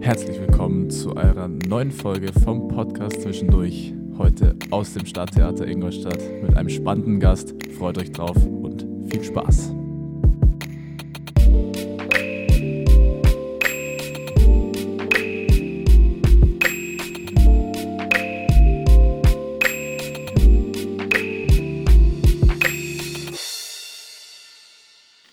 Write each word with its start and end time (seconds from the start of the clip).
Herzlich 0.00 0.38
willkommen 0.40 0.90
zu 0.90 1.16
eurer 1.16 1.48
neuen 1.48 1.90
Folge 1.90 2.32
vom 2.32 2.68
Podcast 2.68 3.20
Zwischendurch. 3.20 3.92
Heute 4.16 4.56
aus 4.70 4.94
dem 4.94 5.04
Stadttheater 5.04 5.66
Ingolstadt 5.66 6.22
mit 6.40 6.56
einem 6.56 6.68
spannenden 6.68 7.20
Gast. 7.20 7.54
Freut 7.76 7.98
euch 7.98 8.12
drauf 8.12 8.36
und 8.36 8.86
viel 9.10 9.22
Spaß. 9.24 9.72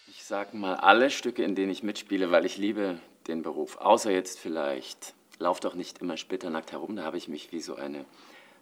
Ich 0.07 0.23
sag 0.23 0.53
mal 0.53 0.75
alle 0.75 1.09
Stücke, 1.09 1.43
in 1.43 1.55
denen 1.55 1.71
ich 1.71 1.83
mitspiele, 1.83 2.31
weil 2.31 2.45
ich 2.45 2.57
liebe 2.57 2.97
den 3.27 3.41
Beruf. 3.41 3.77
Außer 3.77 4.11
jetzt 4.11 4.39
vielleicht, 4.39 5.13
lauf 5.39 5.59
doch 5.59 5.75
nicht 5.75 5.99
immer 5.99 6.17
splitternackt 6.17 6.71
herum, 6.71 6.95
da 6.95 7.03
habe 7.03 7.17
ich 7.17 7.27
mich 7.27 7.51
wie 7.51 7.59
so 7.59 7.75
eine 7.75 8.05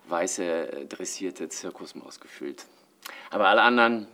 weiße, 0.08 0.44
äh, 0.44 0.86
dressierte 0.86 1.50
Zirkusmaus 1.50 2.20
gefühlt. 2.20 2.66
Aber 3.30 3.48
alle 3.48 3.62
anderen, 3.62 4.08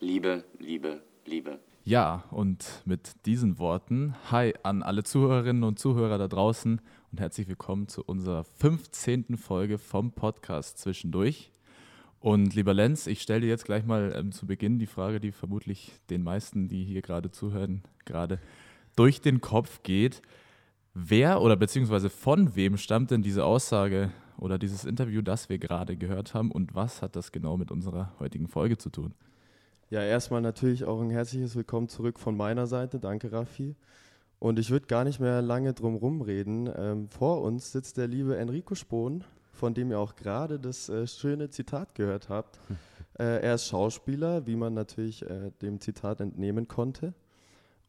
Liebe, 0.00 0.44
Liebe, 0.58 1.02
Liebe. 1.24 1.58
Ja, 1.84 2.24
und 2.30 2.82
mit 2.86 3.26
diesen 3.26 3.58
Worten, 3.58 4.14
hi 4.30 4.54
an 4.62 4.82
alle 4.82 5.02
Zuhörerinnen 5.04 5.64
und 5.64 5.78
Zuhörer 5.78 6.18
da 6.18 6.28
draußen 6.28 6.80
und 7.12 7.20
herzlich 7.20 7.46
willkommen 7.46 7.88
zu 7.88 8.02
unserer 8.02 8.44
15. 8.44 9.36
Folge 9.36 9.78
vom 9.78 10.12
Podcast 10.12 10.78
Zwischendurch. 10.78 11.50
Und 12.20 12.54
lieber 12.54 12.72
Lenz, 12.72 13.06
ich 13.06 13.20
stelle 13.20 13.42
dir 13.42 13.48
jetzt 13.48 13.66
gleich 13.66 13.84
mal 13.84 14.14
ähm, 14.16 14.32
zu 14.32 14.46
Beginn 14.46 14.78
die 14.78 14.86
Frage, 14.86 15.20
die 15.20 15.30
vermutlich 15.30 15.92
den 16.08 16.22
meisten, 16.22 16.68
die 16.68 16.82
hier 16.82 17.02
gerade 17.02 17.30
zuhören, 17.30 17.82
gerade 18.06 18.40
durch 18.96 19.20
den 19.20 19.40
Kopf 19.40 19.82
geht. 19.82 20.22
Wer 20.94 21.40
oder 21.42 21.56
beziehungsweise 21.56 22.10
von 22.10 22.54
wem 22.54 22.76
stammt 22.76 23.10
denn 23.10 23.22
diese 23.22 23.44
Aussage 23.44 24.12
oder 24.38 24.58
dieses 24.58 24.84
Interview, 24.84 25.22
das 25.22 25.48
wir 25.48 25.58
gerade 25.58 25.96
gehört 25.96 26.34
haben 26.34 26.50
und 26.50 26.74
was 26.74 27.02
hat 27.02 27.16
das 27.16 27.32
genau 27.32 27.56
mit 27.56 27.70
unserer 27.70 28.12
heutigen 28.18 28.48
Folge 28.48 28.78
zu 28.78 28.90
tun? 28.90 29.14
Ja, 29.90 30.02
erstmal 30.02 30.40
natürlich 30.40 30.84
auch 30.84 31.00
ein 31.00 31.10
herzliches 31.10 31.56
Willkommen 31.56 31.88
zurück 31.88 32.18
von 32.18 32.36
meiner 32.36 32.66
Seite. 32.66 32.98
Danke, 32.98 33.32
Raffi. 33.32 33.76
Und 34.38 34.58
ich 34.58 34.70
würde 34.70 34.86
gar 34.86 35.04
nicht 35.04 35.20
mehr 35.20 35.42
lange 35.42 35.72
drum 35.72 35.94
rumreden. 35.94 36.70
Ähm, 36.76 37.08
vor 37.08 37.42
uns 37.42 37.72
sitzt 37.72 37.96
der 37.96 38.06
liebe 38.06 38.36
Enrico 38.36 38.74
Spohn, 38.74 39.24
von 39.52 39.74
dem 39.74 39.90
ihr 39.90 39.98
auch 39.98 40.16
gerade 40.16 40.58
das 40.58 40.88
äh, 40.88 41.06
schöne 41.06 41.50
Zitat 41.50 41.94
gehört 41.94 42.28
habt. 42.28 42.58
Äh, 43.16 43.42
er 43.44 43.54
ist 43.54 43.68
Schauspieler, 43.68 44.44
wie 44.48 44.56
man 44.56 44.74
natürlich 44.74 45.22
äh, 45.22 45.52
dem 45.62 45.80
Zitat 45.80 46.20
entnehmen 46.20 46.66
konnte. 46.66 47.14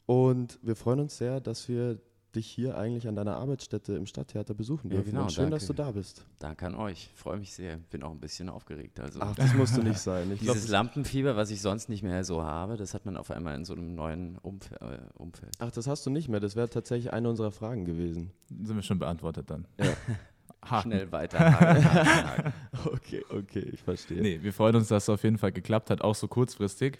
Und 0.06 0.60
wir 0.62 0.76
freuen 0.76 1.00
uns 1.00 1.18
sehr, 1.18 1.40
dass 1.40 1.68
wir 1.68 2.00
dich 2.36 2.48
hier 2.48 2.78
eigentlich 2.78 3.08
an 3.08 3.16
deiner 3.16 3.38
Arbeitsstätte 3.38 3.94
im 3.96 4.06
Stadttheater 4.06 4.54
besuchen 4.54 4.90
Ja, 4.90 4.98
dürfen. 4.98 5.12
genau, 5.12 5.24
Und 5.24 5.32
schön, 5.32 5.44
danke. 5.46 5.56
dass 5.56 5.68
du 5.68 5.74
da 5.74 5.92
bist. 5.92 6.26
Danke 6.38 6.66
an 6.68 6.76
euch, 6.76 7.10
freue 7.16 7.38
mich 7.38 7.54
sehr, 7.54 7.78
bin 7.78 8.04
auch 8.04 8.12
ein 8.12 8.20
bisschen 8.20 8.50
aufgeregt. 8.50 9.00
Also. 9.00 9.20
Ach, 9.22 9.34
das 9.36 9.54
musst 9.54 9.78
du 9.78 9.82
nicht 9.82 10.00
sein. 10.00 10.30
Ich 10.34 10.40
glaub, 10.42 10.54
Dieses 10.54 10.64
das- 10.68 10.72
Lampenfieber, 10.72 11.38
was 11.38 11.50
ich 11.50 11.62
sonst 11.62 11.88
nicht 11.88 12.04
mehr 12.04 12.26
so 12.26 12.44
habe, 12.44 12.76
das 12.76 12.94
hat 12.94 13.06
man 13.06 13.16
auf 13.16 13.32
einmal 13.32 13.56
in 13.56 13.64
so 13.64 13.74
einem 13.74 13.96
neuen 13.96 14.38
Umf 14.40 14.70
äh, 14.74 14.98
Umfeld. 15.14 15.54
Ach, 15.60 15.72
das 15.72 15.88
hast 15.88 16.06
du 16.06 16.10
nicht 16.10 16.28
mehr. 16.28 16.42
Das 16.42 16.58
wäre 16.58 16.70
tatsächlich 16.70 17.14
eine 17.14 17.30
unserer 17.30 17.52
Fragen 17.52 17.86
gewesen. 17.86 18.32
Sind 18.50 18.76
wir 18.76 18.84
schon 18.84 19.00
beantwortet 19.00 19.50
dann? 19.50 19.66
Ja. 19.80 19.94
Haken. 20.70 20.92
Schnell 20.92 21.12
weiter. 21.14 21.40
Haken, 21.40 21.86
Haken, 21.86 22.28
Haken. 22.28 22.54
Okay, 22.92 23.24
okay, 23.30 23.70
ich 23.72 23.82
verstehe. 23.82 24.22
Nee, 24.22 24.42
wir 24.44 24.52
freuen 24.52 24.76
uns, 24.76 24.90
dass 24.90 25.04
es 25.04 25.10
auf 25.10 25.24
jeden 25.24 25.38
Fall 25.38 25.54
geklappt 25.54 25.90
hat, 25.90 26.02
auch 26.02 26.16
so 26.16 26.28
kurzfristig. 26.28 27.00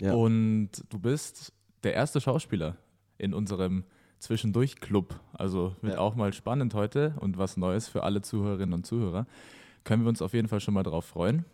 Ja. 0.00 0.12
Und 0.14 0.70
du 0.90 0.98
bist 0.98 1.52
der 1.82 1.94
erste 1.94 2.20
Schauspieler 2.20 2.76
in 3.18 3.34
unserem 3.34 3.84
Zwischendurch-Club. 4.18 5.18
Also 5.32 5.74
wird 5.82 5.94
Ja. 5.94 5.98
auch 6.00 6.14
mal 6.14 6.32
spannend 6.32 6.74
heute 6.74 7.14
und 7.20 7.38
was 7.38 7.56
Neues 7.56 7.88
für 7.88 8.02
alle 8.04 8.22
Zuhörerinnen 8.22 8.72
und 8.74 8.86
Zuhörer. 8.86 9.26
Können 9.84 10.04
wir 10.04 10.08
uns 10.08 10.22
auf 10.22 10.32
jeden 10.32 10.48
Fall 10.48 10.60
schon 10.60 10.74
mal 10.74 10.84
drauf 10.84 11.04
freuen. 11.04 11.44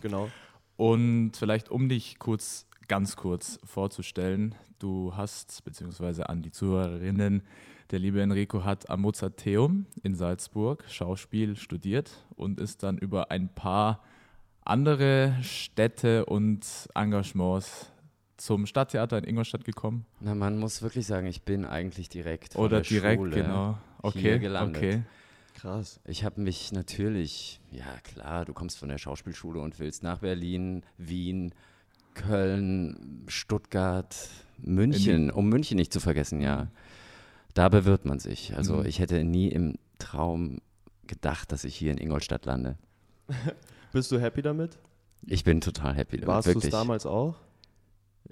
Genau. 0.00 0.28
Und 0.76 1.32
vielleicht, 1.36 1.70
um 1.70 1.88
dich 1.88 2.18
kurz, 2.18 2.66
ganz 2.88 3.16
kurz 3.16 3.58
vorzustellen, 3.64 4.54
du 4.78 5.16
hast, 5.16 5.64
beziehungsweise 5.64 6.28
an 6.28 6.42
die 6.42 6.50
Zuhörerinnen, 6.50 7.42
der 7.92 8.00
liebe 8.00 8.20
Enrico 8.20 8.64
hat 8.64 8.90
am 8.90 9.02
Mozarteum 9.02 9.86
in 10.02 10.14
Salzburg 10.16 10.84
Schauspiel 10.88 11.54
studiert 11.56 12.10
und 12.34 12.58
ist 12.60 12.82
dann 12.82 12.98
über 12.98 13.30
ein 13.30 13.48
paar 13.54 14.02
andere 14.64 15.36
Städte 15.42 16.26
und 16.26 16.66
Engagements 16.94 17.92
zum 18.36 18.66
Stadttheater 18.66 19.18
in 19.18 19.24
Ingolstadt 19.24 19.64
gekommen. 19.64 20.04
Na, 20.20 20.34
man 20.34 20.58
muss 20.58 20.82
wirklich 20.82 21.06
sagen, 21.06 21.26
ich 21.26 21.42
bin 21.42 21.64
eigentlich 21.64 22.08
direkt 22.08 22.52
von 22.54 22.64
Oder 22.64 22.80
der 22.80 22.88
direkt, 22.88 23.18
Schule 23.20 23.36
genau. 23.36 23.78
Okay, 24.02 24.20
hier 24.20 24.38
gelandet. 24.38 24.76
okay. 24.82 25.02
Krass. 25.54 26.00
Ich 26.04 26.22
habe 26.22 26.40
mich 26.42 26.70
natürlich, 26.72 27.60
ja 27.70 27.86
klar, 28.04 28.44
du 28.44 28.52
kommst 28.52 28.78
von 28.78 28.90
der 28.90 28.98
Schauspielschule 28.98 29.58
und 29.60 29.78
willst 29.78 30.02
nach 30.02 30.18
Berlin, 30.18 30.82
Wien, 30.98 31.54
Köln, 32.14 33.24
Stuttgart, 33.28 34.14
München, 34.58 35.30
um 35.30 35.48
München 35.48 35.76
nicht 35.76 35.92
zu 35.92 36.00
vergessen, 36.00 36.40
ja. 36.40 36.68
Da 37.54 37.68
bewirbt 37.68 38.04
man 38.04 38.18
sich. 38.18 38.54
Also 38.56 38.76
Mhm. 38.78 38.86
ich 38.86 38.98
hätte 38.98 39.24
nie 39.24 39.48
im 39.48 39.76
Traum 39.98 40.58
gedacht, 41.06 41.52
dass 41.52 41.64
ich 41.64 41.74
hier 41.74 41.92
in 41.92 41.98
Ingolstadt 41.98 42.44
lande. 42.44 42.76
Bist 43.92 44.12
du 44.12 44.20
happy 44.20 44.42
damit? 44.42 44.78
Ich 45.26 45.42
bin 45.44 45.60
total 45.60 45.94
happy 45.94 46.16
damit, 46.18 46.28
Warst 46.28 46.54
du 46.54 46.58
es 46.58 46.68
damals 46.68 47.06
auch? 47.06 47.36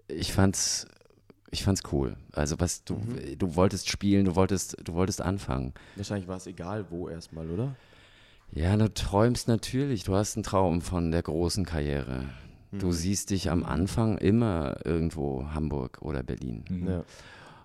Ich 0.09 0.33
fand's, 0.33 0.87
ich 1.51 1.65
fand's 1.65 1.83
cool. 1.93 2.17
Also 2.33 2.59
was 2.61 2.85
du, 2.85 2.95
Mhm. 2.95 3.39
du 3.39 3.57
wolltest 3.57 3.89
spielen, 3.89 4.25
du 4.25 4.35
wolltest, 4.37 4.77
du 4.83 4.95
wolltest 4.95 5.21
anfangen. 5.23 5.73
Wahrscheinlich 5.97 6.29
war 6.29 6.37
es 6.37 6.47
egal, 6.47 6.87
wo 6.91 7.09
erstmal, 7.09 7.49
oder? 7.51 7.75
Ja, 8.53 8.77
du 8.77 8.93
träumst 8.93 9.49
natürlich. 9.49 10.05
Du 10.05 10.15
hast 10.15 10.37
einen 10.37 10.43
Traum 10.45 10.81
von 10.81 11.11
der 11.11 11.23
großen 11.23 11.65
Karriere. 11.65 12.25
Du 12.73 12.87
Mhm. 12.89 12.93
siehst 12.93 13.31
dich 13.31 13.51
am 13.51 13.65
Anfang 13.65 14.19
immer 14.19 14.77
irgendwo 14.85 15.47
Hamburg 15.55 15.99
oder 16.03 16.23
Berlin. 16.23 16.65
Mhm. 16.69 16.89
Ja. 16.89 17.05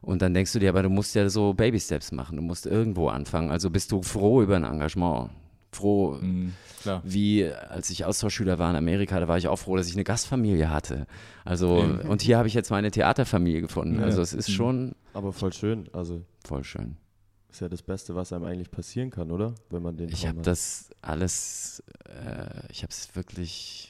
Und 0.01 0.21
dann 0.21 0.33
denkst 0.33 0.53
du 0.53 0.59
dir, 0.59 0.69
aber 0.69 0.81
du 0.83 0.89
musst 0.89 1.13
ja 1.15 1.27
so 1.29 1.53
Baby-Steps 1.53 2.11
machen. 2.13 2.37
Du 2.37 2.41
musst 2.41 2.65
irgendwo 2.65 3.09
anfangen. 3.09 3.51
Also 3.51 3.69
bist 3.69 3.91
du 3.91 4.01
froh 4.01 4.41
über 4.41 4.55
ein 4.55 4.63
Engagement. 4.63 5.29
Froh, 5.71 6.17
Mhm, 6.19 6.53
klar. 6.81 7.01
wie 7.05 7.45
als 7.45 7.89
ich 7.91 8.05
Austauschschüler 8.05 8.57
war 8.57 8.69
in 8.71 8.75
Amerika, 8.75 9.19
da 9.19 9.27
war 9.27 9.37
ich 9.37 9.47
auch 9.47 9.57
froh, 9.57 9.75
dass 9.77 9.87
ich 9.87 9.93
eine 9.93 10.03
Gastfamilie 10.03 10.69
hatte. 10.71 11.05
Also, 11.45 11.81
Mhm. 11.83 12.09
und 12.09 12.21
hier 12.23 12.37
habe 12.37 12.47
ich 12.47 12.53
jetzt 12.55 12.71
meine 12.71 12.89
Theaterfamilie 12.91 13.61
gefunden. 13.61 13.99
Ja. 13.99 14.05
Also 14.05 14.21
es 14.21 14.33
ist 14.33 14.49
Mhm. 14.49 14.53
schon 14.53 14.95
Aber 15.13 15.31
voll 15.31 15.53
schön. 15.53 15.87
Also 15.93 16.23
voll 16.45 16.63
schön. 16.63 16.97
ist 17.51 17.61
ja 17.61 17.69
das 17.69 17.81
Beste, 17.81 18.15
was 18.15 18.31
einem 18.33 18.45
eigentlich 18.45 18.71
passieren 18.71 19.09
kann, 19.11 19.31
oder? 19.31 19.53
Wenn 19.69 19.81
man 19.83 19.95
den 19.97 20.09
Ich 20.09 20.27
habe 20.27 20.41
das 20.41 20.89
alles, 21.01 21.83
äh, 22.07 22.71
ich 22.71 22.83
habe 22.83 22.91
es 22.91 23.15
wirklich 23.15 23.88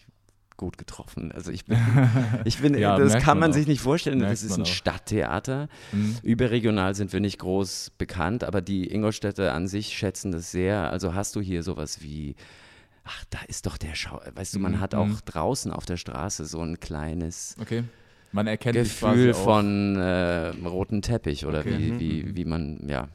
gut 0.60 0.78
getroffen. 0.78 1.32
Also 1.32 1.52
ich 1.52 1.66
bin, 1.66 1.78
ich 2.46 2.60
bin 2.60 2.78
Ja, 2.78 2.98
das 2.98 3.16
kann 3.24 3.40
man 3.40 3.50
man 3.50 3.54
sich 3.54 3.66
nicht 3.66 3.82
vorstellen. 3.82 4.20
Merkt 4.20 4.34
Das 4.34 4.44
ist 4.44 4.56
ein 4.58 4.62
auch. 4.62 4.68
Stadttheater. 4.68 5.68
Mhm. 5.92 6.18
Überregional 6.22 6.94
sind 6.94 7.12
wir 7.14 7.20
nicht 7.20 7.40
groß 7.40 7.94
bekannt, 7.98 8.44
aber 8.44 8.62
die 8.62 8.92
Ingolstädter 8.94 9.54
an 9.54 9.68
sich 9.68 9.98
schätzen 9.98 10.32
das 10.32 10.52
sehr. 10.52 10.92
Also 10.92 11.16
hast 11.16 11.36
du 11.36 11.42
hier 11.42 11.64
sowas 11.64 12.04
wie, 12.04 12.36
ach, 13.06 13.24
da 13.32 13.40
ist 13.48 13.66
doch 13.66 13.78
der 13.78 13.96
Schau, 13.96 14.22
weißt 14.36 14.54
du, 14.56 14.60
man 14.60 14.74
Mhm, 14.74 14.80
hat 14.82 14.94
mhm. 14.94 15.00
auch 15.00 15.22
draußen 15.22 15.72
auf 15.72 15.86
der 15.86 15.98
Straße 15.98 16.46
so 16.46 16.62
ein 16.62 16.80
kleines 16.80 17.56
Okay. 17.60 17.84
Man 18.32 18.46
erkennt 18.46 18.76
Gefühl 18.76 19.34
von 19.34 19.96
äh, 19.96 20.50
roten 20.68 21.02
Teppich 21.02 21.48
oder 21.48 21.60
Okay. 21.62 21.78
wie, 21.80 21.92
Mhm, 21.94 22.00
wie, 22.00 22.36
wie 22.36 22.46
man, 22.46 22.88
ja. 22.88 23.08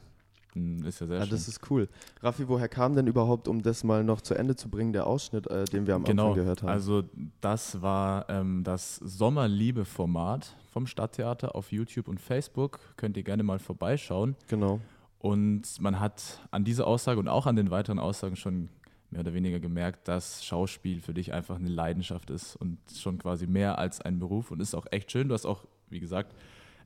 Ist 0.85 1.01
ja 1.01 1.07
sehr 1.07 1.17
Ah, 1.19 1.21
schön. 1.23 1.29
das 1.31 1.47
ist 1.49 1.69
cool. 1.69 1.89
Raffi, 2.21 2.47
woher 2.47 2.69
kam 2.69 2.95
denn 2.95 3.07
überhaupt, 3.07 3.47
um 3.49 3.61
das 3.61 3.83
mal 3.83 4.03
noch 4.05 4.21
zu 4.21 4.35
Ende 4.35 4.55
zu 4.55 4.69
bringen, 4.69 4.93
der 4.93 5.05
Ausschnitt, 5.05 5.47
äh, 5.47 5.65
den 5.65 5.85
wir 5.85 5.95
am 5.95 6.03
genau. 6.05 6.27
Anfang 6.29 6.35
gehört 6.43 6.61
haben? 6.63 6.69
Also 6.69 7.03
das 7.41 7.81
war 7.81 8.29
ähm, 8.29 8.63
das 8.63 8.95
Sommerliebe-Format 8.97 10.55
vom 10.71 10.87
Stadttheater 10.87 11.55
auf 11.55 11.71
YouTube 11.71 12.07
und 12.07 12.19
Facebook. 12.21 12.79
Könnt 12.97 13.17
ihr 13.17 13.23
gerne 13.23 13.43
mal 13.43 13.59
vorbeischauen. 13.59 14.35
genau. 14.47 14.79
Und 15.19 15.81
man 15.81 15.99
hat 15.99 16.39
an 16.51 16.63
dieser 16.65 16.85
Aussage 16.85 17.19
und 17.19 17.27
auch 17.27 17.47
an 17.47 17.55
den 17.55 17.71
weiteren 17.71 17.97
Aussagen 17.97 18.35
schon 18.35 18.69
mehr 19.09 19.21
oder 19.21 19.33
weniger 19.33 19.59
gemerkt, 19.59 20.07
dass 20.07 20.45
Schauspiel 20.45 21.01
für 21.01 21.15
dich 21.15 21.33
einfach 21.33 21.55
eine 21.55 21.69
Leidenschaft 21.69 22.29
ist 22.29 22.55
und 22.57 22.77
schon 22.95 23.17
quasi 23.17 23.47
mehr 23.47 23.79
als 23.79 24.01
ein 24.01 24.19
Beruf 24.19 24.51
und 24.51 24.59
ist 24.61 24.75
auch 24.75 24.85
echt 24.91 25.11
schön. 25.11 25.27
Du 25.27 25.33
hast 25.33 25.47
auch, 25.47 25.65
wie 25.89 25.99
gesagt, 25.99 26.35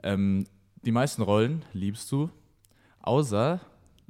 ähm, 0.04 0.45
die 0.86 0.94
meisten 0.94 1.22
Rollen 1.22 1.63
liebst 1.74 2.10
du, 2.13 2.30
außer 3.01 3.60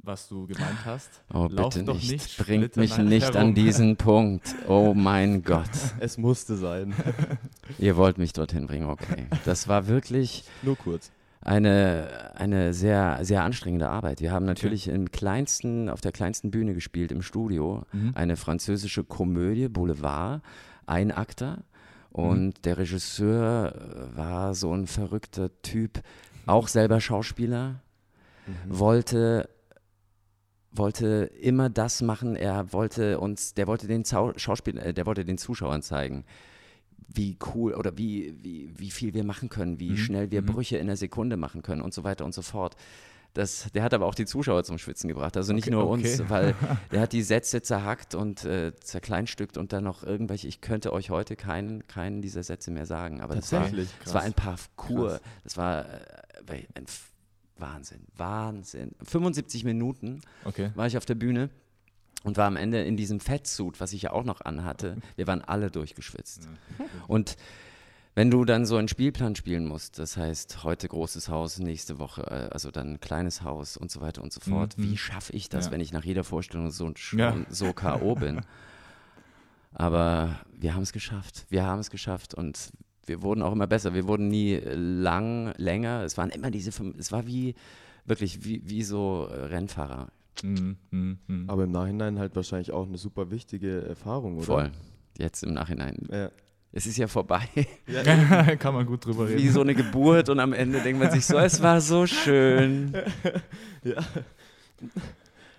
was 0.02 0.28
du 0.28 0.46
gemeint 0.46 0.84
hast. 0.86 1.22
Oh, 1.32 1.46
lauf 1.50 1.74
bitte 1.74 1.84
doch 1.84 1.94
nicht. 1.94 2.10
nicht 2.10 2.38
Bringt 2.38 2.76
mich 2.76 2.96
nicht 2.96 3.36
an 3.36 3.48
herum. 3.48 3.54
diesen 3.54 3.96
Punkt. 3.96 4.54
Oh 4.66 4.94
mein 4.94 5.42
Gott. 5.44 5.68
Es 5.98 6.16
musste 6.16 6.56
sein. 6.56 6.94
Ihr 7.78 7.96
wollt 7.98 8.16
mich 8.16 8.32
dorthin 8.32 8.66
bringen, 8.66 8.88
okay. 8.88 9.26
Das 9.44 9.68
war 9.68 9.88
wirklich 9.88 10.44
Nur 10.62 10.76
kurz. 10.78 11.10
eine, 11.42 12.32
eine 12.34 12.72
sehr, 12.72 13.18
sehr 13.26 13.44
anstrengende 13.44 13.90
Arbeit. 13.90 14.22
Wir 14.22 14.32
haben 14.32 14.46
natürlich 14.46 14.88
im 14.88 15.10
kleinsten, 15.12 15.90
auf 15.90 16.00
der 16.00 16.12
kleinsten 16.12 16.50
Bühne 16.50 16.72
gespielt 16.72 17.12
im 17.12 17.20
Studio. 17.20 17.82
Mhm. 17.92 18.12
Eine 18.14 18.36
französische 18.36 19.04
Komödie, 19.04 19.68
Boulevard, 19.68 20.40
Einakter. 20.86 21.58
Und 22.10 22.64
der 22.64 22.78
Regisseur 22.78 23.74
war 24.16 24.54
so 24.54 24.72
ein 24.74 24.86
verrückter 24.86 25.50
Typ, 25.62 26.00
auch 26.46 26.68
selber 26.68 27.00
Schauspieler. 27.00 27.82
Wollte 28.68 29.48
wollte 30.72 31.30
immer 31.40 31.68
das 31.68 32.00
machen. 32.00 32.36
Er 32.36 32.72
wollte 32.72 33.18
uns, 33.18 33.54
der 33.54 33.66
wollte 33.66 33.86
den 33.88 34.04
Zau 34.04 34.32
Schauspiel, 34.36 34.78
äh, 34.78 34.94
der 34.94 35.04
wollte 35.06 35.24
den 35.24 35.36
Zuschauern 35.38 35.82
zeigen, 35.82 36.24
wie 37.08 37.36
cool 37.54 37.74
oder 37.74 37.98
wie, 37.98 38.34
wie, 38.42 38.72
wie 38.78 38.90
viel 38.90 39.12
wir 39.14 39.24
machen 39.24 39.48
können, 39.48 39.80
wie 39.80 39.90
Mhm. 39.90 39.96
schnell 39.96 40.30
wir 40.30 40.42
Mhm. 40.42 40.46
Brüche 40.46 40.76
in 40.76 40.86
der 40.86 40.96
Sekunde 40.96 41.36
machen 41.36 41.62
können 41.62 41.82
und 41.82 41.92
so 41.92 42.04
weiter 42.04 42.24
und 42.24 42.34
so 42.34 42.42
fort. 42.42 42.76
Das, 43.34 43.68
der 43.74 43.82
hat 43.84 43.94
aber 43.94 44.06
auch 44.06 44.14
die 44.14 44.26
Zuschauer 44.26 44.64
zum 44.64 44.78
Schwitzen 44.78 45.08
gebracht. 45.08 45.36
Also 45.36 45.52
nicht 45.52 45.64
Okay, 45.66 45.70
nur 45.72 45.88
okay. 45.88 45.92
uns, 46.18 46.28
weil 46.30 46.54
der 46.92 47.00
hat 47.00 47.12
die 47.12 47.22
Sätze 47.22 47.62
zerhackt 47.62 48.14
und 48.14 48.44
äh, 48.44 48.72
zerkleinstückt 48.76 49.56
und 49.56 49.72
dann 49.72 49.84
noch 49.84 50.02
irgendwelche, 50.04 50.46
ich 50.48 50.60
könnte 50.60 50.92
euch 50.92 51.10
heute 51.10 51.36
keinen, 51.36 51.86
keinen 51.88 52.22
dieser 52.22 52.42
Sätze 52.44 52.70
mehr 52.72 52.86
sagen. 52.86 53.20
Aber 53.20 53.34
das 53.36 53.52
war, 53.52 53.68
das 54.04 54.14
war 54.14 54.22
ein 54.22 54.34
Parcours. 54.34 55.20
Das 55.44 55.56
war 55.56 55.84
äh, 55.84 56.64
ein 56.74 56.86
Wahnsinn, 57.60 58.06
Wahnsinn. 58.16 58.92
75 59.02 59.64
Minuten 59.64 60.20
Okay. 60.44 60.70
war 60.74 60.86
ich 60.86 60.96
auf 60.96 61.04
der 61.06 61.14
Bühne 61.14 61.50
und 62.24 62.36
war 62.36 62.46
am 62.46 62.56
Ende 62.56 62.82
in 62.82 62.96
diesem 62.96 63.20
Fettsuit, 63.20 63.80
was 63.80 63.92
ich 63.92 64.02
ja 64.02 64.12
auch 64.12 64.24
noch 64.24 64.40
anhatte. 64.42 64.96
Wir 65.16 65.26
waren 65.26 65.42
alle 65.42 65.70
durchgeschwitzt. 65.70 66.48
Und 67.08 67.36
wenn 68.16 68.30
du 68.30 68.44
dann 68.44 68.66
so 68.66 68.76
einen 68.76 68.88
Spielplan 68.88 69.36
spielen 69.36 69.64
musst, 69.66 69.98
das 69.98 70.16
heißt 70.16 70.64
heute 70.64 70.88
großes 70.88 71.28
Haus, 71.28 71.58
nächste 71.60 71.98
Woche, 71.98 72.22
äh, 72.22 72.52
also 72.52 72.70
dann 72.70 72.98
kleines 73.00 73.42
Haus 73.42 73.76
und 73.76 73.90
so 73.90 74.00
weiter 74.00 74.22
und 74.22 74.32
so 74.32 74.40
fort, 74.40 74.76
Mhm. 74.76 74.82
wie 74.82 74.96
schaffe 74.98 75.32
ich 75.32 75.48
das, 75.48 75.66
Ja. 75.66 75.70
wenn 75.72 75.80
ich 75.80 75.92
nach 75.92 76.04
jeder 76.04 76.24
Vorstellung 76.24 76.70
so, 76.72 76.92
Ja. 77.16 77.36
so 77.48 77.72
K.O. 77.72 78.16
bin? 78.16 78.40
Aber 79.72 80.40
wir 80.52 80.74
haben 80.74 80.82
es 80.82 80.92
geschafft. 80.92 81.46
Wir 81.48 81.64
haben 81.64 81.78
es 81.78 81.90
geschafft 81.90 82.34
und 82.34 82.72
wir 83.06 83.22
wurden 83.22 83.42
auch 83.42 83.52
immer 83.52 83.66
besser. 83.66 83.94
Wir 83.94 84.06
wurden 84.06 84.28
nie 84.28 84.56
lang, 84.56 85.52
länger. 85.56 86.02
Es 86.04 86.16
waren 86.18 86.30
immer 86.30 86.50
diese 86.50 86.72
fünf, 86.72 86.98
es 86.98 87.12
war 87.12 87.26
wie, 87.26 87.54
wirklich 88.04 88.44
wie, 88.44 88.62
wie 88.64 88.82
so 88.82 89.28
äh, 89.30 89.46
Rennfahrer. 89.46 90.08
Mhm. 90.42 90.76
Mhm. 90.90 91.18
Mhm. 91.26 91.50
Aber 91.50 91.64
im 91.64 91.70
Nachhinein 91.70 92.18
halt 92.18 92.36
wahrscheinlich 92.36 92.72
auch 92.72 92.86
eine 92.86 92.98
super 92.98 93.30
wichtige 93.30 93.82
Erfahrung, 93.82 94.36
oder? 94.36 94.46
Voll. 94.46 94.70
Jetzt 95.18 95.42
im 95.42 95.54
Nachhinein. 95.54 96.08
Ja. 96.10 96.30
Es 96.72 96.86
ist 96.86 96.96
ja 96.96 97.08
vorbei. 97.08 97.48
Kann 98.58 98.74
man 98.74 98.86
gut 98.86 99.04
drüber 99.04 99.28
reden. 99.28 99.42
Wie 99.42 99.48
so 99.48 99.60
eine 99.60 99.74
Geburt 99.74 100.28
und 100.28 100.38
am 100.38 100.52
Ende 100.52 100.80
denkt 100.80 101.00
man 101.02 101.10
sich 101.10 101.26
so, 101.26 101.36
es 101.36 101.62
war 101.62 101.80
so 101.80 102.06
schön. 102.06 102.94
ja. 103.82 104.02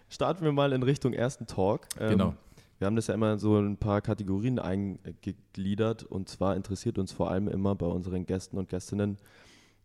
Starten 0.09 0.43
wir 0.45 0.51
mal 0.51 0.71
in 0.73 0.83
Richtung 0.83 1.13
ersten 1.13 1.47
Talk. 1.47 1.87
Ähm, 1.99 2.11
Genau. 2.11 2.35
Wir 2.81 2.87
haben 2.87 2.95
das 2.95 3.05
ja 3.05 3.13
immer 3.13 3.37
so 3.37 3.59
in 3.59 3.73
ein 3.73 3.77
paar 3.77 4.01
Kategorien 4.01 4.57
eingegliedert 4.57 6.01
und 6.01 6.27
zwar 6.29 6.55
interessiert 6.55 6.97
uns 6.97 7.11
vor 7.11 7.29
allem 7.29 7.47
immer 7.47 7.75
bei 7.75 7.85
unseren 7.85 8.25
Gästen 8.25 8.57
und 8.57 8.69
Gästinnen, 8.69 9.19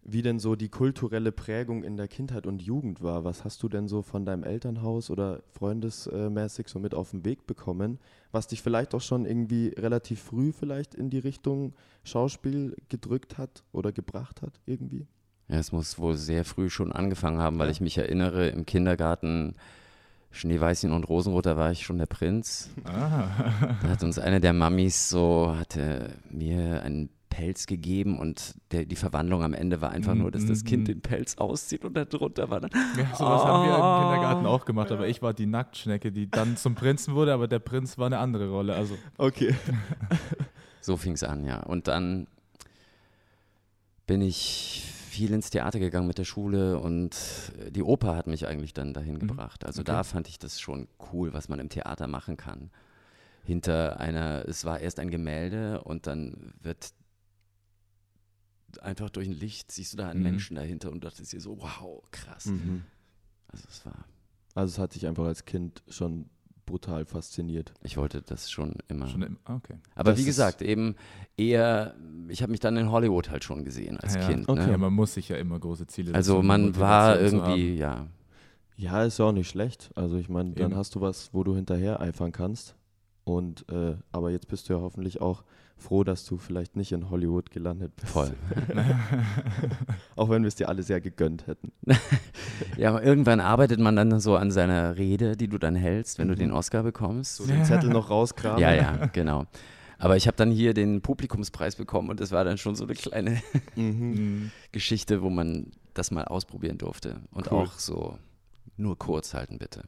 wie 0.02 0.22
denn 0.22 0.38
so 0.38 0.56
die 0.56 0.70
kulturelle 0.70 1.30
Prägung 1.30 1.84
in 1.84 1.98
der 1.98 2.08
Kindheit 2.08 2.46
und 2.46 2.62
Jugend 2.62 3.02
war. 3.02 3.22
Was 3.22 3.44
hast 3.44 3.62
du 3.62 3.68
denn 3.68 3.86
so 3.86 4.00
von 4.00 4.24
deinem 4.24 4.44
Elternhaus 4.44 5.10
oder 5.10 5.42
freundesmäßig 5.52 6.68
so 6.68 6.78
mit 6.78 6.94
auf 6.94 7.10
den 7.10 7.26
Weg 7.26 7.46
bekommen, 7.46 7.98
was 8.32 8.46
dich 8.46 8.62
vielleicht 8.62 8.94
auch 8.94 9.02
schon 9.02 9.26
irgendwie 9.26 9.74
relativ 9.76 10.22
früh 10.22 10.50
vielleicht 10.52 10.94
in 10.94 11.10
die 11.10 11.18
Richtung 11.18 11.74
Schauspiel 12.02 12.76
gedrückt 12.88 13.36
hat 13.36 13.62
oder 13.72 13.92
gebracht 13.92 14.40
hat 14.40 14.58
irgendwie? 14.64 15.06
Ja, 15.48 15.58
es 15.58 15.70
muss 15.70 15.98
wohl 15.98 16.16
sehr 16.16 16.46
früh 16.46 16.70
schon 16.70 16.92
angefangen 16.92 17.40
haben, 17.40 17.58
weil 17.58 17.68
ich 17.68 17.82
mich 17.82 17.98
erinnere, 17.98 18.48
im 18.48 18.64
Kindergarten 18.64 19.54
Schneeweißchen 20.30 20.92
und 20.92 21.08
Rosenrot, 21.08 21.46
da 21.46 21.56
war 21.56 21.70
ich 21.70 21.84
schon 21.84 21.98
der 21.98 22.06
Prinz. 22.06 22.70
Ah. 22.84 23.28
Da 23.82 23.88
hat 23.88 24.02
uns 24.02 24.18
eine 24.18 24.40
der 24.40 24.52
Mamis 24.52 25.08
so, 25.08 25.54
hatte 25.58 26.16
mir 26.30 26.82
einen 26.82 27.08
Pelz 27.30 27.66
gegeben 27.66 28.18
und 28.18 28.54
der, 28.70 28.86
die 28.86 28.96
Verwandlung 28.96 29.42
am 29.42 29.52
Ende 29.52 29.82
war 29.82 29.90
einfach 29.90 30.14
nur, 30.14 30.30
dass 30.30 30.46
das 30.46 30.62
mm, 30.62 30.66
Kind 30.66 30.82
mm. 30.84 30.86
den 30.86 31.00
Pelz 31.02 31.36
auszieht 31.36 31.84
und 31.84 31.94
da 31.94 32.06
drunter 32.06 32.48
war 32.48 32.60
dann. 32.60 32.70
Ja, 32.96 33.14
sowas 33.14 33.44
haben 33.44 33.68
wir 33.68 33.74
im 33.74 34.10
Kindergarten 34.10 34.46
auch 34.46 34.64
gemacht, 34.64 34.90
aber 34.90 35.06
ich 35.06 35.20
war 35.20 35.34
die 35.34 35.44
Nacktschnecke, 35.44 36.12
die 36.12 36.30
dann 36.30 36.56
zum 36.56 36.74
Prinzen 36.74 37.14
wurde, 37.14 37.34
aber 37.34 37.46
der 37.46 37.58
Prinz 37.58 37.98
war 37.98 38.06
eine 38.06 38.18
andere 38.18 38.48
Rolle. 38.48 38.74
Also 38.74 38.96
Okay. 39.18 39.54
So 40.86 40.96
fing 40.96 41.14
es 41.14 41.24
an, 41.24 41.44
ja. 41.44 41.64
Und 41.64 41.88
dann 41.88 42.28
bin 44.06 44.20
ich 44.20 44.84
viel 45.16 45.32
ins 45.32 45.48
Theater 45.50 45.78
gegangen 45.78 46.06
mit 46.06 46.18
der 46.18 46.24
Schule 46.24 46.78
und 46.78 47.16
äh, 47.58 47.70
die 47.72 47.82
Oper 47.82 48.14
hat 48.16 48.26
mich 48.26 48.46
eigentlich 48.46 48.74
dann 48.74 48.92
dahin 48.92 49.18
gebracht. 49.18 49.64
Also 49.64 49.80
Okay. 49.80 49.90
da 49.92 50.04
fand 50.04 50.28
ich 50.28 50.38
das 50.38 50.60
schon 50.60 50.88
cool, 51.12 51.32
was 51.32 51.48
man 51.48 51.58
im 51.58 51.70
Theater 51.70 52.06
machen 52.06 52.36
kann. 52.36 52.70
Hinter 53.44 53.98
einer, 53.98 54.44
es 54.46 54.64
war 54.64 54.80
erst 54.80 54.98
ein 54.98 55.10
Gemälde 55.10 55.82
und 55.84 56.06
dann 56.06 56.52
wird 56.60 56.92
einfach 58.82 59.08
durch 59.08 59.28
ein 59.28 59.32
Licht, 59.34 59.72
siehst 59.72 59.94
du 59.94 59.96
da 59.96 60.08
einen 60.10 60.20
Mhm. 60.20 60.24
Menschen 60.30 60.56
dahinter 60.56 60.90
und 60.92 61.02
dachte 61.04 61.22
dir 61.22 61.40
so, 61.40 61.58
wow, 61.60 62.02
krass. 62.10 62.46
Mhm. 62.46 62.82
Also 63.48 63.64
es 63.70 63.86
war, 63.86 64.04
Also 64.54 64.72
es 64.74 64.78
hat 64.78 64.94
dich 64.94 65.06
einfach 65.06 65.24
als 65.24 65.44
Kind 65.44 65.82
schon 65.88 66.28
brutal 66.66 67.04
fasziniert. 67.06 67.72
ich 67.82 67.96
wollte 67.96 68.20
das 68.22 68.50
schon 68.50 68.74
immer. 68.88 69.06
schon 69.06 69.22
im, 69.22 69.38
okay. 69.44 69.76
Aber 69.94 70.10
Das 70.10 70.20
wie 70.20 70.24
gesagt, 70.24 70.60
eben 70.62 70.96
eher, 71.36 71.94
ich 72.28 72.42
habe 72.42 72.50
mich 72.50 72.60
dann 72.60 72.76
in 72.76 72.90
Hollywood 72.90 73.30
halt 73.30 73.44
schon 73.44 73.64
gesehen 73.64 73.98
als 73.98 74.14
ja, 74.16 74.26
Kind. 74.28 74.48
okay. 74.48 74.66
Ne? 74.66 74.72
Ja, 74.72 74.78
man 74.78 74.92
muss 74.92 75.14
sich 75.14 75.28
ja 75.28 75.36
immer 75.36 75.58
große 75.58 75.86
Ziele 75.86 76.14
Also 76.14 76.34
setzen, 76.34 76.46
man 76.46 76.76
war 76.78 77.14
Motivation 77.14 77.40
irgendwie, 77.46 77.76
ja. 77.76 78.06
Ja, 78.76 79.04
ist 79.04 79.18
ja 79.18 79.24
auch 79.24 79.32
nicht 79.32 79.48
schlecht. 79.48 79.90
Also 79.94 80.16
ich 80.18 80.28
meine, 80.28 80.50
dann 80.52 80.72
Eben. 80.72 80.76
hast 80.78 80.94
du 80.94 81.00
was, 81.00 81.30
wo 81.32 81.44
du 81.44 81.54
hinterher 81.54 82.00
eifern 82.00 82.32
kannst. 82.32 82.74
Und 83.24 83.64
äh, 83.72 83.96
aber 84.12 84.30
jetzt 84.30 84.48
bist 84.48 84.68
du 84.68 84.74
ja 84.74 84.80
hoffentlich 84.80 85.20
auch 85.20 85.44
froh, 85.78 86.04
dass 86.04 86.24
du 86.24 86.38
vielleicht 86.38 86.74
nicht 86.76 86.92
in 86.92 87.10
Hollywood 87.10 87.50
gelandet 87.50 87.94
bist. 87.96 88.08
Voll. 88.08 88.32
Auch 90.16 90.30
wenn 90.30 90.42
wir 90.42 90.48
es 90.48 90.54
dir 90.54 90.68
alle 90.68 90.82
sehr 90.82 91.00
gegönnt 91.00 91.46
hätten. 91.46 91.72
Ja, 92.78 92.88
aber 92.90 93.02
irgendwann 93.02 93.40
arbeitet 93.40 93.80
man 93.80 93.96
dann 93.96 94.18
so 94.18 94.34
an 94.36 94.50
seiner 94.50 94.96
Rede, 94.96 95.36
die 95.36 95.46
du 95.48 95.58
dann 95.58 95.74
hältst, 95.76 96.18
wenn 96.18 96.28
du 96.28 96.34
Mhm. 96.34 96.38
den 96.38 96.52
Oscar 96.52 96.82
bekommst. 96.82 97.36
So 97.36 97.46
den 97.46 97.64
Zettel 97.66 97.90
noch 97.90 98.08
rauskramen. 98.08 98.58
Ja, 98.60 98.72
ja, 98.74 99.06
genau. 99.12 99.44
Aber 99.98 100.16
ich 100.16 100.26
habe 100.26 100.36
dann 100.38 100.50
hier 100.50 100.72
den 100.72 101.02
Publikumspreis 101.02 101.76
bekommen 101.76 102.08
und 102.10 102.18
das 102.20 102.32
war 102.32 102.44
dann 102.44 102.56
schon 102.58 102.74
so 102.74 102.84
eine 102.84 102.94
kleine 102.94 103.42
Mhm. 103.76 104.50
Geschichte, 104.72 105.20
wo 105.22 105.28
man 105.30 105.70
das 105.92 106.10
mal 106.10 106.24
ausprobieren 106.24 106.78
durfte. 106.78 107.20
Und 107.30 107.50
Cool. 107.52 107.58
auch 107.64 107.72
so 107.78 108.18
nur 108.78 108.98
kurz 108.98 109.34
halten, 109.34 109.58
bitte. 109.58 109.84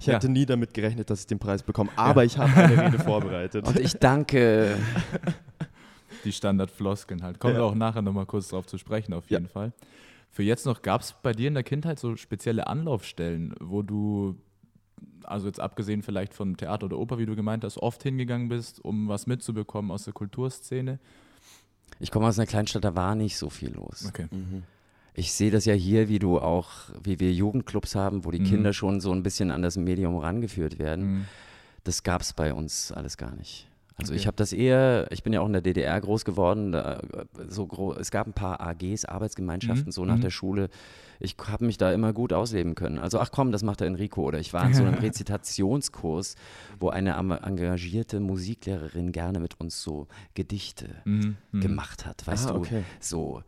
Ich 0.00 0.06
Ja. 0.06 0.14
hätte 0.14 0.28
nie 0.30 0.46
damit 0.46 0.72
gerechnet, 0.74 1.10
dass 1.10 1.20
ich 1.20 1.26
den 1.26 1.38
Preis 1.38 1.62
bekomme, 1.62 1.90
aber 1.96 2.24
ich 2.24 2.38
habe 2.38 2.52
eine 2.54 2.86
Rede 2.86 2.98
vorbereitet. 3.04 3.68
Und 3.68 3.78
ich 3.78 3.92
danke. 3.94 4.76
Die 6.24 6.32
Standardfloskeln 6.32 7.22
halt. 7.22 7.38
Kommen 7.38 7.54
Ja. 7.54 7.60
wir 7.60 7.64
auch 7.64 7.74
nachher 7.74 8.02
nochmal 8.02 8.26
kurz 8.26 8.48
drauf 8.48 8.66
zu 8.66 8.78
sprechen, 8.78 9.12
auf 9.14 9.28
Ja. 9.30 9.38
jeden 9.38 9.48
Fall. 9.50 9.72
Für 10.30 10.42
jetzt 10.42 10.64
noch, 10.66 10.82
gab 10.82 11.00
es 11.02 11.14
bei 11.22 11.32
dir 11.32 11.48
in 11.48 11.54
der 11.54 11.62
Kindheit 11.62 11.98
so 11.98 12.16
spezielle 12.16 12.66
Anlaufstellen, 12.66 13.54
wo 13.60 13.82
du, 13.82 14.36
also 15.24 15.46
jetzt 15.46 15.60
abgesehen 15.60 16.02
vielleicht 16.02 16.34
von 16.34 16.56
Theater 16.56 16.86
oder 16.86 16.98
Oper, 16.98 17.18
wie 17.18 17.26
du 17.26 17.36
gemeint 17.36 17.64
hast, 17.64 17.78
oft 17.78 18.02
hingegangen 18.02 18.48
bist, 18.48 18.82
um 18.84 19.08
was 19.08 19.26
mitzubekommen 19.26 19.90
aus 19.90 20.04
der 20.04 20.12
Kulturszene? 20.14 20.98
Ich 21.98 22.10
komme 22.10 22.26
aus 22.26 22.38
einer 22.38 22.46
Kleinstadt, 22.46 22.84
da 22.84 22.94
war 22.94 23.14
nicht 23.14 23.36
so 23.36 23.50
viel 23.50 23.72
los. 23.74 24.06
Okay. 24.08 24.26
Mhm. 24.30 24.62
Ich 25.20 25.32
sehe 25.34 25.50
das 25.50 25.66
ja 25.66 25.74
hier, 25.74 26.08
wie 26.08 26.18
du 26.18 26.38
auch, 26.38 26.68
wie 27.04 27.20
wir 27.20 27.30
Jugendclubs 27.30 27.94
haben, 27.94 28.24
wo 28.24 28.30
die 28.30 28.38
Mhm. 28.40 28.44
Kinder 28.44 28.72
schon 28.72 29.00
so 29.02 29.12
ein 29.12 29.22
bisschen 29.22 29.50
an 29.50 29.60
das 29.60 29.76
Medium 29.76 30.16
rangeführt 30.16 30.78
werden. 30.78 31.04
Mhm. 31.12 31.24
Das 31.84 32.02
gab 32.02 32.22
es 32.22 32.32
bei 32.32 32.54
uns 32.54 32.90
alles 32.90 33.18
gar 33.18 33.34
nicht. 33.36 33.66
Also 33.96 34.12
Okay. 34.12 34.20
ich 34.20 34.26
habe 34.26 34.36
das 34.38 34.54
eher, 34.54 35.08
ich 35.10 35.22
bin 35.22 35.34
ja 35.34 35.42
auch 35.42 35.46
in 35.46 35.52
der 35.52 35.60
DDR 35.60 36.00
groß 36.00 36.24
geworden, 36.24 36.72
da, 36.72 37.02
so 37.48 37.66
gro 37.66 37.92
es 37.92 38.10
gab 38.10 38.26
ein 38.26 38.32
paar 38.32 38.62
AGs, 38.62 39.04
Arbeitsgemeinschaften, 39.04 39.88
Mhm. 39.88 39.92
so 39.92 40.06
nach 40.06 40.16
Mhm. 40.16 40.20
der 40.22 40.30
Schule. 40.30 40.70
Ich 41.18 41.36
habe 41.46 41.66
mich 41.66 41.76
da 41.76 41.92
immer 41.92 42.14
gut 42.14 42.32
ausleben 42.32 42.74
können. 42.74 42.98
Also 42.98 43.18
ach 43.20 43.30
komm, 43.30 43.52
das 43.52 43.62
macht 43.62 43.80
der 43.80 43.88
Enrico. 43.88 44.22
Oder 44.22 44.38
ich 44.38 44.54
war 44.54 44.64
in 44.66 44.72
so 44.72 44.84
einem 44.84 44.94
Rezitationskurs, 45.06 46.36
wo 46.78 46.88
eine 46.88 47.10
engagierte 47.16 48.20
Musiklehrerin 48.20 49.12
gerne 49.12 49.38
mit 49.38 49.60
uns 49.60 49.82
so 49.82 50.06
Gedichte 50.32 50.86
Mhm. 51.04 51.36
Mhm. 51.52 51.60
gemacht 51.60 52.06
hat. 52.06 52.26
Weißt 52.26 52.48
ah, 52.48 52.52
du, 52.54 52.58
okay. 52.60 52.84
so. 53.00 53.42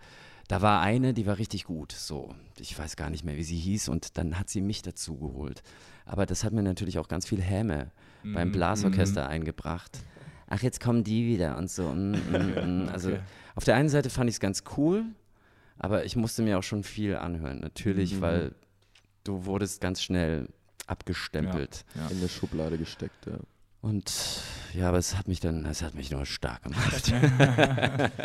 Da 0.48 0.60
war 0.60 0.80
eine, 0.80 1.14
die 1.14 1.26
war 1.26 1.38
richtig 1.38 1.64
gut. 1.64 1.92
So, 1.92 2.34
ich 2.58 2.78
weiß 2.78 2.96
gar 2.96 3.10
nicht 3.10 3.24
mehr, 3.24 3.36
wie 3.36 3.44
sie 3.44 3.56
hieß, 3.56 3.88
und 3.88 4.18
dann 4.18 4.38
hat 4.38 4.48
sie 4.50 4.60
mich 4.60 4.82
dazu 4.82 5.16
geholt. 5.16 5.62
Aber 6.04 6.26
das 6.26 6.44
hat 6.44 6.52
mir 6.52 6.62
natürlich 6.62 6.98
auch 6.98 7.08
ganz 7.08 7.26
viel 7.28 7.40
Häme 7.40 7.90
beim 8.22 8.48
Mhm. 8.48 8.52
Blasorchester 8.52 9.28
eingebracht. 9.28 9.98
Ach, 10.48 10.62
jetzt 10.62 10.80
kommen 10.80 11.04
die 11.04 11.26
wieder 11.26 11.56
und 11.56 11.70
so. 11.70 11.88
mm, 11.88 12.12
mm, 12.12 12.84
mm. 12.84 12.88
Also 12.92 13.08
Okay. 13.10 13.20
auf 13.54 13.64
der 13.64 13.76
einen 13.76 13.88
Seite 13.88 14.10
fand 14.10 14.28
ich 14.28 14.36
es 14.36 14.40
ganz 14.40 14.64
cool, 14.76 15.04
aber 15.78 16.04
ich 16.04 16.16
musste 16.16 16.42
mir 16.42 16.58
auch 16.58 16.62
schon 16.62 16.82
viel 16.84 17.16
anhören. 17.16 17.60
Natürlich, 17.60 18.16
Mhm. 18.16 18.20
weil 18.20 18.54
du 19.24 19.46
wurdest 19.46 19.80
ganz 19.80 20.02
schnell 20.02 20.48
abgestempelt. 20.86 21.84
Ja. 21.94 22.08
In 22.08 22.18
eine 22.18 22.28
Schublade 22.28 22.76
gesteckt, 22.76 23.26
ja. 23.26 23.38
Und 23.82 24.40
ja, 24.74 24.88
aber 24.88 24.98
es 24.98 25.16
hat 25.18 25.28
mich 25.28 25.40
dann, 25.40 25.64
es 25.66 25.82
hat 25.82 25.94
mich 25.94 26.10
nur 26.10 26.24
stark 26.24 26.62
gemacht. 26.62 27.12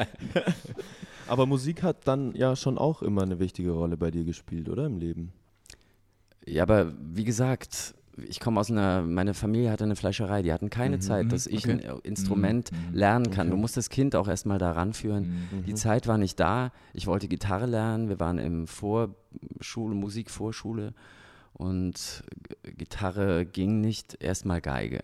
Aber 1.28 1.46
Musik 1.46 1.84
hat 1.84 2.08
dann 2.08 2.34
ja 2.36 2.56
schon 2.56 2.78
auch 2.78 3.02
immer 3.02 3.24
eine 3.24 3.40
wichtige 3.40 3.72
Rolle 3.72 3.98
bei 3.98 4.12
dir 4.12 4.24
gespielt, 4.24 4.70
oder 4.70 4.86
im 4.86 4.98
Leben? 4.98 5.34
Ja, 6.46 6.64
aber 6.64 6.94
wie 7.14 7.26
gesagt, 7.26 7.96
ich 8.30 8.40
komme 8.40 8.62
aus 8.62 8.72
einer, 8.72 9.02
meine 9.02 9.34
Familie 9.34 9.70
hatte 9.70 9.84
eine 9.84 9.98
Fleischerei, 9.98 10.42
die 10.42 10.54
hatten 10.54 10.70
keine 10.70 10.96
Mhm. 10.98 11.02
Zeit, 11.02 11.32
dass 11.34 11.46
ich 11.46 11.66
Okay. 11.68 11.86
ein 11.86 12.00
Instrument 12.04 12.72
Mhm. 12.72 12.78
lernen 12.98 13.30
kann. 13.32 13.48
Okay. 13.48 13.56
Du 13.56 13.58
musst 13.58 13.76
das 13.76 13.90
Kind 13.90 14.16
auch 14.16 14.30
erstmal 14.30 14.58
da 14.58 14.72
ranführen. 14.72 15.48
Mhm. 15.52 15.66
Die 15.66 15.74
Zeit 15.74 16.08
war 16.08 16.18
nicht 16.18 16.40
da. 16.40 16.72
Ich 16.94 17.08
wollte 17.08 17.28
Gitarre 17.28 17.66
lernen. 17.66 18.08
Wir 18.08 18.22
waren 18.22 18.38
im 18.38 18.66
Vorschule, 18.68 19.96
Musikvorschule 19.96 20.94
und 21.52 22.24
Gitarre 22.78 23.46
ging 23.46 23.82
nicht. 23.82 24.24
Erstmal 24.24 24.62
Geige. 24.62 25.02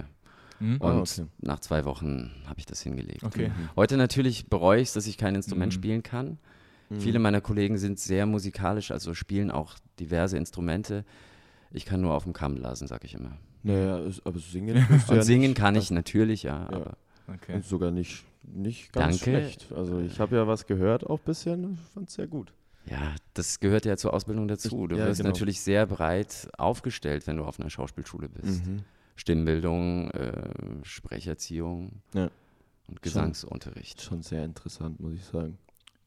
Mhm. 0.64 0.78
Ah, 0.82 0.92
Und 0.92 1.00
okay. 1.02 1.26
nach 1.42 1.60
zwei 1.60 1.86
Wochen 1.86 2.32
habe 2.46 2.60
ich 2.60 2.66
das 2.66 2.82
hingelegt. 2.82 3.24
Okay. 3.24 3.52
Heute 3.76 3.98
natürlich 3.98 4.48
bereue 4.48 4.80
ich 4.82 4.88
es, 4.90 4.94
dass 4.94 5.08
ich 5.08 5.18
kein 5.18 5.36
Instrument 5.36 5.72
Mhm. 5.74 5.76
spielen 5.76 6.04
kann. 6.04 6.38
Mhm. 6.90 7.00
Viele 7.02 7.20
meiner 7.20 7.42
Kollegen 7.42 7.78
sind 7.78 8.00
sehr 8.00 8.26
musikalisch, 8.26 8.92
also 8.92 9.14
spielen 9.14 9.52
auch 9.52 9.76
diverse 10.00 10.38
Instrumente. 10.38 11.04
Ich 11.72 11.86
kann 11.86 12.02
nur 12.02 12.14
auf 12.14 12.24
dem 12.24 12.34
Kamm 12.34 12.56
blasen, 12.56 12.88
sage 12.88 13.06
ich 13.06 13.14
immer. 13.16 13.38
Naja, 13.64 14.00
aber 14.26 14.40
singen 14.40 14.76
Und 15.08 15.16
ja 15.16 15.22
singen 15.24 15.52
nicht. 15.52 15.58
kann 15.58 15.76
ich 15.76 15.92
natürlich, 15.92 16.44
ja. 16.44 16.68
Ja. 16.72 16.78
Aber 16.78 16.98
Okay. 17.26 17.54
Und 17.56 17.66
sogar 17.66 17.90
nicht, 17.90 18.26
nicht 18.44 18.92
ganz 18.92 19.20
Danke. 19.22 19.40
schlecht. 19.40 19.72
Also 19.72 20.02
ich 20.02 20.20
habe 20.20 20.36
ja 20.36 20.46
was 20.46 20.68
gehört 20.68 21.06
auch 21.08 21.20
bisher, 21.20 21.58
ich 21.58 21.80
fand 21.94 22.10
es 22.10 22.16
sehr 22.16 22.28
gut. 22.28 22.52
ja, 22.86 23.16
das 23.34 23.62
gehört 23.62 23.86
ja 23.86 23.96
zur 23.96 24.14
Ausbildung 24.14 24.50
dazu. 24.50 24.88
Du 24.88 24.98
ja, 24.98 25.06
wirst 25.06 25.20
genau. 25.22 25.30
natürlich 25.30 25.62
sehr 25.62 25.86
breit 25.86 26.50
aufgestellt, 26.58 27.26
wenn 27.26 27.38
du 27.38 27.46
auf 27.46 27.62
einer 27.62 27.70
Schauspielschule 27.70 28.28
bist. 28.28 28.66
Mhm. 28.68 28.80
Stimmbildung, 29.16 30.12
äh, 30.12 30.50
Sprecherziehung 30.84 32.02
Ja. 32.14 32.30
und 32.88 33.02
Gesangsunterricht. 33.02 34.02
Schon 34.02 34.22
sehr 34.22 34.44
interessant, 34.44 35.00
muss 35.00 35.14
ich 35.14 35.24
sagen. 35.26 35.58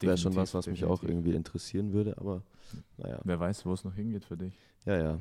Wäre 0.01 0.19
schon 0.19 0.35
was, 0.37 0.53
was 0.53 0.67
mich 0.67 0.85
auch 0.85 1.03
irgendwie 1.03 1.35
interessieren 1.35 1.93
würde, 1.93 2.17
aber 2.19 2.43
naja. 2.99 3.19
Wer 3.25 3.41
weiß, 3.41 3.65
wo 3.65 3.73
es 3.73 3.85
noch 3.85 3.95
hingeht 3.95 4.25
für 4.25 4.37
dich. 4.37 4.55
Ja, 4.85 4.99
ja. 5.01 5.19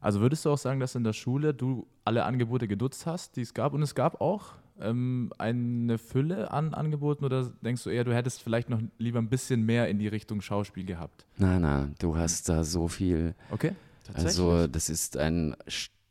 Also 0.00 0.20
würdest 0.20 0.44
du 0.44 0.50
auch 0.50 0.58
sagen, 0.58 0.80
dass 0.80 0.94
in 0.94 1.02
der 1.04 1.12
Schule 1.12 1.54
du 1.54 1.86
alle 2.04 2.24
Angebote 2.24 2.68
genutzt 2.68 3.06
hast, 3.06 3.36
die 3.36 3.40
es 3.42 3.54
gab? 3.54 3.72
Und 3.72 3.82
es 3.82 3.94
gab 3.94 4.20
auch 4.20 4.52
ähm, 4.80 5.32
eine 5.38 5.98
Fülle 5.98 6.50
an 6.52 6.74
Angeboten 6.74 7.24
oder 7.24 7.50
denkst 7.64 7.82
du 7.84 7.90
eher, 7.90 8.04
du 8.04 8.14
hättest 8.14 8.42
vielleicht 8.42 8.68
noch 8.68 8.80
lieber 8.98 9.18
ein 9.18 9.28
bisschen 9.28 9.62
mehr 9.64 9.88
in 9.88 9.98
die 9.98 10.06
Richtung 10.08 10.40
Schauspiel 10.40 10.84
gehabt? 10.84 11.24
Nein, 11.36 11.62
nein, 11.62 11.94
du 11.98 12.16
hast 12.16 12.48
da 12.48 12.62
so 12.62 12.86
viel. 12.86 13.34
Okay. 13.50 13.72
Also, 14.14 14.66
das 14.68 14.88
ist 14.88 15.16
ein 15.16 15.56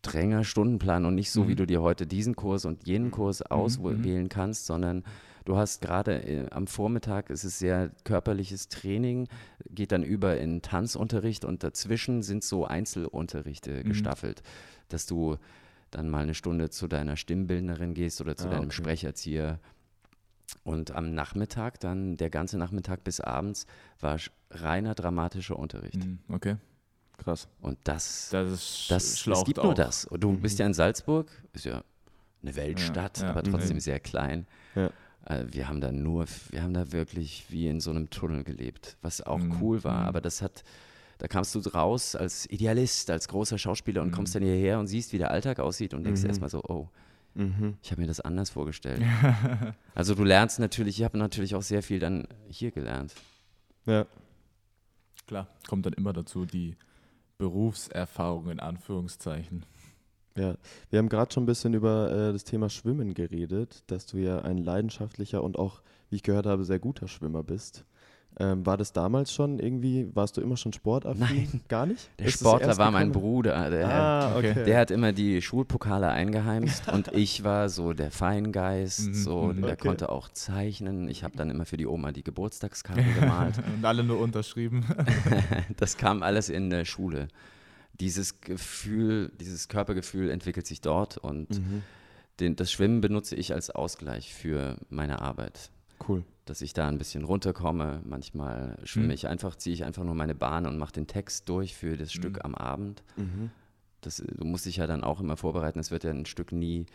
strenger 0.10 0.44
Stundenplan 0.44 1.06
und 1.06 1.16
nicht 1.16 1.32
so, 1.32 1.44
Mhm. 1.44 1.48
wie 1.50 1.56
du 1.56 1.66
dir 1.68 1.82
heute 1.82 2.08
diesen 2.08 2.36
Kurs 2.36 2.66
und 2.66 2.86
jenen 2.88 3.12
Kurs 3.12 3.42
auswählen 3.42 4.30
kannst, 4.30 4.66
sondern 4.66 5.04
du 5.46 5.58
hast 5.58 5.82
gerade 5.82 6.24
äh, 6.24 6.50
am 6.52 6.68
Vormittag 6.68 7.30
ist 7.30 7.44
es 7.44 7.60
sehr 7.60 7.92
körperliches 8.04 8.68
Training, 8.70 9.28
geht 9.70 9.92
dann 9.92 10.04
über 10.04 10.38
in 10.38 10.62
Tanzunterricht 10.62 11.46
und 11.46 11.64
dazwischen 11.64 12.24
sind 12.24 12.44
so 12.44 12.66
Einzelunterrichte 12.66 13.72
Mhm. 13.84 13.84
gestaffelt, 13.84 14.44
dass 14.90 15.06
du 15.06 15.38
dann 15.92 16.10
mal 16.10 16.24
eine 16.24 16.34
Stunde 16.34 16.70
zu 16.70 16.88
deiner 16.88 17.16
Stimmbildnerin 17.16 17.94
gehst 17.94 18.20
oder 18.22 18.36
zu 18.36 18.48
Ah, 18.48 18.52
deinem 18.52 18.66
okay. 18.66 18.74
Sprecherzieher. 18.74 19.60
Und 20.64 20.92
am 20.92 21.14
Nachmittag, 21.14 21.80
dann 21.80 22.16
der 22.18 22.30
ganze 22.30 22.58
Nachmittag 22.58 23.04
bis 23.04 23.20
abends, 23.20 23.66
war 24.00 24.18
reiner 24.52 24.96
dramatischer 24.96 25.58
Unterricht. 25.60 26.06
Mhm. 26.06 26.20
Okay. 26.30 26.56
Krass. 27.18 27.48
Und 27.62 27.78
das, 27.84 28.30
Das, 28.32 28.52
ist 28.52 28.92
das 28.92 29.28
es 29.28 29.44
gibt 29.46 29.60
auch. 29.60 29.64
nur 29.66 29.74
das. 29.74 30.06
Und 30.06 30.22
du 30.24 30.34
bist 30.38 30.60
ja 30.60 30.66
in 30.66 30.74
Salzburg, 30.74 31.30
ist 31.54 31.66
ja 31.66 31.84
eine 32.44 32.56
Weltstadt, 32.56 33.18
Ja, 33.20 33.24
ja, 33.26 33.30
aber 33.32 33.44
trotzdem 33.44 33.78
mhm. 33.78 33.82
sehr 33.82 34.00
klein. 34.00 34.46
Ja. 34.76 34.92
Äh, 35.26 35.46
Wir 35.50 35.68
haben 35.68 35.82
da 35.82 35.92
nur, 35.92 36.26
wir 36.52 36.62
haben 36.64 36.74
da 36.74 36.92
wirklich 36.92 37.46
wie 37.50 37.68
in 37.68 37.80
so 37.82 37.90
einem 37.92 38.10
Tunnel 38.10 38.44
gelebt, 38.44 38.98
was 39.02 39.22
auch 39.22 39.40
Mhm, 39.40 39.62
cool 39.62 39.84
war. 39.84 40.02
mhm. 40.04 40.08
Aber 40.08 40.22
das 40.22 40.42
hat, 40.42 40.64
da 41.18 41.28
kamst 41.28 41.56
du 41.56 41.60
raus 41.60 42.16
als 42.16 42.46
Idealist, 42.52 43.10
als 43.10 43.28
großer 43.28 43.58
Schauspieler 43.58 44.04
und 44.04 44.12
kommst 44.12 44.36
dann 44.36 44.44
hierher 44.44 44.78
und 44.80 44.86
siehst, 44.88 45.12
wie 45.12 45.18
der 45.18 45.32
Alltag 45.32 45.60
aussieht 45.60 45.94
und 45.96 46.04
denkst 46.04 46.22
Mhm. 46.22 46.28
erstmal 46.30 46.50
so, 46.50 46.62
oh, 46.64 46.88
Mhm. 47.34 47.78
ich 47.84 47.92
habe 47.92 48.02
mir 48.02 48.08
das 48.08 48.20
anders 48.22 48.50
vorgestellt. 48.52 49.02
also 49.96 50.14
du 50.16 50.24
lernst 50.24 50.60
natürlich, 50.60 51.00
ich 51.00 51.04
habe 51.04 51.18
natürlich 51.18 51.56
auch 51.56 51.62
sehr 51.64 51.82
viel 51.84 52.00
dann 52.00 52.28
hier 52.48 52.72
gelernt. 52.72 53.14
Ja. 53.86 54.06
Klar, 55.28 55.48
kommt 55.68 55.86
dann 55.86 55.94
immer 55.94 56.14
dazu 56.14 56.46
die 56.46 56.76
Berufserfahrung 57.38 58.50
in 58.50 58.60
Anführungszeichen. 58.60 59.66
Ja, 60.36 60.56
wir 60.90 61.00
haben 61.00 61.10
gerade 61.10 61.34
schon 61.34 61.44
ein 61.44 61.48
bisschen 61.48 61.74
über 61.74 62.12
äh, 62.12 62.34
das 62.34 62.44
Thema 62.44 62.70
Schwimmen 62.70 63.14
geredet, 63.14 63.84
dass 63.88 64.06
du 64.06 64.18
ja 64.18 64.40
ein 64.40 64.58
leidenschaftlicher 64.58 65.44
und 65.44 65.58
auch, 65.58 65.82
wie 66.10 66.18
ich 66.18 66.24
gehört 66.24 66.46
habe, 66.46 66.64
sehr 66.64 66.80
guter 66.80 67.08
Schwimmer 67.08 67.44
bist. 67.44 67.86
Ähm, 68.40 68.64
war 68.68 68.78
das 68.78 68.94
damals 68.94 69.34
schon 69.34 69.58
irgendwie, 69.58 70.10
warst 70.14 70.38
du 70.38 70.42
immer 70.42 70.58
schon 70.58 70.72
sportaffin? 70.72 71.20
Nein. 71.20 71.62
Gar 71.68 71.88
nicht? 71.88 72.08
Der 72.20 72.28
Ist 72.28 72.40
Sportler 72.40 72.78
war 72.78 72.92
mein? 72.92 73.12
Bruder. 73.12 73.70
Der, 73.72 73.88
Ah, 73.90 74.38
okay. 74.38 74.64
Der 74.64 74.78
hat 74.80 74.92
immer 74.92 75.12
die 75.12 75.42
Schulpokale 75.42 76.08
eingeheimst 76.10 76.88
und 76.94 77.08
ich 77.14 77.44
war 77.44 77.68
so 77.70 77.94
der 77.94 78.12
Feingeist, 78.12 79.08
Mhm, 79.08 79.14
so 79.16 79.42
mhm. 79.46 79.62
der 79.64 79.74
Okay. 79.74 79.88
konnte 79.88 80.10
auch 80.10 80.30
zeichnen. 80.30 81.10
Ich 81.10 81.24
habe 81.24 81.36
dann 81.36 81.50
immer 81.50 81.66
für 81.66 81.78
die 81.78 81.88
Oma 81.88 82.12
die 82.12 82.24
Geburtstagskarten 82.24 83.16
gemalt. 83.16 83.56
Und 83.76 83.84
alle 83.84 84.04
nur 84.04 84.20
unterschrieben. 84.20 84.86
Das 85.78 85.98
kam 85.98 86.22
alles 86.22 86.50
in 86.50 86.70
der 86.70 86.86
Schule. 86.86 87.30
Dieses 88.00 88.40
Gefühl, 88.42 89.32
dieses 89.40 89.68
Körpergefühl 89.68 90.30
entwickelt 90.30 90.68
sich 90.68 90.82
dort 90.82 91.18
und 91.18 91.50
Mhm. 91.60 91.82
den, 92.40 92.56
das 92.56 92.72
Schwimmen 92.72 93.02
benutze 93.02 93.36
ich 93.36 93.54
als 93.54 93.72
Ausgleich 93.72 94.32
für 94.34 94.78
meine 94.90 95.22
Arbeit. 95.24 95.72
Cool. 96.08 96.24
Dass 96.46 96.62
ich 96.62 96.74
da 96.74 96.88
ein 96.88 96.98
bisschen 96.98 97.24
runterkomme. 97.24 98.02
Manchmal 98.06 98.78
schwimme 98.84 99.08
Mhm. 99.08 99.12
ich 99.12 99.28
einfach, 99.28 99.56
ziehe 99.56 99.74
ich 99.74 99.84
einfach 99.84 100.04
nur 100.04 100.16
meine 100.16 100.36
Bahn 100.36 100.66
und 100.66 100.78
mache 100.78 100.94
den 100.94 101.08
Text 101.08 101.50
durch 101.50 101.76
für 101.76 101.98
das 101.98 102.12
Stück 102.14 102.44
am 102.44 102.56
Abend. 102.56 103.04
Mhm. 103.16 103.52
das, 104.02 104.18
du 104.18 104.46
musst 104.46 104.66
dich 104.66 104.78
ja 104.78 104.88
dann 104.88 105.04
auch 105.04 105.20
immer 105.20 105.36
vorbereiten. 105.38 105.80
Es 105.80 105.90
wird 105.92 106.04
ja 106.06 106.12
ein 106.12 106.26
Stück 106.28 106.52
nie, 106.54 106.86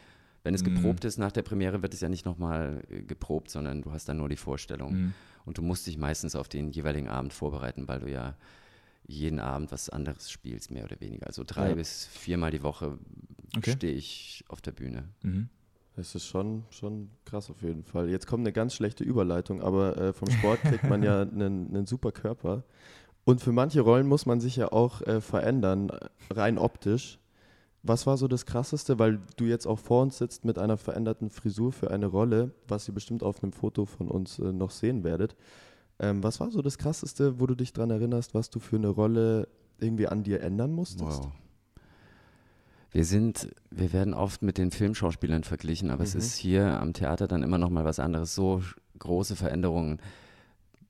wenn 0.44 0.54
es 0.54 0.62
Mhm. 0.62 0.76
geprobt 0.76 1.04
ist 1.04 1.18
nach 1.18 1.32
der 1.32 1.42
Premiere, 1.42 1.82
wird 1.82 1.92
es 1.92 2.00
ja 2.00 2.08
nicht 2.08 2.24
nochmal 2.24 2.82
äh, 2.88 3.02
geprobt, 3.02 3.50
sondern 3.50 3.82
du 3.82 3.90
hast 3.92 4.08
dann 4.08 4.16
nur 4.18 4.28
die 4.28 4.36
Vorstellung. 4.36 4.92
Mhm. 4.94 5.14
Und 5.44 5.58
du 5.58 5.62
musst 5.62 5.86
dich 5.86 5.98
meistens 5.98 6.36
auf 6.36 6.48
den 6.48 6.70
jeweiligen 6.70 7.08
Abend 7.08 7.32
vorbereiten, 7.34 7.88
weil 7.88 8.00
du 8.00 8.10
ja 8.10 8.36
jeden 9.04 9.40
Abend 9.40 9.72
was 9.72 9.90
anderes 9.90 10.30
spielst, 10.30 10.70
mehr 10.70 10.84
oder 10.84 11.00
weniger. 11.00 11.26
Also 11.26 11.42
drei 11.44 11.70
Ja. 11.70 11.74
bis 11.74 12.06
viermal 12.06 12.52
die 12.52 12.62
Woche 12.62 12.96
Okay. 13.56 13.72
stehe 13.72 13.92
ich 13.92 14.44
auf 14.48 14.62
der 14.62 14.72
Bühne. 14.72 15.04
Mhm. 15.22 15.48
Das 15.96 16.14
ist 16.14 16.26
schon, 16.26 16.64
schon 16.70 17.10
krass 17.24 17.50
auf 17.50 17.62
jeden 17.62 17.84
Fall. 17.84 18.08
Jetzt 18.08 18.26
kommt 18.26 18.40
eine 18.40 18.52
ganz 18.52 18.74
schlechte 18.74 19.04
Überleitung, 19.04 19.60
aber 19.60 19.96
äh, 19.98 20.12
vom 20.12 20.30
Sport 20.30 20.62
kriegt 20.62 20.84
man 20.84 21.02
ja 21.02 21.20
einen, 21.22 21.68
einen 21.68 21.86
super 21.86 22.12
Körper. 22.12 22.64
Und 23.24 23.40
für 23.40 23.52
manche 23.52 23.82
Rollen 23.82 24.06
muss 24.06 24.26
man 24.26 24.40
sich 24.40 24.56
ja 24.56 24.72
auch 24.72 25.02
äh, 25.02 25.20
verändern, 25.20 25.90
rein 26.30 26.58
optisch. 26.58 27.18
Was 27.82 28.06
war 28.06 28.16
so 28.16 28.26
das 28.28 28.46
Krasseste, 28.46 28.98
weil 28.98 29.20
du 29.36 29.44
jetzt 29.44 29.66
auch 29.66 29.78
vor 29.78 30.02
uns 30.02 30.18
sitzt 30.18 30.44
mit 30.44 30.58
einer 30.58 30.76
veränderten 30.76 31.30
Frisur 31.30 31.72
für 31.72 31.90
eine 31.90 32.06
Rolle, 32.06 32.52
was 32.68 32.88
ihr 32.88 32.94
bestimmt 32.94 33.22
auf 33.22 33.42
einem 33.42 33.52
Foto 33.52 33.84
von 33.84 34.08
uns 34.08 34.38
äh, 34.38 34.52
noch 34.52 34.70
sehen 34.70 35.04
werdet. 35.04 35.36
Ähm, 35.98 36.22
was 36.22 36.40
war 36.40 36.50
so 36.50 36.62
das 36.62 36.78
Krasseste, 36.78 37.38
wo 37.38 37.46
du 37.46 37.54
dich 37.54 37.72
daran 37.72 37.90
erinnerst, 37.90 38.34
was 38.34 38.50
du 38.50 38.60
für 38.60 38.76
eine 38.76 38.88
Rolle 38.88 39.48
irgendwie 39.78 40.06
an 40.06 40.22
dir 40.22 40.40
ändern 40.40 40.72
musstest? 40.72 41.22
Wow. 41.22 41.32
Wir 42.92 43.04
sind, 43.04 43.48
wir 43.70 43.92
werden 43.92 44.12
oft 44.14 44.42
mit 44.42 44.58
den 44.58 44.70
Filmschauspielern 44.70 45.44
verglichen, 45.44 45.90
aber 45.90 46.04
es 46.04 46.14
Mhm. 46.14 46.20
ist 46.20 46.36
hier 46.36 46.78
am 46.80 46.92
Theater 46.92 47.26
dann 47.26 47.42
immer 47.42 47.58
noch 47.58 47.70
mal 47.70 47.84
was 47.84 47.98
anderes. 47.98 48.34
So 48.34 48.62
große 48.98 49.34
Veränderungen 49.34 49.98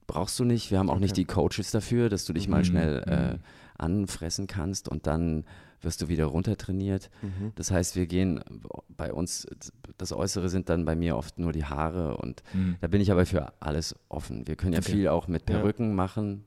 brauchst 0.07 0.39
du 0.39 0.45
nicht. 0.45 0.71
Wir 0.71 0.79
haben 0.79 0.91
auch 0.91 0.99
nicht 0.99 1.13
Okay. 1.13 1.23
die 1.23 1.25
Coaches 1.27 1.71
dafür, 1.71 2.09
dass 2.09 2.25
du 2.25 2.33
dich 2.33 2.49
mal 2.49 2.61
Mhm. 2.61 2.65
schnell 2.65 3.03
äh, 3.07 3.33
Mhm. 3.35 3.39
anfressen 3.79 4.47
kannst 4.49 4.89
und 4.89 5.07
dann 5.07 5.45
wirst 5.81 6.03
du 6.03 6.09
wieder 6.09 6.27
runtertrainiert. 6.27 7.09
Mhm. 7.23 7.53
Das 7.57 7.71
heißt, 7.71 7.97
wir 7.97 8.07
gehen 8.07 8.41
bei 8.89 9.13
uns, 9.13 9.47
das 9.99 10.13
Äußere 10.13 10.49
sind 10.49 10.69
dann 10.69 10.85
bei 10.85 10.95
mir 10.95 11.17
oft 11.17 11.39
nur 11.39 11.53
die 11.53 11.65
Haare 11.65 12.17
und 12.19 12.43
Mhm. 12.53 12.77
da 12.81 12.87
bin 12.89 13.01
ich 13.01 13.11
aber 13.11 13.27
für 13.27 13.53
alles 13.61 13.95
offen. 14.09 14.47
Wir 14.47 14.57
können 14.57 14.75
ja 14.75 14.79
Okay. 14.81 14.93
viel 14.93 15.09
auch 15.09 15.27
mit 15.29 15.49
Ja. 15.49 15.57
Perücken 15.59 15.95
machen 15.95 16.45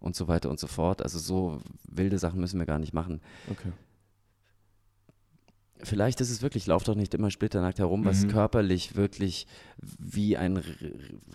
und 0.00 0.16
so 0.16 0.26
weiter 0.28 0.50
und 0.50 0.58
so 0.58 0.66
fort. 0.66 1.02
Also 1.02 1.18
so 1.18 1.60
wilde 1.88 2.18
Sachen 2.18 2.40
müssen 2.40 2.58
wir 2.58 2.66
gar 2.66 2.78
nicht 2.78 2.92
machen. 2.94 3.20
Okay. 3.50 3.70
Vielleicht 5.82 6.20
ist 6.20 6.30
es 6.30 6.40
wirklich, 6.40 6.66
lauf 6.66 6.84
doch 6.84 6.94
nicht 6.94 7.14
immer 7.14 7.30
splitternackt 7.30 7.78
herum, 7.78 8.04
was 8.04 8.24
Mhm. 8.24 8.28
körperlich 8.28 8.94
wirklich 8.96 9.46
wie 9.98 10.36
ein 10.36 10.62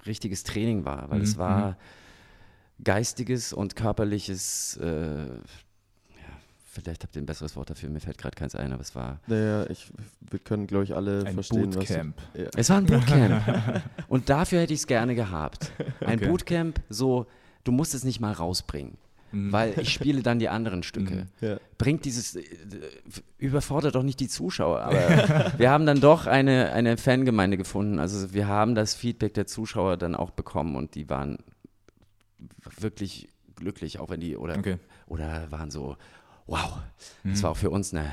richtiges 0.05 0.43
Training 0.43 0.85
war, 0.85 1.09
weil 1.09 1.21
es 1.21 1.35
Mhm, 1.35 1.39
war 1.39 1.77
geistiges 2.83 3.51
und 3.53 3.75
körperliches, 3.75 4.77
äh, 4.81 5.25
ja, 5.27 5.33
vielleicht 6.71 7.03
habt 7.03 7.15
ihr 7.15 7.21
ein 7.21 7.25
besseres 7.25 7.55
Wort 7.55 7.69
dafür, 7.69 7.89
mir 7.89 7.99
fällt 7.99 8.17
gerade 8.17 8.35
keins 8.35 8.55
ein, 8.55 8.71
aber 8.71 8.81
es 8.81 8.95
war, 8.95 9.19
Naja, 9.27 9.69
ich, 9.69 9.91
wir 10.21 10.39
können, 10.39 10.65
glaube 10.67 10.85
ich, 10.85 10.95
alle 10.95 11.25
Ein 11.25 11.33
verstehen, 11.33 11.71
Bootcamp. 11.71 12.15
was 12.17 12.31
du, 12.33 12.41
ja. 12.43 12.49
es 12.55 12.69
war 12.69 12.77
ein 12.77 12.85
Bootcamp 12.87 13.83
und 14.07 14.29
dafür 14.29 14.61
hätte 14.61 14.73
ich 14.73 14.79
es 14.79 14.87
gerne 14.87 15.15
gehabt. 15.15 15.71
Ein 16.05 16.19
Okay. 16.19 16.27
Bootcamp, 16.29 16.81
so, 16.89 17.25
du 17.65 17.71
musst 17.73 17.93
es 17.93 18.03
nicht 18.05 18.19
mal 18.21 18.31
rausbringen, 18.31 18.97
Mhm. 19.31 19.51
weil 19.51 19.79
ich 19.79 19.89
spiele 19.93 20.21
dann 20.23 20.39
die 20.39 20.49
anderen 20.49 20.83
Stücke. 20.83 21.27
Mhm. 21.41 21.47
Ja. 21.47 21.57
bringt 21.77 22.05
dieses, 22.05 22.35
äh, 22.35 22.43
überfordert 23.37 23.95
doch 23.95 24.03
nicht 24.03 24.19
die 24.19 24.27
Zuschauer. 24.27 24.79
Aber 24.81 25.53
wir 25.57 25.69
haben 25.69 25.85
dann 25.85 26.01
doch 26.01 26.25
eine, 26.27 26.71
eine 26.71 26.97
Fangemeinde 26.97 27.57
gefunden. 27.57 27.99
Also 27.99 28.33
wir 28.33 28.47
haben 28.47 28.75
das 28.75 28.93
Feedback 28.95 29.33
der 29.33 29.45
Zuschauer 29.47 29.97
dann 29.97 30.15
auch 30.15 30.31
bekommen 30.31 30.75
und 30.75 30.95
die 30.95 31.09
waren 31.09 31.37
wirklich 32.79 33.27
glücklich, 33.55 33.99
auch 33.99 34.09
wenn 34.09 34.19
die, 34.21 34.37
oder, 34.37 34.57
Okay. 34.57 34.77
oder 35.07 35.51
waren 35.51 35.71
so, 35.71 35.97
wow, 36.47 36.79
das 37.23 37.39
Mhm. 37.39 37.43
war 37.43 37.51
auch 37.51 37.57
für 37.57 37.69
uns 37.69 37.93
eine, 37.93 38.11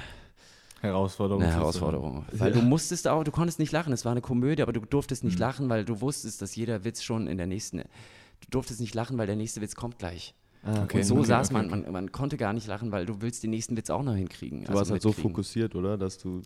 Herausforderung. 0.81 1.43
eine 1.43 1.53
Herausforderung. 1.53 2.25
Weil 2.33 2.53
du 2.53 2.61
musstest 2.63 3.09
auch, 3.09 3.25
du 3.25 3.31
konntest 3.31 3.59
nicht 3.59 3.73
lachen. 3.73 3.93
Es 3.93 4.05
war 4.05 4.13
eine 4.13 4.21
Komödie, 4.21 4.63
aber 4.63 4.73
du 4.73 4.81
durftest 4.81 5.25
nicht 5.25 5.39
lachen, 5.39 5.69
weil 5.69 5.85
du 5.85 6.01
wusstest, 6.01 6.43
dass 6.43 6.55
jeder 6.55 6.85
Witz 6.85 7.03
schon 7.03 7.27
in 7.27 7.39
der 7.39 7.47
nächsten. 7.47 7.79
Du 7.79 8.51
durftest 8.51 8.81
nicht 8.81 8.95
lachen, 8.95 9.17
weil 9.19 9.27
der 9.27 9.37
nächste 9.37 9.61
Witz 9.63 9.75
kommt 9.75 9.99
gleich. 9.99 10.35
Ah, 10.63 10.83
Okay. 10.85 10.99
Und 10.99 11.05
so 11.05 11.17
okay, 11.19 11.27
saß 11.27 11.47
okay, 11.51 11.55
man, 11.55 11.69
man, 11.83 11.93
man 11.93 12.13
konnte 12.13 12.37
gar 12.37 12.53
nicht 12.53 12.67
lachen, 12.67 12.93
weil 12.93 13.07
du 13.07 13.21
willst 13.21 13.43
den 13.43 13.51
nächsten 13.51 13.77
Witz 13.77 13.91
auch 13.91 14.03
noch 14.03 14.15
hinkriegen. 14.15 14.65
Du 14.65 14.73
warst 14.75 14.91
halt 14.91 15.03
so 15.03 15.13
fokussiert, 15.13 15.75
oder? 15.75 15.97
Dass 15.97 16.19
du 16.19 16.43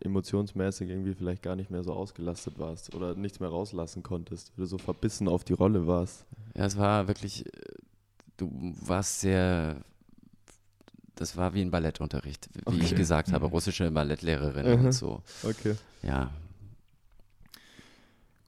emotionsmäßig 0.00 0.88
irgendwie 0.88 1.14
vielleicht 1.14 1.42
gar 1.42 1.56
nicht 1.56 1.70
mehr 1.70 1.82
so 1.82 1.92
ausgelastet 1.92 2.58
warst 2.58 2.94
oder 2.94 3.14
nichts 3.14 3.38
mehr 3.40 3.50
rauslassen 3.50 4.02
konntest, 4.02 4.52
weil 4.56 4.64
du 4.64 4.66
so 4.66 4.78
verbissen 4.78 5.28
auf 5.28 5.44
die 5.44 5.52
Rolle 5.52 5.86
warst. 5.86 6.24
Ja, 6.56 6.64
es 6.64 6.76
war 6.78 7.06
wirklich, 7.06 7.44
äh, 7.46 7.50
du 8.38 8.50
warst 8.80 9.20
sehr, 9.20 9.76
das 11.16 11.36
war 11.36 11.52
wie 11.52 11.60
ein 11.60 11.70
Ballettunterricht, 11.70 12.48
wie 12.70 12.78
ich 12.78 12.86
Okay. 12.86 12.94
gesagt 12.94 13.32
habe, 13.32 13.46
Mhm. 13.46 13.52
russische 13.52 13.90
Ballettlehrerin 13.90 14.78
Mhm. 14.80 14.86
und 14.86 14.92
so. 14.92 15.22
Okay. 15.42 15.74
Ja, 16.02 16.30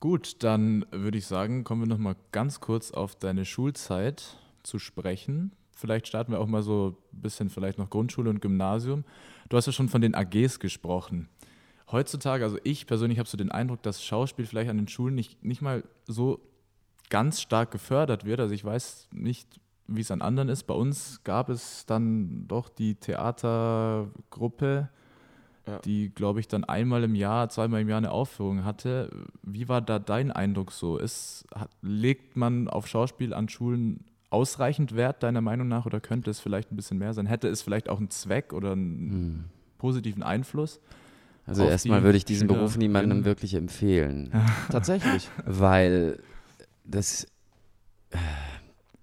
Gut, 0.01 0.43
dann 0.43 0.85
würde 0.91 1.17
ich 1.19 1.27
sagen, 1.27 1.63
kommen 1.63 1.83
wir 1.83 1.87
noch 1.87 1.99
mal 1.99 2.17
ganz 2.33 2.59
kurz 2.59 2.91
auf 2.91 3.15
deine 3.15 3.45
Schulzeit 3.45 4.37
zu 4.63 4.79
sprechen. 4.79 5.53
Vielleicht 5.75 6.07
starten 6.07 6.33
wir 6.33 6.41
auch 6.41 6.47
mal 6.47 6.63
so 6.63 6.97
ein 7.13 7.21
bisschen 7.23 7.51
vielleicht 7.51 7.79
noch 7.79 7.91
Grundschule 7.91 8.31
und 8.31 8.41
Gymnasium. 8.41 9.05
Du 9.49 9.57
hast 9.57 9.67
ja 9.67 9.73
schon 9.73 9.89
von 9.89 10.01
den 10.03 10.15
AGs 10.15 10.61
gesprochen. 10.61 11.29
Heutzutage, 11.91 12.45
also 12.45 12.59
ich 12.65 12.87
persönlich 12.87 13.19
habe 13.19 13.29
so 13.29 13.37
den 13.37 13.51
Eindruck, 13.51 13.83
dass 13.83 14.03
Schauspiel 14.03 14.47
vielleicht 14.47 14.71
an 14.71 14.77
den 14.79 14.89
Schulen 14.89 15.15
nicht, 15.15 15.43
nicht 15.45 15.61
mal 15.63 15.83
so 16.07 16.41
ganz 17.11 17.41
stark 17.41 17.71
gefördert 17.71 18.25
wird. 18.25 18.41
Also 18.41 18.55
ich 18.55 18.65
weiß 18.65 19.09
nicht, 19.13 19.61
wie 19.89 20.01
es 20.01 20.11
an 20.11 20.23
anderen 20.23 20.49
ist. 20.49 20.63
Bei 20.65 20.75
uns 20.75 21.21
gab 21.25 21.49
es 21.49 21.85
dann 21.87 22.47
doch 22.49 22.69
die 22.71 22.95
Theatergruppe, 22.95 24.89
Ja. 25.67 25.79
die, 25.81 26.09
glaube 26.11 26.41
ich, 26.41 26.49
dann 26.49 26.65
einmal 26.65 27.05
im 27.05 27.15
Jahr, 27.15 27.49
zweimal 27.49 27.83
im 27.83 27.89
Jahr 27.89 27.99
eine 27.99 28.11
Aufführung 28.11 28.65
hatte. 28.65 29.11
Wie 29.43 29.69
war 29.69 29.81
da 29.81 29.99
dein 29.99 30.31
Eindruck 30.33 30.73
so? 30.73 30.97
Ist, 30.99 31.45
hat, 31.55 31.71
legt 31.83 32.37
man 32.37 32.69
auf 32.69 32.87
Schauspiel 32.89 33.33
an 33.35 33.49
Schulen 33.49 34.05
ausreichend 34.33 34.95
Wert, 34.97 35.23
deiner 35.23 35.41
Meinung 35.41 35.69
nach, 35.69 35.87
oder 35.87 36.01
könnte 36.01 36.31
es 36.31 36.41
vielleicht 36.41 36.73
ein 36.73 36.77
bisschen 36.77 36.99
mehr 36.99 37.13
sein? 37.15 37.27
Hätte 37.27 37.49
es 37.49 37.63
vielleicht 37.63 37.89
auch 37.89 37.99
einen 37.99 38.11
Zweck 38.11 38.53
oder 38.53 38.73
einen 38.73 39.11
hm. 39.11 39.45
positiven 39.79 40.23
Einfluss? 40.23 40.81
also 41.45 41.65
erstmal 41.65 42.03
würde 42.05 42.17
ich 42.19 42.25
diesen 42.25 42.47
Beruf 42.47 42.77
niemandem 42.77 43.25
wirklich 43.25 43.55
empfehlen, 43.55 44.31
Tatsächlich. 44.71 45.29
weil 45.45 46.21
das, 46.85 47.27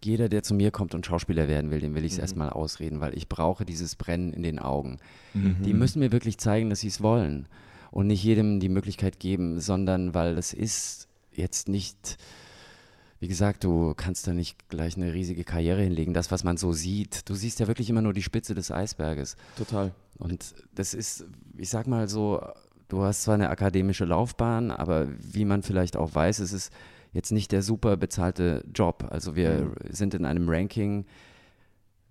jeder, 0.04 0.30
der 0.30 0.44
zu 0.44 0.54
mir 0.54 0.72
kommt 0.72 0.96
und 0.96 1.06
Schauspieler 1.06 1.48
werden 1.50 1.70
will, 1.70 1.80
dem 1.82 1.96
will 1.96 2.06
ich 2.06 2.14
es 2.14 2.18
Mhm. 2.18 2.22
erstmal 2.24 2.50
ausreden, 2.50 3.02
weil 3.02 3.16
ich 3.16 3.28
brauche 3.28 3.66
dieses 3.66 3.96
Brennen 3.98 4.32
in 4.32 4.44
den 4.44 4.58
Augen. 4.60 5.00
Mhm. 5.34 5.58
Die 5.64 5.74
müssen 5.74 6.00
mir 6.00 6.12
wirklich 6.12 6.38
zeigen, 6.38 6.70
dass 6.70 6.80
sie 6.80 6.88
es 6.88 7.02
wollen 7.02 7.48
und 7.92 8.08
nicht 8.08 8.24
jedem 8.24 8.60
die 8.62 8.70
Möglichkeit 8.70 9.20
geben, 9.20 9.60
sondern 9.60 10.14
weil 10.14 10.36
das 10.36 10.54
ist 10.54 11.08
jetzt 11.34 11.68
nicht, 11.68 12.18
wie 13.20 13.28
gesagt, 13.28 13.64
du 13.66 13.94
kannst 13.96 14.28
da 14.28 14.34
nicht 14.34 14.70
gleich 14.70 14.96
eine 14.96 15.14
riesige 15.14 15.44
Karriere 15.44 15.82
hinlegen. 15.82 16.14
Das, 16.14 16.32
was 16.32 16.44
man 16.44 16.56
so 16.58 16.72
sieht, 16.72 17.28
du 17.30 17.36
siehst 17.36 17.60
ja 17.60 17.68
wirklich 17.68 17.90
immer 17.90 18.02
nur 18.02 18.14
die 18.14 18.24
Spitze 18.24 18.56
des 18.56 18.72
Eisberges. 18.72 19.36
Total. 19.58 19.92
Und 20.18 20.54
das 20.76 20.94
ist, 20.94 21.26
ich 21.58 21.70
sag 21.70 21.88
mal 21.88 22.08
so, 22.08 22.42
du 22.88 23.02
hast 23.04 23.24
zwar 23.24 23.36
eine 23.36 23.50
akademische 23.50 24.06
Laufbahn, 24.06 24.72
aber 24.72 25.08
wie 25.20 25.46
man 25.46 25.64
vielleicht 25.64 25.98
auch 25.98 26.16
weiß, 26.16 26.40
es 26.40 26.54
ist 26.54 26.72
jetzt 27.12 27.32
nicht 27.32 27.52
der 27.52 27.62
super 27.62 27.98
bezahlte 27.98 28.64
Job. 28.74 29.06
Also 29.10 29.36
wir 29.36 29.74
sind 29.90 30.14
in 30.14 30.26
einem 30.26 30.48
Ranking 30.48 31.06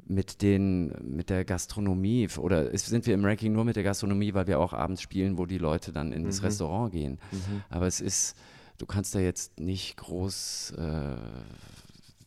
mit 0.06 0.40
den, 0.42 0.92
mit 1.02 1.28
der 1.30 1.44
Gastronomie 1.44 2.28
oder 2.38 2.72
es- 2.72 2.86
sind 2.86 3.06
wir 3.06 3.14
im 3.14 3.24
Ranking 3.24 3.52
nur 3.52 3.64
mit 3.64 3.76
der 3.76 3.82
Gastronomie, 3.82 4.32
weil 4.32 4.46
wir 4.46 4.58
auch 4.58 4.72
abends 4.72 5.02
spielen, 5.02 5.36
wo 5.36 5.44
die 5.44 5.58
Leute 5.58 5.92
dann 5.92 6.12
ins 6.12 6.40
Mhm. 6.40 6.46
Restaurant 6.46 6.92
gehen. 6.92 7.18
Mhm. 7.30 7.62
Aber 7.68 7.86
es 7.86 8.00
ist, 8.00 8.34
du 8.78 8.86
kannst 8.86 9.14
da 9.14 9.18
jetzt 9.20 9.58
nicht 9.60 9.96
groß 9.96 10.72
äh, 10.78 11.16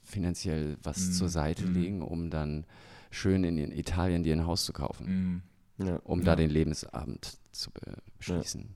finanziell 0.04 0.78
was 0.84 1.08
Mhm. 1.08 1.12
zur 1.14 1.30
Seite 1.30 1.66
Mhm. 1.66 1.74
legen, 1.74 2.02
um 2.02 2.30
dann 2.30 2.66
schön 3.10 3.44
in 3.44 3.58
Italien 3.72 4.24
dir 4.24 4.34
ein 4.36 4.46
Haus 4.46 4.66
zu 4.66 4.74
kaufen 4.74 5.42
Mhm. 5.78 5.86
Ja. 5.88 5.96
um 6.04 6.20
Ja. 6.20 6.26
da 6.26 6.36
den 6.36 6.50
Lebensabend 6.50 7.38
zu 7.52 7.72
beschließen. 8.18 8.70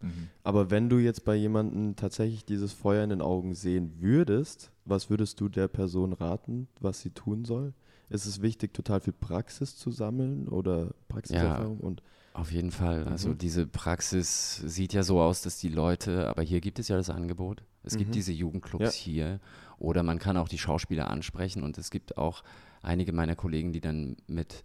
Mhm. 0.00 0.28
Aber 0.42 0.70
wenn 0.70 0.88
du 0.88 0.98
jetzt 0.98 1.24
bei 1.24 1.34
jemandem 1.34 1.96
tatsächlich 1.96 2.44
dieses 2.44 2.72
Feuer 2.72 3.04
in 3.04 3.10
den 3.10 3.20
Augen 3.22 3.54
sehen 3.54 4.00
würdest, 4.00 4.70
was 4.84 5.10
würdest 5.10 5.40
du 5.40 5.48
der 5.48 5.68
Person 5.68 6.12
raten, 6.12 6.68
was 6.80 7.00
sie 7.00 7.10
tun 7.10 7.44
soll? 7.44 7.72
Ist 8.08 8.26
es 8.26 8.42
wichtig, 8.42 8.74
total 8.74 9.00
viel 9.00 9.12
Praxis 9.14 9.76
zu 9.76 9.90
sammeln 9.90 10.48
oder 10.48 10.92
Praxiserfahrung? 11.08 11.78
Und 11.80 12.02
Auf 12.34 12.50
jeden 12.50 12.70
Fall. 12.70 13.04
Also 13.04 13.30
Mhm. 13.30 13.38
diese 13.38 13.66
Praxis 13.66 14.56
sieht 14.56 14.92
ja 14.94 15.02
so 15.02 15.20
aus, 15.20 15.42
dass 15.42 15.58
die 15.58 15.68
Leute, 15.68 16.28
aber 16.28 16.42
hier 16.42 16.60
gibt 16.60 16.78
es 16.78 16.88
ja 16.88 16.96
das 16.96 17.10
Angebot. 17.10 17.62
Es 17.84 17.96
gibt 17.96 18.08
Mhm. 18.10 18.14
diese 18.14 18.32
Jugendclubs 18.32 18.94
hier 18.94 19.38
oder 19.78 20.02
man 20.02 20.18
kann 20.18 20.36
auch 20.36 20.48
die 20.48 20.58
Schauspieler 20.58 21.10
ansprechen 21.10 21.62
und 21.62 21.76
es 21.78 21.90
gibt 21.90 22.16
auch 22.16 22.42
einige 22.82 23.12
meiner 23.12 23.36
Kollegen, 23.36 23.72
die 23.72 23.80
dann 23.80 24.16
mit 24.26 24.64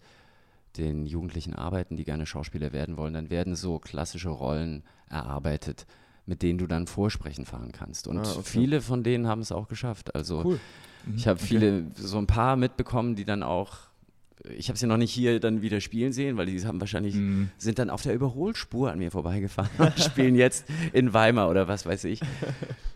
den 0.76 1.06
Jugendlichen 1.06 1.54
arbeiten, 1.54 1.96
die 1.96 2.04
gerne 2.04 2.24
Schauspieler 2.26 2.72
werden 2.72 2.96
wollen. 2.96 3.12
Dann 3.14 3.28
werden 3.30 3.54
so 3.56 3.78
klassische 3.78 4.28
Rollen 4.30 4.82
erarbeitet, 5.08 5.86
mit 6.24 6.42
denen 6.42 6.58
du 6.58 6.66
dann 6.66 6.86
Vorsprechen 6.86 7.44
fahren 7.46 7.72
kannst. 7.72 8.06
Und 8.06 8.18
Ah, 8.18 8.32
okay. 8.32 8.42
viele 8.44 8.80
von 8.80 9.02
denen 9.02 9.26
haben 9.26 9.40
es 9.40 9.50
auch 9.52 9.68
geschafft. 9.68 10.14
Also 10.14 10.42
cool. 10.44 10.60
Ich 11.16 11.26
habe 11.26 11.38
viele, 11.38 11.86
so 11.96 12.18
ein 12.18 12.26
paar 12.26 12.56
mitbekommen, 12.56 13.16
die 13.16 13.24
dann 13.24 13.42
auch, 13.42 13.87
ich 14.56 14.68
habe 14.68 14.78
sie 14.78 14.86
noch 14.86 14.96
nicht 14.96 15.12
hier 15.12 15.40
dann 15.40 15.62
wieder 15.62 15.80
spielen 15.80 16.12
sehen, 16.12 16.36
weil 16.36 16.46
die 16.46 16.64
haben 16.66 16.80
wahrscheinlich, 16.80 17.14
Mhm. 17.14 17.50
sind 17.58 17.78
dann 17.78 17.90
auf 17.90 18.02
der 18.02 18.14
Überholspur 18.14 18.90
an 18.92 18.98
mir 18.98 19.10
vorbeigefahren 19.10 19.70
und 19.78 19.98
spielen 20.00 20.34
jetzt 20.34 20.64
in 20.92 21.12
Weimar 21.12 21.48
oder 21.50 21.68
was 21.68 21.86
weiß 21.86 22.04
ich. 22.04 22.20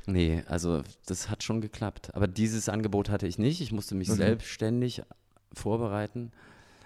Nee, 0.06 0.42
also 0.48 0.82
das 1.06 1.30
hat 1.30 1.42
schon 1.42 1.60
geklappt. 1.60 2.14
Aber 2.14 2.26
dieses 2.26 2.68
Angebot 2.68 3.08
hatte 3.10 3.26
ich 3.26 3.38
nicht. 3.38 3.60
Ich 3.60 3.72
musste 3.72 3.94
mich 3.94 4.08
Okay. 4.10 4.18
selbstständig 4.18 5.02
vorbereiten, 5.52 6.32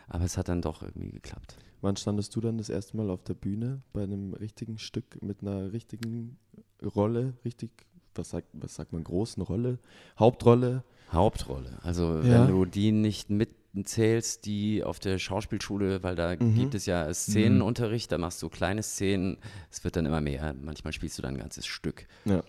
aber 0.09 0.25
es 0.25 0.37
hat 0.37 0.49
dann 0.49 0.63
doch 0.63 0.83
irgendwie 0.83 1.11
geklappt. 1.11 1.57
Wann 1.83 1.97
standest 1.97 2.35
du 2.35 2.41
dann 2.41 2.59
das 2.59 2.69
erste 2.69 2.97
Mal 2.97 3.11
auf 3.11 3.23
der 3.23 3.35
Bühne 3.35 3.83
bei 3.93 4.03
einem 4.03 4.35
richtigen 4.35 4.79
Stück 4.79 5.23
mit 5.23 5.43
einer 5.43 5.73
richtigen 5.73 6.39
Rolle, 6.83 7.35
richtig, 7.45 7.71
was 8.15 8.31
sagt, 8.31 8.49
was 8.53 8.75
sagt 8.75 8.93
man, 8.93 9.05
großen 9.05 9.43
Rolle, 9.43 9.79
Hauptrolle? 10.19 10.83
Hauptrolle. 11.13 11.79
Also 11.83 12.17
Ja. 12.23 12.31
wenn 12.31 12.49
du 12.49 12.65
die 12.65 12.91
nicht 12.93 13.31
mitzählst, 13.77 14.47
die 14.47 14.83
auf 14.83 14.99
der 14.99 15.19
Schauspielschule, 15.19 16.03
weil 16.03 16.17
da 16.17 16.35
Mhm. 16.35 16.55
gibt 16.55 16.75
es 16.75 16.87
ja 16.87 17.13
Szenenunterricht, 17.13 18.11
da 18.11 18.19
machst 18.19 18.43
du 18.43 18.49
kleine 18.49 18.83
Szenen, 18.83 19.39
es 19.71 19.85
wird 19.85 19.97
dann 19.97 20.07
immer 20.07 20.21
mehr. 20.21 20.55
Manchmal 20.61 20.93
spielst 20.93 21.19
du 21.19 21.23
dann 21.23 21.35
ein 21.35 21.41
ganzes 21.41 21.67
Stück. 21.67 22.07
Ja. 22.25 22.43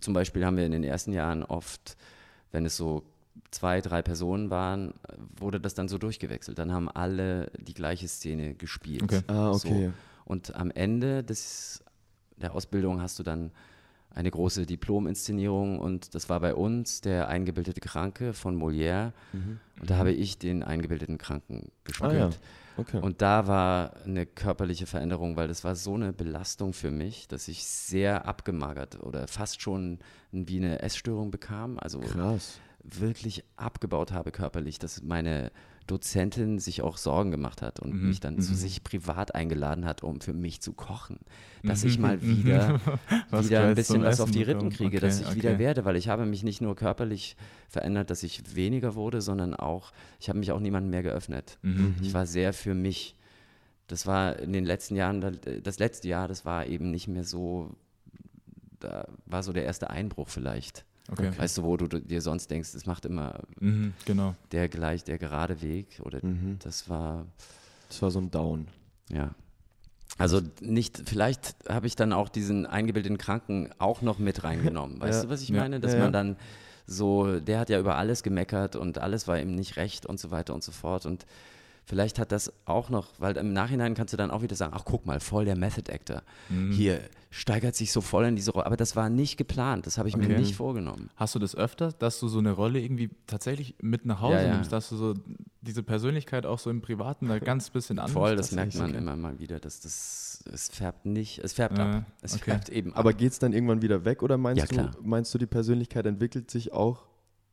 Zum 0.00 0.14
Beispiel 0.14 0.44
haben 0.44 0.56
wir 0.56 0.66
in 0.66 0.72
den 0.72 0.84
ersten 0.84 1.12
Jahren 1.12 1.42
oft, 1.42 1.96
wenn 2.52 2.64
es 2.64 2.76
so 2.76 3.02
zwei, 3.50 3.80
drei 3.80 4.02
Personen 4.02 4.50
waren, 4.50 4.94
wurde 5.38 5.60
das 5.60 5.74
dann 5.74 5.88
so 5.88 5.98
durchgewechselt. 5.98 6.58
Dann 6.58 6.72
haben 6.72 6.88
alle 6.88 7.50
die 7.58 7.74
gleiche 7.74 8.06
Szene 8.06 8.54
gespielt. 8.54 9.02
Okay. 9.02 9.20
Ah, 9.26 9.52
So. 9.54 9.68
okay. 9.68 9.90
Und 10.24 10.54
am 10.54 10.70
Ende 10.70 11.24
des, 11.24 11.82
der 12.36 12.54
Ausbildung 12.54 13.00
hast 13.00 13.18
du 13.18 13.22
dann 13.24 13.50
eine 14.14 14.30
große 14.30 14.66
Diplom-Inszenierung 14.66 15.78
und 15.78 16.14
das 16.14 16.28
war 16.28 16.40
bei 16.40 16.54
uns 16.54 17.00
der 17.00 17.28
eingebildete 17.28 17.80
Kranke 17.80 18.32
von 18.32 18.60
Molière 18.60 19.12
und 19.80 19.90
da 19.90 19.96
habe 19.96 20.12
ich 20.12 20.38
den 20.38 20.62
eingebildeten 20.62 21.18
Kranken 21.18 21.70
gespielt. 21.84 22.12
Ah, 22.12 22.16
ja. 22.16 22.30
Okay. 22.76 22.98
Und 22.98 23.20
da 23.20 23.46
war 23.46 23.92
eine 24.04 24.26
körperliche 24.26 24.86
Veränderung, 24.86 25.36
weil 25.36 25.48
das 25.48 25.64
war 25.64 25.74
so 25.74 25.94
eine 25.94 26.12
Belastung 26.12 26.72
für 26.72 26.90
mich, 26.90 27.28
dass 27.28 27.48
ich 27.48 27.64
sehr 27.64 28.26
abgemagert 28.26 29.02
oder 29.02 29.26
fast 29.26 29.60
schon 29.60 29.98
wie 30.32 30.56
eine 30.56 30.80
Essstörung 30.80 31.30
bekam. 31.30 31.78
Also 31.78 32.00
Krass. 32.00 32.58
wirklich 32.82 33.44
abgebaut 33.56 34.12
habe 34.12 34.30
körperlich, 34.32 34.78
dass 34.78 35.02
meine 35.02 35.52
Dozentin 35.90 36.58
sich 36.58 36.82
auch 36.82 36.96
Sorgen 36.96 37.30
gemacht 37.30 37.62
hat 37.62 37.80
und 37.80 37.92
Mhm, 37.94 38.08
mich 38.08 38.20
dann 38.20 38.40
zu 38.40 38.52
mhm. 38.52 38.56
sich 38.56 38.84
privat 38.84 39.34
eingeladen 39.34 39.84
hat, 39.84 40.02
um 40.02 40.20
für 40.20 40.32
mich 40.32 40.60
zu 40.60 40.72
kochen. 40.72 41.18
Dass 41.64 41.82
Mhm, 41.82 41.90
ich 41.90 41.98
mal 41.98 42.16
mhm. 42.18 42.44
wieder, 42.44 42.80
wieder 43.32 43.64
ein 43.64 43.74
bisschen 43.74 44.02
was 44.02 44.20
auf 44.20 44.30
die 44.30 44.42
Rippen 44.42 44.70
kriege, 44.70 44.98
Okay, 44.98 45.00
dass 45.00 45.20
ich 45.20 45.34
wieder 45.34 45.50
okay. 45.50 45.58
werde, 45.58 45.84
weil 45.84 45.96
ich 45.96 46.08
habe 46.08 46.26
mich 46.26 46.42
nicht 46.42 46.60
nur 46.60 46.76
körperlich 46.76 47.36
verändert, 47.68 48.10
dass 48.10 48.22
ich 48.22 48.54
weniger 48.54 48.94
wurde, 48.94 49.20
sondern 49.20 49.54
auch, 49.54 49.92
ich 50.20 50.28
habe 50.28 50.38
mich 50.38 50.52
auch 50.52 50.60
niemandem 50.60 50.90
mehr 50.90 51.02
geöffnet. 51.02 51.58
Mhm. 51.62 51.96
Ich 52.00 52.14
war 52.14 52.26
sehr 52.26 52.52
für 52.52 52.74
mich. 52.74 53.16
Das 53.88 54.06
war 54.06 54.38
in 54.38 54.52
den 54.52 54.64
letzten 54.64 54.94
Jahren, 54.94 55.38
das 55.64 55.78
letzte 55.80 56.06
Jahr, 56.08 56.28
das 56.28 56.44
war 56.44 56.66
eben 56.66 56.90
nicht 56.92 57.08
mehr 57.08 57.24
so, 57.24 57.70
da 58.78 59.08
war 59.26 59.42
so 59.42 59.52
der 59.52 59.64
erste 59.64 59.90
Einbruch 59.90 60.28
vielleicht. 60.28 60.84
Okay. 61.10 61.30
Weißt 61.36 61.58
du, 61.58 61.62
wo 61.64 61.76
du 61.76 61.88
dir 61.88 62.20
sonst 62.22 62.50
denkst, 62.50 62.74
es 62.74 62.86
macht 62.86 63.04
immer 63.04 63.40
Mhm, 63.60 63.94
genau. 64.04 64.34
der 64.52 64.68
gleich, 64.68 65.04
der 65.04 65.18
gerade 65.18 65.60
Weg 65.62 66.00
oder 66.04 66.24
Mhm. 66.24 66.58
das 66.62 66.88
war, 66.88 67.26
Das 67.88 68.00
war 68.02 68.10
so 68.10 68.20
ein 68.20 68.30
Down. 68.30 68.68
ja. 69.10 69.34
Also 70.18 70.40
nicht, 70.60 71.02
vielleicht 71.08 71.54
habe 71.68 71.86
ich 71.86 71.94
dann 71.96 72.12
auch 72.12 72.28
diesen 72.28 72.66
eingebildeten 72.66 73.16
Kranken 73.16 73.70
auch 73.78 74.02
noch 74.02 74.18
mit 74.18 74.42
reingenommen. 74.44 75.00
Weißt 75.00 75.20
Ja. 75.20 75.22
du, 75.24 75.30
was 75.32 75.40
ich 75.40 75.48
Ja. 75.50 75.60
meine? 75.60 75.80
Dass 75.80 75.92
Ja, 75.92 75.98
ja. 75.98 76.04
man 76.04 76.12
dann 76.12 76.36
so, 76.86 77.38
der 77.40 77.60
hat 77.60 77.70
ja 77.70 77.78
über 77.78 77.96
alles 77.96 78.22
gemeckert 78.24 78.74
und 78.76 78.98
alles 78.98 79.28
war 79.28 79.38
ihm 79.38 79.54
nicht 79.54 79.76
recht 79.76 80.06
und 80.06 80.18
so 80.18 80.30
weiter 80.32 80.52
und 80.54 80.62
so 80.64 80.72
fort. 80.72 81.06
Und 81.06 81.26
Vielleicht 81.86 82.20
hat 82.20 82.30
das 82.30 82.52
auch 82.66 82.88
noch, 82.88 83.08
weil 83.18 83.36
im 83.36 83.52
Nachhinein 83.52 83.94
kannst 83.94 84.12
du 84.12 84.16
dann 84.16 84.30
auch 84.30 84.42
wieder 84.42 84.54
sagen, 84.54 84.74
ach 84.76 84.84
guck 84.84 85.06
mal, 85.06 85.18
voll 85.18 85.44
der 85.44 85.56
Method 85.56 85.90
Actor. 85.92 86.22
Mhm. 86.48 86.70
Hier 86.70 87.00
steigert 87.32 87.76
sich 87.76 87.92
so 87.92 88.00
voll 88.00 88.24
in 88.24 88.34
diese 88.36 88.50
Rolle. 88.50 88.66
Aber 88.66 88.76
das 88.76 88.96
war 88.96 89.08
nicht 89.08 89.36
geplant, 89.36 89.86
das 89.86 89.98
habe 89.98 90.08
ich 90.08 90.16
mir 90.16 90.24
Okay. 90.24 90.38
nicht 90.38 90.56
vorgenommen. 90.56 91.10
Hast 91.16 91.34
du 91.34 91.38
das 91.38 91.54
öfter, 91.54 91.92
dass 91.92 92.18
du 92.18 92.26
so 92.28 92.40
eine 92.40 92.50
Rolle 92.52 92.80
irgendwie 92.80 93.10
tatsächlich 93.26 93.76
mit 93.80 94.04
nach 94.04 94.20
Hause 94.20 94.34
Ja, 94.36 94.42
ja. 94.42 94.54
nimmst, 94.54 94.72
dass 94.72 94.88
du 94.88 94.96
so 94.96 95.14
diese 95.60 95.82
Persönlichkeit 95.84 96.44
auch 96.44 96.58
so 96.58 96.70
im 96.70 96.80
Privaten 96.82 97.28
da 97.28 97.38
ganz 97.38 97.70
bisschen 97.70 97.98
an 98.00 98.10
Voll, 98.10 98.34
das 98.34 98.50
merkt 98.52 98.74
man 98.74 98.94
immer 98.94 99.14
mal 99.16 99.38
wieder, 99.38 99.60
dass 99.60 99.80
das, 99.80 100.42
es 100.52 100.68
färbt 100.70 101.06
nicht, 101.06 101.38
es 101.38 101.52
färbt 101.52 101.78
Äh, 101.78 101.82
ab. 101.82 102.04
Es 102.22 102.34
okay. 102.34 102.44
färbt 102.50 102.68
eben 102.70 102.92
ab. 102.94 102.98
Aber 102.98 103.12
geht 103.12 103.30
es 103.32 103.38
dann 103.38 103.52
irgendwann 103.52 103.80
wieder 103.82 104.04
weg 104.04 104.22
oder 104.22 104.36
meinst, 104.36 104.72
Ja, 104.72 104.88
du, 104.88 104.98
meinst 105.02 105.32
du, 105.32 105.38
die 105.38 105.46
Persönlichkeit 105.46 106.06
entwickelt 106.06 106.50
sich 106.50 106.72
auch 106.72 107.04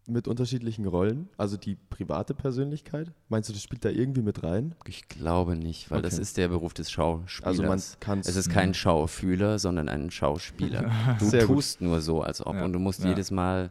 mit 0.08 0.28
unterschiedlichen 0.28 0.86
Rollen? 0.86 1.30
Also 1.38 1.58
die 1.58 1.76
private 1.76 2.34
Persönlichkeit? 2.34 3.12
Meinst 3.30 3.50
du, 3.50 3.54
das 3.54 3.62
spielt 3.62 3.84
da 3.86 3.90
irgendwie 3.90 4.22
mit 4.22 4.42
rein? 4.44 4.74
Ich 4.86 5.08
glaube 5.08 5.56
nicht, 5.56 5.92
weil 5.92 6.02
das 6.02 6.14
Okay. 6.14 6.22
ist 6.22 6.38
der 6.38 6.48
Beruf 6.48 6.74
des 6.74 6.90
Schauspielers. 6.92 7.46
Also 7.46 7.64
man 7.64 7.82
kann 8.00 8.20
es 8.20 8.36
ist 8.36 8.50
kein 8.50 8.74
Schaufühler, 8.74 9.60
sondern 9.60 9.90
ein 9.90 10.10
Schauspieler. 10.12 10.90
Du 11.20 11.26
Sehr 11.26 11.46
gut. 11.46 11.58
tust 11.58 11.82
nur 11.82 12.02
so, 12.02 12.22
als 12.22 12.46
ob. 12.46 12.56
Ja, 12.56 12.64
Und 12.66 12.74
du 12.74 12.80
musst 12.80 13.04
ja. 13.04 13.10
jedes 13.10 13.32
Mal 13.32 13.70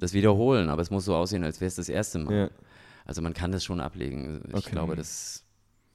das 0.00 0.12
wiederholen, 0.12 0.68
aber 0.68 0.82
es 0.82 0.90
muss 0.90 1.04
so 1.04 1.14
aussehen, 1.14 1.44
als 1.44 1.60
wäre 1.60 1.68
es 1.68 1.76
das 1.76 1.88
erste 1.88 2.18
Mal. 2.18 2.34
Ja. 2.34 2.50
Also 3.06 3.22
man 3.22 3.32
kann 3.34 3.52
das 3.52 3.64
schon 3.64 3.80
ablegen. 3.80 4.42
Ich 4.48 4.54
Okay. 4.54 4.70
glaube, 4.72 4.96
das 4.96 5.44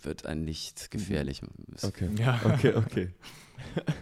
wird 0.02 0.26
einen 0.26 0.46
nicht 0.46 0.90
gefährlich. 0.92 1.42
Es- 1.76 1.84
Okay. 1.84 2.10
Ja. 2.18 2.40
Okay, 2.46 2.74
okay. 2.76 3.10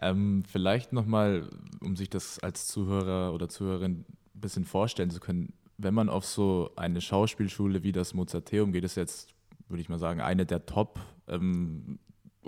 Ähm, 0.00 0.42
vielleicht 0.50 0.92
nochmal, 0.92 1.48
um 1.80 1.96
sich 1.96 2.10
das 2.10 2.38
als 2.40 2.66
Zuhörer 2.66 3.32
oder 3.32 3.48
Zuhörerin 3.48 4.04
ein 4.34 4.40
bisschen 4.40 4.64
vorstellen 4.64 5.10
zu 5.10 5.20
können, 5.20 5.52
wenn 5.76 5.94
man 5.94 6.08
auf 6.08 6.24
so 6.24 6.70
eine 6.76 7.00
Schauspielschule 7.00 7.82
wie 7.82 7.92
das 7.92 8.14
Mozarteum 8.14 8.72
geht, 8.72 8.84
ist 8.84 8.96
jetzt, 8.96 9.34
würde 9.68 9.80
ich 9.80 9.88
mal 9.88 9.98
sagen, 9.98 10.20
eine 10.20 10.46
der 10.46 10.66
Top 10.66 11.00
ähm, 11.28 11.98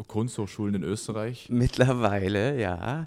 Kunsthochschulen 0.07 0.75
in 0.77 0.83
Österreich. 0.83 1.49
Mittlerweile, 1.51 2.61
ja. 2.61 3.07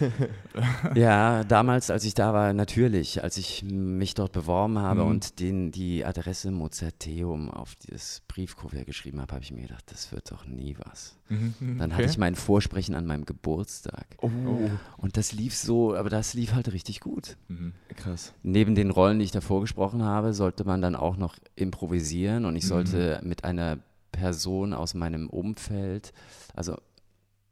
ja, 0.94 1.44
damals, 1.44 1.90
als 1.90 2.04
ich 2.04 2.14
da 2.14 2.32
war, 2.32 2.52
natürlich, 2.52 3.22
als 3.22 3.36
ich 3.36 3.62
mich 3.64 4.14
dort 4.14 4.32
beworben 4.32 4.78
habe 4.78 5.02
Mhm. 5.02 5.08
und 5.10 5.40
den, 5.40 5.70
die 5.72 6.04
Adresse 6.04 6.50
Mozarteum 6.50 7.50
auf 7.50 7.74
das 7.88 8.22
Briefkuvert 8.28 8.86
geschrieben 8.86 9.20
habe, 9.20 9.32
habe 9.34 9.42
ich 9.44 9.52
mir 9.52 9.62
gedacht, 9.62 9.84
das 9.90 10.12
wird 10.12 10.30
doch 10.30 10.46
nie 10.46 10.76
was. 10.84 11.16
Dann 11.60 11.94
hatte 11.94 12.04
ich 12.04 12.18
mein 12.18 12.34
Vorsprechen 12.34 12.94
an 12.94 13.06
meinem 13.06 13.24
Geburtstag. 13.24 14.06
Oh, 14.20 14.68
Und 14.98 15.16
das 15.16 15.32
lief 15.32 15.56
so, 15.56 15.94
aber 15.96 16.10
das 16.10 16.34
lief 16.34 16.52
halt 16.54 16.72
richtig 16.72 17.00
gut. 17.00 17.36
Mhm. 17.48 17.72
krass. 17.96 18.34
Neben 18.42 18.74
den 18.74 18.90
Rollen, 18.90 19.18
die 19.18 19.24
ich 19.24 19.30
davor 19.30 19.60
gesprochen 19.62 20.02
habe, 20.02 20.32
sollte 20.34 20.64
man 20.64 20.82
dann 20.82 20.94
auch 20.96 21.16
noch 21.16 21.36
improvisieren 21.56 22.44
und 22.44 22.56
ich 22.56 22.66
sollte 22.66 23.20
mit 23.24 23.44
einer 23.44 23.78
Person 24.12 24.74
aus 24.74 24.94
meinem 24.94 25.28
Umfeld, 25.28 26.12
also 26.54 26.76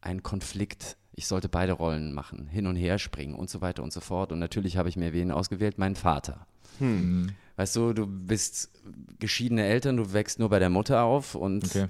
ein 0.00 0.22
Konflikt, 0.22 0.96
ich 1.14 1.26
sollte 1.26 1.48
beide 1.48 1.72
Rollen 1.72 2.12
machen, 2.14 2.46
hin 2.48 2.66
und 2.66 2.76
her 2.76 2.98
springen 2.98 3.34
und 3.34 3.50
so 3.50 3.60
weiter 3.60 3.82
und 3.82 3.92
so 3.92 4.00
fort. 4.00 4.32
Und 4.32 4.38
natürlich 4.38 4.76
habe 4.76 4.88
ich 4.88 4.96
mir 4.96 5.12
wen 5.12 5.30
ausgewählt, 5.30 5.78
meinen 5.78 5.96
Vater. 5.96 6.46
Mhm. 6.80 7.30
Weißt 7.56 7.76
du, 7.76 7.92
du 7.92 8.06
bist 8.06 8.70
geschiedene 9.18 9.64
Eltern, 9.64 9.96
du 9.98 10.12
wächst 10.14 10.38
nur 10.38 10.48
bei 10.48 10.58
der 10.58 10.70
Mutter 10.70 11.02
auf 11.02 11.34
und 11.34 11.64
Okay. 11.64 11.86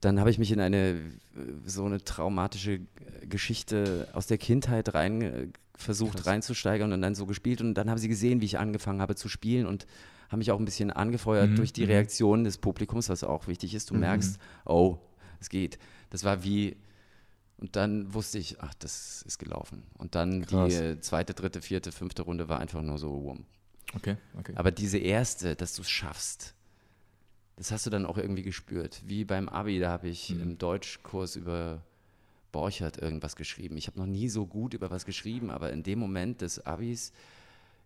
dann 0.00 0.20
habe 0.20 0.30
ich 0.30 0.38
mich 0.38 0.52
in 0.52 0.60
eine 0.60 0.90
äh, 0.90 0.98
so 1.64 1.84
eine 1.86 2.04
traumatische 2.04 2.80
Geschichte 3.28 4.08
aus 4.12 4.26
der 4.26 4.38
Kindheit 4.38 4.94
rein 4.94 5.22
äh, 5.22 5.46
versucht 5.74 6.26
reinzusteigern 6.26 6.92
und 6.92 7.02
dann 7.02 7.14
so 7.14 7.26
gespielt 7.26 7.60
und 7.60 7.74
dann 7.74 7.90
haben 7.90 7.98
sie 7.98 8.08
gesehen, 8.08 8.40
wie 8.40 8.44
ich 8.44 8.58
angefangen 8.58 9.00
habe 9.00 9.16
zu 9.16 9.28
spielen 9.28 9.66
und 9.66 9.86
haben 10.28 10.38
mich 10.38 10.50
auch 10.52 10.58
ein 10.58 10.64
bisschen 10.64 10.90
angefeuert 10.90 11.50
Mhm, 11.50 11.56
durch 11.56 11.72
die 11.72 11.82
mhm. 11.84 11.88
Reaktionen 11.90 12.44
des 12.44 12.58
Publikums, 12.58 13.08
was 13.08 13.24
auch 13.24 13.48
wichtig 13.48 13.74
ist. 13.74 13.90
Du 13.90 13.94
merkst, 13.94 14.38
oh, 14.64 14.98
es 15.40 15.48
geht. 15.48 15.78
Das 16.10 16.22
war 16.24 16.44
wie 16.44 16.76
und 17.62 17.76
dann 17.76 18.12
wusste 18.12 18.38
ich, 18.38 18.60
ach, 18.60 18.74
das 18.74 19.22
ist 19.22 19.38
gelaufen. 19.38 19.84
Und 19.96 20.16
dann 20.16 20.44
Krass. 20.44 20.68
die 20.68 20.74
äh, 20.74 21.00
zweite, 21.00 21.32
dritte, 21.32 21.62
vierte, 21.62 21.92
fünfte 21.92 22.22
Runde 22.22 22.48
war 22.48 22.58
einfach 22.58 22.82
nur 22.82 22.98
so, 22.98 23.22
wumm. 23.22 23.44
Okay, 23.94 24.16
okay. 24.36 24.52
Aber 24.56 24.72
diese 24.72 24.98
erste, 24.98 25.54
dass 25.54 25.74
du 25.74 25.82
es 25.82 25.88
schaffst, 25.88 26.54
das 27.54 27.70
hast 27.70 27.86
du 27.86 27.90
dann 27.90 28.04
auch 28.04 28.18
irgendwie 28.18 28.42
gespürt. 28.42 29.00
Wie 29.06 29.24
beim 29.24 29.48
Abi, 29.48 29.78
da 29.78 29.90
habe 29.90 30.08
ich 30.08 30.30
im 30.30 30.58
Deutschkurs 30.58 31.36
über 31.36 31.84
Borchert 32.50 32.98
irgendwas 32.98 33.36
geschrieben. 33.36 33.76
Ich 33.76 33.86
habe 33.86 34.00
noch 34.00 34.06
nie 34.06 34.28
so 34.28 34.44
gut 34.44 34.74
über 34.74 34.90
was 34.90 35.04
geschrieben, 35.04 35.52
aber 35.52 35.72
in 35.72 35.84
dem 35.84 36.00
Moment 36.00 36.40
des 36.40 36.66
Abis 36.66 37.12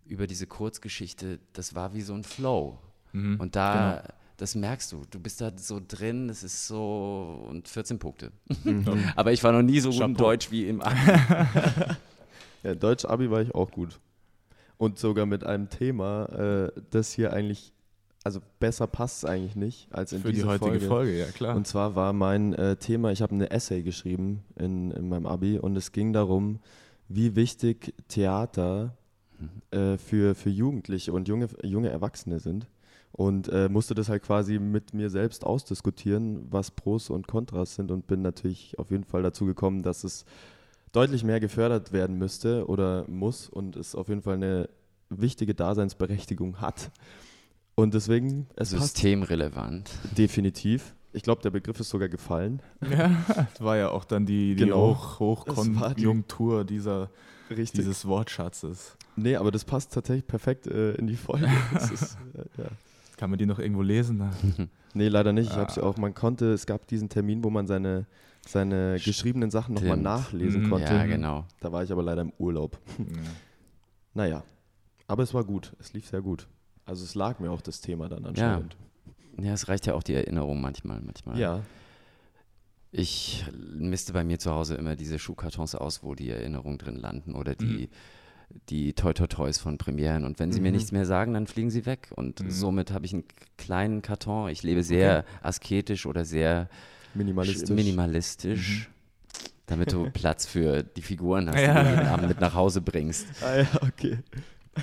über 0.06 0.26
diese 0.26 0.46
Kurzgeschichte, 0.46 1.38
das 1.52 1.74
war 1.74 1.92
wie 1.92 2.00
so 2.00 2.14
ein 2.14 2.24
Flow. 2.24 2.78
Mhm. 3.12 3.38
Und 3.38 3.56
da, 3.56 4.14
das 4.37 4.55
merkst 4.55 4.92
du, 4.92 5.03
du 5.11 5.18
bist 5.18 5.40
da 5.40 5.51
so 5.57 5.81
drin, 5.87 6.29
das 6.29 6.42
ist 6.42 6.66
so, 6.66 7.46
und 7.49 7.68
14 7.68 7.99
Punkte. 7.99 8.33
aber 9.16 9.33
ich 9.33 9.42
war 9.42 9.53
noch 9.53 9.62
nie 9.62 9.81
so 9.81 9.90
gut 9.90 10.01
in 10.01 10.14
Chapeau. 10.14 10.25
Deutsch 10.25 10.51
wie 10.51 10.68
im 10.68 10.81
Abi. 10.81 10.96
Ja, 12.62 12.75
Deutsch-Abi 12.75 13.31
war 13.31 13.42
ich 13.42 13.55
auch 13.55 13.70
gut. 13.70 14.01
Und 14.77 14.99
sogar 14.99 15.25
mit 15.25 15.44
einem 15.44 15.70
Thema, 15.70 16.27
äh, 16.66 16.81
das 16.90 17.12
hier 17.12 17.33
eigentlich, 17.33 17.72
also 18.25 18.40
besser 18.59 18.88
passt 18.88 19.18
es 19.18 19.25
eigentlich 19.25 19.55
nicht 19.55 19.87
als 19.92 20.12
in 20.12 20.22
Für 20.22 20.29
die 20.29 20.37
diese 20.37 20.49
heutige 20.49 20.81
Folge, 20.81 20.87
Folge. 20.87 21.18
ja 21.18 21.27
klar. 21.27 21.55
Und 21.55 21.68
zwar 21.68 21.94
war 21.94 22.12
mein 22.12 22.55
äh, 22.55 22.75
Thema, 22.75 23.12
ich 23.12 23.22
habe 23.22 23.35
eine 23.37 23.53
Essay 23.53 23.83
geschrieben 23.83 24.42
in, 24.57 24.90
in 24.90 25.09
meinem 25.09 25.27
Abi 25.27 25.61
und 25.61 25.77
es 25.77 25.92
ging 25.92 26.12
darum, 26.12 26.59
wie 27.09 27.37
wichtig 27.37 27.94
Theater 28.09 28.96
äh, 29.70 29.96
für, 29.96 30.35
für 30.35 30.51
Jugendliche 30.51 31.12
und 31.12 31.29
junge, 31.29 31.49
junge 31.62 31.90
Erwachsene 31.90 32.40
sind. 32.40 32.66
Und 33.16 33.48
äh, 33.48 33.70
musste 33.70 33.94
das 33.94 34.11
halt 34.11 34.22
quasi 34.22 34.59
mit 34.59 34.92
mir 34.92 35.09
selbst 35.09 35.44
ausdiskutieren, 35.46 36.46
was 36.50 36.70
Pros 36.70 37.09
und 37.09 37.26
Kontras 37.26 37.74
sind 37.74 37.90
und 37.90 38.07
bin 38.07 38.20
natürlich 38.20 38.79
auf 38.79 38.90
jeden 38.90 39.05
Fall 39.05 39.22
dazu 39.22 39.46
gekommen, 39.46 39.83
dass 39.83 40.05
es 40.05 40.26
deutlich 40.92 41.24
mehr 41.24 41.40
gefördert 41.40 41.92
werden 41.92 42.18
müsste 42.18 42.66
oder 42.68 43.05
muss 43.09 43.48
und 43.48 43.74
es 43.76 43.94
auf 43.94 44.09
jeden 44.09 44.20
Fall 44.20 44.35
eine 44.35 44.68
wichtige 45.09 45.55
Daseinsberechtigung 45.55 46.61
hat. 46.61 46.90
Und 47.74 47.94
deswegen, 47.94 48.48
es 48.55 48.74
passt 48.74 48.96
Systemrelevant. 48.98 49.90
definitiv. 50.16 50.94
Ich 51.14 51.22
glaube, 51.22 51.40
der 51.40 51.50
Begriff 51.50 51.81
ist 51.81 51.88
sogar 51.88 52.09
gefallen. 52.11 52.61
ja, 52.90 53.11
das 53.29 53.61
war 53.62 53.79
ja 53.79 53.88
auch 53.90 54.05
dann 54.05 54.26
die, 54.26 54.55
die 54.57 54.64
Genau. 54.64 54.94
Hoch, 54.94 55.44
die- 55.44 55.52
Hochkonjunktur 55.52 56.64
dieser, 56.66 57.09
Richtig. 57.48 57.72
dieses 57.81 58.07
Wortschatzes. 58.07 58.96
nee, 59.16 59.37
aber 59.37 59.50
das 59.50 59.64
passt 59.64 59.94
tatsächlich 59.94 60.26
perfekt 60.26 60.66
äh, 60.66 60.92
in 60.96 61.07
die 61.07 61.16
Folge. 61.16 61.48
Das 61.72 61.90
ist, 61.90 62.18
äh, 62.35 62.62
ja. 62.62 62.68
Kann 63.16 63.31
man 63.31 63.38
die 63.38 63.46
noch 63.46 63.59
irgendwo 63.59 63.83
lesen? 63.83 64.22
Nee, 64.94 65.09
leider 65.09 65.35
nicht. 65.35 65.48
Ich 65.50 65.52
Ah. 65.52 65.61
habe 65.61 65.70
es 65.70 65.79
auch, 65.79 65.98
man 65.98 66.14
konnte, 66.14 66.52
es 66.55 66.64
gab 66.64 66.87
diesen 66.87 67.11
Termin, 67.11 67.44
wo 67.44 67.50
man 67.50 67.66
seine, 67.66 68.07
seine 68.48 68.98
geschriebenen 69.05 69.50
Sachen 69.50 69.74
nochmal 69.74 69.90
Stimmt. 69.90 70.02
nachlesen 70.05 70.62
Mhm. 70.62 70.70
konnte. 70.70 70.94
Ja, 70.94 71.05
genau. 71.05 71.44
Da 71.61 71.70
war 71.70 71.83
ich 71.85 71.92
aber 71.92 72.02
leider 72.02 72.22
im 72.22 72.33
Urlaub. 72.38 72.79
Ja. 72.98 73.05
Naja, 74.14 74.42
aber 75.07 75.22
es 75.22 75.35
war 75.35 75.44
gut. 75.44 75.74
Es 75.79 75.92
lief 75.92 76.07
sehr 76.09 76.22
gut. 76.22 76.48
Also 76.87 77.05
es 77.05 77.14
lag 77.14 77.38
mir 77.40 77.50
auch 77.50 77.61
das 77.61 77.83
Thema 77.83 78.09
dann 78.09 78.24
anscheinend. 78.24 78.74
Ja, 79.38 79.52
es 79.52 79.68
reicht 79.68 79.85
ja 79.87 79.92
auch 79.92 80.02
die 80.02 80.14
Erinnerung 80.14 80.59
manchmal. 80.62 81.02
manchmal. 81.02 81.38
Ja. 81.38 81.61
Ich 82.92 83.44
misste 83.76 84.14
bei 84.14 84.24
mir 84.24 84.38
zu 84.38 84.50
Hause 84.52 84.76
immer 84.76 84.96
diese 84.96 85.18
Schuhkartons 85.18 85.74
aus, 85.74 86.02
wo 86.02 86.14
die 86.14 86.31
Erinnerungen 86.31 86.79
drin 86.79 86.96
landen 86.96 87.35
oder 87.35 87.55
die, 87.55 87.90
die 88.68 88.92
Toy 88.94 89.12
Toy 89.14 89.28
Toys 89.28 89.59
von 89.59 89.78
Premieren. 89.78 90.24
Und 90.24 90.38
wenn 90.38 90.52
sie 90.52 90.61
mir 90.61 90.70
Mhm. 90.70 90.76
nichts 90.76 90.92
mehr 90.92 91.04
sagen, 91.06 91.35
dann 91.35 91.46
fliegen 91.46 91.70
sie 91.70 91.85
weg. 91.87 92.09
Und 92.16 92.40
Mhm. 92.40 92.50
somit 92.50 92.90
habe 92.92 93.04
ich 93.06 93.12
einen 93.12 93.24
kleinen 93.59 94.02
Karton. 94.02 94.48
Ich 94.50 94.62
lebe 94.62 94.82
sehr 94.82 95.24
asketisch 95.42 96.06
oder 96.06 96.24
sehr 96.24 96.68
Minimalistisch. 97.14 97.68
sch- 97.70 97.72
minimalistisch. 97.74 98.88
Damit 99.66 99.92
du 99.92 100.09
Platz 100.12 100.46
für 100.46 100.82
die 100.85 101.02
Figuren 101.02 101.48
hast, 101.48 101.61
Ja. 101.61 101.82
die 101.82 101.88
du 101.90 101.94
jeden 101.96 102.06
Abend 102.09 102.28
mit 102.28 102.40
nach 102.40 102.54
Hause 102.54 102.80
bringst. 102.80 103.26
Ah 103.42 103.59
ja, 103.59 103.66
okay. 103.82 104.18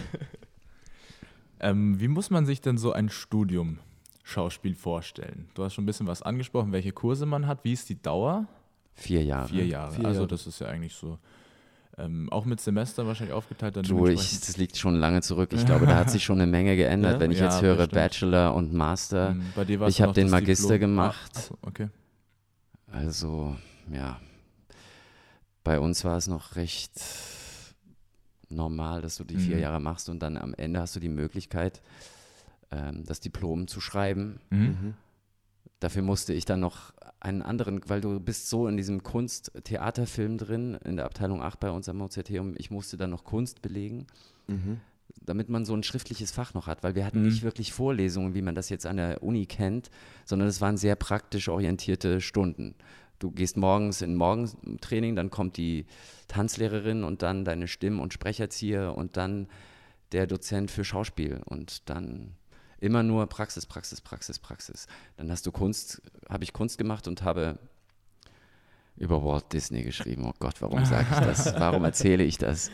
Ähm, 1.60 2.00
wie 2.00 2.08
muss 2.10 2.30
man 2.30 2.46
sich 2.46 2.60
denn 2.62 2.78
so 2.78 2.92
ein 2.92 3.10
Studium 3.10 3.80
Schauspiel 4.24 4.76
vorstellen? 4.76 5.48
Du 5.54 5.64
hast 5.64 5.74
schon 5.76 5.84
ein 5.84 5.86
bisschen 5.86 6.08
was 6.08 6.22
angesprochen, 6.22 6.72
welche 6.74 6.92
Kurse 6.92 7.26
man 7.26 7.48
hat. 7.48 7.64
Wie 7.64 7.72
ist 7.74 7.88
die 7.90 8.02
Dauer? 8.02 8.48
Vier 8.96 9.24
Jahre. 9.24 9.48
Vier 9.48 9.66
Jahre. 9.66 9.94
Vier 9.94 10.06
also 10.06 10.20
Jahre. 10.22 10.28
das 10.28 10.46
ist 10.46 10.60
ja 10.60 10.68
eigentlich 10.68 10.94
so. 10.94 11.18
Ähm, 11.98 12.28
auch 12.32 12.46
mit 12.46 12.60
Semester 12.60 13.06
wahrscheinlich 13.06 13.34
aufgeteilt. 13.36 13.76
Dann 13.76 13.84
Du, 13.84 14.08
ich, 14.08 14.40
das 14.40 14.58
liegt 14.58 14.78
schon 14.78 14.96
lange 14.96 15.22
zurück. 15.22 15.52
Ich 15.54 15.64
glaube, 15.66 15.86
da 15.86 15.96
hat 15.96 16.10
sich 16.10 16.24
schon 16.24 16.42
eine 16.42 16.50
Menge 16.50 16.76
geändert. 16.76 17.14
Ja? 17.14 17.20
Wenn 17.20 17.32
ich 17.32 17.38
Ja, 17.40 17.46
jetzt 17.46 17.62
höre 17.62 17.76
bestimmt. 17.76 17.94
Bachelor 17.94 18.56
und 18.56 18.74
Master, 18.74 19.32
Mhm, 19.36 19.46
Bei 19.56 19.64
dir 19.66 19.80
war's 19.80 19.92
ich 19.92 20.02
hab 20.02 20.08
noch 20.08 20.14
den 20.16 20.30
Magister 20.30 20.74
Diplom. 20.74 20.80
gemacht. 20.80 21.30
Ach, 21.34 21.38
achso, 21.38 21.58
okay. 21.62 21.90
Also, 22.92 23.56
ja. 23.92 24.20
Bei 25.64 25.80
uns 25.80 26.04
war 26.04 26.18
es 26.18 26.28
noch 26.28 26.56
recht 26.56 27.00
normal, 28.50 29.02
dass 29.02 29.18
du 29.18 29.24
die 29.24 29.38
vier 29.38 29.56
Mhm. 29.58 29.62
Jahre 29.62 29.80
machst 29.80 30.10
und 30.10 30.20
dann 30.20 30.38
am 30.38 30.54
Ende 30.56 30.80
hast 30.80 30.96
du 30.96 31.00
die 31.00 31.10
Möglichkeit, 31.10 31.82
ähm, 32.72 33.04
das 33.06 33.20
Diplom 33.20 33.68
zu 33.68 33.82
schreiben. 33.82 34.40
Mhm. 34.50 34.94
Dafür 35.80 36.02
musste 36.02 36.34
ich 36.34 36.46
dann 36.46 36.60
noch 36.62 36.94
einen 37.20 37.42
anderen, 37.42 37.82
weil 37.88 38.02
du 38.02 38.20
bist 38.20 38.50
so 38.50 38.68
in 38.68 38.78
diesem 38.78 39.04
Kunst-Theaterfilm 39.04 40.38
drin, 40.38 40.78
in 40.84 40.96
der 40.98 41.06
Abteilung 41.06 41.42
8 41.42 41.60
bei 41.60 41.72
uns 41.72 41.88
am 41.90 41.98
Mozarteum, 41.98 42.54
ich 42.58 42.72
musste 42.72 42.98
dann 42.98 43.10
noch 43.10 43.24
Kunst 43.24 43.62
belegen. 43.62 44.08
Mhm. 44.48 44.80
damit 45.26 45.48
man 45.48 45.64
so 45.64 45.74
ein 45.76 45.84
schriftliches 45.84 46.32
Fach 46.32 46.54
noch 46.54 46.66
hat, 46.68 46.82
weil 46.84 46.96
wir 46.96 47.06
hatten 47.06 47.20
Mhm. 47.20 47.26
nicht 47.28 47.44
wirklich 47.44 47.72
Vorlesungen, 47.72 48.34
wie 48.34 48.42
man 48.42 48.56
das 48.56 48.70
jetzt 48.70 48.86
an 48.86 48.98
der 48.98 49.22
Uni 49.24 49.46
kennt, 49.46 49.90
sondern 50.26 50.48
es 50.50 50.60
waren 50.60 50.76
sehr 50.76 50.96
praktisch 50.96 51.48
orientierte 51.50 52.20
Stunden. 52.20 52.74
Du 53.20 53.30
gehst 53.32 53.56
morgens 53.56 54.02
in 54.02 54.16
Morgentraining, 54.16 55.16
dann 55.16 55.30
kommt 55.30 55.56
die 55.58 55.86
Tanzlehrerin 56.28 57.04
und 57.04 57.22
dann 57.22 57.46
deine 57.46 57.68
Stimm- 57.68 58.00
und 58.02 58.12
Sprecherzieher 58.14 58.98
und 58.98 59.16
dann 59.16 59.48
der 60.14 60.26
Dozent 60.28 60.72
für 60.72 60.84
Schauspiel 60.84 61.42
und 61.46 61.90
dann 61.90 62.34
immer 62.84 63.02
nur 63.04 63.26
Praxis, 63.28 63.66
Praxis, 63.66 64.02
Praxis, 64.02 64.40
Praxis. 64.40 64.88
Dann 65.18 65.32
hast 65.32 65.46
du 65.46 65.52
Kunst, 65.52 66.02
habe 66.30 66.44
ich 66.44 66.54
Kunst 66.54 66.78
gemacht 66.78 67.08
und 67.08 67.24
habe 67.24 67.58
über 68.96 69.24
Walt 69.24 69.52
Disney 69.54 69.84
geschrieben. 69.84 70.26
Oh 70.28 70.34
Gott, 70.40 70.62
warum 70.62 70.86
sage 70.86 71.08
ich 71.12 71.18
das? 71.20 71.46
Warum 71.60 71.84
erzähle 71.84 72.24
ich 72.24 72.38
das? 72.38 72.70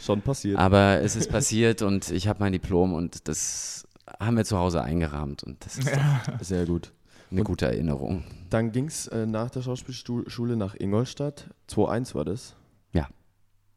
Schon 0.00 0.20
passiert. 0.20 0.58
Aber 0.58 1.00
es 1.00 1.16
ist 1.16 1.30
passiert 1.30 1.80
und 1.80 2.10
ich 2.10 2.28
habe 2.28 2.40
mein 2.40 2.52
Diplom 2.52 2.92
und 2.92 3.26
das 3.28 3.86
haben 4.20 4.36
wir 4.36 4.44
zu 4.44 4.58
Hause 4.58 4.82
eingerahmt 4.82 5.42
und 5.42 5.64
das 5.64 5.78
ist 5.78 5.88
doch 5.88 6.40
Sehr 6.40 6.66
gut. 6.66 6.92
eine 7.30 7.40
Und- 7.40 7.46
gute 7.46 7.66
Erinnerung. 7.66 8.24
Dann 8.50 8.70
ging 8.72 8.86
es 8.86 9.06
äh, 9.08 9.24
nach 9.24 9.48
der 9.50 9.62
Schauspielschule 9.62 10.56
nach 10.56 10.74
Ingolstadt. 10.78 11.48
2-1 11.70 12.14
war 12.14 12.24
das. 12.26 12.54
Ja. 12.92 13.08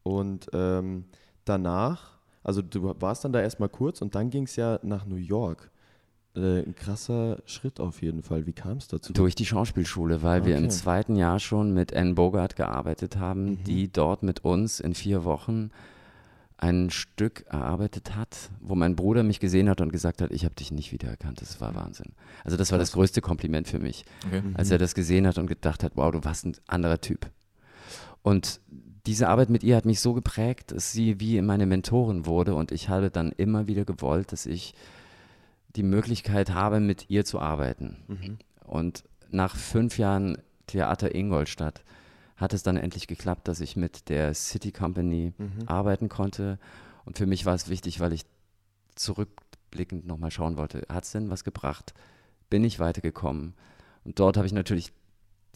Und 0.02 0.48
ähm, 0.52 1.06
danach, 1.46 2.17
also 2.48 2.62
du 2.62 2.94
warst 3.00 3.24
dann 3.24 3.32
da 3.32 3.40
erstmal 3.40 3.68
kurz 3.68 4.00
und 4.02 4.14
dann 4.14 4.30
ging 4.30 4.44
es 4.44 4.56
ja 4.56 4.78
nach 4.82 5.04
New 5.06 5.16
York. 5.16 5.70
Äh, 6.34 6.60
ein 6.62 6.74
krasser 6.74 7.38
Schritt 7.46 7.78
auf 7.78 8.00
jeden 8.02 8.22
Fall. 8.22 8.46
Wie 8.46 8.52
kam 8.52 8.78
es 8.78 8.88
dazu? 8.88 9.12
Durch 9.12 9.34
die 9.34 9.46
Schauspielschule, 9.46 10.22
weil 10.22 10.44
wir 10.46 10.56
im 10.56 10.64
Okay. 10.64 10.72
zweiten 10.72 11.16
Jahr 11.16 11.38
schon 11.40 11.72
mit 11.74 11.94
Anne 11.94 12.14
Bogart 12.14 12.56
gearbeitet 12.56 13.16
haben, 13.16 13.44
Mhm. 13.52 13.64
die 13.64 13.92
dort 13.92 14.22
mit 14.22 14.44
uns 14.44 14.80
in 14.80 14.94
vier 14.94 15.24
Wochen 15.24 15.70
ein 16.56 16.90
Stück 16.90 17.44
erarbeitet 17.48 18.16
hat, 18.16 18.50
wo 18.60 18.74
mein 18.74 18.96
Bruder 18.96 19.22
mich 19.22 19.38
gesehen 19.40 19.68
hat 19.68 19.80
und 19.80 19.92
gesagt 19.92 20.20
hat, 20.22 20.32
ich 20.32 20.44
habe 20.44 20.54
dich 20.56 20.72
nicht 20.72 20.90
wiedererkannt. 20.90 21.40
Das 21.40 21.60
war 21.60 21.74
Wahnsinn. 21.74 22.12
Also 22.44 22.56
das 22.56 22.72
war 22.72 22.78
das 22.78 22.92
größte 22.92 23.20
Kompliment 23.20 23.68
für 23.68 23.78
mich. 23.78 24.04
Okay. 24.26 24.42
als 24.54 24.70
er 24.70 24.78
das 24.78 24.94
gesehen 24.94 25.26
hat 25.26 25.38
und 25.38 25.46
gedacht 25.46 25.84
hat, 25.84 25.92
wow, 25.96 26.10
du 26.10 26.24
warst 26.24 26.46
ein 26.46 26.56
anderer 26.66 27.00
Typ. 27.00 27.30
Und 28.22 28.60
diese 29.08 29.28
Arbeit 29.28 29.48
mit 29.48 29.64
ihr 29.64 29.74
hat 29.74 29.86
mich 29.86 30.00
so 30.00 30.12
geprägt, 30.12 30.72
dass 30.72 30.92
sie 30.92 31.18
wie 31.18 31.40
meine 31.40 31.64
Mentorin 31.64 32.26
wurde 32.26 32.54
und 32.54 32.72
ich 32.72 32.90
habe 32.90 33.10
dann 33.10 33.32
immer 33.32 33.66
wieder 33.66 33.86
gewollt, 33.86 34.32
dass 34.32 34.44
ich 34.44 34.74
die 35.76 35.82
Möglichkeit 35.82 36.52
habe, 36.52 36.78
mit 36.78 37.08
ihr 37.08 37.24
zu 37.24 37.40
arbeiten. 37.40 37.96
Mhm. 38.06 38.38
Und 38.66 39.04
nach 39.30 39.56
fünf 39.56 39.96
Jahren 39.96 40.36
Theater 40.66 41.14
Ingolstadt 41.14 41.82
hat 42.36 42.52
es 42.52 42.62
dann 42.62 42.76
endlich 42.76 43.06
geklappt, 43.06 43.48
dass 43.48 43.60
ich 43.60 43.76
mit 43.76 44.10
der 44.10 44.34
City 44.34 44.72
Company 44.72 45.32
Mhm. 45.38 45.66
arbeiten 45.66 46.10
konnte. 46.10 46.58
Und 47.06 47.16
für 47.16 47.26
mich 47.26 47.46
war 47.46 47.54
es 47.54 47.70
wichtig, 47.70 48.00
weil 48.00 48.12
ich 48.12 48.26
zurückblickend 48.94 50.06
nochmal 50.06 50.30
schauen 50.30 50.58
wollte, 50.58 50.82
hat 50.90 51.04
es 51.04 51.12
denn 51.12 51.30
was 51.30 51.44
gebracht? 51.44 51.94
Bin 52.50 52.62
ich 52.62 52.78
weitergekommen? 52.78 53.54
Und 54.04 54.20
dort 54.20 54.36
habe 54.36 54.46
ich 54.46 54.52
natürlich 54.52 54.92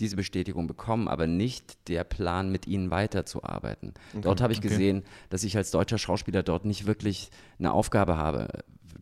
diese 0.02 0.16
Bestätigung 0.16 0.66
bekommen, 0.66 1.08
aber 1.08 1.26
nicht 1.26 1.88
der 1.88 2.04
Plan, 2.04 2.52
mit 2.52 2.66
ihnen 2.66 2.90
weiterzuarbeiten. 2.90 3.94
Dort 4.20 4.40
habe 4.42 4.52
ich 4.52 4.58
okay. 4.58 4.68
gesehen, 4.68 5.02
dass 5.30 5.44
ich 5.44 5.56
als 5.56 5.70
deutscher 5.70 5.96
Schauspieler 5.98 6.42
dort 6.42 6.64
nicht 6.66 6.84
wirklich 6.86 7.30
eine 7.58 7.72
Aufgabe 7.72 8.16
habe. 8.18 8.48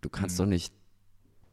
Du 0.00 0.08
kannst 0.08 0.36
Mhm. 0.38 0.42
doch 0.42 0.48
nicht 0.48 0.72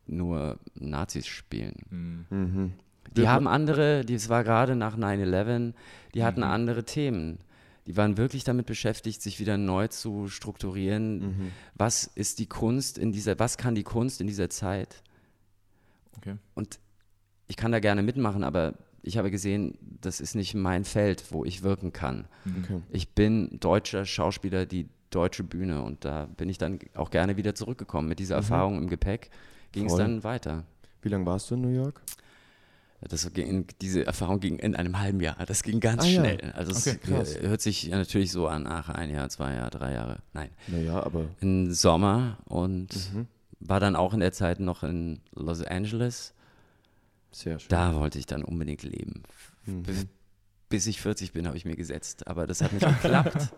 nur 0.06 0.60
Nazis 0.76 1.26
spielen. 1.28 1.76
Mhm. 1.90 2.26
Mhm. 2.30 2.74
Die 3.16 3.22
Wir- 3.22 3.32
haben 3.32 3.48
andere, 3.48 4.06
das 4.06 4.30
war 4.30 4.44
gerade 4.44 4.76
nach 4.76 4.96
9-11, 4.98 5.74
die 6.14 6.24
hatten 6.24 6.42
Mhm. 6.42 6.48
andere 6.48 6.84
Themen. 6.84 7.40
Die 7.88 7.96
waren 7.96 8.18
wirklich 8.18 8.44
damit 8.44 8.66
beschäftigt, 8.66 9.22
sich 9.22 9.40
wieder 9.40 9.58
neu 9.58 9.88
zu 9.88 10.28
strukturieren. 10.28 11.20
Mhm. 11.20 11.52
Was 11.76 12.04
ist 12.04 12.40
die 12.40 12.46
Kunst 12.48 12.98
in 12.98 13.14
dieser, 13.14 13.40
was 13.40 13.58
kann 13.58 13.76
die 13.76 13.84
Kunst 13.84 14.20
in 14.20 14.28
dieser 14.28 14.50
Zeit? 14.50 15.02
Okay. 16.18 16.36
Und 16.54 16.80
ich 17.48 17.56
kann 17.56 17.72
da 17.72 17.80
gerne 17.80 18.04
mitmachen, 18.04 18.44
aber 18.44 18.74
ich 19.08 19.18
habe 19.18 19.32
gesehen, 19.32 19.78
das 20.02 20.20
ist 20.20 20.36
nicht 20.36 20.54
mein 20.54 20.84
Feld, 20.84 21.26
wo 21.32 21.46
ich 21.46 21.64
wirken 21.64 21.94
kann. 21.94 22.28
Okay. 22.64 22.82
Ich 22.90 23.10
bin 23.10 23.60
deutscher 23.60 24.06
Schauspieler, 24.06 24.66
die 24.66 24.88
deutsche 25.10 25.44
Bühne 25.44 25.82
und 25.82 26.04
da 26.06 26.26
bin 26.38 26.50
ich 26.50 26.58
dann 26.58 26.80
auch 26.94 27.10
gerne 27.10 27.38
wieder 27.38 27.56
zurückgekommen. 27.56 28.10
Mit 28.10 28.20
dieser 28.20 28.36
Mhm. 28.36 28.42
Erfahrung 28.42 28.78
im 28.78 28.88
Gepäck 28.90 29.30
ging 29.72 29.86
es 29.86 29.96
dann 29.96 30.24
weiter. 30.24 30.66
Wie 31.02 31.10
lange 31.10 31.26
warst 31.26 31.50
du 31.50 31.56
in 31.56 31.62
New 31.62 31.70
York? 31.74 32.02
Das 33.02 33.32
ging, 33.32 33.68
diese 33.80 34.06
Erfahrung 34.08 34.40
ging 34.40 34.58
in 34.58 34.76
einem 34.76 35.00
halben 35.00 35.20
Jahr. 35.22 35.38
Das 35.46 35.62
ging 35.62 35.80
ganz 35.80 36.04
Ah, 36.04 36.08
ja. 36.08 36.20
schnell. 36.24 36.52
Also 36.56 36.72
es 36.72 36.88
Okay, 36.88 36.98
krass. 36.98 37.36
äh, 37.36 37.48
hört 37.48 37.62
sich 37.62 37.84
ja 37.84 37.96
natürlich 37.98 38.32
so 38.32 38.48
an, 38.48 38.66
ach, 38.68 38.90
ein 38.90 39.12
Jahr, 39.12 39.30
zwei 39.30 39.54
Jahre, 39.54 39.70
drei 39.70 39.94
Jahre. 39.94 40.18
Nein. 40.34 40.50
Naja, 40.68 41.04
aber. 41.04 41.26
Im 41.40 41.72
Sommer 41.74 42.40
und 42.46 42.96
Mhm. 43.14 43.28
war 43.60 43.80
dann 43.80 43.96
auch 43.96 44.14
in 44.16 44.20
der 44.20 44.32
Zeit 44.32 44.60
noch 44.60 44.84
in 44.84 45.20
Los 45.36 45.62
Angeles. 45.64 46.34
Sehr 47.32 47.60
schön. 47.60 47.70
Da 47.70 47.96
wollte 47.96 48.20
ich 48.20 48.26
dann 48.26 48.44
unbedingt 48.44 48.84
leben. 48.84 49.24
Mhm. 49.66 49.84
Bis, 49.84 50.06
bis 50.70 50.88
ich 50.88 51.02
40 51.02 51.34
bin, 51.34 51.48
habe 51.48 51.58
ich 51.58 51.66
mir 51.66 51.76
gesetzt. 51.76 52.28
Aber 52.28 52.48
das 52.48 52.62
hat 52.62 52.74
nicht 52.74 52.86
geklappt. 53.02 53.50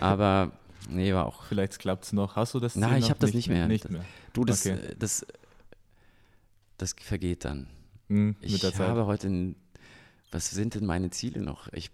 Aber 0.00 0.52
nee, 0.88 1.12
war 1.14 1.26
auch. 1.26 1.44
Vielleicht 1.44 1.78
klappt 1.78 2.04
es 2.04 2.12
noch. 2.12 2.36
Hast 2.36 2.54
du 2.54 2.60
das 2.60 2.76
Nein, 2.76 2.96
ich 2.98 3.02
noch 3.04 3.10
hab 3.10 3.18
das 3.20 3.32
nicht 3.34 3.48
mehr. 3.48 3.66
Nicht 3.68 3.84
Das- 3.84 3.92
mehr. 3.92 4.04
Du, 4.32 4.44
das, 4.44 4.66
Okay. 4.66 4.76
äh, 4.76 4.96
das, 4.98 5.26
das 6.76 6.94
vergeht 7.00 7.44
dann. 7.44 7.66
Mhm, 8.08 8.36
Ich 8.40 8.62
habe 8.64 9.06
heute, 9.06 9.28
ein, 9.28 9.56
was 10.30 10.50
sind 10.50 10.74
denn 10.74 10.86
meine 10.86 11.10
Ziele 11.10 11.40
noch? 11.40 11.72
Ich 11.72 11.90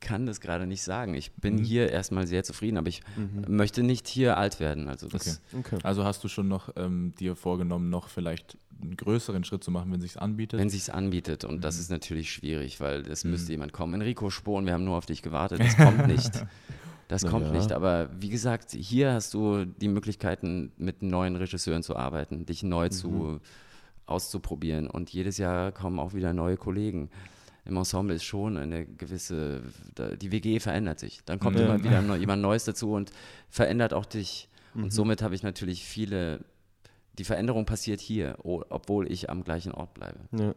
kann 0.00 0.26
das 0.26 0.40
gerade 0.40 0.66
nicht 0.66 0.82
sagen. 0.82 1.14
Ich 1.14 1.32
bin 1.34 1.56
Mhm. 1.56 1.64
hier 1.64 1.90
erstmal 1.90 2.26
sehr 2.26 2.44
zufrieden, 2.44 2.76
aber 2.78 2.88
ich 2.88 3.02
Mhm. 3.16 3.44
möchte 3.56 3.82
nicht 3.82 4.06
hier 4.08 4.36
alt 4.36 4.60
werden. 4.60 4.88
Also 4.88 5.08
das, 5.08 5.40
Okay. 5.56 5.78
Also 5.82 6.04
hast 6.04 6.22
du 6.24 6.28
schon 6.28 6.48
noch 6.48 6.70
ähm, 6.76 7.14
dir 7.18 7.36
vorgenommen, 7.36 7.90
noch 7.90 8.08
vielleicht 8.08 8.58
einen 8.82 8.96
größeren 8.96 9.42
Schritt 9.44 9.64
zu 9.64 9.70
machen, 9.70 9.90
wenn 9.92 10.00
sich 10.00 10.20
anbietet? 10.20 10.60
wenn 10.60 10.68
sich's 10.68 10.90
anbietet 10.90 11.44
und 11.44 11.64
das 11.64 11.76
Mhm. 11.76 11.80
ist 11.80 11.90
natürlich 11.90 12.30
schwierig, 12.32 12.80
weil 12.80 13.00
es 13.10 13.24
Mhm. 13.24 13.30
müsste 13.30 13.52
jemand 13.52 13.72
kommen. 13.72 13.94
Enrico 13.94 14.28
Spohn, 14.30 14.66
wir 14.66 14.74
haben 14.74 14.84
nur 14.84 14.96
auf 14.96 15.06
dich 15.06 15.22
gewartet. 15.22 15.60
Das 15.76 15.76
kommt 15.76 16.06
nicht. 16.06 16.30
Das 17.08 17.22
Na 17.22 17.30
kommt 17.30 17.46
ja. 17.46 17.52
nicht. 17.52 17.72
Aber 17.72 18.10
wie 18.20 18.28
gesagt, 18.30 18.72
hier 18.72 19.12
hast 19.12 19.32
du 19.32 19.64
die 19.64 19.88
Möglichkeiten, 19.88 20.72
mit 20.76 21.02
neuen 21.02 21.36
Regisseuren 21.36 21.82
zu 21.84 21.94
arbeiten, 21.96 22.44
dich 22.46 22.62
neu 22.64 22.86
Mhm. 22.86 22.90
zu 22.90 23.40
auszuprobieren. 24.06 24.88
Und 24.88 25.10
jedes 25.10 25.38
Jahr 25.38 25.72
kommen 25.72 25.98
auch 25.98 26.14
wieder 26.14 26.32
neue 26.32 26.56
Kollegen. 26.56 27.10
Im 27.66 27.76
Ensemble 27.76 28.14
ist 28.14 28.24
schon 28.24 28.56
eine 28.56 28.86
gewisse, 28.86 29.62
die 30.20 30.30
WG 30.32 30.60
verändert 30.60 31.00
sich. 31.00 31.20
Dann 31.24 31.38
kommt 31.40 31.58
Ja. 31.58 31.66
immer 31.66 31.82
wieder 31.82 32.16
jemand 32.16 32.42
Neues 32.42 32.64
dazu 32.64 32.92
und 32.92 33.10
verändert 33.48 33.92
auch 33.92 34.06
dich. 34.06 34.48
Mhm. 34.74 34.84
Und 34.84 34.92
somit 34.92 35.22
habe 35.22 35.34
ich 35.34 35.42
natürlich 35.42 35.84
viele, 35.84 36.40
die 37.18 37.24
Veränderung 37.24 37.64
passiert 37.66 38.00
hier, 38.00 38.36
obwohl 38.44 39.10
ich 39.10 39.30
am 39.30 39.42
gleichen 39.42 39.72
Ort 39.72 39.94
bleibe. 39.94 40.20
Ja. 40.32 40.54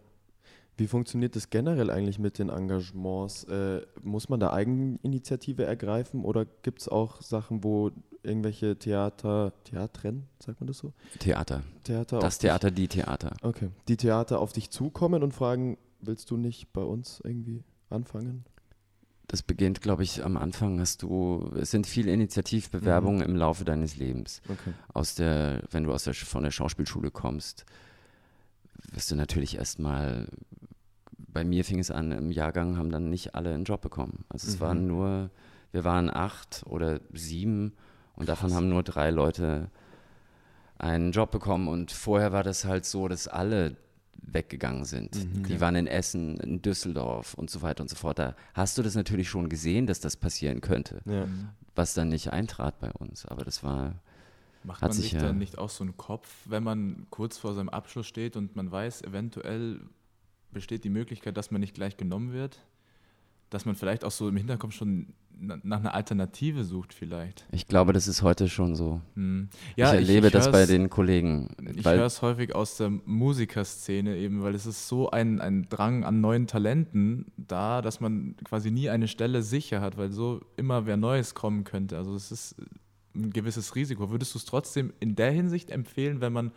Wie 0.77 0.87
funktioniert 0.87 1.35
das 1.35 1.49
generell 1.49 1.89
eigentlich 1.89 2.19
mit 2.19 2.39
den 2.39 2.47
Engagements? 2.49 3.43
Äh, 3.45 3.81
muss 4.01 4.29
man 4.29 4.39
da 4.39 4.53
Eigeninitiative 4.53 5.65
ergreifen 5.65 6.23
oder 6.23 6.45
gibt 6.63 6.79
es 6.81 6.87
auch 6.87 7.21
Sachen, 7.21 7.63
wo 7.65 7.91
irgendwelche 8.23 8.77
Theater, 8.77 9.51
Theatren, 9.65 10.27
sagt 10.39 10.61
man 10.61 10.67
das 10.67 10.77
so? 10.77 10.93
Theater. 11.19 11.63
Theater 11.83 12.19
Das 12.19 12.35
auf 12.35 12.37
dich- 12.39 12.49
Theater, 12.49 12.71
die 12.71 12.87
Theater. 12.87 13.31
Okay. 13.41 13.69
Die 13.89 13.97
Theater 13.97 14.39
auf 14.39 14.53
dich 14.53 14.69
zukommen 14.69 15.21
und 15.21 15.33
fragen, 15.33 15.77
willst 16.01 16.29
du 16.31 16.37
nicht 16.37 16.71
bei 16.73 16.81
uns 16.81 17.21
irgendwie 17.23 17.63
anfangen? 17.89 18.45
Das 19.27 19.43
beginnt, 19.43 19.81
glaube 19.81 20.01
ich, 20.03 20.23
am 20.23 20.37
Anfang 20.37 20.79
hast 20.79 21.03
du, 21.03 21.51
es 21.55 21.69
sind 21.69 21.85
viele 21.85 22.11
Initiativbewerbungen 22.11 23.21
im 23.21 23.35
Laufe 23.35 23.63
deines 23.63 23.95
Lebens. 23.95 24.41
Okay. 24.47 24.73
Aus 24.93 25.13
der, 25.13 25.61
wenn 25.69 25.83
du 25.83 25.93
aus 25.93 26.05
der, 26.05 26.15
von 26.15 26.41
der 26.43 26.49
Schauspielschule 26.51 27.11
kommst, 27.11 27.63
wirst 28.91 29.11
du 29.11 29.15
natürlich 29.15 29.55
erstmal, 29.57 30.27
bei 31.15 31.43
mir 31.43 31.63
fing 31.63 31.77
es 31.77 31.91
an, 31.91 32.11
im 32.11 32.31
Jahrgang 32.31 32.75
haben 32.77 32.89
dann 32.89 33.09
nicht 33.11 33.35
alle 33.35 33.53
einen 33.53 33.65
Job 33.65 33.81
bekommen. 33.81 34.25
Also 34.29 34.47
es 34.47 34.55
Mhm. 34.55 34.59
waren 34.61 34.87
nur, 34.87 35.29
wir 35.71 35.83
waren 35.83 36.09
acht 36.09 36.63
oder 36.65 36.99
sieben 37.13 37.73
und 38.15 38.29
davon 38.29 38.53
haben 38.53 38.67
nur 38.69 38.81
drei 38.81 39.11
Leute 39.11 39.69
einen 40.79 41.11
Job 41.11 41.29
bekommen 41.29 41.67
und 41.67 41.91
vorher 41.91 42.31
war 42.31 42.41
das 42.43 42.65
halt 42.65 42.85
so, 42.85 43.07
dass 43.07 43.27
alle 43.27 43.75
weggegangen 44.23 44.85
sind. 44.85 45.15
Mhm. 45.15 45.43
Die 45.47 45.59
waren 45.61 45.75
in 45.75 45.87
Essen, 45.87 46.37
in 46.39 46.61
Düsseldorf 46.61 47.33
und 47.33 47.49
so 47.49 47.61
weiter 47.61 47.81
und 47.81 47.89
so 47.89 47.95
fort. 47.95 48.19
Da 48.19 48.35
hast 48.53 48.77
du 48.77 48.81
das 48.83 48.95
natürlich 48.95 49.29
schon 49.29 49.49
gesehen, 49.49 49.87
dass 49.87 49.99
das 49.99 50.15
passieren 50.17 50.61
könnte, 50.61 51.01
Ja. 51.05 51.25
Mhm. 51.25 51.49
was 51.75 51.93
dann 51.93 52.09
nicht 52.09 52.31
eintrat 52.33 52.79
bei 52.79 52.91
uns. 52.91 53.25
Aber 53.25 53.43
das 53.45 53.63
war, 53.63 53.95
Macht 54.65 54.81
Hat 54.81 54.89
man 54.89 54.95
sich 54.97 55.03
sich 55.05 55.13
ja- 55.13 55.21
dann 55.21 55.37
nicht 55.37 55.57
auch 55.57 55.69
so 55.69 55.85
einen 55.85 55.95
Kopf, 55.95 56.29
wenn 56.45 56.63
man 56.63 57.07
kurz 57.11 57.37
vor 57.37 57.53
seinem 57.53 57.69
Abschluss 57.69 58.07
steht 58.07 58.35
und 58.35 58.57
man 58.57 58.69
weiß, 58.69 59.03
eventuell 59.03 59.79
besteht 60.51 60.83
die 60.83 60.89
Möglichkeit, 60.89 61.37
dass 61.37 61.49
man 61.49 61.61
nicht 61.61 61.73
gleich 61.73 61.95
genommen 61.95 62.33
wird? 62.33 62.59
Dass 63.49 63.63
man 63.65 63.75
vielleicht 63.75 64.03
auch 64.03 64.11
so 64.11 64.27
im 64.27 64.35
Hinterkopf 64.35 64.73
schon 64.73 65.13
nach 65.39 65.79
einer 65.79 65.93
Alternative 65.93 66.63
sucht, 66.63 66.93
vielleicht. 66.93 67.45
ich 67.51 67.67
glaube, 67.67 67.93
das 67.93 68.07
ist 68.07 68.21
heute 68.23 68.49
schon 68.49 68.75
so. 68.75 69.01
Hm. 69.15 69.49
ich 69.75 69.83
erlebe 69.83 70.29
das 70.31 70.51
bei 70.51 70.65
den 70.65 70.89
Kollegen. 70.89 71.49
Ich 71.75 71.85
höre 71.85 72.05
es 72.05 72.21
häufig 72.21 72.53
aus 72.55 72.77
der 72.77 72.89
Musikerszene 72.89 74.17
eben, 74.17 74.41
weil 74.43 74.53
es 74.55 74.65
ist 74.65 74.87
so 74.87 75.11
ein, 75.11 75.39
ein 75.41 75.67
Drang 75.69 76.03
an 76.03 76.21
neuen 76.21 76.47
Talenten 76.47 77.25
da, 77.37 77.81
dass 77.81 77.99
man 77.99 78.35
quasi 78.43 78.69
nie 78.71 78.89
eine 78.89 79.07
Stelle 79.07 79.41
sicher 79.41 79.81
hat, 79.81 79.97
weil 79.97 80.11
so 80.11 80.41
immer 80.57 80.85
wer 80.85 80.97
Neues 80.97 81.35
kommen 81.35 81.63
könnte. 81.63 81.97
Also 81.97 82.13
es 82.15 82.31
ist 82.31 82.55
ein 83.15 83.31
gewisses 83.31 83.75
Risiko. 83.75 84.11
Würdest 84.11 84.33
du 84.33 84.37
es 84.39 84.45
trotzdem 84.45 84.93
in 84.99 85.15
der 85.15 85.31
Hinsicht 85.31 85.71
empfehlen, 85.71 86.21
wenn 86.21 86.33
man, 86.33 86.51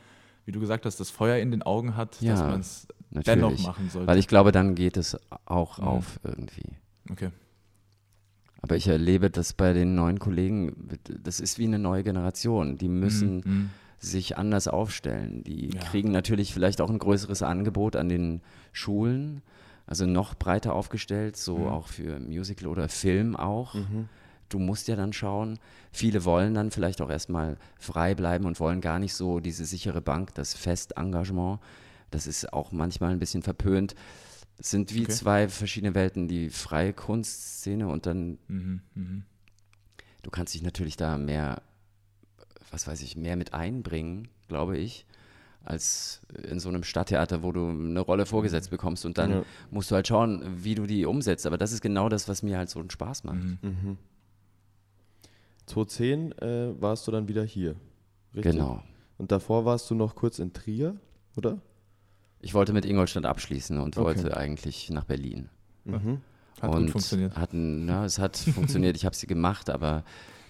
wie 0.44 0.52
du 0.52 0.60
gesagt 0.60 0.84
hast, 0.86 0.98
das 1.00 1.10
Feuer 1.10 1.38
in 1.38 1.50
den 1.50 1.62
Augen 1.62 1.96
hat, 1.96 2.20
Ja, 2.20 2.32
dass 2.32 2.40
man 2.40 2.60
es 2.60 2.86
dennoch 3.10 3.58
machen 3.62 3.90
sollte? 3.90 4.06
Weil 4.08 4.18
ich 4.18 4.28
glaube, 4.28 4.52
dann 4.52 4.74
geht 4.74 4.96
es 4.96 5.16
auch 5.44 5.78
Mhm. 5.78 5.84
auf 5.84 6.20
irgendwie. 6.24 6.76
okay. 7.10 7.30
Aber 8.62 8.76
ich 8.76 8.86
erlebe 8.86 9.28
das 9.28 9.52
bei 9.52 9.72
den 9.72 9.94
neuen 9.96 10.18
Kollegen, 10.20 10.88
das 11.22 11.40
ist 11.40 11.58
wie 11.58 11.64
eine 11.66 11.78
neue 11.80 12.04
Generation. 12.04 12.78
Die 12.78 12.88
müssen 12.88 13.36
Mhm. 13.44 13.70
sich 13.98 14.38
anders 14.38 14.68
aufstellen. 14.68 15.42
Die 15.44 15.70
Ja. 15.74 15.80
kriegen 15.80 16.12
natürlich 16.12 16.54
vielleicht 16.54 16.80
auch 16.80 16.90
ein 16.90 16.98
größeres 16.98 17.42
Angebot 17.42 17.96
an 17.96 18.08
den 18.08 18.40
Schulen, 18.72 19.42
also 19.86 20.06
noch 20.06 20.34
breiter 20.34 20.74
aufgestellt, 20.74 21.36
so 21.36 21.58
Mhm. 21.58 21.66
auch 21.68 21.88
für 21.88 22.20
Musical 22.20 22.68
oder 22.68 22.88
Film 22.88 23.34
auch. 23.36 23.74
Mhm. 23.74 24.08
Du 24.48 24.58
musst 24.60 24.86
ja 24.86 24.96
dann 24.96 25.12
schauen. 25.12 25.58
Viele 25.90 26.24
wollen 26.24 26.54
dann 26.54 26.70
vielleicht 26.70 27.00
auch 27.00 27.10
erstmal 27.10 27.56
frei 27.78 28.14
bleiben 28.14 28.44
und 28.44 28.60
wollen 28.60 28.80
gar 28.80 28.98
nicht 29.00 29.14
so 29.14 29.40
diese 29.40 29.64
sichere 29.64 30.00
Bank, 30.02 30.34
das 30.34 30.54
Festengagement. 30.54 31.58
Das 32.10 32.26
ist 32.26 32.52
auch 32.52 32.70
manchmal 32.70 33.10
ein 33.12 33.18
bisschen 33.18 33.42
verpönt. 33.42 33.94
Es 34.62 34.70
sind 34.70 34.94
wie 34.94 35.02
Okay. 35.02 35.10
zwei 35.12 35.48
verschiedene 35.48 35.94
Welten, 35.96 36.28
die 36.28 36.48
freie 36.48 36.92
Kunstszene 36.92 37.88
und 37.88 38.06
dann 38.06 38.38
Mhm. 38.46 38.80
Mhm. 38.94 39.24
du 40.22 40.30
kannst 40.30 40.54
dich 40.54 40.62
natürlich 40.62 40.96
da 40.96 41.18
mehr, 41.18 41.62
was 42.70 42.86
weiß 42.86 43.02
ich, 43.02 43.16
mehr 43.16 43.34
mit 43.36 43.54
einbringen, 43.54 44.28
glaube 44.46 44.78
ich, 44.78 45.04
als 45.64 46.20
in 46.48 46.60
so 46.60 46.68
einem 46.68 46.84
Stadttheater, 46.84 47.42
wo 47.42 47.50
du 47.50 47.68
eine 47.70 47.98
Rolle 48.00 48.24
vorgesetzt 48.24 48.70
bekommst 48.70 49.04
und 49.04 49.18
dann 49.18 49.30
Ja. 49.32 49.42
musst 49.72 49.90
du 49.90 49.96
halt 49.96 50.06
schauen, 50.06 50.64
wie 50.64 50.76
du 50.76 50.86
die 50.86 51.06
umsetzt. 51.06 51.44
Aber 51.44 51.58
das 51.58 51.72
ist 51.72 51.80
genau 51.80 52.08
das, 52.08 52.28
was 52.28 52.44
mir 52.44 52.56
halt 52.58 52.70
so 52.70 52.78
einen 52.78 52.90
Spaß 52.90 53.24
macht. 53.24 53.42
Mhm. 53.42 53.58
Mhm. 53.62 53.98
2010 55.66 56.32
äh, 56.38 56.80
warst 56.80 57.06
du 57.06 57.10
dann 57.12 57.26
wieder 57.28 57.44
hier. 57.44 57.74
Richtig? 58.34 58.52
Genau. 58.52 58.82
Und 59.18 59.30
davor 59.32 59.64
warst 59.64 59.90
du 59.90 59.94
noch 59.96 60.14
kurz 60.14 60.38
in 60.38 60.52
Trier, 60.52 60.96
oder? 61.36 61.60
Ich 62.42 62.54
wollte 62.54 62.72
mit 62.72 62.84
Ingolstadt 62.84 63.24
abschließen 63.24 63.78
und 63.78 63.96
Okay. 63.96 64.04
wollte 64.04 64.36
eigentlich 64.36 64.90
nach 64.90 65.04
Berlin. 65.04 65.48
Mhm. 65.84 66.20
Hat 66.60 66.70
und 66.74 66.82
gut 66.82 66.90
funktioniert. 66.92 67.36
Hatten, 67.36 67.88
ja, 67.88 68.04
es 68.04 68.18
hat 68.18 68.36
funktioniert, 68.82 68.96
ich 68.96 69.04
habe 69.04 69.16
sie 69.16 69.26
gemacht, 69.26 69.70
aber 69.70 70.04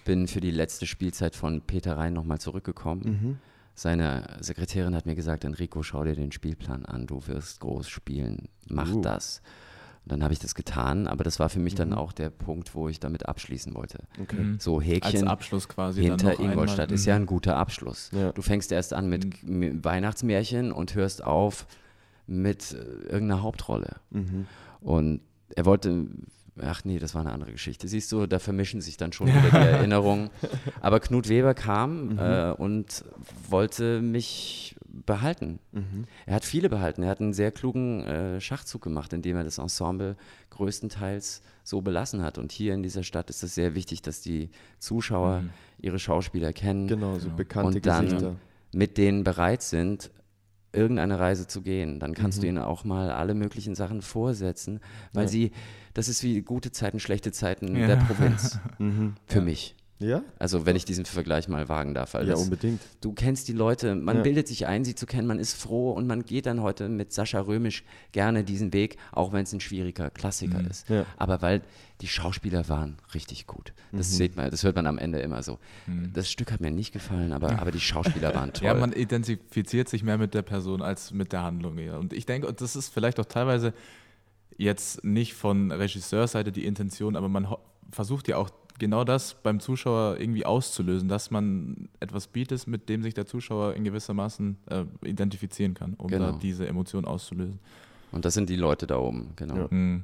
bin 0.05 0.27
für 0.27 0.41
die 0.41 0.51
letzte 0.51 0.85
Spielzeit 0.85 1.35
von 1.35 1.61
Peter 1.61 1.97
Rhein 1.97 2.13
nochmal 2.13 2.39
zurückgekommen. 2.39 3.01
Mhm. 3.05 3.37
Seine 3.75 4.27
Sekretärin 4.41 4.93
hat 4.95 5.05
mir 5.05 5.15
gesagt, 5.15 5.45
Enrico, 5.45 5.81
schau 5.81 6.03
dir 6.03 6.15
den 6.15 6.31
Spielplan 6.31 6.85
an, 6.85 7.07
du 7.07 7.25
wirst 7.27 7.59
groß 7.61 7.87
spielen, 7.89 8.49
mach 8.67 8.91
Uh. 8.93 9.01
das. 9.01 9.41
Und 10.05 10.11
dann 10.11 10.21
habe 10.23 10.33
ich 10.33 10.39
das 10.39 10.53
getan, 10.53 11.07
aber 11.07 11.23
das 11.23 11.39
war 11.39 11.47
für 11.49 11.59
mich 11.61 11.75
dann 11.75 11.89
Mhm. 11.89 11.95
auch 11.95 12.11
der 12.11 12.29
Punkt, 12.29 12.75
wo 12.75 12.89
ich 12.89 12.99
damit 12.99 13.25
abschließen 13.27 13.73
wollte. 13.73 13.99
Okay. 14.21 14.35
Mhm. 14.35 14.59
So 14.59 14.77
Als 14.79 14.85
Häkchen 14.87 15.27
Abschluss 15.29 15.69
quasi. 15.69 16.01
dann 16.01 16.09
hinter 16.11 16.31
noch 16.33 16.39
einmal. 16.39 16.51
Ingolstadt 16.53 16.91
ist 16.91 17.03
Mhm. 17.05 17.09
ja 17.09 17.15
ein 17.15 17.25
guter 17.25 17.55
Abschluss. 17.55 18.11
Ja. 18.11 18.31
Du 18.33 18.41
fängst 18.41 18.71
erst 18.73 18.93
an 18.93 19.07
mit 19.07 19.41
M- 19.43 19.83
Weihnachtsmärchen 19.83 20.71
und 20.73 20.93
hörst 20.93 21.23
auf 21.23 21.65
mit 22.27 22.71
äh, 22.73 22.77
irgendeiner 23.11 23.41
Hauptrolle. 23.41 23.97
Mhm. 24.11 24.47
Und 24.81 25.21
er 25.55 25.65
wollte, 25.65 26.07
ach 26.61 26.83
nee, 26.85 26.99
das 26.99 27.13
war 27.15 27.21
eine 27.21 27.31
andere 27.31 27.51
Geschichte. 27.51 27.87
Siehst 27.87 28.11
du, 28.11 28.25
da 28.27 28.39
vermischen 28.39 28.81
sich 28.81 28.97
dann 28.97 29.11
schon 29.13 29.27
wieder 29.33 29.49
die 29.49 29.55
Erinnerungen. 29.69 30.29
Aber 30.81 30.99
Knut 30.99 31.29
Weber 31.29 31.53
kam 31.53 32.09
Mhm. 32.13 32.19
äh, 32.19 32.51
und 32.51 33.03
wollte 33.49 34.01
mich 34.01 34.75
behalten. 35.05 35.59
Mhm. 35.71 36.05
Er 36.27 36.35
hat 36.35 36.45
viele 36.45 36.69
behalten. 36.69 37.03
Er 37.03 37.09
hat 37.09 37.19
einen 37.19 37.33
sehr 37.33 37.51
klugen 37.51 38.03
äh, 38.05 38.39
Schachzug 38.39 38.81
gemacht, 38.83 39.11
indem 39.13 39.37
er 39.37 39.43
das 39.43 39.57
Ensemble 39.57 40.15
größtenteils 40.51 41.41
so 41.63 41.81
belassen 41.81 42.21
hat. 42.21 42.37
Und 42.37 42.51
hier 42.51 42.73
in 42.73 42.83
dieser 42.83 43.03
Stadt 43.03 43.29
ist 43.29 43.41
es 43.43 43.55
sehr 43.55 43.73
wichtig, 43.75 44.01
dass 44.01 44.21
die 44.21 44.49
Zuschauer 44.79 45.41
Mhm. 45.41 45.49
ihre 45.79 45.99
Schauspieler 45.99 46.53
kennen, 46.53 46.87
Genau, 46.87 47.17
so 47.19 47.25
Genau. 47.25 47.35
bekannte 47.37 47.77
Und 47.77 47.85
dann- 47.85 48.05
Gesichter. 48.05 48.35
mit 48.73 48.97
denen 48.97 49.23
bereit 49.23 49.61
sind, 49.63 50.11
irgendeine 50.73 51.19
Reise 51.19 51.47
zu 51.47 51.61
gehen. 51.61 51.99
Dann 51.99 52.13
kannst 52.13 52.39
Mhm. 52.39 52.41
du 52.41 52.47
ihnen 52.49 52.57
auch 52.57 52.83
mal 52.83 53.11
alle 53.11 53.33
möglichen 53.35 53.75
Sachen 53.75 54.01
vorsetzen, 54.01 54.79
weil 55.13 55.23
Ja. 55.25 55.29
sie, 55.29 55.51
das 55.93 56.09
ist 56.09 56.23
wie 56.23 56.41
gute 56.41 56.71
Zeiten, 56.71 56.99
schlechte 56.99 57.31
Zeiten 57.31 57.75
Ja. 57.75 57.87
der 57.87 57.95
Provinz. 57.97 58.59
Mhm. 58.79 59.13
Für 59.27 59.41
mich. 59.41 59.75
Ja? 60.03 60.21
Also 60.39 60.65
wenn 60.65 60.75
ich 60.75 60.85
diesen 60.85 61.05
Vergleich 61.05 61.47
mal 61.47 61.69
wagen 61.69 61.93
darf. 61.93 62.13
Ja, 62.13 62.35
unbedingt. 62.35 62.81
du 63.01 63.13
kennst 63.13 63.47
die 63.47 63.53
Leute, 63.53 63.95
man 63.95 64.17
Ja. 64.17 64.21
bildet 64.23 64.47
sich 64.47 64.67
ein, 64.67 64.83
sie 64.85 64.95
zu 64.95 65.05
kennen, 65.05 65.27
man 65.27 65.39
ist 65.39 65.53
froh 65.53 65.91
und 65.91 66.05
man 66.07 66.23
geht 66.25 66.45
dann 66.45 66.61
heute 66.61 66.89
mit 66.89 67.13
Sascha 67.13 67.39
Römisch 67.39 67.83
gerne 68.11 68.43
diesen 68.43 68.73
Weg, 68.73 68.97
auch 69.11 69.33
wenn 69.33 69.43
es 69.43 69.53
ein 69.53 69.59
schwieriger 69.59 70.09
Klassiker 70.09 70.59
Mhm. 70.59 70.67
ist. 70.67 70.89
Ja. 70.89 71.05
Aber 71.17 71.41
weil 71.41 71.61
die 72.01 72.07
Schauspieler 72.07 72.67
waren 72.69 72.97
richtig 73.13 73.47
gut. 73.47 73.71
Das 73.91 74.11
Mhm. 74.11 74.15
sieht 74.15 74.35
man, 74.35 74.51
das 74.51 74.63
hört 74.63 74.75
man 74.75 74.87
am 74.87 74.97
Ende 74.97 75.19
immer 75.19 75.41
so. 75.43 75.59
Mhm. 75.87 76.11
Das 76.13 76.29
Stück 76.29 76.51
hat 76.51 76.59
mir 76.59 76.71
nicht 76.71 76.91
gefallen, 76.91 77.31
aber, 77.31 77.59
aber 77.59 77.71
die 77.71 77.79
Schauspieler 77.79 78.35
waren 78.35 78.51
toll. 78.53 78.65
Ja, 78.67 78.73
man 78.73 78.91
identifiziert 78.91 79.87
sich 79.87 80.03
mehr 80.03 80.17
mit 80.17 80.33
der 80.33 80.41
Person 80.41 80.81
als 80.81 81.11
mit 81.11 81.31
der 81.31 81.43
Handlung. 81.43 81.77
Ja. 81.79 81.97
Und 81.97 82.11
ich 82.13 82.25
denke, 82.25 82.47
und 82.47 82.59
das 82.59 82.75
ist 82.75 82.93
vielleicht 82.93 83.19
auch 83.19 83.25
teilweise 83.25 83.73
jetzt 84.57 85.03
nicht 85.03 85.33
von 85.33 85.71
Regisseursseite 85.71 86.51
die 86.51 86.65
Intention, 86.65 87.15
aber 87.15 87.29
man 87.29 87.47
versucht 87.91 88.27
ja 88.27 88.37
auch 88.37 88.49
genau 88.79 89.03
das 89.03 89.35
beim 89.41 89.59
Zuschauer 89.59 90.17
irgendwie 90.19 90.45
auszulösen, 90.45 91.07
dass 91.09 91.31
man 91.31 91.89
etwas 91.99 92.27
bietet, 92.27 92.65
mit 92.67 92.89
dem 92.89 93.03
sich 93.03 93.13
der 93.13 93.25
Zuschauer 93.25 93.73
in 93.75 93.83
gewissermaßen 93.83 94.57
äh, 94.69 94.85
identifizieren 95.07 95.73
kann, 95.73 95.93
um 95.95 96.07
Genau. 96.07 96.31
da 96.31 96.37
diese 96.37 96.67
Emotion 96.67 97.05
auszulösen. 97.05 97.59
Und 98.11 98.25
das 98.25 98.33
sind 98.33 98.49
die 98.49 98.55
Leute 98.55 98.85
da 98.87 98.97
oben, 98.97 99.29
genau. 99.35 99.55
Ja. 99.57 99.67
Mhm. 99.69 100.03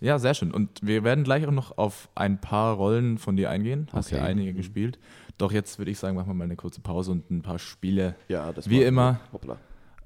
Ja, 0.00 0.18
sehr 0.18 0.34
schön. 0.34 0.52
Und 0.52 0.80
wir 0.82 1.04
werden 1.04 1.24
gleich 1.24 1.46
auch 1.46 1.52
noch 1.52 1.78
auf 1.78 2.10
ein 2.14 2.38
paar 2.40 2.74
Rollen 2.74 3.16
von 3.16 3.36
dir 3.36 3.48
eingehen. 3.50 3.88
Hast 3.92 4.10
ja 4.10 4.18
Okay. 4.18 4.26
einige 4.26 4.52
Mhm. 4.52 4.56
gespielt. 4.56 4.98
Doch 5.38 5.52
jetzt 5.52 5.78
würde 5.78 5.90
ich 5.90 5.98
sagen, 5.98 6.16
machen 6.16 6.28
wir 6.28 6.34
mal 6.34 6.44
eine 6.44 6.56
kurze 6.56 6.80
Pause 6.82 7.12
und 7.12 7.30
ein 7.30 7.40
paar 7.42 7.58
Spiele. 7.58 8.14
Ja, 8.28 8.52
das 8.52 8.68
Wie 8.68 8.80
war- 8.80 8.86
immer. 8.86 9.20
Hoppla. 9.32 9.56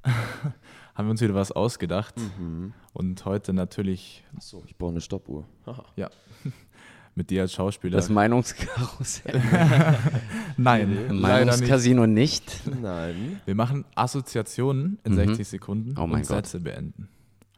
Haben 0.94 1.06
wir 1.06 1.10
uns 1.10 1.20
wieder 1.20 1.34
was 1.34 1.50
ausgedacht. 1.52 2.14
Mhm. 2.38 2.72
Und 2.92 3.24
heute 3.24 3.52
natürlich 3.52 4.24
Achso, 4.36 4.62
ich 4.66 4.76
brauche 4.76 4.90
eine 4.92 5.00
Stoppuhr. 5.00 5.44
Haha. 5.66 5.84
mit 7.20 7.28
dir 7.28 7.42
als 7.42 7.52
Schauspieler. 7.52 7.96
Das 7.96 8.08
Meinungskarussell. 8.08 9.42
Nein, 10.56 10.88
leider 11.10 11.12
nicht. 11.12 11.20
Meinungscasino 11.20 12.06
nicht. 12.06 12.62
Nein. 12.80 13.40
Wir 13.44 13.54
machen 13.54 13.84
Assoziationen 13.94 14.98
in 15.04 15.12
Mhm. 15.12 15.16
60 15.16 15.48
Sekunden 15.48 15.94
Oh 15.98 16.06
mein 16.06 16.22
und 16.22 16.28
Gott. 16.28 16.46
Sätze 16.46 16.60
beenden. 16.60 17.08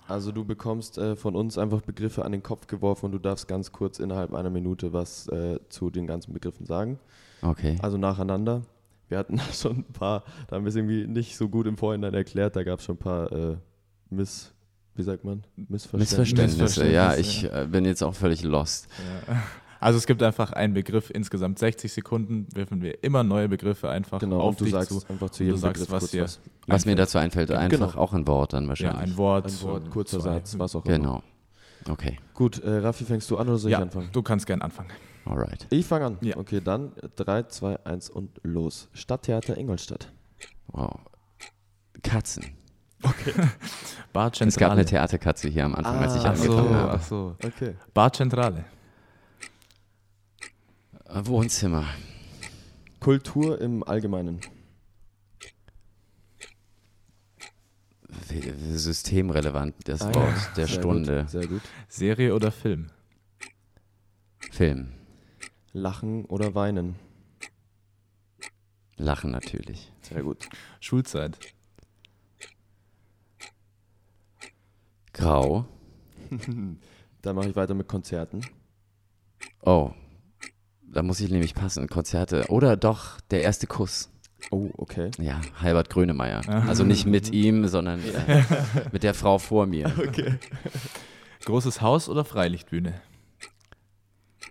Also 0.09 0.33
du 0.33 0.45
bekommst 0.45 0.99
äh, 0.99 1.15
von 1.15 1.37
uns 1.37 1.59
einfach 1.59 1.81
Begriffe 1.83 2.25
an 2.25 2.33
den 2.33 2.43
Kopf 2.43 2.67
geworfen 2.67 3.07
und 3.07 3.13
du 3.13 3.19
darfst 3.19 3.47
ganz 3.47 3.71
kurz 3.71 4.01
innerhalb 4.01 4.35
einer 4.35 4.51
Minute 4.51 4.93
was 4.93 5.29
äh, 5.29 5.61
zu 5.69 5.91
den 5.91 6.09
ganzen 6.09 6.33
Begriffen 6.33 6.67
sagen. 6.67 6.99
Okay. 7.41 7.79
Also 7.83 7.99
nacheinander. 7.99 8.63
Wir 9.09 9.19
hatten 9.19 9.37
da 9.37 9.45
schon 9.53 9.79
ein 9.79 9.93
paar, 9.93 10.25
da 10.49 10.57
haben 10.57 10.65
wir 10.65 10.71
es 10.71 10.77
irgendwie 10.77 11.07
nicht 11.07 11.37
so 11.37 11.49
gut 11.49 11.69
im 11.69 11.77
Vorhinein 11.77 12.15
erklärt, 12.15 12.57
da 12.57 12.65
gab 12.65 12.81
es 12.81 12.85
schon 12.85 12.97
ein 12.97 12.99
paar 12.99 13.31
äh, 13.31 13.57
Miss, 14.11 14.53
wie 14.95 15.03
sagt 15.03 15.25
man? 15.25 15.45
Missverständnisse. 15.57 16.17
Missverständnisse. 16.23 16.89
Ja, 16.91 17.15
ich 17.15 17.19
Missverständnisse, 17.43 17.65
äh, 17.65 17.67
bin 17.69 17.85
jetzt 17.85 18.03
auch 18.03 18.15
völlig 18.15 18.43
lost. 18.43 18.89
Ja. 19.29 19.43
Also 19.83 19.99
es 19.99 20.07
gibt 20.07 20.23
einfach 20.23 20.53
einen 20.53 20.75
Begriff, 20.75 21.11
insgesamt 21.13 21.59
60 21.59 21.93
Sekunden 21.93 22.47
wirfen 22.55 22.83
wir 22.83 23.03
immer 23.03 23.25
neue 23.25 23.49
Begriffe 23.49 23.91
einfach 23.91 24.21
Genau, 24.21 24.39
auf 24.39 24.51
und 24.51 24.61
du 24.61 24.65
dir 24.67 24.71
sagst 24.71 24.91
zu. 24.91 24.97
einfach 25.09 25.29
zu 25.31 25.43
und 25.43 25.49
du 25.49 25.55
jedem 25.57 25.59
sagst, 25.59 25.81
Begriff 25.89 25.91
was 26.03 26.11
dir 26.13 26.23
was. 26.23 26.41
Was 26.69 26.87
mir 26.87 26.95
dazu 26.95 27.19
einfällt, 27.19 27.51
einfach 27.51 27.89
Genau. 27.91 28.01
auch 28.01 28.13
ein 28.13 28.25
Wort 28.29 28.53
dann 28.53 28.63
Ja, 28.63 28.69
wahrscheinlich. 28.69 29.03
ein 29.11 29.17
Wort. 29.17 29.47
Ein 29.47 29.63
Wort, 29.63 29.91
kurzer 29.91 30.21
zwei. 30.21 30.35
Satz, 30.35 30.57
was 30.57 30.77
auch 30.77 30.85
immer. 30.85 30.97
Genau. 30.99 31.23
Okay. 31.89 32.17
Gut, 32.33 32.61
äh, 32.63 32.77
Raffi, 32.77 33.05
fängst 33.05 33.29
du 33.29 33.39
an 33.39 33.49
oder 33.49 33.59
soll 33.59 33.73
ich 33.73 33.77
Ja, 33.77 33.83
anfangen? 33.83 34.09
du 34.13 34.23
kannst 34.23 34.47
gern 34.47 34.63
anfangen. 34.63 34.91
Alright. 35.25 35.67
Ich 35.71 35.85
fange 35.85 36.05
an. 36.07 36.19
Ja. 36.21 36.37
Okay, 36.37 36.61
dann 36.63 36.93
3, 37.17 37.43
2, 37.49 37.85
1 37.85 38.09
und 38.09 38.39
los. 38.45 38.89
Stadttheater 38.93 39.57
Ingolstadt. 39.59 40.13
Wow. 40.69 41.01
Katzen. 42.05 42.45
Bar 44.13 44.31
Es 44.33 44.39
gab 44.57 44.73
eine 44.73 44.85
Centrale. 44.85 44.85
Theaterkatze 44.85 45.49
hier 45.49 45.65
am 45.65 45.75
Anfang, 45.75 45.99
als 45.99 46.15
ich 46.17 46.23
Ah, 46.23 46.31
Ach 46.33 46.37
so, 46.37 46.53
angefangen 46.57 46.75
habe. 46.77 46.93
ach 46.93 47.03
so. 47.03 47.37
Okay. 47.45 47.75
Bar 47.95 48.13
Centrale. 48.13 48.65
Äh, 51.07 51.27
Wohnzimmer. 51.27 51.87
Kultur 53.01 53.61
im 53.61 53.83
Allgemeinen. 53.83 54.41
W- 58.29 58.77
Systemrelevant, 58.77 59.75
das 59.85 60.03
Ah 60.03 60.09
ja, 60.11 60.15
Wort 60.15 60.57
der 60.57 60.67
sehr 60.67 60.79
Stunde. 60.79 61.21
Gut, 61.23 61.31
sehr 61.31 61.47
gut. 61.47 61.63
Serie 61.89 62.35
oder 62.35 62.51
Film? 62.53 62.91
Film. 64.51 64.93
Lachen 65.73 66.25
oder 66.27 66.55
weinen. 66.55 66.97
Lachen 68.97 69.31
natürlich. 69.31 69.91
Sehr 70.03 70.23
gut. 70.23 70.49
Schulzeit. 70.81 71.39
Grau. 75.13 75.67
Dann 77.23 77.37
mache 77.37 77.49
ich 77.49 77.57
weiter 77.57 77.75
mit 77.75 77.89
Konzerten. 77.89 78.41
Oh. 79.63 79.91
Da 80.83 81.03
muss 81.03 81.21
ich 81.21 81.31
nämlich 81.31 81.55
passen. 81.55 81.89
Konzerte. 81.89 82.47
Oder 82.49 82.77
doch 82.77 83.21
der 83.31 83.43
erste 83.43 83.67
Kuss. 83.67 84.11
Oh, 84.51 84.71
okay. 84.77 85.11
Ja, 85.19 85.41
Halbert 85.61 85.89
Grönemeyer. 85.89 86.43
Also 86.67 86.85
nicht 86.85 87.07
mit 87.07 87.33
ihm, 87.33 87.69
sondern 87.69 88.01
äh, 88.27 88.43
mit 88.91 89.03
der 89.03 89.15
Frau 89.15 89.39
vor 89.39 89.67
mir. 89.67 89.93
Okay. 89.97 90.35
Großes 91.45 91.81
Haus 91.81 92.09
oder 92.09 92.25
Freilichtbühne? 92.25 93.01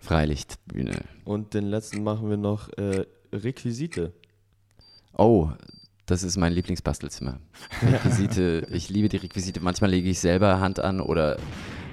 Freilichtbühne. 0.00 1.04
Und 1.24 1.54
den 1.54 1.66
letzten 1.66 2.02
machen 2.02 2.28
wir 2.28 2.36
noch 2.36 2.68
äh, 2.76 3.06
Requisite. 3.32 4.12
Oh, 5.16 5.50
das 6.12 6.22
ist 6.22 6.36
mein 6.36 6.52
Lieblingsbastelzimmer. 6.52 7.40
Requisite, 7.82 8.66
ich 8.70 8.88
liebe 8.90 9.08
die 9.08 9.16
Requisite. 9.16 9.60
Manchmal 9.60 9.90
lege 9.90 10.08
ich 10.10 10.20
selber 10.20 10.60
Hand 10.60 10.78
an 10.78 11.00
oder 11.00 11.38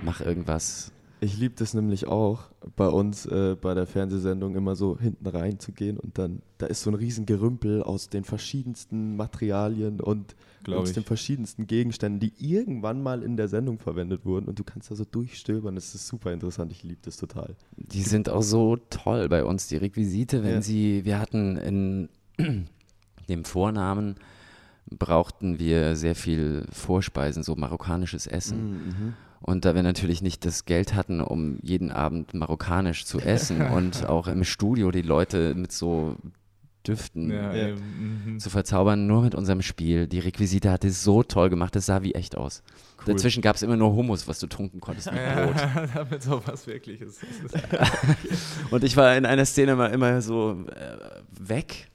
mache 0.03 0.23
irgendwas. 0.23 0.91
Ich 1.21 1.37
liebe 1.37 1.53
das 1.57 1.73
nämlich 1.73 2.07
auch, 2.07 2.43
bei 2.77 2.87
uns 2.87 3.25
äh, 3.25 3.55
bei 3.59 3.73
der 3.73 3.85
Fernsehsendung 3.85 4.55
immer 4.55 4.77
so 4.77 4.97
hinten 4.97 5.27
reinzugehen 5.27 5.97
und 5.97 6.17
dann, 6.17 6.41
da 6.57 6.65
ist 6.67 6.81
so 6.83 6.91
ein 6.91 6.93
riesen 6.93 7.25
Gerümpel 7.25 7.83
aus 7.83 8.07
den 8.09 8.23
verschiedensten 8.23 9.17
Materialien 9.17 9.99
und 9.99 10.35
Glaub 10.63 10.79
aus 10.81 10.89
ich. 10.89 10.93
den 10.93 11.03
verschiedensten 11.03 11.67
Gegenständen, 11.67 12.21
die 12.21 12.31
irgendwann 12.39 13.03
mal 13.03 13.21
in 13.21 13.35
der 13.35 13.49
Sendung 13.49 13.79
verwendet 13.79 14.23
wurden 14.25 14.45
und 14.47 14.59
du 14.59 14.63
kannst 14.63 14.91
da 14.91 14.95
so 14.95 15.03
durchstöbern. 15.03 15.75
Das 15.75 15.93
ist 15.93 16.07
super 16.07 16.31
interessant, 16.31 16.71
ich 16.71 16.83
liebe 16.83 16.99
das 17.03 17.17
total. 17.17 17.53
Die 17.75 18.01
sind 18.03 18.29
auch 18.29 18.41
so 18.43 18.77
toll 18.89 19.27
bei 19.27 19.43
uns, 19.43 19.67
die 19.67 19.75
Requisite, 19.77 20.41
wenn 20.43 20.55
Ja. 20.55 20.61
sie, 20.61 21.03
wir 21.03 21.19
hatten 21.19 21.57
in 21.57 22.09
dem 23.29 23.45
Vornamen 23.45 24.15
brauchten 24.89 25.59
wir 25.59 25.95
sehr 25.95 26.15
viel 26.15 26.65
Vorspeisen, 26.71 27.43
so 27.43 27.55
marokkanisches 27.55 28.27
Essen. 28.27 28.71
Mhm. 28.87 29.13
Und 29.41 29.63
da 29.63 29.73
wir 29.75 29.83
natürlich 29.83 30.21
nicht 30.21 30.43
das 30.45 30.65
Geld 30.65 30.95
hatten, 30.95 31.21
um 31.21 31.59
jeden 31.61 31.91
Abend 31.91 32.33
marokkanisch 32.33 33.05
zu 33.05 33.19
essen 33.19 33.61
und 33.71 34.05
auch 34.07 34.27
im 34.27 34.43
Studio 34.43 34.91
die 34.91 35.01
Leute 35.03 35.53
mit 35.55 35.71
so 35.71 36.15
Düften 36.87 37.29
Ja, 37.29 37.51
mhm. 37.75 38.39
zu 38.39 38.49
verzaubern, 38.49 39.05
nur 39.05 39.21
mit 39.21 39.35
unserem 39.35 39.61
Spiel. 39.61 40.07
Die 40.07 40.19
Requisite 40.19 40.71
hat 40.71 40.85
es 40.85 41.03
so 41.03 41.23
toll 41.23 41.49
gemacht, 41.49 41.75
das 41.75 41.85
sah 41.85 42.01
wie 42.03 42.15
echt 42.15 42.37
aus. 42.37 42.63
Cool. 42.99 43.13
Dazwischen 43.13 43.41
gab 43.41 43.57
es 43.57 43.61
immer 43.61 43.75
nur 43.75 43.93
Hummus, 43.93 44.27
was 44.27 44.39
du 44.39 44.47
tunken 44.47 44.79
konntest 44.79 45.11
mit 45.11 45.21
Brot. 45.21 45.55
Ja, 45.55 45.87
damit 45.93 46.23
so 46.23 46.41
was 46.45 46.67
Wirkliches. 46.67 47.17
Ist- 47.21 47.55
Und 48.71 48.83
ich 48.83 48.95
war 48.97 49.15
in 49.15 49.25
einer 49.25 49.45
Szene 49.45 49.75
mal 49.75 49.87
immer 49.87 50.21
so 50.21 50.65
äh, 50.67 50.97
weg, 51.37 51.88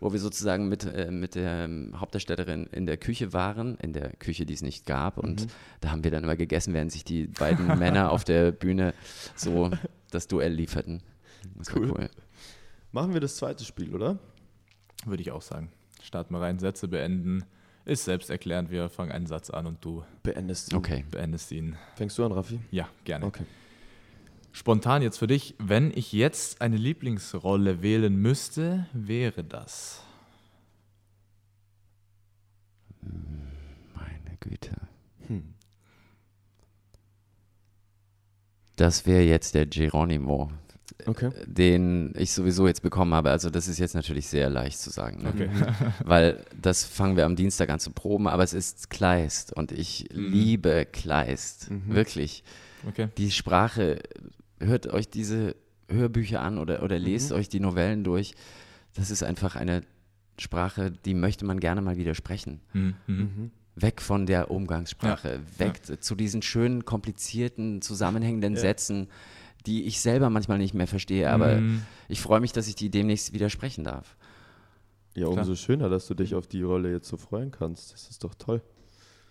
wo 0.00 0.12
wir 0.12 0.18
sozusagen 0.20 0.68
mit, 0.68 0.84
äh, 0.84 1.10
mit 1.10 1.34
der 1.34 1.64
ähm, 1.64 1.92
Hauptdarstellerin 2.00 2.66
in 2.72 2.86
der 2.86 2.96
Küche 2.96 3.32
waren, 3.32 3.76
in 3.76 3.92
der 3.92 4.10
Küche, 4.16 4.46
die 4.46 4.54
es 4.54 4.62
nicht 4.62 4.86
gab. 4.86 5.18
Und 5.18 5.46
da 5.80 5.90
haben 5.90 6.02
wir 6.04 6.10
dann 6.10 6.24
immer 6.24 6.36
gegessen, 6.36 6.74
während 6.74 6.90
sich 6.90 7.04
die 7.04 7.26
beiden 7.26 7.66
Männer 7.78 8.10
auf 8.10 8.24
der 8.24 8.50
Bühne 8.52 8.94
so 9.36 9.70
das 10.10 10.26
Duell 10.26 10.52
lieferten. 10.52 11.02
Das 11.56 11.74
Cool. 11.74 11.90
war 11.90 11.98
cool. 12.00 12.10
Machen 12.92 13.12
wir 13.12 13.20
das 13.20 13.36
zweite 13.36 13.64
Spiel, 13.64 13.94
oder? 13.94 14.18
Würde 15.06 15.22
ich 15.22 15.30
auch 15.30 15.42
sagen. 15.42 15.70
Starten 16.02 16.34
wir 16.34 16.40
rein, 16.40 16.58
Sätze 16.58 16.88
beenden. 16.88 17.44
Ist 17.84 18.04
selbsterklärend, 18.04 18.70
wir 18.70 18.88
fangen 18.88 19.10
einen 19.12 19.26
Satz 19.26 19.48
an 19.50 19.66
und 19.66 19.84
du 19.84 20.04
Beendest 20.22 20.72
du. 20.72 20.76
Okay. 20.76 21.04
beendest 21.10 21.50
ihn. 21.52 21.76
Fängst 21.96 22.18
du 22.18 22.24
an, 22.24 22.32
Raffi? 22.32 22.60
Ja, 22.70 22.88
gerne. 23.04 23.24
Okay. 23.26 23.44
Spontan 24.52 25.02
jetzt 25.02 25.18
für 25.18 25.26
dich, 25.26 25.54
wenn 25.58 25.90
ich 25.96 26.12
jetzt 26.12 26.60
eine 26.60 26.76
Lieblingsrolle 26.76 27.82
wählen 27.82 28.14
müsste, 28.16 28.86
wäre 28.92 29.44
das. 29.44 30.02
Meine 33.94 34.36
Güte. 34.40 34.72
Hm. 35.28 35.54
Das 38.76 39.06
wäre 39.06 39.22
jetzt 39.22 39.54
der 39.54 39.66
Geronimo, 39.66 40.50
Okay. 41.06 41.30
den 41.46 42.12
ich 42.16 42.32
sowieso 42.32 42.66
jetzt 42.66 42.82
bekommen 42.82 43.14
habe. 43.14 43.30
Also 43.30 43.50
das 43.50 43.68
ist 43.68 43.78
jetzt 43.78 43.94
natürlich 43.94 44.26
sehr 44.26 44.50
leicht 44.50 44.78
zu 44.80 44.90
sagen. 44.90 45.22
Ne? 45.22 45.28
Okay. 45.30 45.50
Weil 46.04 46.44
das 46.60 46.84
fangen 46.84 47.16
wir 47.16 47.24
am 47.26 47.36
Dienstag 47.36 47.70
an 47.70 47.78
zu 47.78 47.90
proben, 47.90 48.26
aber 48.26 48.42
es 48.42 48.52
ist 48.52 48.90
Kleist 48.90 49.52
und 49.54 49.70
ich 49.72 50.08
Mhm. 50.12 50.32
liebe 50.32 50.86
Kleist. 50.90 51.70
Mhm. 51.70 51.94
Wirklich. 51.94 52.42
Okay. 52.88 53.08
Die 53.18 53.30
Sprache, 53.30 54.00
hört 54.60 54.86
euch 54.86 55.08
diese 55.08 55.56
Hörbücher 55.88 56.40
an 56.42 56.58
oder, 56.58 56.82
oder 56.82 56.98
lest 56.98 57.30
Mhm. 57.30 57.36
euch 57.36 57.48
die 57.48 57.60
Novellen 57.60 58.04
durch. 58.04 58.34
Das 58.94 59.10
ist 59.10 59.22
einfach 59.22 59.56
eine 59.56 59.82
Sprache, 60.38 60.90
die 60.90 61.14
möchte 61.14 61.44
man 61.44 61.60
gerne 61.60 61.80
mal 61.82 61.96
wieder 61.96 62.14
sprechen. 62.14 62.60
Mhm. 62.72 62.94
Mhm. 63.06 63.16
Mhm. 63.16 63.50
Weg 63.76 64.00
von 64.02 64.26
der 64.26 64.50
Umgangssprache, 64.50 65.40
weg 65.58 65.80
zu 66.02 66.14
diesen 66.14 66.42
schönen, 66.42 66.84
komplizierten, 66.84 67.82
zusammenhängenden 67.82 68.54
Ja. 68.54 68.60
Sätzen, 68.60 69.08
die 69.66 69.84
ich 69.84 70.00
selber 70.00 70.30
manchmal 70.30 70.58
nicht 70.58 70.74
mehr 70.74 70.86
verstehe, 70.86 71.30
aber 71.30 71.60
Mhm. 71.60 71.82
ich 72.08 72.20
freue 72.20 72.40
mich, 72.40 72.52
dass 72.52 72.68
ich 72.68 72.74
die 72.74 72.90
demnächst 72.90 73.32
wieder 73.32 73.50
sprechen 73.50 73.84
darf. 73.84 74.16
Ja, 75.14 75.26
Klar. 75.26 75.38
umso 75.38 75.54
schöner, 75.56 75.88
dass 75.88 76.06
du 76.06 76.14
dich 76.14 76.34
auf 76.34 76.46
die 76.46 76.62
Rolle 76.62 76.90
jetzt 76.92 77.08
so 77.08 77.16
freuen 77.16 77.50
kannst. 77.50 77.92
Das 77.92 78.08
ist 78.08 78.22
doch 78.24 78.34
toll. 78.34 78.62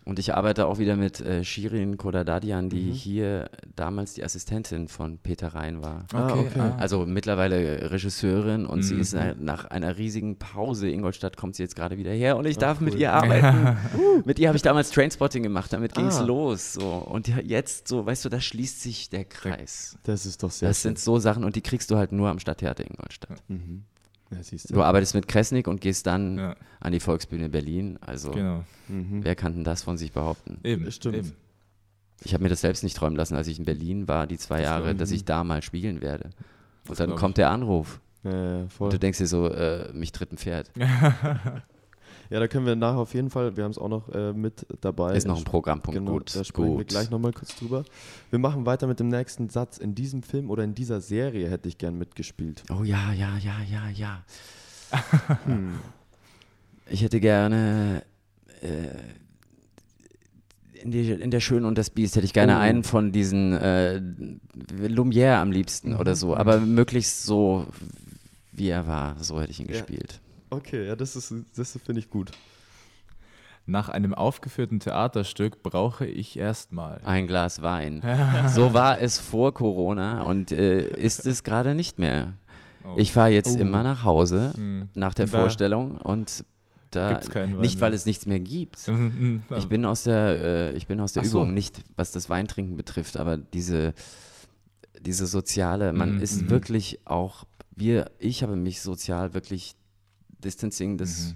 Und 0.10 0.18
ich 0.18 0.34
arbeite 0.34 0.66
auch 0.66 0.80
wieder 0.80 0.96
mit 0.96 1.22
äh, 1.22 1.44
Shirin 1.44 1.98
Kodadadian, 1.98 2.70
die 2.72 2.88
Mhm. 2.88 2.92
hier 2.94 3.50
damals 3.76 4.16
die 4.16 4.24
Assistentin 4.24 4.88
von 4.88 5.20
Peter 5.20 5.50
Rhein 5.54 5.84
war. 5.84 6.06
Ah, 6.14 6.34
okay. 6.34 6.72
Also 6.80 7.06
mittlerweile 7.06 7.92
Regisseurin 7.92 8.66
und 8.66 8.82
sie 8.82 8.96
Mhm. 8.96 9.02
ist 9.02 9.14
nach- 9.14 9.36
nach 9.38 9.66
einer 9.66 9.98
riesigen 10.00 10.40
Pause, 10.40 10.90
Ingolstadt 10.90 11.38
kommt 11.38 11.56
sie 11.56 11.62
jetzt 11.62 11.76
gerade 11.76 11.98
wieder 12.00 12.12
her 12.12 12.38
und 12.38 12.48
ich 12.48 12.58
Ah, 12.58 12.62
darf 12.62 12.82
mit 12.82 12.96
cool. 12.96 13.02
ihr 13.02 13.14
arbeiten. 13.14 13.78
mit 14.26 14.40
ihr 14.40 14.48
habe 14.48 14.56
ich 14.56 14.64
damals 14.64 14.90
Trainspotting 14.90 15.44
gemacht, 15.44 15.72
damit 15.74 15.94
ging 15.94 16.08
es 16.08 16.18
Ah. 16.18 16.24
los. 16.26 16.74
So. 16.74 16.88
Und 16.90 17.28
jetzt 17.28 17.88
so, 17.88 18.04
weißt 18.06 18.26
du, 18.26 18.30
da 18.30 18.42
schließt 18.42 18.82
sich 18.82 19.12
der 19.12 19.26
Kreis. 19.26 19.96
Das 20.04 20.26
ist 20.26 20.42
doch 20.42 20.50
sehr 20.50 20.70
Das 20.70 20.82
sind 20.82 20.98
so 20.98 21.20
Sachen 21.20 21.44
und 21.44 21.56
die 21.56 21.62
kriegst 21.62 21.92
du 21.92 21.98
halt 21.98 22.12
nur 22.14 22.30
am 22.30 22.40
Stadttheater 22.40 22.84
Ingolstadt. 22.84 23.44
Mhm. 23.48 23.84
Ja, 24.32 24.44
siehst 24.44 24.70
du. 24.70 24.76
Du 24.76 24.84
arbeitest 24.84 25.16
mit 25.16 25.28
Kresnik 25.28 25.68
und 25.68 25.82
gehst 25.82 26.06
dann 26.08 26.38
Ja, 26.38 26.56
an 26.80 26.92
die 26.92 27.00
Volksbühne 27.00 27.50
Berlin. 27.50 27.98
Also 28.02 28.32
genau. 28.32 28.64
Mhm. 28.88 29.24
wer 29.24 29.36
kann 29.36 29.54
denn 29.54 29.64
das 29.64 29.82
von 29.84 29.98
sich 29.98 30.12
behaupten? 30.12 30.60
Eben. 30.64 30.86
Das 30.86 30.96
stimmt. 30.96 31.16
Eben. 31.16 31.32
Ich 32.24 32.34
habe 32.34 32.44
mir 32.44 32.50
das 32.50 32.62
selbst 32.62 32.84
nicht 32.84 32.98
träumen 32.98 33.16
lassen, 33.16 33.36
als 33.36 33.48
ich 33.48 33.58
in 33.60 33.66
Berlin 33.66 34.08
war, 34.08 34.28
die 34.28 34.38
zwei 34.38 34.58
Das 34.58 34.66
Jahre, 34.66 34.94
dass 34.96 35.12
ich 35.12 35.24
da 35.26 35.44
mal 35.44 35.62
spielen 35.62 36.02
werde. 36.02 36.26
Und 36.26 36.90
Das 36.90 36.98
dann 36.98 37.16
kommt 37.16 37.38
der 37.38 37.50
Anruf. 37.50 38.02
Ja, 38.24 38.60
ja, 38.60 38.68
Und 38.80 38.92
du 38.94 39.00
denkst 39.00 39.18
dir 39.20 39.28
so, 39.28 39.48
äh, 39.48 39.92
mich 39.94 40.12
tritt 40.12 40.34
ein 40.34 40.38
Pferd. 40.38 40.72
Ja, 42.30 42.40
da 42.40 42.48
können 42.48 42.68
wir 42.68 42.76
nachher 42.76 43.00
auf 43.00 43.16
jeden 43.16 43.32
Fall, 43.32 43.58
wir 43.58 43.64
haben 43.64 43.72
es 43.72 43.80
auch 43.80 43.90
noch 43.90 44.08
äh, 44.10 44.34
mit 44.34 44.68
dabei. 44.82 45.16
Ist 45.16 45.26
noch 45.26 45.40
ein 45.40 45.44
Programmpunkt. 45.44 45.98
Genau, 46.00 46.12
gut, 46.12 46.36
da 46.36 46.44
sprechen 46.44 46.70
wir 46.70 46.78
gut. 46.78 46.88
gleich 46.90 47.10
nochmal 47.10 47.34
kurz 47.34 47.56
drüber. 47.56 47.84
Wir 48.30 48.38
machen 48.40 48.68
weiter 48.68 48.86
mit 48.86 49.00
dem 49.00 49.08
nächsten 49.08 49.50
Satz. 49.50 49.80
In 49.80 49.96
diesem 49.96 50.22
Film 50.22 50.52
oder 50.52 50.64
in 50.64 50.76
dieser 50.76 51.02
Serie 51.02 51.50
hätte 51.50 51.68
ich 51.68 51.80
gern 51.80 51.98
mitgespielt. 51.98 52.64
Oh 52.70 52.84
ja, 52.84 53.12
ja, 53.14 53.38
ja, 53.38 53.56
ja, 53.70 53.90
ja. 53.90 54.24
Hm. 55.46 55.80
Ich 56.92 57.04
hätte 57.04 57.20
gerne 57.20 58.04
äh, 58.62 58.88
in, 60.82 60.92
die, 60.92 61.12
in 61.12 61.32
der 61.32 61.40
Schön 61.40 61.66
und 61.66 61.78
das 61.78 61.90
Biest 61.90 62.16
hätte 62.16 62.26
ich 62.26 62.34
gerne 62.34 62.56
Oh. 62.56 62.60
einen 62.60 62.84
von 62.84 63.12
diesen 63.12 63.54
äh, 63.54 64.02
Lumière 64.88 65.38
am 65.40 65.52
liebsten 65.52 65.96
oder 65.96 66.16
so, 66.16 66.36
aber 66.36 66.60
möglichst 66.60 67.24
so 67.26 67.66
wie 68.52 68.70
er 68.70 68.88
war, 68.88 69.16
so 69.24 69.40
hätte 69.40 69.52
ich 69.52 69.60
ihn 69.60 69.68
Ja. 69.68 69.74
gespielt. 69.74 70.20
Okay, 70.50 70.88
ja, 70.88 70.96
das 70.96 71.16
ist, 71.16 71.34
das 71.56 71.78
finde 71.86 72.00
ich 72.00 72.10
gut. 72.10 72.32
Nach 73.66 73.90
einem 73.90 74.16
aufgeführten 74.16 74.80
Theaterstück 74.80 75.62
brauche 75.62 76.06
ich 76.08 76.38
erstmal. 76.38 77.02
Ein 77.04 77.28
Glas 77.28 77.62
Wein. 77.62 78.02
So 78.50 78.74
war 78.74 79.00
es 79.00 79.20
vor 79.20 79.54
Corona 79.54 80.24
und 80.24 80.52
äh, 80.52 80.82
ist 80.98 81.28
es 81.28 81.44
gerade 81.44 81.76
nicht 81.76 82.00
mehr. 82.00 82.34
Oh. 82.84 82.96
Ich 82.98 83.12
fahre 83.12 83.30
jetzt 83.30 83.58
Oh. 83.58 83.62
immer 83.62 83.84
nach 83.84 84.04
Hause 84.04 84.54
Hm. 84.56 84.90
nach 84.96 85.14
der 85.14 85.28
Da 85.28 85.40
Vorstellung 85.40 85.98
und 85.98 86.44
da 86.90 87.12
Gibt's 87.12 87.30
keinen 87.30 87.54
Wein 87.54 87.62
nicht, 87.62 87.80
weil 87.82 87.94
es 87.94 88.08
nichts 88.08 88.26
mehr 88.26 88.40
gibt. 88.40 88.80
Ich 89.58 89.68
bin 89.70 89.86
aus 89.86 90.04
der, 90.04 90.72
äh, 90.72 90.72
ich 90.76 90.88
bin 90.88 91.00
aus 91.00 91.14
der 91.14 91.24
so. 91.24 91.38
Übung, 91.42 91.54
nicht 91.54 91.84
was 91.96 92.12
das 92.12 92.28
Weintrinken 92.32 92.76
betrifft, 92.76 93.18
aber 93.18 93.38
diese, 93.38 93.94
diese 95.00 95.28
soziale, 95.28 95.94
man 95.94 96.16
Mhm, 96.16 96.22
ist 96.24 96.42
mhm. 96.42 96.50
wirklich 96.50 97.00
auch, 97.06 97.44
wir, 97.76 98.10
ich 98.18 98.42
habe 98.42 98.56
mich 98.56 98.82
sozial 98.82 99.36
wirklich 99.36 99.76
distancing, 100.44 100.98
das, 100.98 101.36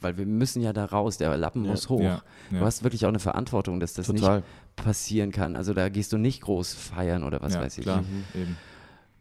weil 0.00 0.16
wir 0.16 0.26
müssen 0.26 0.60
ja 0.62 0.72
da 0.72 0.84
raus, 0.84 1.18
der 1.18 1.36
Lappen 1.36 1.60
Mhm. 1.62 1.66
Ja. 1.66 1.70
muss 1.72 1.88
hoch. 1.88 2.00
Ja, 2.00 2.22
ja. 2.50 2.58
Du 2.58 2.64
hast 2.64 2.82
wirklich 2.84 3.04
auch 3.04 3.08
eine 3.10 3.18
Verantwortung, 3.20 3.80
dass 3.80 3.94
das 3.94 4.06
Total. 4.06 4.36
nicht 4.38 4.46
passieren 4.76 5.30
kann. 5.32 5.56
Also 5.56 5.72
da 5.74 5.88
gehst 5.88 6.12
du 6.12 6.18
nicht 6.18 6.42
groß 6.42 6.74
feiern 6.74 7.22
oder 7.24 7.40
was 7.42 7.54
weiß 7.54 7.78
ich. 7.78 7.84
Klar, 7.84 8.02
Mhm. 8.02 8.56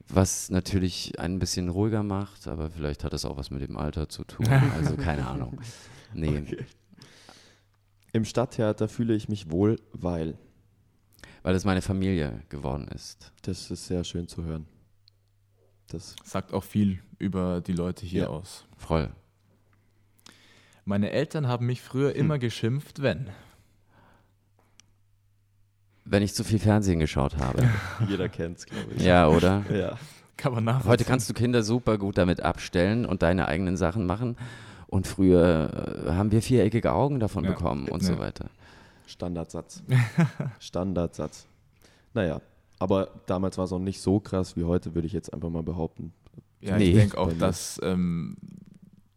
Was 0.10 0.50
natürlich 0.52 1.18
ein 1.20 1.40
bisschen 1.40 1.70
ruhiger 1.70 2.04
macht, 2.04 2.48
aber 2.50 2.70
vielleicht 2.70 3.06
hat 3.06 3.14
das 3.14 3.24
auch 3.24 3.38
was 3.38 3.50
mit 3.52 3.62
dem 3.62 3.78
Alter 3.78 4.10
zu 4.10 4.24
tun. 4.26 4.46
Also 4.76 4.98
keine 4.98 5.26
Ahnung. 5.26 5.60
Nee, 6.14 6.44
Im 8.12 8.26
Stadttheater 8.26 8.88
fühle 8.90 9.16
ich 9.16 9.30
mich 9.30 9.50
wohl, 9.50 9.80
weil. 9.94 10.38
weil 11.42 11.56
es 11.56 11.64
meine 11.66 11.82
Familie 11.82 12.42
geworden 12.50 12.88
ist. 12.90 13.32
Das 13.44 13.72
ist 13.72 13.88
sehr 13.88 14.04
schön 14.04 14.28
zu 14.28 14.44
hören. 14.44 14.66
Das, 15.88 16.16
Sagt 16.24 16.54
auch 16.54 16.64
viel 16.64 17.00
über 17.20 17.62
die 17.62 17.74
Leute 17.74 18.06
hier 18.06 18.24
Ja. 18.24 18.28
aus. 18.30 18.66
Voll. 18.78 19.10
Meine 20.86 21.12
Eltern 21.12 21.48
haben 21.48 21.66
mich 21.66 21.82
früher 21.82 22.12
Hm. 22.12 22.20
immer 22.20 22.40
geschimpft, 22.40 23.02
wenn. 23.02 23.30
Wenn 26.06 26.22
ich 26.24 26.34
zu 26.34 26.44
viel 26.44 26.60
Fernsehen 26.60 27.00
geschaut 27.00 27.38
habe. 27.38 27.64
jeder 28.10 28.28
kennt 28.28 28.58
es, 28.58 28.66
glaube 28.66 28.94
ich. 28.96 29.04
ja, 29.04 29.28
oder? 29.28 29.64
Ja. 29.72 29.98
Kann 30.36 30.54
man 30.54 30.64
nachvollziehen. 30.66 30.90
Heute 30.92 31.04
kannst 31.06 31.30
du 31.30 31.34
Kinder 31.34 31.64
super 31.64 31.98
gut 31.98 32.18
damit 32.18 32.42
abstellen 32.42 33.06
und 33.06 33.22
deine 33.22 33.48
eigenen 33.48 33.78
Sachen 33.78 34.06
machen. 34.06 34.36
Und 34.88 35.08
früher 35.08 36.06
äh, 36.08 36.12
haben 36.12 36.32
wir 36.32 36.42
viereckige 36.42 36.92
Augen 36.92 37.20
davon 37.20 37.46
Ja. 37.46 37.52
bekommen 37.52 37.88
und 37.88 38.02
Ja. 38.02 38.08
so 38.10 38.20
weiter. 38.20 38.50
Standardsatz. 39.08 39.84
Standardsatz. 40.60 41.48
Naja, 42.14 42.42
Aber 42.80 43.10
damals 43.28 43.58
war 43.58 43.66
es 43.66 43.72
auch 43.72 43.80
nicht 43.80 44.02
so 44.02 44.20
krass 44.20 44.56
wie 44.58 44.64
heute, 44.64 44.94
würde 44.96 45.06
ich 45.08 45.14
jetzt 45.14 45.34
einfach 45.34 45.50
mal 45.50 45.64
behaupten. 45.64 46.14
Ja, 46.62 46.78
Nee. 46.78 46.90
ich 46.90 46.96
denke 46.96 47.18
auch, 47.18 47.32
dass 47.34 47.80
ähm, 47.84 48.38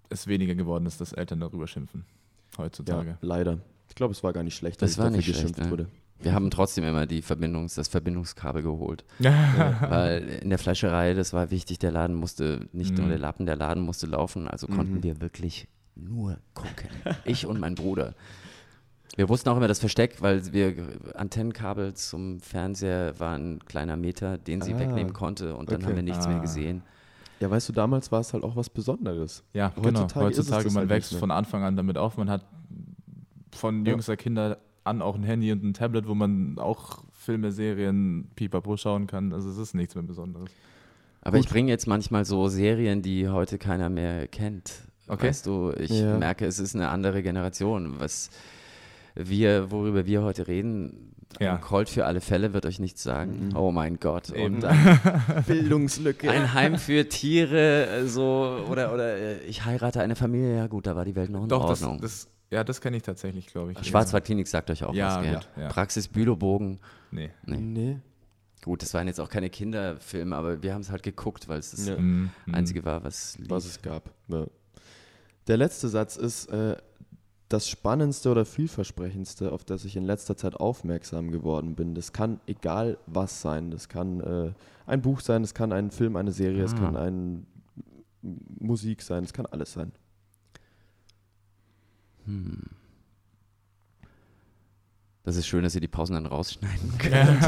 es 0.09 0.27
weniger 0.27 0.55
geworden 0.55 0.87
ist, 0.87 1.01
dass 1.01 1.13
Eltern 1.13 1.41
darüber 1.41 1.67
schimpfen 1.67 2.05
Ja, 2.53 2.59
heutzutage. 2.65 3.19
leider. 3.21 3.59
Ich 3.89 3.95
glaube, 3.95 4.13
es 4.13 4.23
war 4.23 4.33
gar 4.33 4.43
nicht 4.43 4.57
schlecht, 4.57 4.83
Das 4.83 4.93
dass 4.93 4.99
war 4.99 5.05
dafür 5.07 5.17
nicht 5.17 5.25
schlecht, 5.27 5.41
geschimpft 5.43 5.61
ne? 5.65 5.71
wurde. 5.71 5.87
Wir 6.19 6.33
haben 6.33 6.51
trotzdem 6.51 6.85
immer 6.85 7.07
die 7.07 7.23
Verbindungs-, 7.23 7.75
das 7.77 7.89
Verbindungskabel 7.89 8.63
geholt. 8.63 9.05
Ja. 9.19 9.79
Weil 9.91 10.23
in 10.43 10.51
der 10.51 10.59
Fleischerei, 10.59 11.13
das 11.15 11.33
war 11.33 11.51
wichtig, 11.51 11.79
der 11.79 11.93
Laden 11.93 12.17
musste, 12.17 12.69
nicht 12.73 12.97
nur 12.97 13.07
Mhm. 13.07 13.11
der 13.11 13.19
Lappen, 13.19 13.47
der 13.47 13.57
Laden 13.57 13.83
musste 13.83 14.07
laufen, 14.07 14.49
also 14.49 14.67
konnten 14.67 14.95
Mhm. 14.97 15.03
wir 15.03 15.21
wirklich 15.21 15.69
nur 15.95 16.39
gucken. 16.55 16.89
Ich 17.25 17.47
und 17.47 17.61
mein 17.61 17.75
Bruder. 17.75 18.15
Wir 19.15 19.29
wussten 19.29 19.49
auch 19.49 19.57
immer 19.57 19.69
das 19.69 19.79
Versteck, 19.79 20.21
weil 20.21 20.53
wir 20.53 20.75
Antennenkabel 21.15 21.95
zum 21.95 22.41
Fernseher 22.41 23.19
war 23.19 23.35
ein 23.37 23.61
kleiner 23.65 23.97
Meter, 23.97 24.37
den 24.37 24.61
sie 24.61 24.75
Ah, 24.75 24.79
wegnehmen 24.81 25.13
konnte 25.13 25.55
und 25.57 25.71
dann 25.71 25.77
okay. 25.79 25.87
haben 25.87 25.97
wir 25.97 26.03
nichts 26.03 26.27
mehr 26.27 26.37
Ah. 26.39 26.41
gesehen. 26.41 26.83
Ja, 27.41 27.51
weißt 27.51 27.69
du, 27.69 27.73
damals 27.73 28.11
war 28.13 28.21
es 28.21 28.33
halt 28.33 28.45
auch 28.45 28.57
was 28.57 28.69
Besonderes. 28.71 29.45
Ja, 29.53 29.73
Heutzutage 29.77 29.91
genau. 29.91 30.05
ist 30.07 30.39
es 30.39 30.47
Heutzutage, 30.47 30.67
man 30.69 30.77
halt 30.81 30.89
wächst 30.91 31.13
mehr. 31.13 31.21
von 31.21 31.31
Anfang 31.31 31.63
an 31.63 31.77
damit 31.77 31.99
auf. 31.99 32.17
Man 32.17 32.29
hat 32.31 32.45
von 33.53 33.85
Ja. 33.85 33.93
jüngster 33.93 34.17
Kinder 34.17 34.59
an 34.85 35.03
auch 35.03 35.15
ein 35.17 35.23
Handy 35.23 35.51
und 35.53 35.63
ein 35.65 35.75
Tablet, 35.75 36.07
wo 36.09 36.15
man 36.15 36.59
auch 36.59 37.05
Filme, 37.13 37.53
Serien, 37.53 38.29
Pipapo 38.37 38.77
schauen 38.77 39.07
kann. 39.07 39.33
Also 39.33 39.51
es 39.51 39.59
ist 39.59 39.75
nichts 39.75 39.95
mehr 39.95 40.05
Besonderes. 40.05 40.51
Aber 41.23 41.39
ich 41.39 41.47
Gut. 41.47 41.53
bringe 41.55 41.71
jetzt 41.71 41.87
manchmal 41.87 42.25
so 42.25 42.49
Serien, 42.49 43.03
die 43.03 43.29
heute 43.29 43.59
keiner 43.59 43.91
mehr 43.91 44.29
kennt. 44.29 44.75
Okay. 45.09 45.29
Weißt 45.29 45.47
du, 45.47 45.73
ich 45.79 45.91
Ja. 45.91 46.17
merke, 46.19 46.47
es 46.47 46.59
ist 46.59 46.75
eine 46.75 46.89
andere 46.89 47.23
Generation. 47.23 47.97
Was 47.99 48.31
wir, 49.17 49.71
worüber 49.71 50.07
wir 50.07 50.23
heute 50.23 50.47
reden, 50.47 51.13
Ja. 51.41 51.55
ein 51.55 51.61
Colt 51.61 51.89
für 51.89 52.07
alle 52.07 52.21
Fälle 52.21 52.53
wird 52.53 52.65
euch 52.67 52.79
nichts 52.79 53.03
sagen. 53.03 53.49
Mhm. 53.49 53.57
Oh 53.57 53.73
mein 53.73 53.99
Gott. 53.99 54.31
Eben. 54.31 54.57
Und 54.57 54.61
dann 54.63 55.01
Bildungslücke. 55.47 56.31
ein 56.31 56.55
Heim 56.55 56.77
für 56.79 57.09
Tiere, 57.09 57.87
äh, 57.89 58.07
so, 58.07 58.65
oder, 58.71 58.93
oder 58.95 59.17
äh, 59.17 59.39
ich 59.45 59.65
heirate 59.65 60.01
eine 60.01 60.17
Familie, 60.17 60.57
ja 60.57 60.67
gut, 60.67 60.87
da 60.87 60.95
war 60.97 61.05
die 61.05 61.15
Welt 61.17 61.31
noch 61.31 61.43
in 61.43 61.49
Doch, 61.49 61.69
das, 61.69 61.83
Ordnung. 61.83 62.01
das, 62.01 62.29
ja, 62.51 62.63
das 62.63 62.81
kenne 62.81 62.97
ich 62.99 63.03
tatsächlich, 63.03 63.47
glaube 63.49 63.73
ich. 63.73 63.87
Schwarzwaldklinik 63.87 64.47
sagt 64.47 64.71
euch 64.71 64.85
auch 64.85 64.95
Ja, 64.95 65.17
was, 65.17 65.25
gell? 65.25 65.35
gut, 65.35 65.49
ja. 65.57 65.69
Praxis 65.69 66.09
Bülowbogen. 66.09 66.79
Nee. 67.11 67.31
Nee. 67.45 67.57
Nee. 67.59 67.97
Gut, 68.65 68.83
das 68.83 68.95
waren 68.95 69.07
jetzt 69.07 69.21
auch 69.21 69.29
keine 69.29 69.49
Kinderfilme, 69.51 70.35
aber 70.35 70.63
wir 70.63 70.75
haben 70.75 70.81
es 70.81 70.91
halt 70.91 71.03
geguckt, 71.03 71.49
weil 71.49 71.59
es 71.59 71.71
das 71.73 71.87
Ja. 71.89 71.97
Mhm. 71.99 72.31
mhm. 72.47 72.55
Einzige 72.55 72.85
war, 72.85 73.03
was 73.05 73.39
lief. 73.39 73.51
was 73.51 73.65
es 73.65 73.81
gab. 73.83 74.11
Ja. 74.29 74.47
Der 75.49 75.57
letzte 75.57 75.89
Satz 75.89 76.17
ist 76.17 76.47
äh, 76.47 76.77
das 77.49 77.69
Spannendste 77.69 78.31
oder 78.31 78.45
vielversprechendste, 78.45 79.53
auf 79.53 79.65
das 79.65 79.85
ich 79.85 79.97
in 79.97 80.05
letzter 80.05 80.37
Zeit 80.37 80.57
aufmerksam 80.57 81.31
geworden 81.31 81.75
bin. 81.77 81.95
Das 81.95 82.13
kann 82.13 82.41
egal 82.47 82.99
was 83.07 83.41
sein. 83.41 83.71
Das 83.71 83.89
kann 83.89 84.21
äh, 84.21 84.53
ein 84.87 85.01
Buch 85.03 85.21
sein, 85.21 85.43
es 85.45 85.55
kann 85.55 85.73
ein 85.73 85.91
Film, 85.91 86.17
eine 86.17 86.33
Serie, 86.33 86.65
es 86.65 86.75
Ah. 86.75 86.79
kann 86.79 86.97
ein 86.97 87.47
Musik 88.59 89.03
sein, 89.03 89.23
es 89.25 89.33
kann 89.33 89.47
alles 89.47 89.73
sein. 89.73 89.93
Hm. 92.25 92.63
Das 95.23 95.35
ist 95.37 95.47
schön, 95.49 95.65
dass 95.65 95.75
ihr 95.75 95.81
die 95.81 95.89
Pausen 95.89 96.15
dann 96.15 96.27
rausschneiden 96.27 96.93
könnt, 96.99 97.43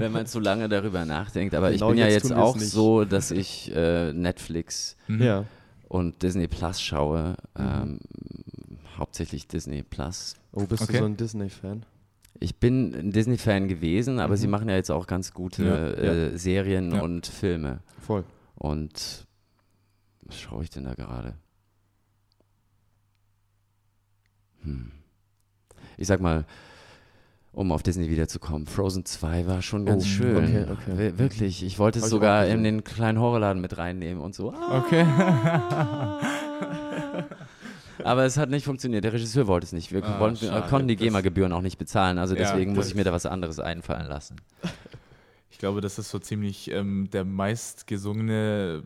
wenn 0.00 0.10
man 0.12 0.26
zu 0.26 0.40
lange 0.40 0.68
darüber 0.70 1.04
nachdenkt. 1.04 1.54
Aber 1.54 1.70
Genau 1.70 1.90
ich 1.90 1.96
bin 1.96 1.98
ja 1.98 2.06
jetzt 2.08 2.24
jetzt 2.24 2.32
auch 2.32 2.56
nicht. 2.56 2.68
so, 2.70 3.04
dass 3.04 3.30
ich 3.30 3.70
äh, 3.74 4.12
Netflix 4.12 4.96
Mhm. 5.06 5.22
Ja. 5.22 5.44
und 5.88 6.22
Disney 6.22 6.48
Plus 6.48 6.80
schaue. 6.80 7.36
Mhm. 7.58 7.62
Ähm, 7.82 8.00
hauptsächlich 9.00 9.48
Disney 9.48 9.82
Plus. 9.82 10.34
Oh, 10.52 10.64
bist 10.66 10.82
Okay. 10.84 10.92
du 10.92 10.98
so 11.00 11.04
ein 11.06 11.16
Disney-Fan? 11.16 11.84
Ich 12.38 12.56
bin 12.56 12.94
ein 12.94 13.10
Disney-Fan 13.12 13.66
gewesen, 13.68 14.20
aber 14.20 14.34
Mhm. 14.34 14.38
sie 14.38 14.46
machen 14.46 14.68
ja 14.68 14.76
jetzt 14.76 14.90
auch 14.90 15.06
ganz 15.08 15.32
gute 15.34 15.64
Ja, 15.64 15.88
äh, 16.02 16.38
Serien 16.38 16.94
Ja. 16.94 17.02
und 17.02 17.26
Filme. 17.26 17.80
Voll. 17.98 18.24
Und 18.54 19.26
was 20.22 20.38
schaue 20.38 20.62
ich 20.62 20.70
denn 20.70 20.84
da 20.84 20.94
gerade? 20.94 21.34
Hm. 24.62 24.92
Ich 25.96 26.06
sag 26.06 26.20
mal, 26.20 26.44
um 27.52 27.72
auf 27.72 27.82
Disney 27.82 28.08
wiederzukommen, 28.10 28.66
Frozen 28.66 29.04
2 29.04 29.46
war 29.46 29.62
schon 29.62 29.84
ganz 29.86 30.04
Oh, 30.04 30.06
schön. 30.06 30.36
okay, 30.36 30.66
okay. 30.70 30.98
Wir- 30.98 31.18
Wirklich, 31.18 31.62
ich 31.64 31.78
wollte 31.78 31.98
es 31.98 32.04
Hab 32.04 32.10
sogar 32.10 32.46
in 32.46 32.62
den 32.62 32.84
kleinen 32.84 33.18
Horrorladen 33.18 33.60
mit 33.60 33.76
reinnehmen 33.76 34.22
und 34.22 34.34
so. 34.34 34.54
Okay. 34.54 35.04
Aber 38.04 38.24
es 38.24 38.36
hat 38.36 38.50
nicht 38.50 38.64
funktioniert. 38.64 39.04
Der 39.04 39.12
Regisseur 39.12 39.46
wollte 39.46 39.64
es 39.66 39.72
nicht. 39.72 39.92
Wir 39.92 40.02
Ah, 40.04 40.18
wollten, 40.20 40.46
schade. 40.46 40.68
konnten 40.68 40.88
die 40.88 40.96
GEMA-Gebühren 40.96 41.52
auch 41.52 41.62
nicht 41.62 41.78
bezahlen. 41.78 42.18
Also 42.18 42.34
Ja, 42.34 42.42
deswegen 42.42 42.72
muss 42.72 42.80
das- 42.84 42.88
ich 42.88 42.94
mir 42.94 43.04
da 43.04 43.12
was 43.12 43.26
anderes 43.26 43.58
einfallen 43.60 44.06
lassen. 44.08 44.36
Ich 45.50 45.58
glaube, 45.58 45.80
das 45.80 45.98
ist 45.98 46.10
so 46.10 46.18
ziemlich 46.18 46.70
ähm, 46.70 47.08
der 47.12 47.24
meistgesungene 47.24 48.82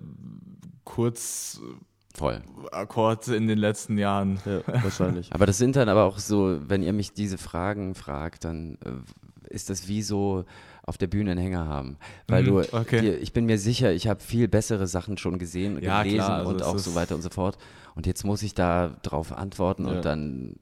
Kurzakkord 0.84 1.80
Voll. 2.14 3.34
in 3.34 3.46
den 3.46 3.58
letzten 3.58 3.98
Jahren. 3.98 4.38
Ja, 4.44 4.60
wahrscheinlich. 4.82 5.32
Aber 5.32 5.46
das 5.46 5.58
sind 5.58 5.76
dann 5.76 5.88
aber 5.88 6.04
auch 6.04 6.18
so, 6.18 6.58
wenn 6.68 6.82
ihr 6.82 6.92
mich 6.92 7.12
diese 7.12 7.38
Fragen 7.38 7.94
fragt, 7.94 8.44
dann 8.44 8.78
äh, 8.84 9.52
ist 9.54 9.70
das 9.70 9.88
wie 9.88 10.02
so 10.02 10.44
auf 10.86 10.98
der 10.98 11.06
Bühne 11.06 11.30
einen 11.32 11.40
Hänger 11.40 11.66
haben. 11.66 11.96
Weil 12.28 12.42
Mhm, 12.42 12.46
du, 12.46 12.58
okay. 12.76 13.00
dir, 13.00 13.18
ich 13.20 13.32
bin 13.32 13.46
mir 13.46 13.58
sicher, 13.58 13.92
ich 13.92 14.06
habe 14.06 14.20
viel 14.20 14.48
bessere 14.48 14.86
Sachen 14.86 15.16
schon 15.16 15.38
gesehen, 15.38 15.80
Ja, 15.82 16.02
gelesen 16.02 16.18
klar, 16.24 16.38
also 16.40 16.50
und 16.50 16.62
auch 16.62 16.78
so 16.78 16.94
weiter 16.94 17.14
und 17.14 17.22
so 17.22 17.30
fort. 17.30 17.56
Und 17.94 18.06
jetzt 18.06 18.24
muss 18.24 18.42
ich 18.42 18.54
da 18.54 18.96
drauf 19.02 19.32
antworten 19.32 19.86
Ja. 19.86 19.92
und 19.92 20.04
dann, 20.04 20.56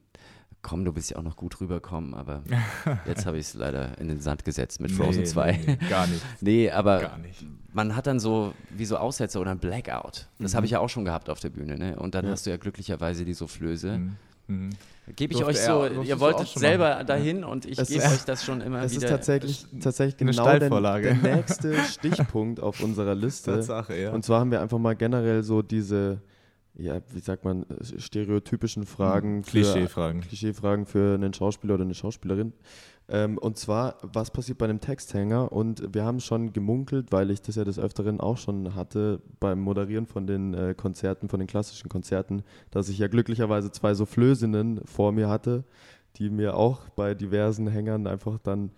komm, 0.61 0.85
du 0.85 0.93
bist 0.93 1.09
ja 1.11 1.17
auch 1.17 1.23
noch 1.23 1.35
gut 1.35 1.59
rüberkommen, 1.59 2.13
aber 2.13 2.43
jetzt 3.07 3.25
habe 3.25 3.37
ich 3.37 3.47
es 3.47 3.53
leider 3.55 3.97
in 3.97 4.07
den 4.07 4.21
Sand 4.21 4.45
gesetzt 4.45 4.79
mit 4.81 4.91
Frozen 4.91 5.21
Nee, 5.21 5.25
2. 5.25 5.51
Nee, 5.51 5.77
nee, 5.81 5.89
gar 5.89 6.07
nicht. 6.07 6.21
Nee, 6.41 6.69
aber 6.71 7.01
Gar 7.01 7.17
nicht. 7.17 7.43
man 7.73 7.95
hat 7.95 8.07
dann 8.07 8.19
so 8.19 8.53
wie 8.69 8.85
so 8.85 8.97
Aussätze 8.97 9.39
oder 9.39 9.51
ein 9.51 9.59
Blackout. 9.59 10.27
Das 10.39 10.53
habe 10.55 10.65
ich 10.65 10.71
ja 10.73 10.79
auch 10.79 10.89
schon 10.89 11.05
gehabt 11.05 11.29
auf 11.29 11.39
der 11.39 11.49
Bühne. 11.49 11.77
Ne? 11.77 11.95
Und 11.97 12.15
dann 12.15 12.25
Ja. 12.25 12.31
hast 12.31 12.45
du 12.45 12.49
ja 12.51 12.57
glücklicherweise 12.57 13.25
die 13.25 13.33
Soufflöse. 13.33 13.97
Mhm. 13.97 14.15
Mhm. 14.47 14.69
Gebe 15.15 15.33
ich 15.33 15.39
Durfte 15.39 15.53
euch 15.59 15.65
er- 15.67 15.73
so, 15.73 15.79
durftest 15.81 16.07
ihr 16.09 16.19
wolltet 16.19 16.47
selber 16.49 16.89
machen. 16.95 17.07
dahin 17.07 17.43
und 17.43 17.65
ich 17.65 17.77
gebe 17.77 17.93
ist- 18.03 18.13
euch 18.13 18.23
das 18.25 18.43
schon 18.45 18.61
immer 18.61 18.81
Es 18.83 18.91
ist 18.91 18.97
wieder. 19.01 19.09
tatsächlich, 19.09 19.65
tatsächlich 19.81 20.21
eine 20.21 20.31
genau 20.31 20.79
der, 20.99 20.99
der 21.01 21.35
nächste 21.35 21.75
Stichpunkt 21.85 22.59
auf 22.61 22.81
unserer 22.81 23.15
Liste. 23.15 23.51
Tatsache, 23.55 23.97
ja. 23.99 24.11
Und 24.11 24.23
zwar 24.23 24.39
haben 24.41 24.51
wir 24.51 24.61
einfach 24.61 24.77
mal 24.79 24.95
generell 24.95 25.43
so 25.43 25.61
diese, 25.61 26.21
ja, 26.75 27.01
wie 27.11 27.19
sagt 27.19 27.45
man, 27.45 27.63
äh, 27.63 27.99
stereotypischen 27.99 28.85
Fragen, 28.85 29.43
für, 29.43 29.51
Klischee-Fragen. 29.51 30.21
Klischeefragen 30.21 30.85
für 30.85 31.13
einen 31.15 31.33
Schauspieler 31.33 31.75
oder 31.75 31.83
eine 31.83 31.93
Schauspielerin. 31.93 32.53
Ähm, 33.09 33.37
und 33.37 33.57
zwar, 33.57 33.97
was 34.01 34.31
passiert 34.31 34.57
bei 34.57 34.65
einem 34.65 34.79
Texthänger? 34.79 35.51
Und 35.51 35.93
wir 35.93 36.05
haben 36.05 36.19
schon 36.21 36.53
gemunkelt, 36.53 37.11
weil 37.11 37.31
ich 37.31 37.41
das 37.41 37.55
ja 37.55 37.65
des 37.65 37.77
Öfteren 37.77 38.21
auch 38.21 38.37
schon 38.37 38.75
hatte 38.75 39.21
beim 39.39 39.59
Moderieren 39.59 40.07
von 40.07 40.25
den 40.25 40.53
äh, 40.53 40.73
Konzerten, 40.73 41.27
von 41.27 41.39
den 41.39 41.47
klassischen 41.47 41.89
Konzerten, 41.89 42.43
dass 42.71 42.87
ich 42.89 42.97
ja 42.97 43.07
glücklicherweise 43.07 43.71
zwei 43.71 43.93
Soufflösinnen 43.93 44.81
vor 44.85 45.11
mir 45.11 45.27
hatte, 45.29 45.65
die 46.15 46.29
mir 46.29 46.55
auch 46.55 46.87
bei 46.89 47.13
diversen 47.13 47.67
Hängern 47.67 48.07
einfach 48.07 48.39
dann, 48.39 48.71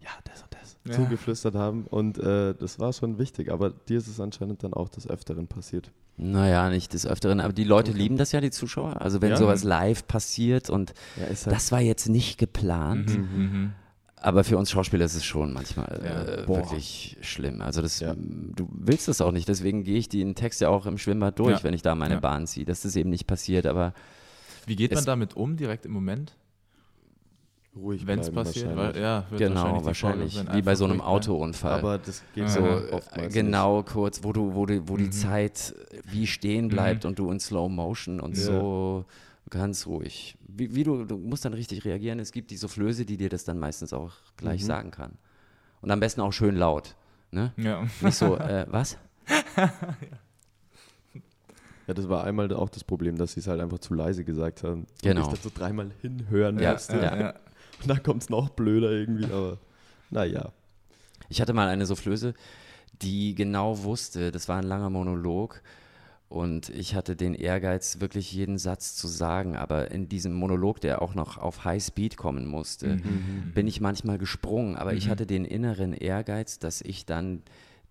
ja, 0.00 0.10
das 0.24 0.42
und 0.42 0.52
das 0.54 0.76
Ja. 0.88 0.92
zugeflüstert 0.94 1.54
haben. 1.54 1.86
Und 1.86 2.18
äh, 2.18 2.54
das 2.54 2.80
war 2.80 2.92
schon 2.92 3.18
wichtig. 3.18 3.52
Aber 3.52 3.70
dir 3.70 3.98
ist 3.98 4.08
es 4.08 4.18
anscheinend 4.18 4.64
dann 4.64 4.74
auch 4.74 4.88
des 4.88 5.08
Öfteren 5.08 5.46
passiert. 5.46 5.92
Naja, 6.22 6.68
nicht 6.70 6.92
des 6.92 7.06
Öfteren, 7.06 7.40
aber 7.40 7.52
die 7.52 7.64
Leute 7.64 7.90
Okay. 7.92 7.98
lieben 8.00 8.16
das 8.16 8.32
ja, 8.32 8.40
die 8.40 8.50
Zuschauer. 8.50 9.00
Also 9.00 9.22
wenn 9.22 9.30
Ja. 9.30 9.36
sowas 9.36 9.64
live 9.64 10.06
passiert 10.06 10.68
und 10.70 10.92
Ja, 11.16 11.26
halt 11.26 11.46
das 11.46 11.72
war 11.72 11.80
jetzt 11.80 12.08
nicht 12.08 12.38
geplant, 12.38 13.08
Mhm, 13.16 13.24
mhm. 13.42 13.72
aber 14.16 14.44
für 14.44 14.58
uns 14.58 14.70
Schauspieler 14.70 15.06
ist 15.06 15.14
es 15.14 15.24
schon 15.24 15.52
manchmal 15.52 16.00
Ja. 16.04 16.22
äh, 16.24 16.48
wirklich 16.48 17.16
schlimm. 17.22 17.62
Also 17.62 17.80
das, 17.80 18.00
Ja. 18.00 18.14
du 18.14 18.68
willst 18.70 19.08
das 19.08 19.20
auch 19.22 19.32
nicht, 19.32 19.48
deswegen 19.48 19.82
gehe 19.82 19.96
ich 19.98 20.08
den 20.08 20.34
Text 20.34 20.60
ja 20.60 20.68
auch 20.68 20.84
im 20.86 20.98
Schwimmbad 20.98 21.38
durch, 21.38 21.58
Ja. 21.58 21.64
wenn 21.64 21.74
ich 21.74 21.82
da 21.82 21.94
meine. 21.94 22.20
Bahn 22.20 22.46
ziehe, 22.46 22.66
dass 22.66 22.82
das 22.82 22.96
eben 22.96 23.08
nicht 23.10 23.26
passiert, 23.26 23.64
aber 23.66 23.94
Wie 24.66 24.76
geht 24.76 24.92
man 24.94 25.04
damit 25.06 25.36
um, 25.36 25.56
direkt 25.56 25.86
im 25.86 25.92
Moment, 25.92 26.34
ruhig 27.76 28.06
wenn 28.06 28.18
es 28.18 28.30
passiert? 28.30 28.68
Weil, 28.68 28.76
wahrscheinlich. 28.76 29.02
ja, 29.02 29.24
wird 29.30 29.38
genau, 29.38 29.78
die 29.78 29.84
wahrscheinlich, 29.84 30.34
Folge 30.34 30.54
wie 30.54 30.62
bei 30.62 30.74
so 30.74 30.84
einem 30.84 30.96
bleiben. 30.96 31.08
Autounfall. 31.10 31.78
Aber 31.78 31.98
das 31.98 32.22
geht 32.34 32.44
Ja. 32.44 32.48
so 32.48 32.60
Ja. 32.66 32.92
oftmals 32.92 33.34
genau, 33.34 33.82
kurz, 33.82 34.22
wo 34.24 34.32
du, 34.32 34.54
wo 34.54 34.66
du, 34.66 34.88
wo 34.88 34.96
die 34.96 35.04
Mhm. 35.04 35.12
Zeit 35.12 35.74
wie 36.04 36.26
stehen 36.26 36.68
bleibt 36.68 37.04
Mhm. 37.04 37.08
und 37.10 37.18
du 37.18 37.30
in 37.30 37.40
Slow 37.40 37.68
Motion 37.68 38.20
und 38.20 38.36
Ja. 38.36 38.42
so 38.44 39.04
ganz 39.50 39.86
ruhig. 39.86 40.36
Wie, 40.46 40.74
wie 40.74 40.84
du, 40.84 41.04
du 41.04 41.16
musst 41.16 41.44
dann 41.44 41.54
richtig 41.54 41.84
reagieren. 41.84 42.18
Es 42.18 42.32
gibt 42.32 42.50
die 42.50 42.56
Soufflöse, 42.56 43.04
die 43.04 43.16
dir 43.16 43.28
das 43.28 43.44
dann 43.44 43.58
meistens 43.58 43.92
auch 43.92 44.12
gleich 44.36 44.62
Mhm. 44.62 44.66
sagen 44.66 44.90
kann. 44.90 45.12
Und 45.80 45.90
am 45.90 46.00
besten 46.00 46.20
auch 46.20 46.32
schön 46.32 46.56
laut. 46.56 46.94
Ne? 47.32 47.52
Ja. 47.56 47.82
Nicht 48.00 48.16
so, 48.16 48.36
äh, 48.36 48.66
was? 48.68 48.98
nicht. 49.28 49.70
Ja, 51.86 51.94
das 51.94 52.08
war 52.08 52.22
einmal 52.22 52.52
auch 52.52 52.68
das 52.68 52.84
Problem, 52.84 53.16
dass 53.16 53.32
sie 53.32 53.40
es 53.40 53.48
halt 53.48 53.60
einfach 53.60 53.80
zu 53.80 53.94
leise 53.94 54.22
gesagt 54.24 54.62
haben. 54.62 54.86
Genau. 55.02 55.22
Und 55.22 55.26
ich 55.26 55.32
das 55.34 55.42
so 55.42 55.50
dreimal 55.52 55.90
hinhören 56.00 56.60
Ja, 56.60 56.72
musste. 56.74 56.96
ja. 56.98 57.16
ja. 57.20 57.34
Und 57.82 57.88
dann 57.88 58.02
kommt 58.02 58.22
es 58.22 58.28
noch 58.30 58.50
blöder 58.50 58.90
irgendwie, 58.90 59.24
aber 59.26 59.58
naja. 60.10 60.52
Ich 61.28 61.40
hatte 61.40 61.52
mal 61.52 61.68
eine 61.68 61.86
Soufflöse, 61.86 62.34
die 63.02 63.34
genau 63.34 63.82
wusste, 63.84 64.32
das 64.32 64.48
war 64.48 64.58
ein 64.58 64.64
langer 64.66 64.90
Monolog 64.90 65.62
Und 66.28 66.68
ich 66.68 66.94
hatte 66.94 67.16
den 67.16 67.34
Ehrgeiz, 67.34 67.98
wirklich 67.98 68.32
jeden 68.32 68.56
Satz 68.58 68.94
zu 68.94 69.08
sagen. 69.08 69.56
Aber 69.56 69.90
in 69.90 70.08
diesem 70.08 70.32
Monolog, 70.32 70.80
der 70.80 71.02
auch 71.02 71.14
noch 71.16 71.38
auf 71.38 71.64
High 71.64 71.82
Speed 71.82 72.16
kommen 72.16 72.46
musste, 72.46 72.96
Mhm. 72.96 73.52
bin 73.52 73.66
ich 73.66 73.80
manchmal 73.80 74.16
gesprungen. 74.16 74.76
Aber 74.76 74.94
ich 74.94 75.08
hatte 75.08 75.26
den 75.26 75.44
inneren 75.44 75.92
Ehrgeiz, 75.92 76.60
dass 76.60 76.82
ich 76.82 77.04
dann 77.04 77.42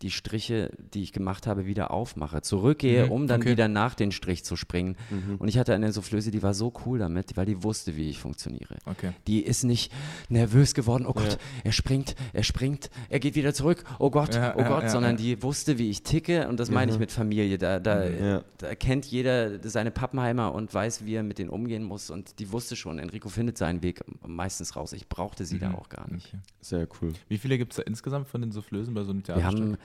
die 0.02 0.12
Striche, 0.12 0.72
die 0.94 1.04
ich 1.04 1.12
gemacht 1.14 1.46
habe, 1.48 1.66
wieder 1.66 1.92
aufmache, 1.92 2.42
zurückgehe, 2.42 3.06
Mhm, 3.08 3.12
um 3.12 3.28
dann 3.28 3.42
okay. 3.42 3.52
wieder 3.52 3.68
nach 3.68 3.96
den 3.96 4.12
Strich 4.12 4.46
zu 4.46 4.56
springen. 4.56 4.96
Und 5.40 5.48
ich 5.48 5.58
hatte 5.58 5.74
eine 5.74 5.92
Soufflöse, 5.92 6.32
die 6.32 6.42
war 6.42 6.54
so 6.54 6.72
cool 6.86 7.00
damit, 7.00 7.36
weil 7.36 7.46
die 7.46 7.64
wusste, 7.64 7.98
wie 7.98 8.10
ich 8.10 8.18
funktioniere. 8.20 8.78
Okay. 8.86 9.12
Die 9.28 9.42
ist 9.44 9.64
nicht 9.64 9.92
nervös 10.30 10.74
geworden, 10.74 11.06
oh 11.06 11.14
Gott, 11.14 11.38
er 11.64 11.72
springt, 11.72 12.16
er 12.34 12.44
springt, 12.44 12.90
er 13.10 13.20
geht 13.20 13.36
wieder 13.36 13.54
zurück, 13.54 13.84
oh 14.00 14.10
Gott, 14.10 14.36
Ja, 14.36 14.56
oh 14.56 14.60
ja, 14.62 14.68
Gott, 14.68 14.84
ja, 14.84 14.90
sondern 14.90 15.18
ja. 15.18 15.18
die 15.36 15.44
wusste, 15.44 15.78
wie 15.78 15.90
ich 15.90 16.04
ticke 16.04 16.48
und 16.48 16.60
das 16.60 16.72
meine 16.72 16.92
ich 16.92 17.00
mit 17.00 17.12
Familie. 17.12 17.58
Da, 17.58 17.80
da, 17.80 18.08
Ja. 18.08 18.44
da 18.58 18.76
kennt 18.76 19.06
jeder 19.06 19.60
seine 19.68 19.92
Pappenheimer 19.92 20.54
und 20.54 20.74
weiß, 20.74 21.06
wie 21.06 21.16
er 21.16 21.24
mit 21.24 21.40
denen 21.40 21.50
umgehen 21.50 21.84
muss 21.84 22.10
und 22.10 22.40
die 22.40 22.52
wusste 22.52 22.76
schon, 22.76 23.00
Enrico 23.00 23.30
findet 23.30 23.58
seinen 23.58 23.84
Weg 23.84 24.02
meistens 24.26 24.76
raus. 24.76 24.94
Ich 24.94 25.10
brauchte 25.10 25.46
sie 25.46 25.60
da 25.60 25.74
auch 25.74 25.90
gar 25.90 26.10
nicht. 26.12 26.28
Okay. 26.28 26.38
Sehr 26.62 26.88
cool. 27.02 27.14
Wie 27.28 27.38
viele 27.38 27.58
gibt 27.58 27.74
es 27.74 27.78
da 27.78 27.84
insgesamt 27.84 28.28
von 28.28 28.42
den 28.42 28.52
Soufflösen 28.52 28.94
bei 28.94 29.04
so 29.04 29.12
einem 29.12 29.20
Wir 29.28 29.36
Theaterstück? 29.36 29.80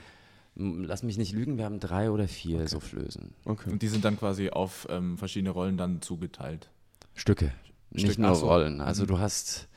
Lass 0.57 1.03
mich 1.03 1.19
nicht 1.19 1.33
lügen, 1.33 1.59
wir 1.59 1.65
haben 1.65 1.81
drei 1.81 2.11
oder 2.11 2.29
vier 2.29 2.67
Soufflösen. 2.69 3.35
Okay. 3.45 3.71
Und 3.71 3.83
die 3.83 3.89
sind 3.89 4.05
dann 4.05 4.19
quasi 4.19 4.51
auf 4.51 4.87
ähm, 4.91 5.19
verschiedene 5.19 5.51
Rollen 5.51 5.77
dann 5.77 6.01
zugeteilt. 6.03 6.71
Stücke, 7.15 7.53
nicht 7.91 8.07
Stück, 8.07 8.19
nur 8.19 8.31
ach 8.31 8.35
so. 8.37 8.47
Rollen. 8.49 8.81
Also 8.81 9.03
Mhm. 9.05 9.07
du 9.09 9.19
hast 9.19 9.69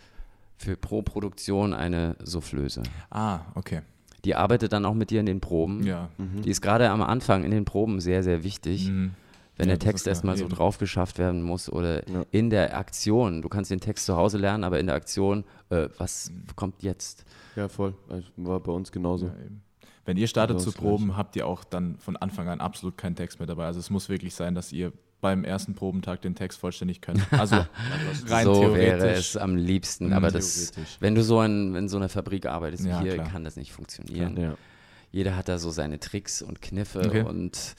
für 0.57 0.75
pro 0.75 1.01
Produktion 1.01 1.73
eine 1.73 2.15
Soufflöse. 2.23 2.83
Ah, 3.09 3.41
okay. 3.55 3.81
Die 4.25 4.35
arbeitet 4.35 4.73
dann 4.73 4.85
auch 4.85 4.95
mit 4.95 5.09
dir 5.11 5.19
in 5.19 5.25
den 5.27 5.39
Proben. 5.39 5.83
Ja. 5.85 6.09
Die 6.17 6.49
ist 6.49 6.61
gerade 6.61 6.89
am 6.89 7.01
Anfang 7.01 7.43
in 7.43 7.51
den 7.51 7.65
Proben 7.65 7.99
sehr, 8.01 8.23
sehr 8.23 8.43
wichtig. 8.43 8.89
Mhm. 8.89 9.11
Wenn 9.55 9.69
Ja, 9.69 9.75
der 9.75 9.79
Text 9.79 10.05
erstmal 10.05 10.37
so 10.37 10.47
drauf 10.47 10.77
geschafft 10.77 11.17
werden 11.17 11.41
muss 11.41 11.67
oder 11.71 12.07
Ja. 12.09 12.25
in 12.31 12.49
der 12.51 12.77
Aktion. 12.77 13.41
Du 13.41 13.49
kannst 13.49 13.71
den 13.71 13.79
Text 13.79 14.05
zu 14.05 14.15
Hause 14.15 14.37
lernen, 14.37 14.63
aber 14.63 14.79
in 14.79 14.85
der 14.87 14.95
Aktion, 14.95 15.45
äh, 15.69 15.87
was 15.97 16.29
Mhm. 16.29 16.43
kommt 16.55 16.83
jetzt? 16.83 17.25
Ja, 17.55 17.67
voll. 17.67 17.95
War 18.35 18.59
bei 18.59 18.71
uns 18.71 18.91
genauso. 18.91 19.27
Ja, 19.27 19.33
eben. 19.45 19.61
Wenn 20.07 20.17
ihr 20.17 20.27
startet 20.27 20.55
Also 20.57 20.71
zu 20.71 20.77
proben, 20.77 21.15
habt 21.17 21.35
ihr 21.35 21.45
auch 21.45 21.63
dann 21.63 21.97
von 21.99 22.15
Anfang 22.17 22.47
an 22.47 22.61
absolut 22.61 22.97
keinen 22.97 23.15
Text 23.15 23.39
mehr 23.39 23.45
dabei. 23.45 23.65
Also 23.65 23.79
es 23.79 23.89
muss 23.91 24.07
wirklich 24.09 24.33
sein, 24.33 24.55
dass 24.55 24.71
ihr 24.71 24.91
beim 25.19 25.43
ersten 25.43 25.73
Probentag 25.75 26.21
den 26.21 26.33
Text 26.33 26.59
vollständig 26.59 27.01
könnt. 27.01 27.21
Also 27.33 27.57
rein 28.27 28.45
so 28.45 28.53
theoretisch. 28.53 28.79
wäre 29.01 29.11
es 29.13 29.35
am 29.37 29.55
liebsten. 29.57 30.07
Mhm. 30.07 30.13
Aber 30.13 30.31
das, 30.31 30.71
wenn 31.01 31.13
du 31.13 31.23
so 31.23 31.41
in, 31.41 31.75
in 31.75 31.89
so 31.89 31.97
einer 31.97 32.07
Fabrik 32.09 32.45
arbeitest 32.45 32.85
wie 32.85 32.89
Ja, 32.89 33.01
hier, 33.01 33.13
klar. 33.15 33.27
kann 33.29 33.43
das 33.43 33.57
nicht 33.57 33.73
funktionieren. 33.73 34.39
Ja. 34.39 34.53
Jeder 35.11 35.35
hat 35.35 35.49
da 35.49 35.57
so 35.57 35.71
seine 35.71 35.99
Tricks 35.99 36.41
und 36.41 36.61
Kniffe 36.61 36.99
Okay. 37.05 37.21
und 37.23 37.75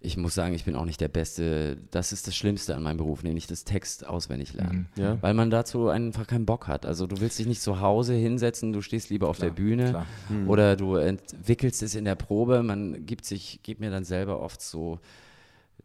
ich 0.00 0.16
muss 0.16 0.34
sagen, 0.34 0.54
ich 0.54 0.64
bin 0.64 0.76
auch 0.76 0.84
nicht 0.84 1.00
der 1.00 1.08
Beste. 1.08 1.76
Das 1.90 2.12
ist 2.12 2.28
das 2.28 2.36
Schlimmste 2.36 2.76
an 2.76 2.82
meinem 2.82 2.98
Beruf, 2.98 3.24
nämlich 3.24 3.48
das 3.48 3.64
Text 3.64 4.06
auswendig 4.06 4.54
lernen. 4.54 4.88
Mhm. 4.94 5.02
Ja. 5.02 5.18
Weil 5.22 5.34
man 5.34 5.50
dazu 5.50 5.88
einfach 5.88 6.26
keinen 6.26 6.46
Bock 6.46 6.68
hat. 6.68 6.86
Also 6.86 7.06
du 7.06 7.20
willst 7.20 7.38
dich 7.38 7.46
nicht 7.46 7.60
zu 7.60 7.80
Hause 7.80 8.14
hinsetzen, 8.14 8.72
du 8.72 8.80
stehst 8.80 9.10
lieber 9.10 9.28
auf 9.28 9.38
Klar, 9.38 9.50
der 9.50 9.56
Bühne 9.56 9.90
klar. 9.90 10.06
oder 10.46 10.76
du 10.76 10.94
entwickelst 10.94 11.82
es 11.82 11.96
in 11.96 12.04
der 12.04 12.14
Probe. 12.14 12.62
Man 12.62 13.06
gibt 13.06 13.24
sich, 13.24 13.60
gibt 13.64 13.80
mir 13.80 13.90
dann 13.90 14.04
selber 14.04 14.40
oft 14.40 14.62
so, 14.62 15.00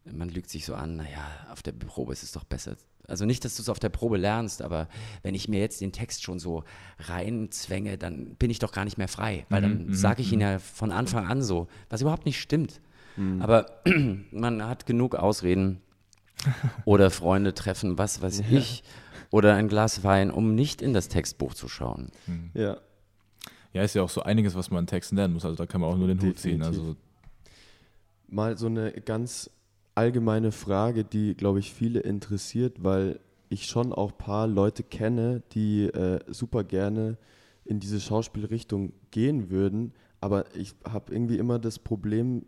man 0.05 0.29
lügt 0.29 0.49
sich 0.49 0.65
so 0.65 0.75
an, 0.75 0.97
naja, 0.97 1.25
auf 1.51 1.63
der 1.63 1.71
Probe 1.71 2.13
ist 2.13 2.21
es 2.21 2.33
doch 2.33 2.43
besser. 2.43 2.75
Also 3.07 3.25
nicht, 3.25 3.43
dass 3.43 3.55
du 3.55 3.63
es 3.63 3.69
auf 3.69 3.79
der 3.79 3.89
Probe 3.89 4.17
lernst, 4.17 4.61
aber 4.61 4.87
wenn 5.23 5.35
ich 5.35 5.49
mir 5.49 5.59
jetzt 5.59 5.81
den 5.81 5.91
Text 5.91 6.23
schon 6.23 6.39
so 6.39 6.63
reinzwänge, 6.99 7.97
dann 7.97 8.35
bin 8.35 8.49
ich 8.49 8.59
doch 8.59 8.71
gar 8.71 8.85
nicht 8.85 8.97
mehr 8.97 9.07
frei, 9.07 9.45
weil 9.49 9.61
dann 9.61 9.87
mhm, 9.87 9.93
sage 9.93 10.21
ich 10.21 10.31
ihn 10.31 10.39
ja 10.39 10.59
von 10.59 10.91
Anfang 10.91 11.27
an 11.27 11.41
so, 11.41 11.67
was 11.89 12.01
überhaupt 12.01 12.25
nicht 12.25 12.39
stimmt. 12.39 12.79
Aber 13.39 13.81
man 14.31 14.65
hat 14.67 14.85
genug 14.85 15.15
Ausreden 15.15 15.81
oder 16.85 17.09
Freunde 17.11 17.53
treffen, 17.53 17.97
was 17.97 18.21
weiß 18.21 18.43
ich, 18.51 18.83
oder 19.29 19.55
ein 19.55 19.67
Glas 19.67 20.03
Wein, 20.03 20.31
um 20.31 20.55
nicht 20.55 20.81
in 20.81 20.93
das 20.93 21.07
Textbuch 21.07 21.53
zu 21.53 21.67
schauen. 21.67 22.11
ja. 22.53 22.77
Ja, 23.73 23.81
ist 23.81 23.95
ja 23.95 24.03
auch 24.03 24.09
so 24.09 24.21
einiges, 24.21 24.53
was 24.53 24.69
man 24.69 24.83
in 24.83 24.87
Texten 24.87 25.15
lernen 25.15 25.33
muss. 25.33 25.45
Also 25.45 25.57
da 25.57 25.65
kann 25.65 25.81
man 25.81 25.89
auch 25.89 25.97
nur 25.97 26.07
den 26.07 26.21
Hut 26.21 26.37
ziehen. 26.37 26.59
Definitiv. 26.59 26.79
Also 26.79 26.95
Mal 28.27 28.55
so 28.55 28.67
eine 28.67 28.91
ganz 28.91 29.49
allgemeine 29.95 30.51
Frage, 30.51 31.03
die, 31.03 31.35
glaube 31.35 31.59
ich, 31.59 31.73
viele 31.73 31.99
interessiert, 31.99 32.83
weil 32.83 33.19
ich 33.49 33.65
schon 33.65 33.93
auch 33.93 34.11
ein 34.11 34.17
paar 34.17 34.47
Leute 34.47 34.83
kenne, 34.83 35.41
die 35.53 35.85
äh, 35.85 36.19
super 36.27 36.63
gerne 36.63 37.17
in 37.65 37.79
diese 37.79 37.99
Schauspielrichtung 37.99 38.93
gehen 39.11 39.49
würden, 39.49 39.93
aber 40.19 40.45
ich 40.55 40.73
habe 40.87 41.13
irgendwie 41.13 41.37
immer 41.37 41.59
das 41.59 41.79
Problem, 41.79 42.45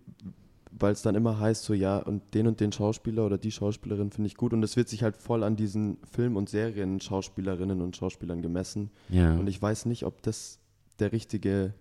weil 0.77 0.91
es 0.93 1.01
dann 1.01 1.15
immer 1.15 1.39
heißt, 1.39 1.63
so 1.63 1.73
ja, 1.73 1.97
und 1.99 2.21
den 2.33 2.47
und 2.47 2.59
den 2.59 2.71
Schauspieler 2.71 3.25
oder 3.25 3.37
die 3.37 3.51
Schauspielerin 3.51 4.11
finde 4.11 4.27
ich 4.27 4.35
gut 4.35 4.53
und 4.53 4.61
es 4.63 4.75
wird 4.75 4.89
sich 4.89 5.03
halt 5.03 5.15
voll 5.17 5.43
an 5.43 5.55
diesen 5.55 5.97
Film- 6.11 6.35
und 6.35 6.49
Serien-Schauspielerinnen 6.49 7.81
und 7.81 7.95
Schauspielern 7.95 8.41
gemessen. 8.41 8.89
Ja. 9.09 9.33
Und 9.35 9.47
ich 9.47 9.61
weiß 9.61 9.85
nicht, 9.85 10.03
ob 10.05 10.21
das 10.23 10.59
der 10.99 11.11
richtige 11.11 11.73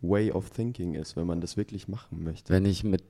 Way 0.00 0.32
of 0.32 0.50
Thinking 0.50 0.94
ist, 0.94 1.16
wenn 1.16 1.26
man 1.26 1.40
das 1.40 1.56
wirklich 1.56 1.88
machen 1.88 2.22
möchte. 2.22 2.52
Wenn 2.52 2.64
ich 2.64 2.84
mit, 2.84 3.02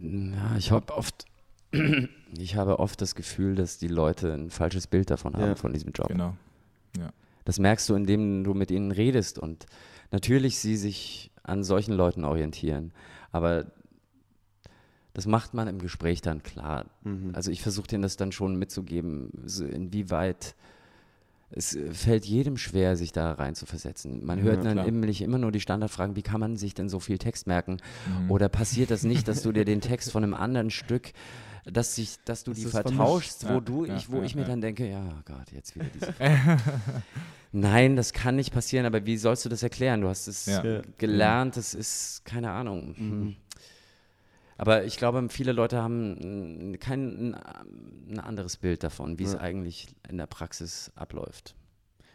ja, 0.00 0.56
ich 0.56 0.70
habe 0.70 0.94
oft, 0.94 1.24
ich 2.38 2.56
habe 2.56 2.78
oft 2.78 3.00
das 3.00 3.14
Gefühl, 3.14 3.54
dass 3.54 3.78
die 3.78 3.88
Leute 3.88 4.32
ein 4.34 4.50
falsches 4.50 4.86
Bild 4.86 5.10
davon 5.10 5.34
haben, 5.34 5.48
Ja. 5.48 5.54
von 5.56 5.72
diesem 5.72 5.92
Job. 5.92 6.08
genau. 6.08 6.34
Das 7.44 7.60
merkst 7.60 7.88
du, 7.88 7.94
indem 7.94 8.42
du 8.42 8.54
mit 8.54 8.72
ihnen 8.72 8.90
redest 8.90 9.38
und 9.38 9.66
natürlich 10.10 10.58
sie 10.58 10.76
sich 10.76 11.30
an 11.44 11.62
solchen 11.62 11.92
Leuten 11.92 12.24
orientieren. 12.24 12.90
Aber 13.30 13.66
das 15.16 15.24
macht 15.26 15.54
man 15.54 15.66
im 15.66 15.78
Gespräch 15.78 16.20
dann 16.20 16.42
klar. 16.42 16.84
Mhm. 17.02 17.30
Also 17.32 17.50
ich 17.50 17.62
versuche 17.62 17.88
denen 17.88 18.02
das 18.02 18.18
dann 18.18 18.32
schon 18.32 18.56
mitzugeben, 18.58 19.30
so 19.46 19.64
inwieweit 19.64 20.54
es 21.50 21.74
äh, 21.74 21.90
fällt 21.94 22.26
jedem 22.26 22.58
schwer, 22.58 22.96
sich 22.96 23.12
da 23.12 23.32
rein 23.32 23.54
zu 23.54 23.64
versetzen. 23.64 24.26
Man 24.26 24.42
hört 24.42 24.62
Ja, 24.62 24.74
dann 24.74 24.84
nämlich 24.84 25.22
immer 25.22 25.38
nur 25.38 25.52
die 25.52 25.60
Standardfragen, 25.60 26.16
wie 26.16 26.22
kann 26.22 26.38
man 26.40 26.56
sich 26.58 26.74
denn 26.74 26.90
so 26.90 27.00
viel 27.00 27.16
Text 27.16 27.46
merken? 27.46 27.78
Mhm. 28.24 28.30
Oder 28.30 28.50
passiert 28.50 28.90
das 28.90 29.04
nicht, 29.04 29.26
dass 29.26 29.42
du 29.42 29.52
dir 29.52 29.64
den 29.72 29.80
Text 29.80 30.12
von 30.12 30.22
einem 30.22 30.34
anderen 30.34 30.68
Stück, 30.70 31.12
dass, 31.64 31.94
sich, 31.94 32.16
dass 32.26 32.44
du 32.44 32.50
Das 32.50 32.60
die 32.60 32.66
vertauschst, 32.66 33.44
vermischt. 33.44 33.68
wo 33.70 33.72
Ja, 33.74 33.84
du, 33.84 33.84
ja, 33.86 33.96
ich, 33.96 34.10
wo 34.12 34.18
ja, 34.18 34.22
ich 34.24 34.34
mir 34.34 34.42
ja. 34.42 34.48
dann 34.48 34.60
denke, 34.60 34.86
ja 34.86 35.22
Gott, 35.24 35.50
jetzt 35.52 35.74
wieder 35.76 35.86
diese 35.94 36.12
Frage. 36.12 36.58
Nein, 37.52 37.96
das 37.96 38.12
kann 38.12 38.36
nicht 38.36 38.52
passieren, 38.52 38.84
aber 38.84 39.06
wie 39.06 39.16
sollst 39.16 39.44
du 39.46 39.48
das 39.48 39.62
erklären? 39.62 40.02
Du 40.02 40.08
hast 40.08 40.26
es 40.26 40.44
Ja. 40.44 40.62
Ja. 40.62 40.82
gelernt, 40.98 41.56
das 41.56 41.72
ist, 41.72 42.22
keine 42.26 42.50
Ahnung. 42.50 42.94
Hm. 42.96 43.36
Aber 44.58 44.84
ich 44.84 44.96
glaube, 44.96 45.26
viele 45.28 45.52
Leute 45.52 45.82
haben 45.82 46.76
kein 46.80 47.34
ein, 47.34 48.18
anderes 48.18 48.56
Bild 48.56 48.82
davon, 48.82 49.18
wie 49.18 49.24
es 49.24 49.34
Ja. 49.34 49.40
eigentlich 49.40 49.88
in 50.08 50.16
der 50.16 50.26
Praxis 50.26 50.90
abläuft. 50.94 51.54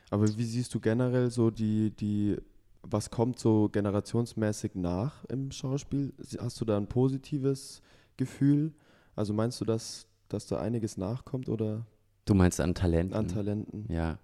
Aber 0.10 0.28
wie 0.28 0.44
siehst 0.44 0.74
du 0.74 0.80
generell 0.80 1.30
so 1.30 1.52
die, 1.52 1.92
die, 1.92 2.38
was 2.82 3.12
kommt 3.12 3.40
so 3.40 3.70
generationsmäßig 3.70 4.76
nach 4.76 5.24
im 5.26 5.52
Schauspiel? 5.52 6.14
Hast 6.40 6.60
du 6.60 6.66
da 6.66 6.78
ein 6.78 6.88
positives 6.88 7.82
Gefühl? 8.18 8.74
Also 9.16 9.34
meinst 9.34 9.62
du, 9.62 9.66
dass, 9.66 10.08
dass 10.28 10.48
da 10.48 10.60
einiges 10.60 10.98
nachkommt 10.98 11.48
oder 11.48 11.86
Du 12.26 12.34
meinst 12.34 12.60
an 12.62 12.74
Talenten? 12.76 13.16
an 13.16 13.28
Talenten? 13.28 13.86
Ja. 13.90 14.18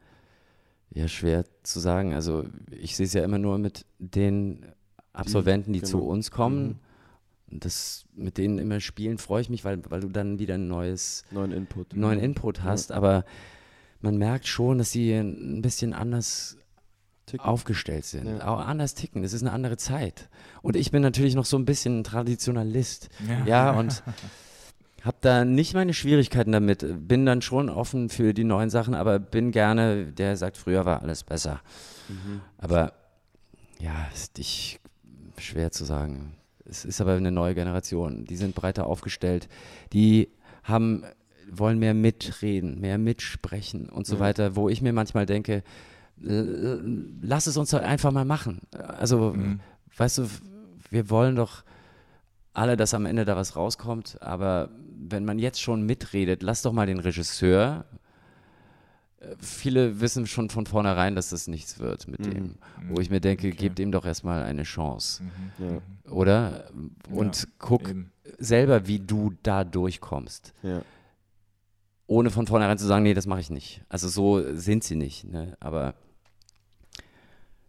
Ja, 0.89 1.07
schwer 1.07 1.43
zu 1.63 1.79
sagen. 1.79 2.13
Also 2.13 2.45
ich 2.71 2.95
sehe 2.95 3.05
es 3.05 3.13
ja 3.13 3.23
immer 3.23 3.37
nur 3.39 3.57
mit 3.57 3.85
den 3.99 4.65
Absolventen, 5.13 5.73
die, 5.73 5.81
zu 5.81 5.97
genau. 5.99 6.11
uns 6.11 6.31
kommen. 6.31 6.67
Mhm. 6.67 6.79
Und 7.51 7.63
das 7.65 8.05
mit 8.13 8.37
denen 8.37 8.57
immer 8.59 8.79
spielen, 8.79 9.17
freue 9.17 9.41
ich 9.41 9.49
mich, 9.49 9.63
weil, 9.63 9.81
weil 9.89 10.01
du 10.01 10.09
dann 10.09 10.37
wieder 10.39 10.55
ein 10.55 10.67
neues, 10.67 11.23
Neuen 11.31 11.51
Input. 11.51 11.95
neuen 11.95 12.19
Input 12.19 12.63
hast. 12.63 12.91
Aber 12.91 13.23
man 14.01 14.17
merkt 14.17 14.47
schon, 14.47 14.77
dass 14.79 14.91
sie 14.91 15.13
ein 15.13 15.61
bisschen 15.61 15.93
anders 15.93 16.57
Ticken. 17.25 17.45
aufgestellt 17.45 18.05
sind, 18.05 18.27
Ja. 18.27 18.47
auch 18.47 18.59
anders 18.65 18.93
ticken. 18.95 19.21
Das 19.23 19.33
ist 19.33 19.41
eine 19.43 19.51
andere 19.53 19.77
Zeit. 19.77 20.29
Und 20.61 20.75
ich 20.75 20.91
bin 20.91 21.01
natürlich 21.01 21.35
noch 21.35 21.45
so 21.45 21.57
ein 21.57 21.65
bisschen 21.65 21.99
ein 21.99 22.03
Traditionalist. 22.03 23.09
Ja. 23.27 23.45
Ja, 23.45 23.71
und 23.79 24.03
habe 25.03 25.17
da 25.21 25.45
nicht 25.45 25.73
meine 25.73 25.93
Schwierigkeiten 25.93 26.51
damit. 26.51 26.85
Bin 27.07 27.25
dann 27.25 27.41
schon 27.41 27.69
offen 27.69 28.09
für 28.09 28.33
die 28.33 28.43
neuen 28.43 28.69
Sachen, 28.69 28.93
aber 28.93 29.19
bin 29.19 29.51
gerne, 29.51 30.07
der 30.11 30.35
sagt, 30.35 30.57
früher 30.57 30.85
war 30.85 31.01
alles 31.01 31.23
besser. 31.23 31.61
Mhm. 32.09 32.41
Aber 32.57 32.91
ja, 33.79 34.07
ist 34.13 34.37
ich, 34.39 34.79
schwer 35.37 35.71
zu 35.71 35.85
sagen. 35.85 36.33
Es 36.69 36.85
ist 36.85 36.99
aber 37.01 37.13
eine 37.13 37.31
neue 37.31 37.55
Generation. 37.55 38.25
Die 38.25 38.35
sind 38.35 38.55
breiter 38.55 38.87
aufgestellt. 38.87 39.47
Die 39.93 40.29
haben, 40.63 41.03
wollen 41.49 41.79
mehr 41.79 41.93
mitreden, 41.93 42.79
mehr 42.81 42.97
mitsprechen 42.97 43.87
und 43.89 44.05
so 44.05 44.15
Ja. 44.15 44.19
weiter, 44.21 44.55
wo 44.55 44.67
ich 44.69 44.81
mir 44.81 44.91
manchmal 44.93 45.25
denke, 45.25 45.63
l- 46.21 47.05
lass 47.21 47.47
es 47.47 47.57
uns 47.57 47.69
doch 47.69 47.81
einfach 47.81 48.11
mal 48.11 48.25
machen. 48.25 48.61
Also, 48.75 49.33
Mhm. 49.33 49.59
weißt 49.95 50.17
du, 50.19 50.27
wir 50.89 51.09
wollen 51.09 51.35
doch 51.35 51.63
alle, 52.53 52.75
dass 52.75 52.93
am 52.93 53.05
Ende 53.05 53.23
da 53.23 53.35
was 53.35 53.55
rauskommt, 53.55 54.21
aber 54.21 54.69
wenn 54.99 55.23
man 55.25 55.37
jetzt 55.39 55.61
schon 55.61 55.83
mitredet, 55.85 56.41
lass 56.43 56.63
doch 56.63 56.73
mal 56.73 56.87
den 56.87 56.99
Regisseur 56.99 57.85
äh, 57.93 57.95
viele 59.39 59.99
wissen 59.99 60.27
schon 60.27 60.49
von 60.49 60.65
vornherein, 60.67 61.15
dass 61.15 61.29
das 61.29 61.47
nichts 61.47 61.79
wird 61.79 62.07
mit 62.07 62.19
Mhm. 62.19 62.31
dem. 62.31 62.55
Wo 62.89 62.99
ich 63.01 63.09
mir 63.09 63.19
denke, 63.19 63.47
Okay. 63.47 63.57
gebt 63.57 63.79
ihm 63.79 63.91
doch 63.91 64.05
erstmal 64.05 64.43
eine 64.43 64.63
Chance. 64.63 65.23
Mhm. 65.23 65.65
Ja. 66.05 66.11
Oder? 66.11 66.69
Und 67.09 67.41
Ja, 67.43 67.49
guck 67.57 67.89
Eben. 67.89 68.11
selber, 68.37 68.87
wie 68.87 68.99
du 68.99 69.33
da 69.43 69.63
durchkommst. 69.63 70.53
Ja. 70.63 70.81
Ohne 72.05 72.29
von 72.29 72.47
vornherein 72.47 72.77
zu 72.77 72.85
sagen, 72.85 73.03
nee, 73.03 73.13
das 73.13 73.25
mache 73.25 73.41
ich 73.41 73.49
nicht. 73.49 73.81
Also 73.89 74.07
so 74.07 74.55
sind 74.55 74.83
sie 74.83 74.95
nicht. 74.95 75.25
Ne? 75.25 75.57
Aber 75.59 75.93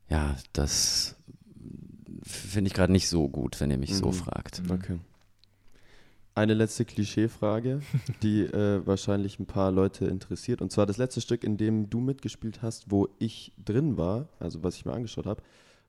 ja, 0.08 0.36
das 0.52 1.16
finde 2.22 2.68
ich 2.68 2.74
gerade 2.74 2.92
nicht 2.92 3.08
so 3.08 3.28
gut, 3.28 3.58
wenn 3.60 3.70
ihr 3.70 3.78
mich 3.78 3.96
so 3.96 4.08
Mhm. 4.08 4.12
fragt. 4.12 4.62
Mhm. 4.64 4.70
Okay. 4.70 4.98
Eine 6.38 6.54
letzte 6.54 6.84
Klischeefrage, 6.84 7.80
die 8.22 8.42
äh, 8.42 8.86
wahrscheinlich 8.86 9.40
ein 9.40 9.46
paar 9.46 9.72
Leute 9.72 10.04
interessiert. 10.06 10.62
Und 10.62 10.70
zwar 10.70 10.86
das 10.86 10.96
letzte 10.96 11.20
Stück, 11.20 11.42
in 11.42 11.56
dem 11.56 11.90
du 11.90 11.98
mitgespielt 11.98 12.62
hast, 12.62 12.92
wo 12.92 13.08
ich 13.18 13.52
drin 13.64 13.96
war, 13.96 14.28
also 14.38 14.62
was 14.62 14.76
ich 14.76 14.84
mir 14.84 14.92
angeschaut 14.92 15.26
habe, 15.26 15.42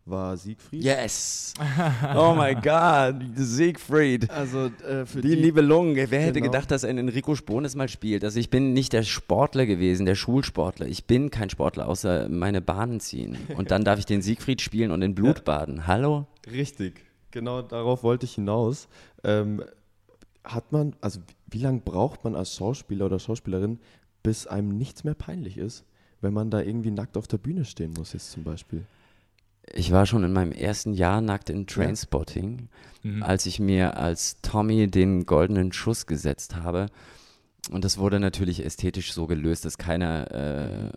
war 0.05 0.35
Siegfried. 0.37 0.83
Yes! 0.83 1.53
Oh 2.15 2.33
mein 2.35 2.59
Gott, 2.61 3.15
Siegfried. 3.35 4.27
Also 4.31 4.71
äh, 4.87 5.05
für 5.05 5.21
Die 5.21 5.35
liebe 5.35 5.61
Lunge. 5.61 6.09
Wer 6.09 6.21
hätte 6.21 6.39
Genau. 6.41 6.51
gedacht, 6.51 6.71
dass 6.71 6.83
ein 6.83 6.97
Enrico 6.97 7.35
Spohnes 7.35 7.75
mal 7.75 7.87
spielt? 7.87 8.23
Also 8.23 8.39
ich 8.39 8.49
bin 8.49 8.73
nicht 8.73 8.93
der 8.93 9.03
Sportler 9.03 9.67
gewesen, 9.67 10.07
der 10.07 10.15
Schulsportler. 10.15 10.87
Ich 10.87 11.05
bin 11.05 11.29
kein 11.29 11.51
Sportler, 11.51 11.87
außer 11.87 12.27
meine 12.27 12.61
Bahnen 12.61 12.99
ziehen. 12.99 13.37
Und 13.55 13.69
dann 13.69 13.83
darf 13.83 13.99
ich 13.99 14.07
den 14.07 14.23
Siegfried 14.23 14.61
spielen 14.63 14.89
und 14.89 15.03
in 15.03 15.13
Blut 15.13 15.45
baden. 15.45 15.85
Hallo? 15.85 16.25
Richtig, 16.51 17.05
genau 17.29 17.61
darauf 17.61 18.01
wollte 18.01 18.25
ich 18.25 18.33
hinaus. 18.33 18.87
Ähm, 19.23 19.61
hat 20.53 20.71
man, 20.71 20.95
also 21.01 21.19
wie 21.47 21.59
lange 21.59 21.79
braucht 21.79 22.23
man 22.23 22.35
als 22.35 22.55
Schauspieler 22.55 23.05
oder 23.05 23.19
Schauspielerin, 23.19 23.79
bis 24.23 24.47
einem 24.47 24.77
nichts 24.77 25.03
mehr 25.03 25.13
peinlich 25.13 25.57
ist, 25.57 25.85
wenn 26.21 26.33
man 26.33 26.49
da 26.49 26.61
irgendwie 26.61 26.91
nackt 26.91 27.17
auf 27.17 27.27
der 27.27 27.37
Bühne 27.37 27.65
stehen 27.65 27.93
muss, 27.97 28.13
jetzt 28.13 28.31
zum 28.31 28.43
Beispiel? 28.43 28.83
Ich 29.73 29.91
war 29.91 30.05
schon 30.05 30.23
in 30.23 30.33
meinem 30.33 30.51
ersten 30.51 30.93
Jahr 30.93 31.21
nackt 31.21 31.49
in 31.49 31.67
Trainspotting, 31.67 32.69
Mhm. 33.03 33.23
als 33.23 33.45
ich 33.45 33.59
mir 33.59 33.97
als 33.97 34.41
Tommy 34.41 34.87
den 34.87 35.25
goldenen 35.25 35.71
Schuss 35.71 36.05
gesetzt 36.05 36.55
habe. 36.57 36.87
Und 37.71 37.85
das 37.85 37.97
wurde 37.97 38.19
natürlich 38.19 38.65
ästhetisch 38.65 39.13
so 39.13 39.27
gelöst, 39.27 39.63
dass 39.63 39.77
keiner 39.77 40.31
äh, 40.31 40.91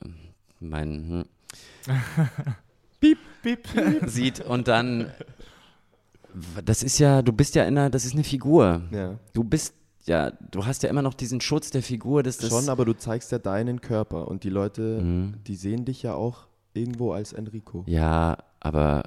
mein 0.59 1.25
hm, 1.87 1.95
Piep, 3.01 3.19
piep. 3.43 3.69
sieht. 4.07 4.41
Und 4.41 4.69
dann, 4.69 5.13
das 6.65 6.83
ist 6.83 6.99
ja, 6.99 7.23
du 7.23 7.33
bist 7.33 7.55
ja 7.55 7.65
in 7.65 7.77
einer, 7.79 7.91
das 7.91 8.05
ist 8.05 8.15
eine 8.15 8.25
Figur. 8.25 8.83
Ja. 8.91 9.19
Du 9.33 9.45
bist 9.45 9.75
ja, 10.05 10.31
du 10.51 10.67
hast 10.67 10.83
ja 10.83 10.89
immer 10.91 11.03
noch 11.03 11.15
diesen 11.15 11.41
Schutz 11.41 11.71
der 11.71 11.83
Figur, 11.83 12.25
dass 12.25 12.37
das 12.39 12.51
Schon, 12.51 12.69
aber 12.69 12.85
du 12.85 12.93
zeigst 12.93 13.31
ja 13.31 13.39
deinen 13.39 13.81
Körper 13.81 14.27
und 14.27 14.43
die 14.43 14.51
Leute, 14.51 15.01
Mhm. 15.01 15.35
die 15.47 15.55
sehen 15.55 15.85
dich 15.85 16.03
ja 16.03 16.15
auch 16.15 16.49
irgendwo 16.75 17.13
als 17.13 17.33
Enrico. 17.33 17.85
ja, 17.87 18.37
aber 18.59 19.03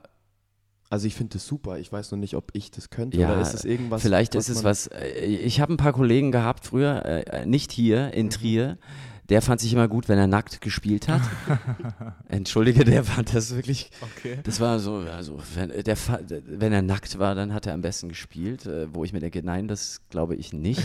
Also 0.90 1.08
ich 1.08 1.16
finde 1.16 1.34
das 1.34 1.46
super. 1.48 1.80
Ich 1.80 1.92
weiß 1.92 2.12
noch 2.12 2.20
nicht, 2.20 2.36
ob 2.36 2.52
ich 2.54 2.72
das 2.72 2.90
könnte 2.92 3.18
Ja, 3.18 3.32
oder 3.34 3.42
ist 3.42 3.54
es 3.56 3.66
irgendwas. 3.66 4.04
Vielleicht 4.04 4.36
ist 4.36 4.48
es 4.50 4.64
was. 4.64 4.88
äh, 4.88 5.26
Ich 5.26 5.60
habe 5.60 5.74
ein 5.74 5.78
paar 5.78 5.92
Kollegen 5.94 6.32
gehabt 6.32 6.66
früher, 6.68 7.04
äh, 7.04 7.46
nicht 7.46 7.72
hier 7.74 8.14
in 8.14 8.30
Trier. 8.30 8.78
Der 9.30 9.42
fand 9.42 9.60
sich 9.60 9.74
immer 9.74 9.88
gut, 9.88 10.08
wenn 10.08 10.20
er 10.20 10.28
nackt 10.28 10.62
gespielt 10.62 11.08
hat. 11.08 11.22
Entschuldige, 12.28 12.84
der 12.84 13.04
fand 13.04 13.34
das 13.34 13.56
wirklich. 13.56 13.90
Okay. 14.18 14.38
Das 14.44 14.60
war 14.60 14.78
so, 14.78 14.98
also 14.98 15.40
wenn, 15.56 15.70
der, 15.70 15.98
wenn 16.46 16.72
er 16.72 16.84
nackt 16.84 17.18
war, 17.18 17.34
dann 17.34 17.52
hat 17.52 17.66
er 17.66 17.74
am 17.74 17.82
besten 17.82 18.10
gespielt. 18.10 18.68
Äh, 18.68 18.94
wo 18.94 19.04
ich 19.04 19.14
mir 19.14 19.20
denke, 19.20 19.42
nein, 19.44 19.68
das 19.68 20.02
glaube 20.12 20.36
ich 20.36 20.54
nicht. 20.54 20.82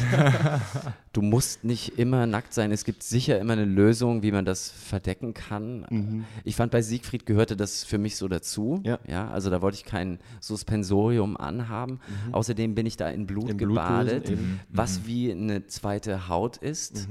du 1.13 1.21
musst 1.21 1.65
nicht 1.65 1.99
immer 1.99 2.27
nackt 2.27 2.55
sein. 2.55 2.73
Es 2.73 2.85
gibt 2.85 3.03
sicher 3.03 3.39
immer 3.39 3.53
eine 3.53 3.67
Lösung, 3.67 4.23
wie 4.23 4.33
man 4.33 4.47
das 4.47 4.71
verdecken 4.71 5.35
kann. 5.35 5.87
Mhm. 5.91 6.25
Ich 6.45 6.57
fand 6.57 6.73
bei 6.73 6.81
Siegfried 6.81 7.27
gehörte 7.27 7.57
das 7.57 7.85
für 7.85 7.99
mich 7.99 8.17
so 8.17 8.27
dazu. 8.27 8.81
Ja. 8.85 8.99
ja 9.07 9.29
also 9.29 9.51
da 9.51 9.61
wollte 9.61 9.77
ich 9.77 9.85
kein 9.85 10.19
Suspensorium 10.41 11.37
anhaben. 11.37 12.01
Außerdem 12.33 12.75
bin 12.75 12.87
ich 12.87 12.97
da 12.97 13.11
in 13.11 13.27
Blut 13.27 13.51
Im 13.51 13.57
Blut 13.59 13.77
gebadet, 13.77 14.25
gewesen, 14.25 14.33
eben. 14.33 14.61
was 14.71 15.05
wie 15.05 15.31
eine 15.31 15.67
zweite 15.67 16.29
Haut 16.29 16.57
ist. 16.57 17.09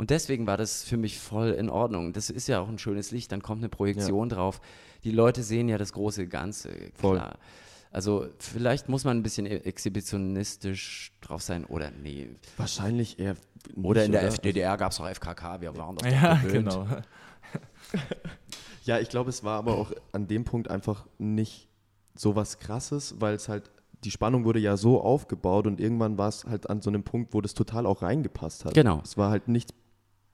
Und 0.00 0.08
deswegen 0.08 0.46
war 0.46 0.56
das 0.56 0.82
für 0.82 0.96
mich 0.96 1.18
voll 1.18 1.50
in 1.50 1.68
Ordnung. 1.68 2.14
Das 2.14 2.30
ist 2.30 2.46
ja 2.48 2.58
auch 2.60 2.68
ein 2.70 2.78
schönes 2.78 3.10
Licht, 3.10 3.32
dann 3.32 3.42
kommt 3.42 3.60
eine 3.60 3.68
Projektion 3.68 4.30
drauf. 4.30 4.62
Die 5.04 5.10
Leute 5.10 5.42
sehen 5.42 5.68
ja 5.68 5.76
das 5.76 5.92
große 5.92 6.26
Ganze, 6.26 6.70
Voll. 6.94 7.16
klar. 7.18 7.36
Also 7.92 8.26
vielleicht 8.38 8.88
muss 8.88 9.04
man 9.04 9.18
ein 9.18 9.22
bisschen 9.22 9.44
e- 9.44 9.56
exhibitionistisch 9.56 11.12
drauf 11.20 11.42
sein 11.42 11.66
oder 11.66 11.90
nee. 11.90 12.30
Wahrscheinlich 12.56 13.18
eher. 13.18 13.36
Oder 13.82 14.06
in 14.06 14.12
der 14.12 14.22
oder? 14.22 14.28
FDDR 14.28 14.78
gab 14.78 14.92
es 14.92 15.00
auch 15.00 15.06
FKK, 15.06 15.60
wir 15.60 15.76
waren 15.76 15.96
doch 15.96 16.06
Ja, 16.10 16.34
gewöhnt. 16.36 16.52
genau. 16.70 16.86
Ja, 18.84 19.00
ich 19.00 19.10
glaube, 19.10 19.28
es 19.28 19.44
war 19.44 19.58
aber 19.58 19.76
auch 19.76 19.92
an 20.12 20.26
dem 20.28 20.44
Punkt 20.44 20.70
einfach 20.70 21.06
nicht 21.18 21.68
so 22.14 22.36
was 22.36 22.58
Krasses, 22.58 23.16
weil 23.18 23.34
es 23.34 23.50
halt, 23.50 23.70
die 24.04 24.10
Spannung 24.10 24.46
wurde 24.46 24.60
ja 24.60 24.78
so 24.78 25.02
aufgebaut 25.02 25.66
und 25.66 25.78
irgendwann 25.78 26.16
war 26.16 26.28
es 26.28 26.44
halt 26.46 26.70
an 26.70 26.80
so 26.80 26.88
einem 26.88 27.02
Punkt, 27.02 27.34
wo 27.34 27.42
das 27.42 27.52
total 27.52 27.84
auch 27.84 28.00
reingepasst 28.00 28.64
hat. 28.64 28.72
Genau. 28.72 29.00
Es 29.04 29.18
war 29.18 29.28
halt 29.30 29.48
nichts 29.48 29.74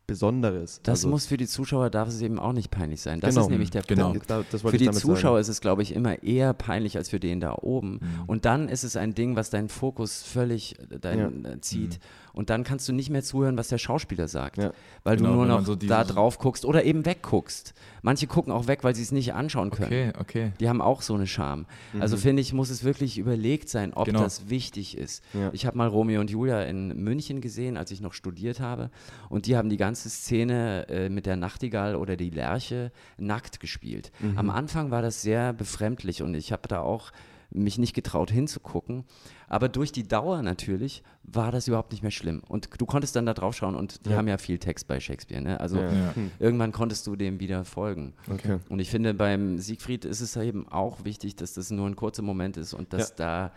Besonderes. 0.07 0.81
Das 0.83 1.01
Also, 1.01 1.09
muss 1.09 1.27
für 1.27 1.37
die 1.37 1.47
Zuschauer, 1.47 1.91
darf 1.91 2.09
es 2.09 2.21
eben 2.21 2.39
auch 2.39 2.53
nicht 2.53 2.71
peinlich 2.71 3.01
sein. 3.03 3.21
Das 3.21 3.35
Genau. 3.35 3.47
ist 3.47 3.51
nämlich 3.51 3.71
der 3.71 3.83
Genau. 3.83 4.11
Punkt. 4.11 4.31
Da, 4.31 4.43
Für 4.43 4.77
die 4.79 4.91
Zuschauer 4.93 5.33
sagen. 5.33 5.41
ist 5.41 5.49
es, 5.49 5.61
glaube 5.61 5.83
ich, 5.83 5.95
immer 5.95 6.23
eher 6.23 6.55
peinlich 6.55 6.97
als 6.97 7.09
für 7.11 7.19
den 7.21 7.41
da 7.41 7.55
oben. 7.61 7.95
Mhm. 7.95 8.01
Und 8.27 8.45
dann 8.45 8.69
ist 8.69 8.85
es 8.85 8.97
ein 8.97 9.15
Ding, 9.15 9.35
was 9.37 9.51
deinen 9.51 9.69
Fokus 9.69 10.23
völlig 10.23 10.79
äh, 10.79 10.99
dein, 11.01 11.45
äh, 11.45 11.61
zieht. 11.61 11.99
Und 12.37 12.51
dann 12.51 12.63
kannst 12.63 12.87
du 12.89 12.93
nicht 12.93 13.09
mehr 13.11 13.23
zuhören, 13.23 13.57
was 13.57 13.69
der 13.69 13.79
Schauspieler 13.79 14.29
sagt. 14.29 14.59
Ja. 14.59 14.73
Weil 15.05 15.17
Genau, 15.17 15.31
du 15.31 15.35
nur 15.37 15.47
noch 15.47 15.65
so 15.65 15.75
da 15.75 16.05
drauf 16.05 16.39
guckst 16.39 16.65
oder 16.67 16.85
eben 16.85 17.05
wegguckst. 17.07 17.73
Manche 18.03 18.27
gucken 18.27 18.53
auch 18.53 18.67
weg, 18.69 18.85
weil 18.85 18.95
sie 18.95 19.03
es 19.03 19.11
nicht 19.11 19.33
anschauen 19.33 19.71
können. 19.71 19.87
Okay, 19.87 20.13
okay. 20.21 20.53
Die 20.61 20.69
haben 20.69 20.81
auch 20.83 21.01
so 21.03 21.15
eine 21.15 21.27
Scham. 21.27 21.65
Also 21.99 22.17
finde 22.19 22.43
ich, 22.43 22.53
muss 22.53 22.69
es 22.71 22.85
wirklich 22.85 23.17
überlegt 23.19 23.69
sein, 23.71 23.93
ob 23.95 24.05
Genau. 24.05 24.21
das 24.23 24.49
wichtig 24.51 24.97
ist. 24.99 25.25
Ja. 25.33 25.49
Ich 25.55 25.65
habe 25.67 25.79
mal 25.79 25.89
Romeo 25.89 26.21
und 26.21 26.31
Julia 26.31 26.63
in 26.65 26.89
München 27.03 27.41
gesehen, 27.41 27.77
als 27.79 27.91
ich 27.91 28.01
noch 28.03 28.13
studiert 28.13 28.61
habe. 28.61 28.91
Und 29.31 29.47
die 29.47 29.57
haben 29.57 29.71
die 29.71 29.79
ganze 29.79 30.11
Szene 30.11 30.87
äh, 30.91 31.09
mit 31.09 31.25
der 31.25 31.37
Nachtigall 31.37 31.97
oder 31.97 32.17
die 32.17 32.31
Lerche 32.31 32.93
nackt 33.17 33.61
gespielt. 33.61 34.13
Am 34.37 34.51
Anfang 34.51 34.91
war 34.91 35.01
das 35.01 35.23
sehr 35.23 35.55
befremdlich 35.55 36.23
und 36.23 36.35
ich 36.35 36.53
habe 36.53 36.69
da 36.69 36.81
auch 36.81 37.13
mich 37.51 37.79
nicht 37.79 37.95
getraut 37.95 38.31
hinzugucken. 38.31 39.05
Aber 39.49 39.69
durch 39.69 39.93
die 39.93 40.07
Dauer 40.07 40.43
natürlich 40.43 41.03
war 41.23 41.53
das 41.53 41.69
überhaupt 41.69 41.93
nicht 41.93 42.03
mehr 42.03 42.11
schlimm. 42.11 42.43
Und 42.49 42.69
du 42.79 42.87
konntest 42.87 43.15
dann 43.17 43.27
da 43.27 43.35
drauf 43.35 43.57
schauen 43.57 43.75
und 43.77 44.05
die 44.07 44.11
Ja. 44.11 44.17
haben 44.17 44.29
ja 44.29 44.37
viel 44.39 44.59
Text 44.59 44.89
bei 44.89 44.99
Shakespeare. 45.01 45.41
Ne? 45.43 45.59
Also 45.61 45.79
Ja. 45.79 45.91
Ja. 45.93 46.15
irgendwann 46.39 46.73
konntest 46.73 47.07
du 47.07 47.15
dem 47.17 47.39
wieder 47.41 47.65
folgen. 47.65 48.15
Okay. 48.31 48.59
Und 48.69 48.81
ich 48.81 48.91
finde, 48.91 49.15
beim 49.15 49.59
Siegfried 49.59 50.05
ist 50.05 50.21
es 50.21 50.37
eben 50.37 50.69
auch 50.69 51.05
wichtig, 51.05 51.37
dass 51.37 51.55
das 51.55 51.71
nur 51.71 51.87
ein 51.87 51.97
kurzer 51.97 52.23
Moment 52.23 52.57
ist 52.57 52.75
und 52.75 52.93
dass, 52.93 53.15
da, 53.15 53.53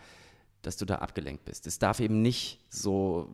dass 0.62 0.76
du 0.76 0.84
da 0.84 0.96
abgelenkt 0.96 1.44
bist. 1.44 1.66
Es 1.66 1.78
darf 1.78 2.00
eben 2.00 2.22
nicht 2.22 2.60
so 2.68 3.28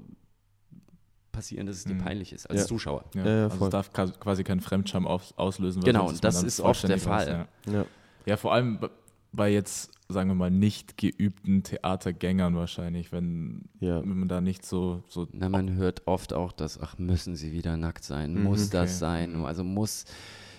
passieren, 1.32 1.66
dass 1.66 1.76
es 1.76 1.84
dir 1.84 1.94
Mhm. 1.94 1.98
peinlich 1.98 2.32
ist 2.32 2.48
als 2.48 2.60
Ja. 2.62 2.66
Zuschauer. 2.66 3.04
Ja, 3.14 3.24
Ja, 3.26 3.36
ja, 3.36 3.44
also 3.48 3.64
es 3.66 3.70
darf 3.70 3.92
quasi 3.92 4.42
keinen 4.42 4.60
Fremdscham 4.62 5.06
aus, 5.06 5.34
auslösen. 5.36 5.82
Genau, 5.84 6.10
das 6.12 6.42
ist 6.42 6.60
oft 6.60 6.88
der 6.88 6.98
Fall. 6.98 7.46
Ja. 7.66 7.72
Ja. 7.72 7.84
ja, 8.24 8.36
vor 8.38 8.54
allem 8.54 8.78
bei 9.36 9.52
jetzt, 9.52 9.90
sagen 10.08 10.28
wir 10.30 10.34
mal, 10.34 10.50
nicht 10.50 10.96
geübten 10.96 11.62
Theatergängern 11.62 12.56
wahrscheinlich, 12.56 13.12
wenn, 13.12 13.62
Ja. 13.80 14.00
wenn 14.00 14.18
man 14.18 14.28
da 14.28 14.40
nicht 14.40 14.64
so, 14.64 15.02
so 15.08 15.28
Na, 15.32 15.48
man 15.48 15.74
hört 15.74 16.06
oft 16.06 16.32
auch, 16.32 16.52
dass, 16.52 16.80
ach, 16.80 16.98
müssen 16.98 17.36
sie 17.36 17.52
wieder 17.52 17.76
nackt 17.76 18.04
sein? 18.04 18.34
Mhm, 18.34 18.42
muss 18.44 18.62
okay. 18.68 18.78
das 18.78 18.98
sein? 18.98 19.36
Also 19.44 19.62
muss. 19.62 20.04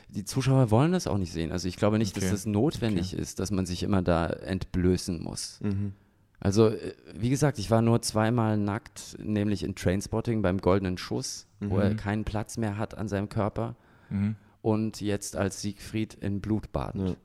Die 0.09 0.23
Zuschauer 0.23 0.71
wollen 0.71 0.93
das 0.93 1.05
auch 1.07 1.17
nicht 1.17 1.33
sehen. 1.33 1.51
Also 1.51 1.67
ich 1.67 1.75
glaube 1.75 1.97
nicht, 1.97 2.11
Okay. 2.15 2.21
dass 2.21 2.31
das 2.31 2.45
notwendig 2.45 3.13
ist, 3.13 3.39
dass 3.39 3.51
man 3.51 3.65
sich 3.65 3.83
immer 3.83 4.01
da 4.01 4.27
entblößen 4.27 5.21
muss. 5.21 5.59
Mhm. 5.61 5.91
Also, 6.39 6.67
äh, 6.69 6.93
wie 7.15 7.29
gesagt, 7.29 7.57
ich 7.59 7.71
war 7.71 7.81
nur 7.81 8.01
zweimal 8.03 8.57
nackt, 8.57 9.17
nämlich 9.19 9.63
in 9.63 9.75
Trainspotting 9.75 10.41
beim 10.43 10.59
Goldenen 10.59 10.97
Schuss, 10.97 11.47
wo 11.59 11.79
er 11.79 11.95
keinen 11.95 12.23
Platz 12.25 12.57
mehr 12.57 12.77
hat 12.77 12.95
an 12.95 13.07
seinem 13.07 13.27
Körper. 13.27 13.75
Mhm. 14.11 14.35
Und 14.61 15.01
jetzt 15.01 15.35
als 15.35 15.61
Siegfried 15.61 16.13
in 16.13 16.39
Blutbaden. 16.39 17.07
Ja. 17.07 17.15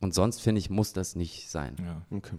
Und 0.00 0.14
sonst, 0.14 0.40
finde 0.40 0.58
ich, 0.60 0.70
muss 0.70 0.92
das 0.92 1.14
nicht 1.16 1.48
sein. 1.50 1.76
ja. 1.84 2.02
Okay. 2.16 2.36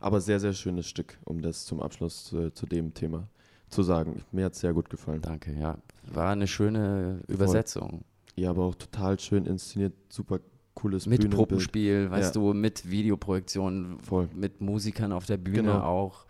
Aber 0.00 0.20
sehr, 0.20 0.40
sehr 0.40 0.52
schönes 0.52 0.86
Stück, 0.88 1.16
um 1.24 1.40
das 1.42 1.64
zum 1.64 1.80
Abschluss 1.80 2.24
zu, 2.24 2.50
zu 2.52 2.66
dem 2.66 2.92
Thema 2.92 3.28
zu 3.68 3.84
sagen. 3.84 4.24
Mir 4.32 4.46
hat 4.46 4.54
es 4.54 4.60
sehr 4.60 4.72
gut 4.74 4.90
gefallen. 4.90 5.22
Danke, 5.22 5.54
ja. 5.56 5.78
War 6.12 6.30
eine 6.32 6.48
schöne 6.48 7.20
Übersetzung. 7.28 8.04
Ja, 8.34 8.50
aber 8.50 8.64
auch 8.64 8.74
total 8.74 9.18
schön 9.20 9.46
inszeniert, 9.46 9.92
super 10.08 10.40
cooles 10.74 11.06
Mit 11.06 11.20
Bühnenbild. 11.20 11.38
Puppenspiel, 11.48 12.10
weißt 12.10 12.34
Ja. 12.34 12.40
du, 12.40 12.52
mit 12.52 12.90
Videoprojektion, 12.90 14.00
Voll. 14.00 14.28
mit 14.34 14.60
Musikern 14.60 15.12
auf 15.12 15.26
der 15.26 15.36
Bühne 15.36 15.62
Genau. 15.72 15.80
auch. 15.84 16.26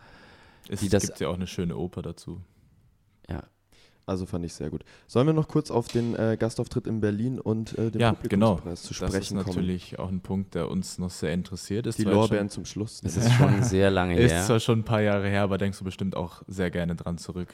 Es 0.68 0.86
das- 0.90 1.06
gibt 1.06 1.20
ja 1.20 1.28
auch 1.28 1.34
eine 1.34 1.46
schöne 1.46 1.76
Oper 1.76 2.02
dazu. 2.02 2.40
Ja. 3.30 3.42
Also 4.04 4.26
fand 4.26 4.44
ich 4.44 4.52
sehr 4.54 4.68
gut. 4.68 4.84
Sollen 5.06 5.26
wir 5.28 5.32
noch 5.34 5.46
kurz 5.48 5.70
auf 5.70 5.86
den 5.88 6.16
äh, 6.16 6.36
Gastauftritt 6.38 6.86
in 6.86 7.00
Berlin 7.00 7.38
und 7.38 7.78
äh, 7.78 7.90
den 7.90 8.00
Ja, 8.00 8.16
genau. 8.28 8.56
Publikumspreis 8.56 8.82
zu 8.82 8.88
Das 8.88 8.96
sprechen 8.96 9.38
ist 9.38 9.44
kommen? 9.44 9.56
natürlich 9.56 9.98
auch 9.98 10.08
ein 10.08 10.20
Punkt, 10.20 10.54
der 10.56 10.68
uns 10.70 10.98
noch 10.98 11.10
sehr 11.10 11.32
interessiert. 11.32 11.86
Ist 11.86 11.98
Die 11.98 12.04
Lorbeeren 12.04 12.48
zum 12.48 12.64
Schluss. 12.64 13.00
Es 13.04 13.16
ist 13.16 13.32
schon 13.32 13.62
sehr 13.62 13.90
lange 13.90 14.14
Schon, 14.16 14.24
ist 14.24 14.32
her. 14.32 14.42
zwar 14.44 14.60
schon 14.60 14.80
ein 14.80 14.84
paar 14.84 15.02
Jahre 15.02 15.28
her, 15.28 15.42
aber 15.42 15.56
denkst 15.58 15.78
du 15.78 15.84
bestimmt 15.84 16.16
auch 16.16 16.42
sehr 16.48 16.70
gerne 16.70 16.96
dran 16.96 17.16
zurück. 17.18 17.48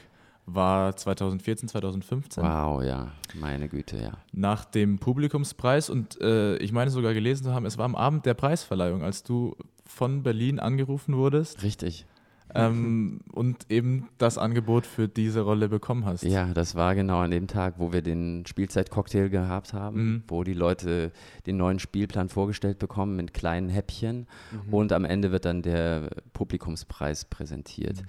war 0.47 0.97
2014, 0.97 1.69
2015. 1.69 2.43
Wow, 2.43 2.83
ja, 2.83 3.13
meine 3.39 3.69
Güte, 3.69 3.99
ja. 4.01 4.13
Nach 4.33 4.65
dem 4.65 4.99
Publikumspreis 4.99 5.91
und 5.91 6.19
äh, 6.23 6.57
ich 6.57 6.73
meine 6.73 6.91
sogar 6.91 7.13
gelesen 7.13 7.45
zu 7.45 7.53
haben, 7.53 7.67
es 7.67 7.77
war 7.77 7.85
am 7.85 7.95
Abend 7.95 8.25
der 8.25 8.33
Preisverleihung, 8.33 9.03
als 9.03 9.23
du 9.23 9.55
von 9.85 10.23
Berlin 10.23 10.59
angerufen 10.59 11.15
wurdest. 11.17 11.63
Richtig. 11.63 12.07
Ähm, 12.55 13.21
und 13.33 13.71
eben 13.71 14.09
das 14.19 14.39
Angebot 14.39 14.87
für 14.87 15.07
diese 15.09 15.43
Rolle 15.43 15.69
bekommen 15.69 16.05
hast. 16.07 16.23
Ja, 16.25 16.47
das 16.55 16.75
war 16.75 16.95
genau 16.95 17.19
an 17.19 17.31
dem 17.31 17.47
Tag, 17.47 17.75
wo 17.79 17.93
wir 17.93 18.01
den 18.03 18.45
Spielzeitcocktail 18.47 19.29
gehabt 19.29 19.73
haben, 19.75 19.99
Mhm. 20.15 20.23
wo 20.29 20.45
die 20.45 20.55
Leute 20.55 21.13
den 21.47 21.57
neuen 21.59 21.79
Spielplan 21.79 22.29
vorgestellt 22.29 22.79
bekommen 22.79 23.17
mit 23.17 23.35
kleinen 23.35 23.69
Häppchen 23.69 24.27
und 24.71 24.93
am 24.93 25.05
Ende 25.05 25.31
wird 25.31 25.45
dann 25.45 25.63
der 25.63 26.09
Publikumspreis 26.33 27.25
präsentiert. 27.27 28.03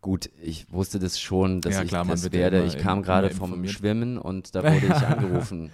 Gut, 0.00 0.30
ich 0.40 0.72
wusste 0.72 0.98
das 1.00 1.20
schon, 1.20 1.60
dass 1.60 1.74
Ja, 1.74 1.82
ich 1.82 1.88
klar, 1.88 2.04
man 2.04 2.12
das 2.12 2.30
werde. 2.32 2.64
Ich 2.64 2.78
kam 2.78 3.02
gerade 3.02 3.30
vom. 3.30 3.66
Schwimmen 3.66 4.16
und 4.16 4.54
da 4.54 4.62
wurde 4.62 4.86
ich 4.86 4.92
angerufen 5.06 5.70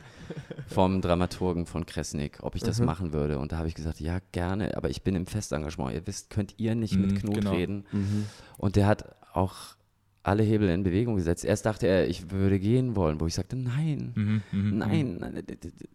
vom 0.66 1.01
Dramaturgen 1.01 1.66
von 1.66 1.87
Kresnik, 1.87 2.39
ob 2.43 2.55
ich 2.57 2.62
das 2.62 2.81
Mhm. 2.81 2.87
machen 2.87 3.12
würde. 3.12 3.39
Und 3.39 3.53
da 3.53 3.59
habe 3.59 3.68
ich 3.68 3.75
gesagt, 3.75 4.01
ja, 4.01 4.18
gerne, 4.33 4.77
aber 4.77 4.91
ich 4.91 5.03
bin 5.03 5.14
im 5.14 5.27
Festengagement. 5.27 5.95
Ihr 5.95 6.07
wisst, 6.07 6.31
könnt 6.31 6.55
ihr 6.59 6.75
nicht 6.75 6.99
mit 6.99 7.12
Mhm, 7.12 7.16
Knut 7.18 7.35
genau. 7.37 7.53
reden. 7.55 7.85
Mhm. 7.93 8.27
Und 8.59 8.77
der 8.77 8.87
hat 8.87 9.14
auch 9.33 9.77
alle 10.22 10.43
Hebel 10.43 10.68
in 10.70 10.83
Bewegung 10.83 11.16
gesetzt. 11.16 11.45
Erst 11.45 11.66
dachte 11.66 11.87
er, 11.87 12.09
ich 12.09 12.31
würde 12.31 12.59
gehen 12.59 12.97
wollen, 12.97 13.20
wo 13.20 13.27
ich 13.27 13.35
sagte, 13.35 13.57
nein, 13.57 14.12
Mhm, 14.14 14.43
mhm, 14.53 14.79
nein, 14.79 15.16
nein, 15.20 15.43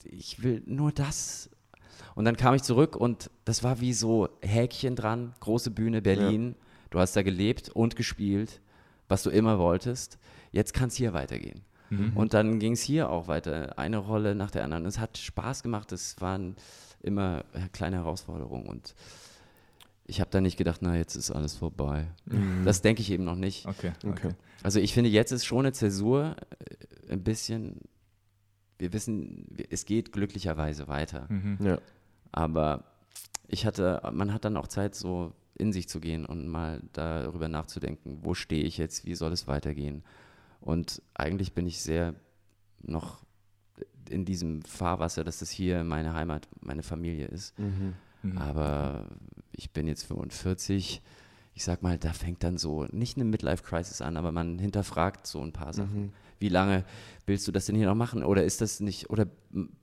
ich 0.06 0.44
will 0.44 0.62
nur 0.66 0.92
das. 0.92 1.50
Und 2.16 2.26
dann 2.26 2.38
kam 2.38 2.54
ich 2.54 2.62
zurück 2.64 2.96
und 2.96 3.30
das 3.46 3.64
war 3.64 3.80
wie 3.82 3.94
so 3.94 4.30
Häkchen 4.42 4.96
dran, 4.96 5.34
große 5.40 5.72
Bühne, 5.72 6.02
Berlin. 6.02 6.56
Du 6.92 7.00
hast 7.00 7.16
da 7.16 7.22
gelebt 7.24 7.70
und 7.70 7.96
gespielt, 7.96 8.62
was 9.08 9.24
du 9.24 9.30
immer 9.30 9.58
wolltest. 9.58 10.18
Jetzt 10.52 10.74
kann 10.74 10.90
es 10.90 10.96
hier 10.96 11.14
weitergehen. 11.14 11.62
Mhm. 11.90 12.16
Und 12.16 12.34
dann 12.34 12.60
ging 12.60 12.74
es 12.74 12.82
hier 12.82 13.10
auch 13.10 13.28
weiter, 13.28 13.78
eine 13.78 13.98
Rolle 13.98 14.36
nach 14.36 14.52
der 14.52 14.64
anderen. 14.64 14.86
Es 14.86 15.00
hat 15.00 15.18
Spaß 15.18 15.64
gemacht, 15.64 15.92
es 15.92 16.20
waren 16.22 16.56
immer 17.02 17.44
äh, 17.54 17.68
kleine 17.72 17.98
Herausforderungen 17.98 18.68
und 18.68 18.96
ich 20.06 20.20
habe 20.20 20.32
da 20.32 20.42
nicht 20.42 20.58
gedacht, 20.58 20.80
na, 20.82 20.96
jetzt 20.96 21.16
ist 21.16 21.30
alles 21.30 21.56
vorbei. 21.56 22.08
Mhm. 22.26 22.64
Das 22.66 22.82
denke 22.82 23.02
ich 23.02 23.12
eben 23.12 23.24
noch 23.24 23.36
nicht. 23.36 23.68
Okay, 23.68 23.92
okay. 24.06 24.32
Also 24.64 24.80
ich 24.80 24.94
finde, 24.94 25.10
jetzt 25.10 25.32
ist 25.32 25.46
schon 25.46 25.60
eine 25.60 25.72
Zäsur 25.72 26.36
äh, 27.08 27.14
ein 27.14 27.24
bisschen, 27.24 27.82
wir 28.80 28.92
wissen, 28.92 29.48
es 29.70 29.86
geht 29.86 30.12
glücklicherweise 30.12 30.88
weiter. 30.88 31.28
Mhm. 31.30 31.58
Ja. 31.64 31.78
Aber 32.32 32.86
ich 33.48 33.66
hatte, 33.66 34.02
man 34.12 34.34
hat 34.34 34.46
dann 34.46 34.58
auch 34.58 34.68
Zeit, 34.68 34.96
so 34.96 35.34
in 35.56 35.74
sich 35.74 35.90
zu 35.90 36.00
gehen 36.00 36.26
und 36.26 36.48
mal 36.48 36.82
darüber 36.94 37.48
nachzudenken, 37.48 38.20
wo 38.22 38.34
stehe 38.34 38.64
ich 38.64 38.78
jetzt, 38.78 39.06
wie 39.06 39.16
soll 39.16 39.34
es 39.34 39.48
weitergehen. 39.48 40.04
Und 40.62 41.02
eigentlich 41.14 41.54
bin 41.54 41.68
ich 41.68 41.82
sehr 41.82 42.16
noch 42.82 43.24
in 44.10 44.26
diesem 44.26 44.62
Fahrwasser, 44.64 45.24
dass 45.24 45.40
das 45.40 45.50
hier 45.50 45.84
meine 45.84 46.14
Heimat, 46.14 46.48
meine 46.62 46.84
Familie 46.84 47.28
ist. 47.28 47.58
Mhm. 47.60 47.94
Mhm. 48.24 48.38
Aber 48.38 49.08
ich 49.52 49.72
bin 49.72 49.88
jetzt 49.88 50.04
45. 50.04 51.02
Ich 51.54 51.64
sag 51.64 51.84
mal, 51.84 51.98
da 51.98 52.14
fängt 52.14 52.44
dann 52.44 52.58
so 52.58 52.86
nicht 52.92 53.18
eine 53.18 53.26
Midlife-Crisis 53.26 54.02
an, 54.02 54.18
aber 54.18 54.32
man 54.32 54.60
hinterfragt 54.60 55.28
so 55.28 55.42
ein 55.42 55.52
paar 55.52 55.74
Sachen. 55.74 56.04
Mhm. 56.04 56.14
Wie 56.40 56.50
lange 56.50 56.86
willst 57.26 57.48
du 57.48 57.52
das 57.52 57.66
denn 57.66 57.76
hier 57.76 57.88
noch 57.88 57.96
machen? 57.96 58.24
Oder 58.24 58.44
ist 58.46 58.62
das 58.62 58.80
nicht, 58.80 59.10
oder 59.10 59.28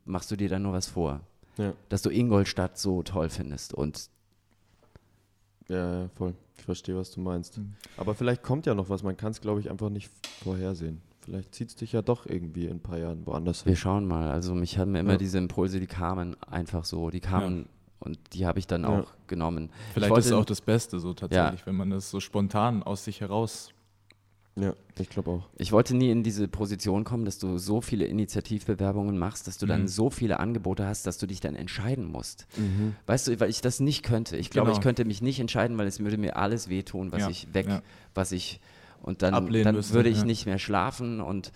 machst 0.05 0.31
du 0.31 0.37
dir 0.37 0.49
da 0.49 0.59
nur 0.59 0.72
was 0.72 0.87
vor? 0.87 1.20
Ja. 1.59 1.74
Dass 1.89 2.03
du 2.03 2.11
Ingolstadt 2.11 2.79
so 2.79 3.03
toll 3.03 3.29
findest 3.29 3.74
und 3.74 4.11
Ja, 5.69 6.03
ja, 6.03 6.09
voll. 6.14 6.35
Ich 6.59 6.64
verstehe, 6.64 6.97
was 6.97 7.11
du 7.11 7.21
meinst. 7.21 7.59
Mhm. 7.59 7.75
Aber 7.97 8.14
vielleicht 8.14 8.43
kommt 8.43 8.67
ja 8.67 8.75
noch 8.75 8.89
was. 8.89 9.03
Man 9.03 9.17
kann 9.17 9.33
es, 9.33 9.41
glaube 9.41 9.61
ich, 9.61 9.71
einfach 9.71 9.91
nicht 9.91 10.11
vorhersehen. 10.43 11.01
Vielleicht 11.21 11.55
zieht 11.55 11.69
es 11.71 11.77
dich 11.77 11.93
ja 11.93 12.03
doch 12.03 12.27
irgendwie 12.27 12.67
in 12.67 12.77
ein 12.77 12.81
paar 12.81 12.99
Jahren 12.99 13.27
woanders 13.27 13.64
wir 13.67 13.71
hin. 13.73 13.77
schauen 13.77 14.07
mal. 14.07 14.31
Also 14.31 14.55
mich 14.55 14.79
haben 14.79 14.95
immer 14.95 15.12
Ja. 15.12 15.19
diese 15.19 15.39
Impulse, 15.39 15.81
die 15.81 15.89
kamen 15.89 16.37
einfach 16.49 16.85
so, 16.85 17.11
die 17.11 17.19
kamen 17.21 17.69
und 17.99 18.19
die 18.33 18.47
habe 18.47 18.61
ich 18.61 18.69
dann 18.69 18.83
Ja. 18.83 19.01
auch 19.01 19.12
genommen. 19.27 19.71
Vielleicht 19.93 20.12
ich 20.12 20.19
ist 20.19 20.27
es 20.27 20.33
auch 20.33 20.45
das 20.45 20.61
Beste 20.61 21.01
so 21.01 21.14
tatsächlich, 21.14 21.67
wenn 21.67 21.75
man 21.75 21.91
das 21.91 22.11
so 22.11 22.21
spontan 22.21 22.85
aus 22.85 23.05
sich 23.05 23.21
heraus. 23.21 23.71
Ja, 24.59 24.72
ich 24.98 25.11
glaube 25.11 25.30
auch. 25.30 25.48
Ich 25.59 25.70
wollte 25.72 25.94
nie 25.94 26.11
in 26.11 26.22
diese 26.22 26.48
Position 26.48 27.04
kommen, 27.04 27.26
dass 27.26 27.38
du 27.38 27.59
so 27.59 27.82
viele 27.82 28.07
Initiativbewerbungen 28.07 29.18
machst, 29.18 29.46
dass 29.46 29.59
du 29.59 29.66
dann 29.66 29.82
Mhm. 29.82 29.88
so 29.88 30.09
viele 30.09 30.40
Angebote 30.40 30.86
hast, 30.86 31.07
dass 31.07 31.18
du 31.18 31.26
dich 31.26 31.40
dann 31.40 31.54
entscheiden 31.54 32.07
musst. 32.11 32.46
Mhm. 32.57 32.96
Weißt 33.07 33.28
du, 33.28 33.38
weil 33.38 33.50
ich 33.50 33.61
das 33.61 33.80
nicht 33.80 34.02
könnte. 34.02 34.38
Ich 34.38 34.48
glaube, 34.48 34.68
Genau. 34.68 34.78
ich 34.78 34.82
könnte 34.82 35.04
mich 35.04 35.20
nicht 35.20 35.40
entscheiden, 35.40 35.76
weil 35.76 35.86
es 35.86 36.00
würde 36.00 36.16
mir 36.16 36.36
alles 36.36 36.70
wehtun, 36.70 37.12
was 37.12 37.20
Ja, 37.20 37.28
ich 37.28 37.52
weg, 37.52 37.66
ja. 37.68 37.82
was 38.14 38.32
ich 38.32 38.61
und 39.02 39.20
dann, 39.20 39.34
Ablehnen 39.34 39.64
dann 39.66 39.74
müssen, 39.74 39.92
würde 39.94 40.09
ich 40.09 40.18
ja. 40.20 40.24
nicht 40.24 40.46
mehr 40.46 40.59
schlafen 40.59 41.20
und 41.20 41.52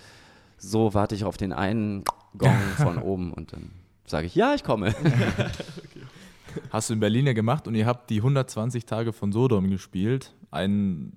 so 0.58 0.92
warte 0.92 1.14
ich 1.14 1.24
auf 1.24 1.38
den 1.38 1.54
einen 1.54 2.04
Gong 2.36 2.54
von 2.76 2.98
oben 2.98 3.32
und 3.32 3.54
dann 3.54 3.70
sage 4.04 4.26
ich, 4.26 4.34
ja, 4.34 4.54
ich 4.54 4.62
komme. 4.62 4.94
Hast 6.70 6.90
du 6.90 6.94
in 6.94 7.00
Berlin 7.00 7.26
ja 7.26 7.32
gemacht 7.32 7.68
und 7.68 7.74
ihr 7.76 7.86
habt 7.86 8.10
die 8.10 8.16
120 8.18 8.84
Tage 8.84 9.12
von 9.12 9.30
Sodom 9.32 9.70
gespielt. 9.70 10.34
Ein, 10.50 11.12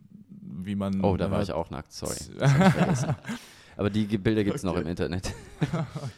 wie 0.66 0.76
man. 0.76 1.04
Oh, 1.04 1.18
da 1.18 1.30
war 1.32 1.38
hört- 1.40 1.50
ich 1.50 1.54
auch 1.54 1.70
nackt, 1.70 1.92
sorry. 1.94 2.16
Aber 3.76 3.90
die 3.90 4.06
Bilder 4.18 4.44
gibt 4.44 4.56
es 4.58 4.64
noch 4.64 4.76
im 4.78 4.88
Internet. 4.88 5.32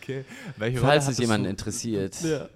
Okay. 0.01 0.25
Welche 0.57 0.79
Falls 0.79 1.07
es 1.07 1.17
jemanden 1.19 1.45
du? 1.45 1.49
interessiert. 1.51 2.19
Ja. 2.21 2.49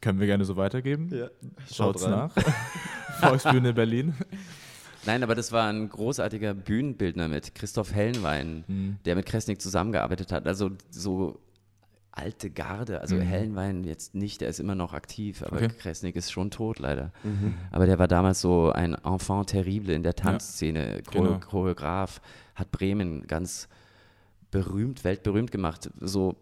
Können 0.00 0.18
wir 0.20 0.26
gerne 0.26 0.44
so 0.44 0.56
weitergeben. 0.56 1.08
ja. 1.12 1.28
Schaut's 1.72 2.02
rein. 2.04 2.10
nach. 2.10 2.34
Volksbühne 3.20 3.72
Berlin. 3.72 4.14
Nein, 5.06 5.22
aber 5.22 5.34
das 5.34 5.52
war 5.52 5.68
ein 5.68 5.88
großartiger 5.88 6.54
Bühnenbildner 6.54 7.28
mit 7.28 7.54
Christoph 7.54 7.92
Hellenwein, 7.92 8.64
Mhm. 8.66 8.96
der 9.04 9.14
mit 9.16 9.26
Kresnik 9.26 9.60
zusammengearbeitet 9.62 10.32
hat. 10.32 10.46
Also 10.46 10.70
so 10.90 11.38
alte 12.12 12.50
Garde. 12.50 13.00
Also 13.00 13.16
Mhm. 13.16 13.20
Hellenwein 13.22 13.84
jetzt 13.84 14.14
nicht, 14.14 14.40
der 14.40 14.48
ist 14.48 14.60
immer 14.60 14.74
noch 14.74 14.92
aktiv, 14.92 15.42
aber 15.42 15.56
Okay. 15.56 15.68
Kresnik 15.68 16.14
ist 16.16 16.30
schon 16.30 16.50
tot 16.50 16.78
leider. 16.78 17.12
Mhm. 17.24 17.54
Aber 17.70 17.86
der 17.86 17.98
war 17.98 18.06
damals 18.08 18.40
so 18.40 18.70
ein 18.70 18.94
Enfant 18.94 19.48
terrible 19.50 19.94
in 19.94 20.02
der 20.02 20.14
Tanzszene, 20.14 21.00
Choreo- 21.10 21.22
genau. 21.24 21.38
Choreograf, 21.40 22.20
hat 22.54 22.70
Bremen 22.70 23.26
ganz 23.26 23.68
berühmt, 24.50 25.04
weltberühmt 25.04 25.50
gemacht. 25.50 25.90
So 26.00 26.36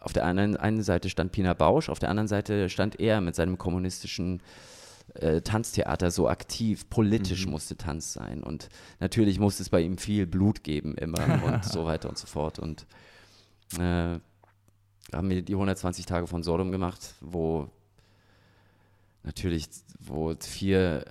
auf 0.00 0.12
der 0.12 0.24
einen, 0.26 0.56
einen 0.56 0.82
Seite 0.82 1.08
stand 1.10 1.30
Pina 1.32 1.54
Bausch, 1.54 1.88
auf 1.88 1.98
der 1.98 2.08
anderen 2.08 2.26
Seite 2.28 2.68
stand 2.68 2.98
er 2.98 3.20
mit 3.20 3.34
seinem 3.36 3.58
kommunistischen 3.58 4.42
äh, 5.14 5.40
Tanztheater 5.40 6.10
so 6.10 6.28
aktiv. 6.28 6.88
Politisch 6.88 7.46
musste 7.46 7.76
Tanz 7.76 8.12
sein 8.12 8.42
und 8.42 8.68
natürlich 9.00 9.38
musste 9.38 9.62
es 9.62 9.68
bei 9.68 9.80
ihm 9.82 9.98
viel 9.98 10.26
Blut 10.26 10.64
geben 10.64 10.96
immer 10.96 11.18
und 11.44 11.64
so 11.64 11.84
weiter 11.84 12.08
und 12.08 12.16
so 12.18 12.26
fort. 12.26 12.58
Und 12.58 12.86
äh, 13.78 14.18
haben 15.12 15.30
wir 15.30 15.42
die 15.42 15.54
120 15.54 16.06
Tage 16.06 16.26
von 16.26 16.42
Sodom 16.42 16.70
gemacht, 16.72 17.14
wo 17.20 17.68
natürlich, 19.22 19.68
wo 19.98 20.34
vier 20.40 21.04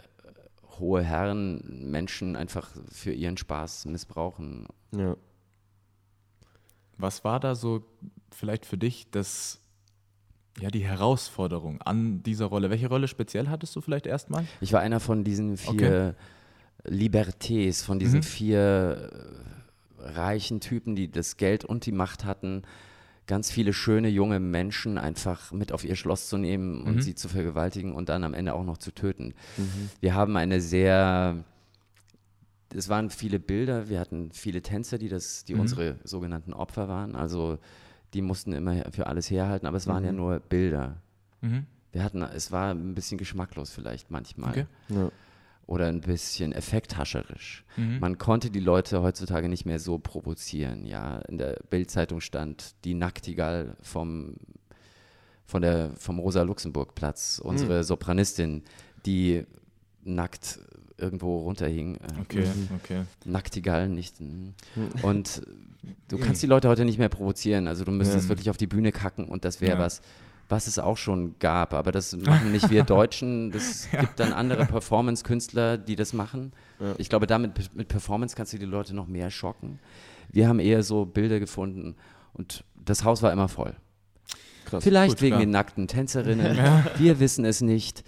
hohe 0.80 1.04
Herren 1.04 1.90
Menschen 1.92 2.36
einfach 2.36 2.70
für 2.92 3.12
ihren 3.12 3.38
Spaß 3.38 3.86
missbrauchen. 3.86 4.68
Ja. 4.96 5.16
Was 6.98 7.24
war 7.24 7.40
da 7.40 7.56
so 7.56 7.84
vielleicht 8.32 8.66
für 8.66 8.78
dich 8.78 9.10
das, 9.12 9.60
ja, 10.60 10.70
die 10.70 10.84
Herausforderung 10.86 11.82
an 11.82 12.24
dieser 12.24 12.46
Rolle? 12.46 12.70
Welche 12.70 12.88
Rolle 12.90 13.08
speziell 13.08 13.48
hattest 13.50 13.76
du 13.76 13.82
vielleicht 13.82 14.06
erstmal? 14.06 14.46
Ich 14.62 14.74
war 14.74 14.82
einer 14.82 15.00
von 15.00 15.24
diesen 15.24 15.58
vier 15.58 16.16
Libertés, 16.86 17.84
von 17.84 18.00
diesen 18.00 18.20
Mhm. 18.20 18.24
vier 18.24 19.12
äh, 20.00 20.02
reichen 20.02 20.62
Typen, 20.62 20.96
die 20.96 21.12
das 21.12 21.38
Geld 21.38 21.66
und 21.66 21.86
die 21.86 21.92
Macht 21.92 22.24
hatten, 22.26 22.64
ganz 23.30 23.52
viele 23.52 23.74
schöne 23.74 24.10
junge 24.10 24.40
Menschen 24.40 24.98
einfach 24.98 25.52
mit 25.52 25.72
auf 25.72 25.84
ihr 25.86 25.96
Schloss 25.96 26.28
zu 26.30 26.38
nehmen 26.38 26.82
und 26.82 26.96
Mhm. 26.96 27.02
sie 27.02 27.14
zu 27.14 27.30
vergewaltigen 27.30 27.94
und 27.94 28.10
dann 28.10 28.24
am 28.24 28.34
Ende 28.34 28.56
auch 28.56 28.66
noch 28.66 28.80
zu 28.80 28.92
töten. 28.92 29.36
Mhm. 29.56 29.90
Wir 30.02 30.16
haben 30.16 30.36
eine 30.36 30.60
sehr, 30.60 31.44
es 32.76 32.90
waren 32.90 33.12
viele 33.12 33.40
Bilder, 33.40 33.88
wir 33.88 34.00
hatten 34.00 34.32
viele 34.34 34.62
Tänzer, 34.64 34.98
die 34.98 35.10
das, 35.10 35.44
die 35.46 35.54
Mhm. 35.54 35.60
unsere 35.62 35.96
sogenannten 36.04 36.54
Opfer 36.54 36.88
waren. 36.88 37.16
Also 37.16 37.60
die 38.16 38.24
mussten 38.24 38.52
immer 38.54 38.84
für 38.92 39.06
alles 39.06 39.30
herhalten, 39.30 39.68
aber 39.68 39.78
es 39.78 39.86
waren 39.86 40.04
ja 40.04 40.12
nur 40.12 40.40
Bilder. 40.40 40.98
Mhm. 41.42 41.68
Wir 41.92 42.04
hatten, 42.04 42.24
es 42.24 42.52
war 42.52 42.72
ein 42.74 42.96
bisschen 42.96 43.20
geschmacklos 43.20 43.70
vielleicht 43.70 44.10
manchmal. 44.10 44.50
Okay. 44.52 44.66
Ja. 44.90 45.12
Oder 45.70 45.86
ein 45.86 46.02
bisschen 46.02 46.52
effekthascherisch. 46.52 47.64
Mhm. 47.78 48.00
Man 48.00 48.18
konnte 48.18 48.50
die 48.50 48.60
Leute 48.60 49.04
heutzutage 49.04 49.48
nicht 49.48 49.66
mehr 49.68 49.78
so 49.78 50.00
provozieren. 50.00 50.88
Ja, 50.88 51.20
in 51.28 51.38
der 51.38 51.60
Bildzeitung 51.70 52.22
stand 52.22 52.74
die 52.86 52.96
Naktigal 52.96 53.76
vom, 53.84 54.34
von 55.46 55.62
der, 55.62 55.92
vom 55.96 56.18
Rosa-Luxemburg-Platz, 56.18 57.40
unsere 57.44 57.84
Sopranistin, 57.84 58.64
die 59.06 59.46
nackt 60.04 60.60
irgendwo 60.98 61.38
runterhing. 61.42 61.98
Äh, 61.98 62.00
Okay, 62.22 62.48
okay. 62.84 63.04
Naktigal, 63.26 63.90
nicht. 63.90 64.20
mm. 64.20 64.54
Und 65.04 65.44
du 66.08 66.18
kannst 66.18 66.42
die 66.42 66.48
Leute 66.48 66.68
heute 66.68 66.84
nicht 66.84 66.98
mehr 66.98 67.10
provozieren. 67.10 67.68
Also 67.68 67.86
du 67.86 67.92
müsstest 67.92 68.24
Ja. 68.26 68.30
wirklich 68.30 68.50
auf 68.50 68.58
die 68.58 68.66
Bühne 68.68 68.92
kacken 68.92 69.26
und 69.26 69.46
das 69.46 69.62
wäre 69.62 69.74
Ja. 69.78 69.80
was. 69.80 70.02
Was 70.50 70.68
es 70.68 70.80
auch 70.80 70.98
schon 70.98 71.36
gab. 71.40 71.74
Aber 71.74 71.92
das 71.92 72.16
machen 72.18 72.52
nicht 72.52 72.70
wir 72.70 72.84
Deutschen. 72.84 73.52
Das 73.52 73.88
gibt 73.92 74.20
dann 74.20 74.34
andere 74.34 74.66
Performance-Künstler, 74.66 75.78
die 75.78 75.96
das 75.96 76.14
machen. 76.14 76.52
Ja. 76.80 76.96
Ich 76.98 77.10
glaube, 77.10 77.28
damit 77.28 77.76
mit 77.76 77.88
Performance 77.88 78.36
kannst 78.36 78.52
du 78.54 78.58
die 78.58 78.66
Leute 78.66 78.96
noch 78.96 79.08
mehr 79.08 79.30
schocken. 79.32 79.80
Wir 80.32 80.48
haben 80.48 80.60
eher 80.60 80.84
so 80.84 81.06
Bilder 81.06 81.40
gefunden 81.40 81.96
und 82.34 82.64
das 82.84 83.04
Haus 83.04 83.22
war 83.22 83.32
immer 83.32 83.48
voll. 83.48 83.76
Krass. 84.66 84.84
Vielleicht 84.84 85.16
Gut, 85.16 85.22
wegen 85.22 85.32
klar. 85.36 85.46
den 85.46 85.50
nackten 85.52 85.88
Tänzerinnen. 85.88 86.58
Wir 86.98 87.20
wissen 87.20 87.46
es 87.46 87.62
nicht. 87.62 88.04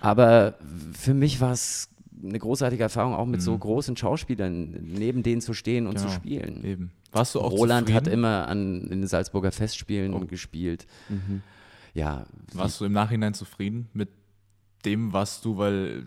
Aber 0.00 0.58
für 0.92 1.14
mich 1.14 1.40
war 1.40 1.52
es 1.52 1.88
eine 2.22 2.38
großartige 2.38 2.82
Erfahrung, 2.82 3.14
auch 3.14 3.24
mit 3.26 3.40
so 3.42 3.56
großen 3.56 3.96
Schauspielern 3.96 4.70
neben 4.82 5.22
denen 5.22 5.40
zu 5.40 5.54
stehen 5.54 5.86
und 5.86 5.98
zu 5.98 6.04
Genau. 6.06 6.16
spielen. 6.16 6.64
Eben. 6.64 6.90
Warst 7.12 7.34
du 7.34 7.40
auch 7.40 7.50
Roland 7.52 7.88
hat 7.92 8.04
zufrieden? 8.04 8.18
immer 8.20 8.48
an 8.48 8.82
in 8.84 9.00
den 9.00 9.06
Salzburger 9.06 9.52
Festspielen 9.52 10.12
Oh. 10.14 10.20
gespielt. 10.20 10.86
Mhm. 11.08 11.42
Ja, 11.96 12.26
Warst 12.52 12.80
du 12.80 12.84
im 12.84 12.92
Nachhinein 12.92 13.32
zufrieden 13.34 13.88
mit 13.94 14.10
dem, 14.84 15.12
was 15.12 15.40
du, 15.40 15.56
weil 15.56 16.04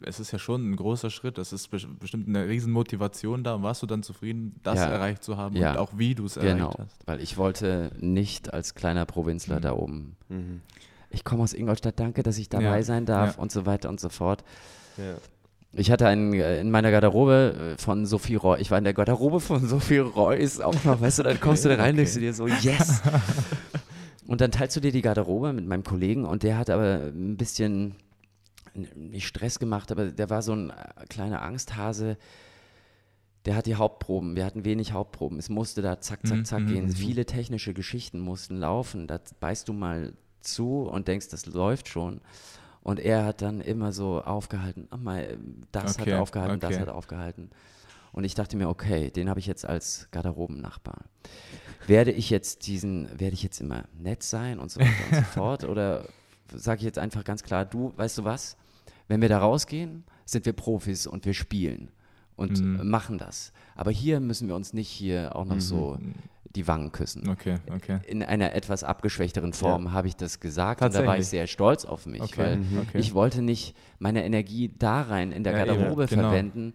es 0.00 0.20
ist 0.20 0.32
ja 0.32 0.38
schon 0.38 0.70
ein 0.70 0.76
großer 0.76 1.10
Schritt, 1.10 1.38
es 1.38 1.52
ist 1.52 1.72
bes- 1.72 1.86
bestimmt 1.98 2.28
eine 2.28 2.46
riesen 2.46 2.72
Motivation 2.72 3.42
da. 3.44 3.54
Und 3.54 3.62
warst 3.62 3.82
du 3.82 3.86
dann 3.86 4.02
zufrieden, 4.02 4.54
das 4.62 4.76
Ja. 4.78 4.86
erreicht 4.86 5.22
zu 5.24 5.36
haben 5.36 5.56
Ja. 5.56 5.72
und 5.72 5.78
auch 5.78 5.90
wie 5.96 6.14
du 6.14 6.24
es 6.26 6.34
genau. 6.34 6.66
erreicht 6.66 6.78
hast? 6.78 7.06
Weil 7.06 7.20
ich 7.20 7.36
wollte 7.36 7.92
nicht 7.98 8.52
als 8.52 8.74
kleiner 8.74 9.06
Provinzler 9.06 9.56
Mhm. 9.56 9.62
da 9.62 9.72
oben. 9.72 10.16
Mhm. 10.28 10.60
Ich 11.10 11.24
komme 11.24 11.42
aus 11.42 11.52
Ingolstadt, 11.54 11.98
danke, 11.98 12.22
dass 12.22 12.36
ich 12.38 12.48
dabei 12.48 12.64
Ja, 12.78 12.82
sein 12.82 13.06
darf 13.06 13.36
ja. 13.36 13.42
und 13.42 13.50
so 13.50 13.64
weiter 13.64 13.88
und 13.88 13.98
so 14.00 14.08
fort. 14.08 14.44
Ja. 14.98 15.14
Ich 15.72 15.90
hatte 15.90 16.06
einen 16.06 16.32
äh, 16.32 16.60
in 16.60 16.70
meiner 16.70 16.90
Garderobe 16.90 17.74
äh, 17.76 17.80
von 17.82 18.06
Sophie 18.06 18.34
Roy. 18.36 18.60
Ich 18.60 18.70
war 18.70 18.78
in 18.78 18.84
der 18.84 18.94
Garderobe 18.94 19.38
von 19.40 19.64
Sophie 19.68 19.98
Reus 19.98 20.60
auch 20.60 20.82
noch, 20.84 21.00
weißt 21.00 21.20
du, 21.20 21.22
dann 21.24 21.40
kommst 21.40 21.64
du 21.64 21.68
da 21.70 21.76
rein, 21.76 21.94
denkst 21.96 22.14
du 22.14 22.20
dir 22.20 22.34
so, 22.34 22.46
yes. 22.48 23.02
Und 24.28 24.42
dann 24.42 24.50
teilst 24.52 24.76
du 24.76 24.80
dir 24.80 24.92
die 24.92 25.00
Garderobe 25.00 25.54
mit 25.54 25.66
meinem 25.66 25.82
Kollegen 25.84 26.26
und 26.26 26.42
der 26.42 26.58
hat 26.58 26.68
aber 26.68 27.00
ein 27.06 27.38
bisschen 27.38 27.96
nicht 28.94 29.26
Stress 29.26 29.58
gemacht, 29.58 29.90
aber 29.90 30.12
der 30.12 30.28
war 30.28 30.42
so 30.42 30.52
ein 30.52 30.68
äh, 30.68 30.74
kleiner 31.08 31.40
Angsthase. 31.40 32.18
Der 33.46 33.56
hat 33.56 33.64
die 33.64 33.76
Hauptproben, 33.76 34.36
wir 34.36 34.44
hatten 34.44 34.66
wenig 34.66 34.92
Hauptproben. 34.92 35.38
Es 35.38 35.48
musste 35.48 35.80
da 35.80 36.00
zack, 36.02 36.26
zack, 36.26 36.38
Mhm, 36.38 36.44
zack 36.44 36.60
mhm, 36.60 36.66
gehen. 36.66 36.84
mhm. 36.84 36.92
Viele 36.92 37.24
technische 37.24 37.72
Geschichten 37.72 38.20
mussten 38.20 38.58
laufen. 38.58 39.06
Da 39.06 39.18
beißt 39.40 39.66
du 39.66 39.72
mal 39.72 40.12
zu 40.42 40.82
und 40.82 41.08
denkst, 41.08 41.28
das 41.30 41.46
läuft 41.46 41.88
schon. 41.88 42.20
Und 42.82 43.00
er 43.00 43.24
hat 43.24 43.40
dann 43.40 43.62
immer 43.62 43.92
so 43.92 44.20
aufgehalten, 44.20 44.88
ah, 44.90 44.98
mal, 44.98 45.38
das 45.72 45.98
Okay, 45.98 46.12
hat 46.12 46.20
aufgehalten, 46.20 46.60
das 46.60 46.72
okay. 46.74 46.80
hat 46.82 46.88
aufgehalten. 46.90 47.50
Und 48.12 48.24
ich 48.24 48.34
dachte 48.34 48.58
mir, 48.58 48.68
okay, 48.68 49.10
den 49.10 49.30
habe 49.30 49.40
ich 49.40 49.46
jetzt 49.46 49.66
als 49.66 50.08
Garderobennachbar. 50.10 51.04
Werde 51.88 52.12
ich 52.12 52.30
jetzt 52.30 52.66
diesen, 52.66 53.08
werde 53.18 53.34
ich 53.34 53.42
jetzt 53.42 53.60
immer 53.60 53.84
nett 53.98 54.22
sein 54.22 54.58
und 54.58 54.70
so 54.70 54.78
weiter 54.80 54.90
und 55.10 55.16
so 55.16 55.22
fort? 55.34 55.64
Oder 55.64 56.04
sage 56.54 56.78
ich 56.78 56.84
jetzt 56.84 56.98
einfach 56.98 57.24
ganz 57.24 57.42
klar, 57.42 57.64
du, 57.64 57.92
weißt 57.96 58.18
du 58.18 58.24
was? 58.24 58.56
Wenn 59.08 59.20
wir 59.22 59.28
da 59.28 59.38
rausgehen, 59.38 60.04
sind 60.24 60.44
wir 60.46 60.52
Profis 60.52 61.06
und 61.06 61.24
wir 61.24 61.34
spielen 61.34 61.90
und 62.36 62.60
Mhm. 62.60 62.88
machen 62.88 63.18
das. 63.18 63.52
Aber 63.74 63.90
hier 63.90 64.20
müssen 64.20 64.46
wir 64.48 64.54
uns 64.54 64.72
nicht 64.72 64.88
hier 64.88 65.34
auch 65.34 65.44
noch 65.46 65.56
Mhm. 65.56 65.60
so 65.60 65.98
die 66.54 66.66
Wangen 66.66 66.92
küssen. 66.92 67.28
Okay, 67.28 67.56
okay. 67.74 67.98
In 68.06 68.22
einer 68.22 68.54
etwas 68.54 68.82
abgeschwächteren 68.84 69.52
Form 69.52 69.92
habe 69.92 70.08
ich 70.08 70.16
das 70.16 70.40
gesagt 70.40 70.80
und 70.82 70.94
da 70.94 71.04
war 71.06 71.18
ich 71.18 71.26
sehr 71.26 71.46
stolz 71.46 71.84
auf 71.84 72.06
mich, 72.06 72.22
Okay, 72.22 72.38
weil 72.38 72.56
mhm, 72.58 72.78
okay. 72.80 72.98
ich 72.98 73.12
wollte 73.14 73.42
nicht 73.42 73.76
meine 73.98 74.24
Energie 74.24 74.70
da 74.78 75.02
rein 75.02 75.30
in 75.32 75.44
der 75.44 75.52
Ja, 75.54 75.58
eben, 75.66 75.76
Garderobe 75.76 76.06
genau. 76.06 76.22
verwenden, 76.30 76.72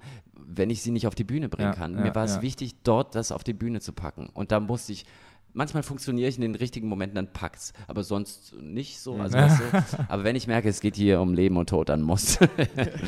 wenn 0.48 0.70
ich 0.70 0.82
sie 0.82 0.92
nicht 0.92 1.08
auf 1.08 1.16
die 1.16 1.24
Bühne 1.24 1.50
bringen 1.50 1.70
Ja, 1.72 1.76
kann. 1.76 1.96
ja, 1.96 2.02
Mir 2.02 2.16
war 2.16 2.24
es 2.26 2.42
wichtig, 2.42 2.76
dort 2.84 3.16
das 3.16 3.32
auf 3.32 3.44
die 3.44 3.54
Bühne 3.54 3.80
zu 3.82 3.94
packen. 3.94 4.30
Und 4.34 4.52
da 4.52 4.60
musste 4.60 4.92
ich, 4.94 5.06
manchmal 5.54 5.84
funktioniere 5.84 6.28
ich 6.30 6.36
in 6.36 6.42
den 6.42 6.56
richtigen 6.56 6.88
Momenten, 6.88 7.16
dann 7.16 7.32
packt's, 7.34 7.74
aber 7.88 8.04
sonst 8.04 8.56
nicht 8.62 9.00
so. 9.00 9.16
Also, 9.16 9.38
du, 9.38 9.44
aber 10.10 10.24
wenn 10.24 10.36
ich 10.36 10.48
merke, 10.48 10.70
es 10.70 10.80
geht 10.82 10.96
hier 10.96 11.22
um 11.22 11.34
Leben 11.34 11.58
und 11.58 11.70
Tod, 11.70 11.90
dann 11.90 12.02
muss. 12.02 12.40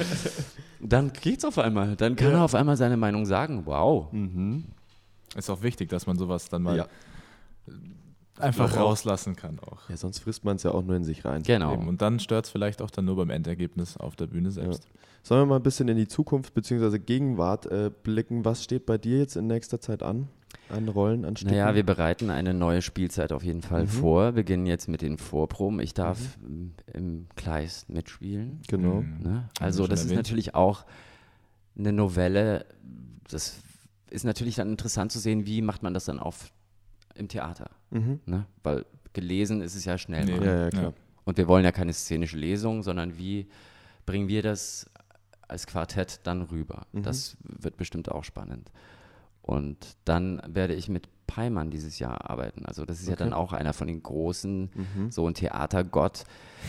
dann 0.79 1.11
geht's 1.13 1.45
auf 1.45 1.57
einmal. 1.57 1.95
Dann 1.95 2.15
kann 2.15 2.31
Ja. 2.31 2.37
er 2.39 2.43
auf 2.43 2.55
einmal 2.55 2.77
seine 2.77 2.97
Meinung 2.97 3.25
sagen. 3.25 3.65
Wow. 3.65 4.11
Mhm. 4.11 4.65
Ist 5.35 5.49
auch 5.49 5.61
wichtig, 5.63 5.89
dass 5.89 6.07
man 6.07 6.17
sowas 6.17 6.47
dann 6.49 6.63
mal 6.63 6.77
Ja. 6.77 6.87
Einfach 8.39 8.75
rauslassen 8.77 9.35
kann 9.35 9.59
auch. 9.59 9.89
ja, 9.89 9.97
sonst 9.97 10.19
frisst 10.19 10.43
man 10.43 10.57
es 10.57 10.63
ja 10.63 10.71
auch 10.71 10.83
nur 10.83 10.95
in 10.95 11.03
sich 11.03 11.23
rein. 11.25 11.43
Genau. 11.43 11.73
Eben. 11.73 11.87
Und 11.87 12.01
dann 12.01 12.19
stört 12.19 12.45
es 12.45 12.51
vielleicht 12.51 12.81
auch 12.81 12.91
dann 12.91 13.05
nur 13.05 13.15
beim 13.15 13.29
Endergebnis 13.29 13.97
auf 13.97 14.15
der 14.15 14.27
Bühne 14.27 14.51
selbst. 14.51 14.87
Sollen 15.23 15.41
wir 15.41 15.45
mal 15.45 15.55
ein 15.55 15.63
bisschen 15.63 15.87
in 15.87 15.97
die 15.97 16.07
Zukunft 16.07 16.53
bzw. 16.53 16.99
Gegenwart 16.99 17.65
äh, 17.67 17.89
blicken? 18.03 18.45
Was 18.45 18.63
steht 18.63 18.85
bei 18.85 18.97
dir 18.97 19.17
jetzt 19.19 19.35
in 19.35 19.47
nächster 19.47 19.79
Zeit 19.79 20.03
an? 20.03 20.27
An 20.69 20.87
Rollen, 20.87 21.25
an 21.25 21.35
Stücken? 21.35 21.53
Naja, 21.53 21.75
wir 21.75 21.83
bereiten 21.85 22.29
eine 22.29 22.53
neue 22.53 22.81
Spielzeit 22.81 23.31
auf 23.31 23.43
jeden 23.43 23.61
Fall 23.61 23.83
Mhm. 23.83 23.87
vor, 23.87 24.31
beginnen 24.33 24.65
jetzt 24.65 24.87
mit 24.87 25.01
den 25.01 25.17
Vorproben. 25.17 25.79
Ich 25.79 25.93
darf 25.93 26.19
ähm, 26.43 26.73
im 26.93 27.27
Kleist 27.35 27.89
mitspielen. 27.89 28.61
Genau. 28.67 29.01
Mhm. 29.01 29.17
Ne? 29.23 29.49
Also 29.59 29.87
das 29.87 30.01
ist 30.01 30.05
erwähnt. 30.07 30.17
natürlich 30.19 30.55
auch 30.55 30.85
eine 31.77 31.91
Novelle. 31.93 32.65
Das 33.29 33.57
ist 34.09 34.25
natürlich 34.25 34.55
dann 34.55 34.69
interessant 34.69 35.11
zu 35.11 35.19
sehen, 35.19 35.45
wie 35.45 35.61
macht 35.61 35.83
man 35.83 35.93
das 35.93 36.05
dann 36.05 36.19
auf 36.19 36.51
im 37.15 37.27
Theater. 37.27 37.69
Mhm. 37.95 38.19
Ne? 38.25 38.45
Weil 38.63 38.85
gelesen 39.13 39.61
ist 39.61 39.75
es 39.75 39.85
ja 39.85 39.97
schnell 39.97 40.25
Nee. 40.25 40.45
Ja, 40.45 40.63
ja, 40.63 40.69
klar. 40.69 40.93
Und 41.23 41.37
wir 41.37 41.47
wollen 41.47 41.63
ja 41.63 41.71
keine 41.71 41.93
szenische 41.93 42.37
Lesung, 42.37 42.83
sondern 42.83 43.17
wie 43.17 43.47
bringen 44.05 44.27
wir 44.27 44.43
das 44.43 44.89
als 45.47 45.65
Quartett 45.67 46.19
dann 46.23 46.43
rüber? 46.43 46.85
Mhm. 46.91 47.03
Das 47.03 47.37
wird 47.41 47.77
bestimmt 47.77 48.09
auch 48.11 48.23
spannend. 48.23 48.71
Und 49.41 49.77
dann 50.05 50.41
werde 50.47 50.73
ich 50.73 50.89
mit 50.89 51.07
Peimann 51.27 51.69
dieses 51.71 51.99
Jahr 51.99 52.29
arbeiten. 52.29 52.65
Also 52.65 52.83
das 52.85 52.99
ist 52.99 53.07
ja 53.07 53.13
Okay. 53.13 53.23
dann 53.23 53.33
auch 53.33 53.53
einer 53.53 53.73
von 53.73 53.87
den 53.87 54.01
großen, 54.03 54.69
Mhm. 54.73 55.11
so 55.11 55.27
ein 55.27 55.33
Theatergott, 55.35 56.23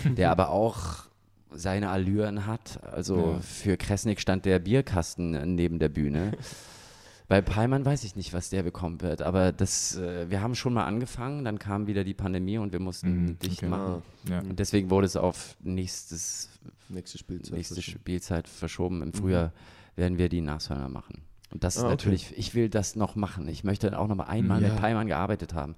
der 0.05 0.31
aber 0.31 0.51
auch 0.51 1.07
seine 1.51 1.89
Allüren 1.91 2.47
hat. 2.47 2.83
Also 2.85 3.33
Ja. 3.33 3.41
für 3.41 3.77
Kresnik 3.77 4.21
stand 4.21 4.45
der 4.45 4.59
Bierkasten 4.59 5.55
neben 5.55 5.79
der 5.79 5.89
Bühne. 5.89 6.33
Bei 7.29 7.41
Peimann 7.43 7.85
weiß 7.85 8.05
ich 8.05 8.15
nicht, 8.15 8.33
was 8.33 8.51
der 8.51 8.63
bekommen 8.63 9.01
wird, 9.03 9.21
aber 9.21 9.51
das, 9.51 9.97
äh, 9.97 10.31
wir 10.31 10.41
haben 10.43 10.55
schon 10.55 10.73
mal 10.73 10.85
angefangen, 10.85 11.45
dann 11.45 11.59
kam 11.59 11.89
wieder 11.89 12.05
die 12.05 12.15
Pandemie 12.15 12.59
und 12.59 12.73
wir 12.73 12.79
mussten 12.81 13.25
Mhm, 13.25 13.39
dicht 13.41 13.59
okay. 13.59 13.69
machen. 13.69 14.03
Ja. 14.29 14.39
Und 14.41 14.59
deswegen 14.61 14.91
wurde 14.91 15.07
es 15.07 15.17
auf 15.17 15.57
nächstes, 15.61 16.49
Nächste 16.89 17.19
Spielzeit. 17.19 17.53
nächste 17.55 17.75
verschoben. 17.75 17.99
Spielzeit 18.01 18.49
verschoben. 18.49 19.03
Im 19.03 19.13
Frühjahr 19.13 19.53
werden 19.97 20.19
wir 20.19 20.29
die 20.29 20.41
Nashörner 20.41 20.89
machen. 20.89 21.23
Und 21.53 21.65
das 21.65 21.77
ist 21.77 21.83
Ah, 21.83 21.87
okay. 21.87 21.93
natürlich, 21.95 22.39
ich 22.39 22.55
will 22.55 22.69
das 22.69 22.95
noch 22.97 23.17
machen. 23.17 23.49
Ich 23.49 23.65
möchte 23.65 23.99
auch 23.99 24.07
noch 24.07 24.15
mal 24.17 24.25
einmal 24.25 24.63
Ja. 24.63 24.69
mit 24.69 24.77
Peimann 24.79 25.07
gearbeitet 25.09 25.53
haben. 25.55 25.75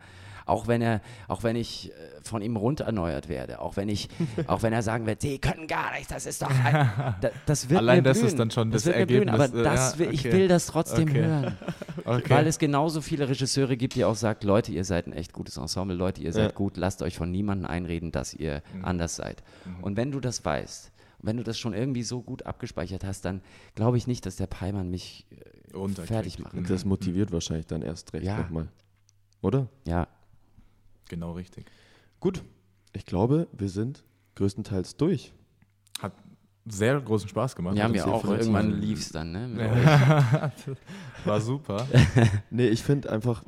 Auch 0.48 0.66
wenn 0.66 0.82
er, 0.82 1.00
auch 1.28 1.42
wenn 1.42 1.56
ich 1.56 1.90
äh, 1.90 1.94
von 2.22 2.42
ihm 2.42 2.56
rund 2.56 2.80
erneuert 2.80 3.28
werde, 3.28 3.60
auch 3.60 3.76
wenn 3.76 3.88
ich, 3.88 4.08
auch 4.46 4.62
wenn 4.62 4.72
er 4.72 4.82
sagen 4.82 5.06
wird, 5.06 5.20
sie 5.20 5.38
können 5.38 5.66
gar 5.66 5.92
nichts, 5.92 6.08
das 6.08 6.26
ist 6.26 6.42
doch 6.42 6.50
ein, 6.50 6.90
da, 7.20 7.30
das 7.46 7.68
wird 7.68 7.78
Allein 7.78 7.98
mir 7.98 8.02
das 8.02 8.18
blühen. 8.18 8.28
ist 8.28 8.38
dann 8.38 8.50
schon 8.50 8.70
das 8.70 8.82
blühen, 8.82 8.94
Ergebnis, 8.96 9.34
aber 9.34 9.44
äh, 9.58 9.62
das 9.62 9.92
ja, 9.94 9.98
will, 9.98 10.12
ich 10.14 10.20
okay. 10.20 10.32
will 10.32 10.48
das 10.48 10.66
trotzdem 10.66 11.08
Okay. 11.08 11.20
hören. 11.24 11.58
Okay. 12.04 12.30
Weil 12.30 12.46
es 12.46 12.58
genauso 12.58 13.02
viele 13.02 13.28
Regisseure 13.28 13.76
gibt, 13.76 13.94
die 13.94 14.04
auch 14.04 14.14
sagen, 14.14 14.46
Leute, 14.46 14.72
ihr 14.72 14.84
seid 14.84 15.06
ein 15.08 15.12
echt 15.12 15.34
gutes 15.34 15.58
Ensemble, 15.58 15.94
Leute, 15.94 16.22
ihr 16.22 16.32
seid 16.32 16.52
Ja. 16.52 16.56
gut, 16.56 16.78
lasst 16.78 17.02
euch 17.02 17.16
von 17.16 17.30
niemandem 17.30 17.68
einreden, 17.68 18.12
dass 18.12 18.32
ihr 18.32 18.62
Mhm. 18.72 18.84
anders 18.84 19.16
seid. 19.16 19.42
Und 19.82 19.96
wenn 19.98 20.10
du 20.10 20.18
das 20.20 20.42
weißt, 20.42 20.90
und 21.20 21.26
wenn 21.26 21.36
du 21.36 21.42
das 21.42 21.58
schon 21.58 21.74
irgendwie 21.74 22.04
so 22.04 22.22
gut 22.22 22.46
abgespeichert 22.46 23.04
hast, 23.04 23.26
dann 23.26 23.42
glaube 23.74 23.98
ich 23.98 24.06
nicht, 24.06 24.24
dass 24.24 24.36
der 24.36 24.46
Peimann 24.46 24.90
mich, 24.90 25.26
äh, 25.74 25.88
fertig 26.06 26.38
machen. 26.38 26.60
Und 26.60 26.70
das 26.70 26.86
motiviert 26.86 27.30
wahrscheinlich 27.30 27.66
dann 27.66 27.82
erst 27.82 28.14
recht 28.14 28.24
Ja. 28.24 28.38
nochmal. 28.38 28.68
Oder? 29.42 29.66
ja, 29.86 30.06
Genau 31.08 31.32
richtig. 31.32 31.66
Gut. 32.20 32.42
Ich 32.92 33.04
glaube, 33.04 33.48
wir 33.52 33.68
sind 33.68 34.04
größtenteils 34.34 34.96
durch. 34.96 35.32
Hat 36.00 36.12
sehr 36.66 37.00
großen 37.00 37.28
Spaß 37.28 37.56
gemacht. 37.56 37.76
ja 37.76 37.88
mir 37.88 38.06
auch, 38.06 38.24
irgendwann 38.24 38.80
lief 38.80 39.00
es 39.00 39.10
dann, 39.10 39.32
ne? 39.32 40.52
War 41.24 41.40
super. 41.40 41.86
Nee, 42.50 42.68
ich 42.68 42.82
finde 42.82 43.10
einfach, 43.10 43.42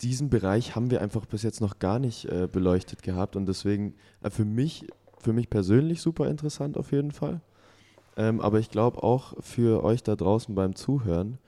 diesen 0.00 0.28
Bereich 0.28 0.76
haben 0.76 0.90
wir 0.90 1.00
einfach 1.00 1.26
bis 1.26 1.42
jetzt 1.42 1.60
noch 1.60 1.78
gar 1.78 1.98
nicht 1.98 2.26
äh, 2.26 2.48
beleuchtet 2.50 3.02
gehabt 3.02 3.36
und 3.36 3.46
deswegen 3.46 3.94
äh, 4.22 4.30
für 4.30 4.44
mich, 4.44 4.86
für 5.18 5.32
mich 5.32 5.48
persönlich 5.48 6.02
super 6.02 6.28
interessant 6.28 6.76
auf 6.76 6.92
jeden 6.92 7.12
Fall. 7.12 7.40
Ähm, 8.16 8.40
aber 8.40 8.58
ich 8.58 8.70
glaube 8.70 9.02
auch 9.02 9.34
für 9.40 9.82
euch 9.84 10.02
da 10.02 10.16
draußen 10.16 10.54
beim 10.54 10.74
Zuhören 10.74 11.38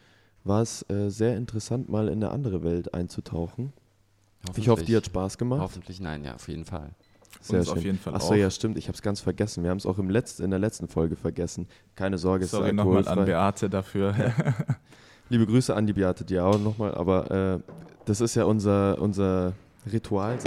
war 0.45 0.62
es 0.62 0.89
äh, 0.91 1.11
sehr 1.11 1.37
interessant, 1.37 1.89
mal 1.89 2.09
in 2.09 2.22
eine 2.22 2.31
andere 2.31 2.62
Welt 2.62 2.95
einzutauchen. 2.95 3.72
Ich 4.57 4.68
hoffe, 4.68 4.84
dir 4.84 4.99
hat 4.99 5.07
Spaß 5.07 5.39
gemacht. 5.39 5.61
Hoffentlich 5.61 6.01
nein, 6.01 6.24
ja, 6.24 6.34
auf 6.34 6.49
jeden 6.49 6.64
Fall. 6.64 6.91
Sehr 7.41 7.61
Uns 7.61 7.68
schön. 7.68 7.78
auf 7.78 7.84
jeden 7.84 7.99
Fall 7.99 8.14
Achso, 8.14 8.32
auch. 8.32 8.36
ja, 8.36 8.51
stimmt. 8.51 8.78
Ich 8.78 8.89
habe 8.89 8.97
es 8.97 9.03
ganz 9.03 9.20
vergessen. 9.20 9.62
Wir 9.62 9.70
haben 9.70 9.78
es 9.78 9.86
auch 9.86 9.99
im 9.99 10.11
Letz-, 10.11 10.41
in 10.41 10.51
der 10.51 10.59
letzten 10.59 10.89
Folge 10.89 11.16
vergessen. 11.16 11.68
Keine 11.95 12.18
Sorge, 12.18 12.45
es 12.45 12.51
Sorry 12.51 12.68
ist 12.68 12.74
nochmal 12.74 13.07
an. 13.07 13.24
Beate 13.24 13.70
dafür. 13.70 14.14
Liebe 15.28 15.47
Grüße 15.47 15.74
an 15.74 15.86
die 15.86 15.93
Beate 15.93 16.24
Diao 16.24 16.57
nochmal, 16.59 16.95
aber 16.95 17.30
äh, 17.30 17.72
das 18.07 18.20
ist 18.20 18.34
ja 18.34 18.45
unser, 18.45 18.99
unser 19.01 19.53
Ritual. 19.91 20.39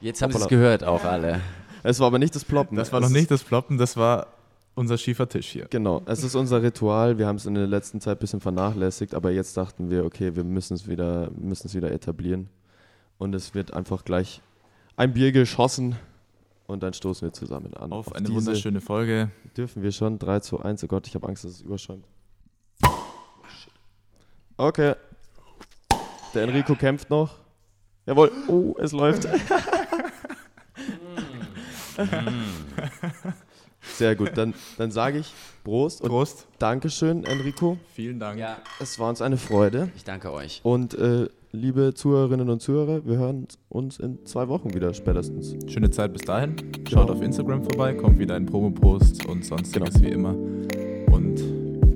Jetzt 0.00 0.22
haben 0.22 0.32
sie 0.32 0.38
es 0.38 0.48
gehört 0.48 0.84
auch 0.84 1.04
alle. 1.04 1.40
Es 1.82 1.98
war 2.00 2.08
aber 2.08 2.18
nicht 2.18 2.34
das 2.34 2.44
Ploppen. 2.44 2.76
Das 2.76 2.92
war 2.92 3.00
noch 3.00 3.08
nicht 3.08 3.30
das 3.30 3.42
Ploppen, 3.42 3.78
das 3.78 3.96
war 3.96 4.26
unser 4.74 4.98
schiefer 4.98 5.28
Tisch 5.28 5.48
hier. 5.48 5.66
Genau, 5.70 6.02
es 6.04 6.22
ist 6.22 6.34
unser 6.34 6.62
Ritual. 6.62 7.16
Wir 7.16 7.26
haben 7.26 7.36
es 7.36 7.46
in 7.46 7.54
der 7.54 7.66
letzten 7.66 8.00
Zeit 8.00 8.18
ein 8.18 8.20
bisschen 8.20 8.40
vernachlässigt, 8.40 9.14
aber 9.14 9.30
jetzt 9.30 9.56
dachten 9.56 9.90
wir, 9.90 10.04
okay, 10.04 10.36
wir 10.36 10.44
müssen 10.44 10.74
es 10.74 10.86
wieder, 10.86 11.30
müssen 11.34 11.68
es 11.68 11.74
wieder 11.74 11.90
etablieren. 11.90 12.50
Und 13.18 13.34
es 13.34 13.54
wird 13.54 13.72
einfach 13.72 14.04
gleich 14.04 14.42
ein 14.96 15.12
Bier 15.14 15.32
geschossen 15.32 15.96
und 16.66 16.82
dann 16.82 16.92
stoßen 16.92 17.28
wir 17.28 17.32
zusammen 17.32 17.72
an. 17.74 17.92
Auf, 17.92 18.12
eine 18.14 18.26
diese 18.26 18.36
wunderschöne 18.38 18.80
Folge. 18.80 19.30
Dürfen 19.56 19.82
wir 19.82 19.92
schon 19.92 20.18
3 20.18 20.40
zu 20.40 20.60
1. 20.60 20.84
Oh 20.84 20.86
Gott, 20.86 21.06
ich 21.06 21.14
habe 21.14 21.26
Angst, 21.28 21.44
dass 21.44 21.52
es 21.52 21.60
überschäumt. 21.62 22.04
Okay. 24.56 24.94
Der 26.34 26.42
Enrico 26.42 26.74
kämpft 26.74 27.08
noch. 27.10 27.34
Jawohl. 28.06 28.32
Oh, 28.48 28.74
es 28.78 28.92
läuft. 28.92 29.26
Sehr 33.80 34.14
gut, 34.16 34.32
dann, 34.36 34.52
dann 34.76 34.90
sage 34.90 35.18
ich 35.18 35.32
Prost 35.64 36.02
und 36.02 36.10
Prost. 36.10 36.46
Dankeschön, 36.58 37.24
Enrico. 37.24 37.78
Vielen 37.94 38.18
Dank. 38.20 38.38
Ja, 38.38 38.58
Es 38.80 38.98
war 38.98 39.08
uns 39.08 39.22
eine 39.22 39.36
Freude. 39.38 39.90
ich 39.96 40.04
danke 40.04 40.32
euch. 40.32 40.60
Und 40.62 40.94
äh, 40.94 41.28
liebe 41.56 41.94
Zuhörerinnen 41.94 42.48
und 42.50 42.60
Zuhörer, 42.60 43.04
wir 43.06 43.16
hören 43.18 43.46
uns 43.68 43.98
in 43.98 44.24
zwei 44.26 44.48
Wochen 44.48 44.74
wieder 44.74 44.92
spätestens. 44.94 45.56
Schöne 45.70 45.90
Zeit 45.90 46.12
bis 46.12 46.22
dahin. 46.22 46.56
Schaut 46.88 47.06
Genau. 47.06 47.12
auf 47.18 47.22
Instagram 47.22 47.62
vorbei, 47.62 47.94
kommt 47.94 48.18
wieder 48.18 48.34
ein 48.34 48.46
Promo-Post 48.46 49.26
und 49.26 49.44
sonstiges 49.44 49.94
Genau. 49.94 50.04
wie 50.06 50.12
immer. 50.12 50.34
Und 51.12 51.40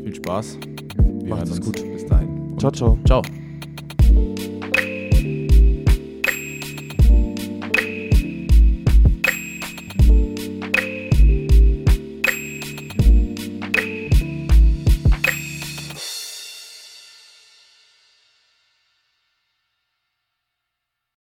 viel 0.02 0.14
Spaß. 0.14 0.58
Wir 0.96 1.28
Macht 1.28 1.40
hören 1.40 1.42
es 1.42 1.56
uns 1.58 1.66
gut. 1.66 1.82
bis 1.92 2.06
dahin. 2.06 2.28
Und 2.52 2.60
Ciao, 2.60 2.72
ciao. 2.72 2.98
Ciao. 3.04 3.22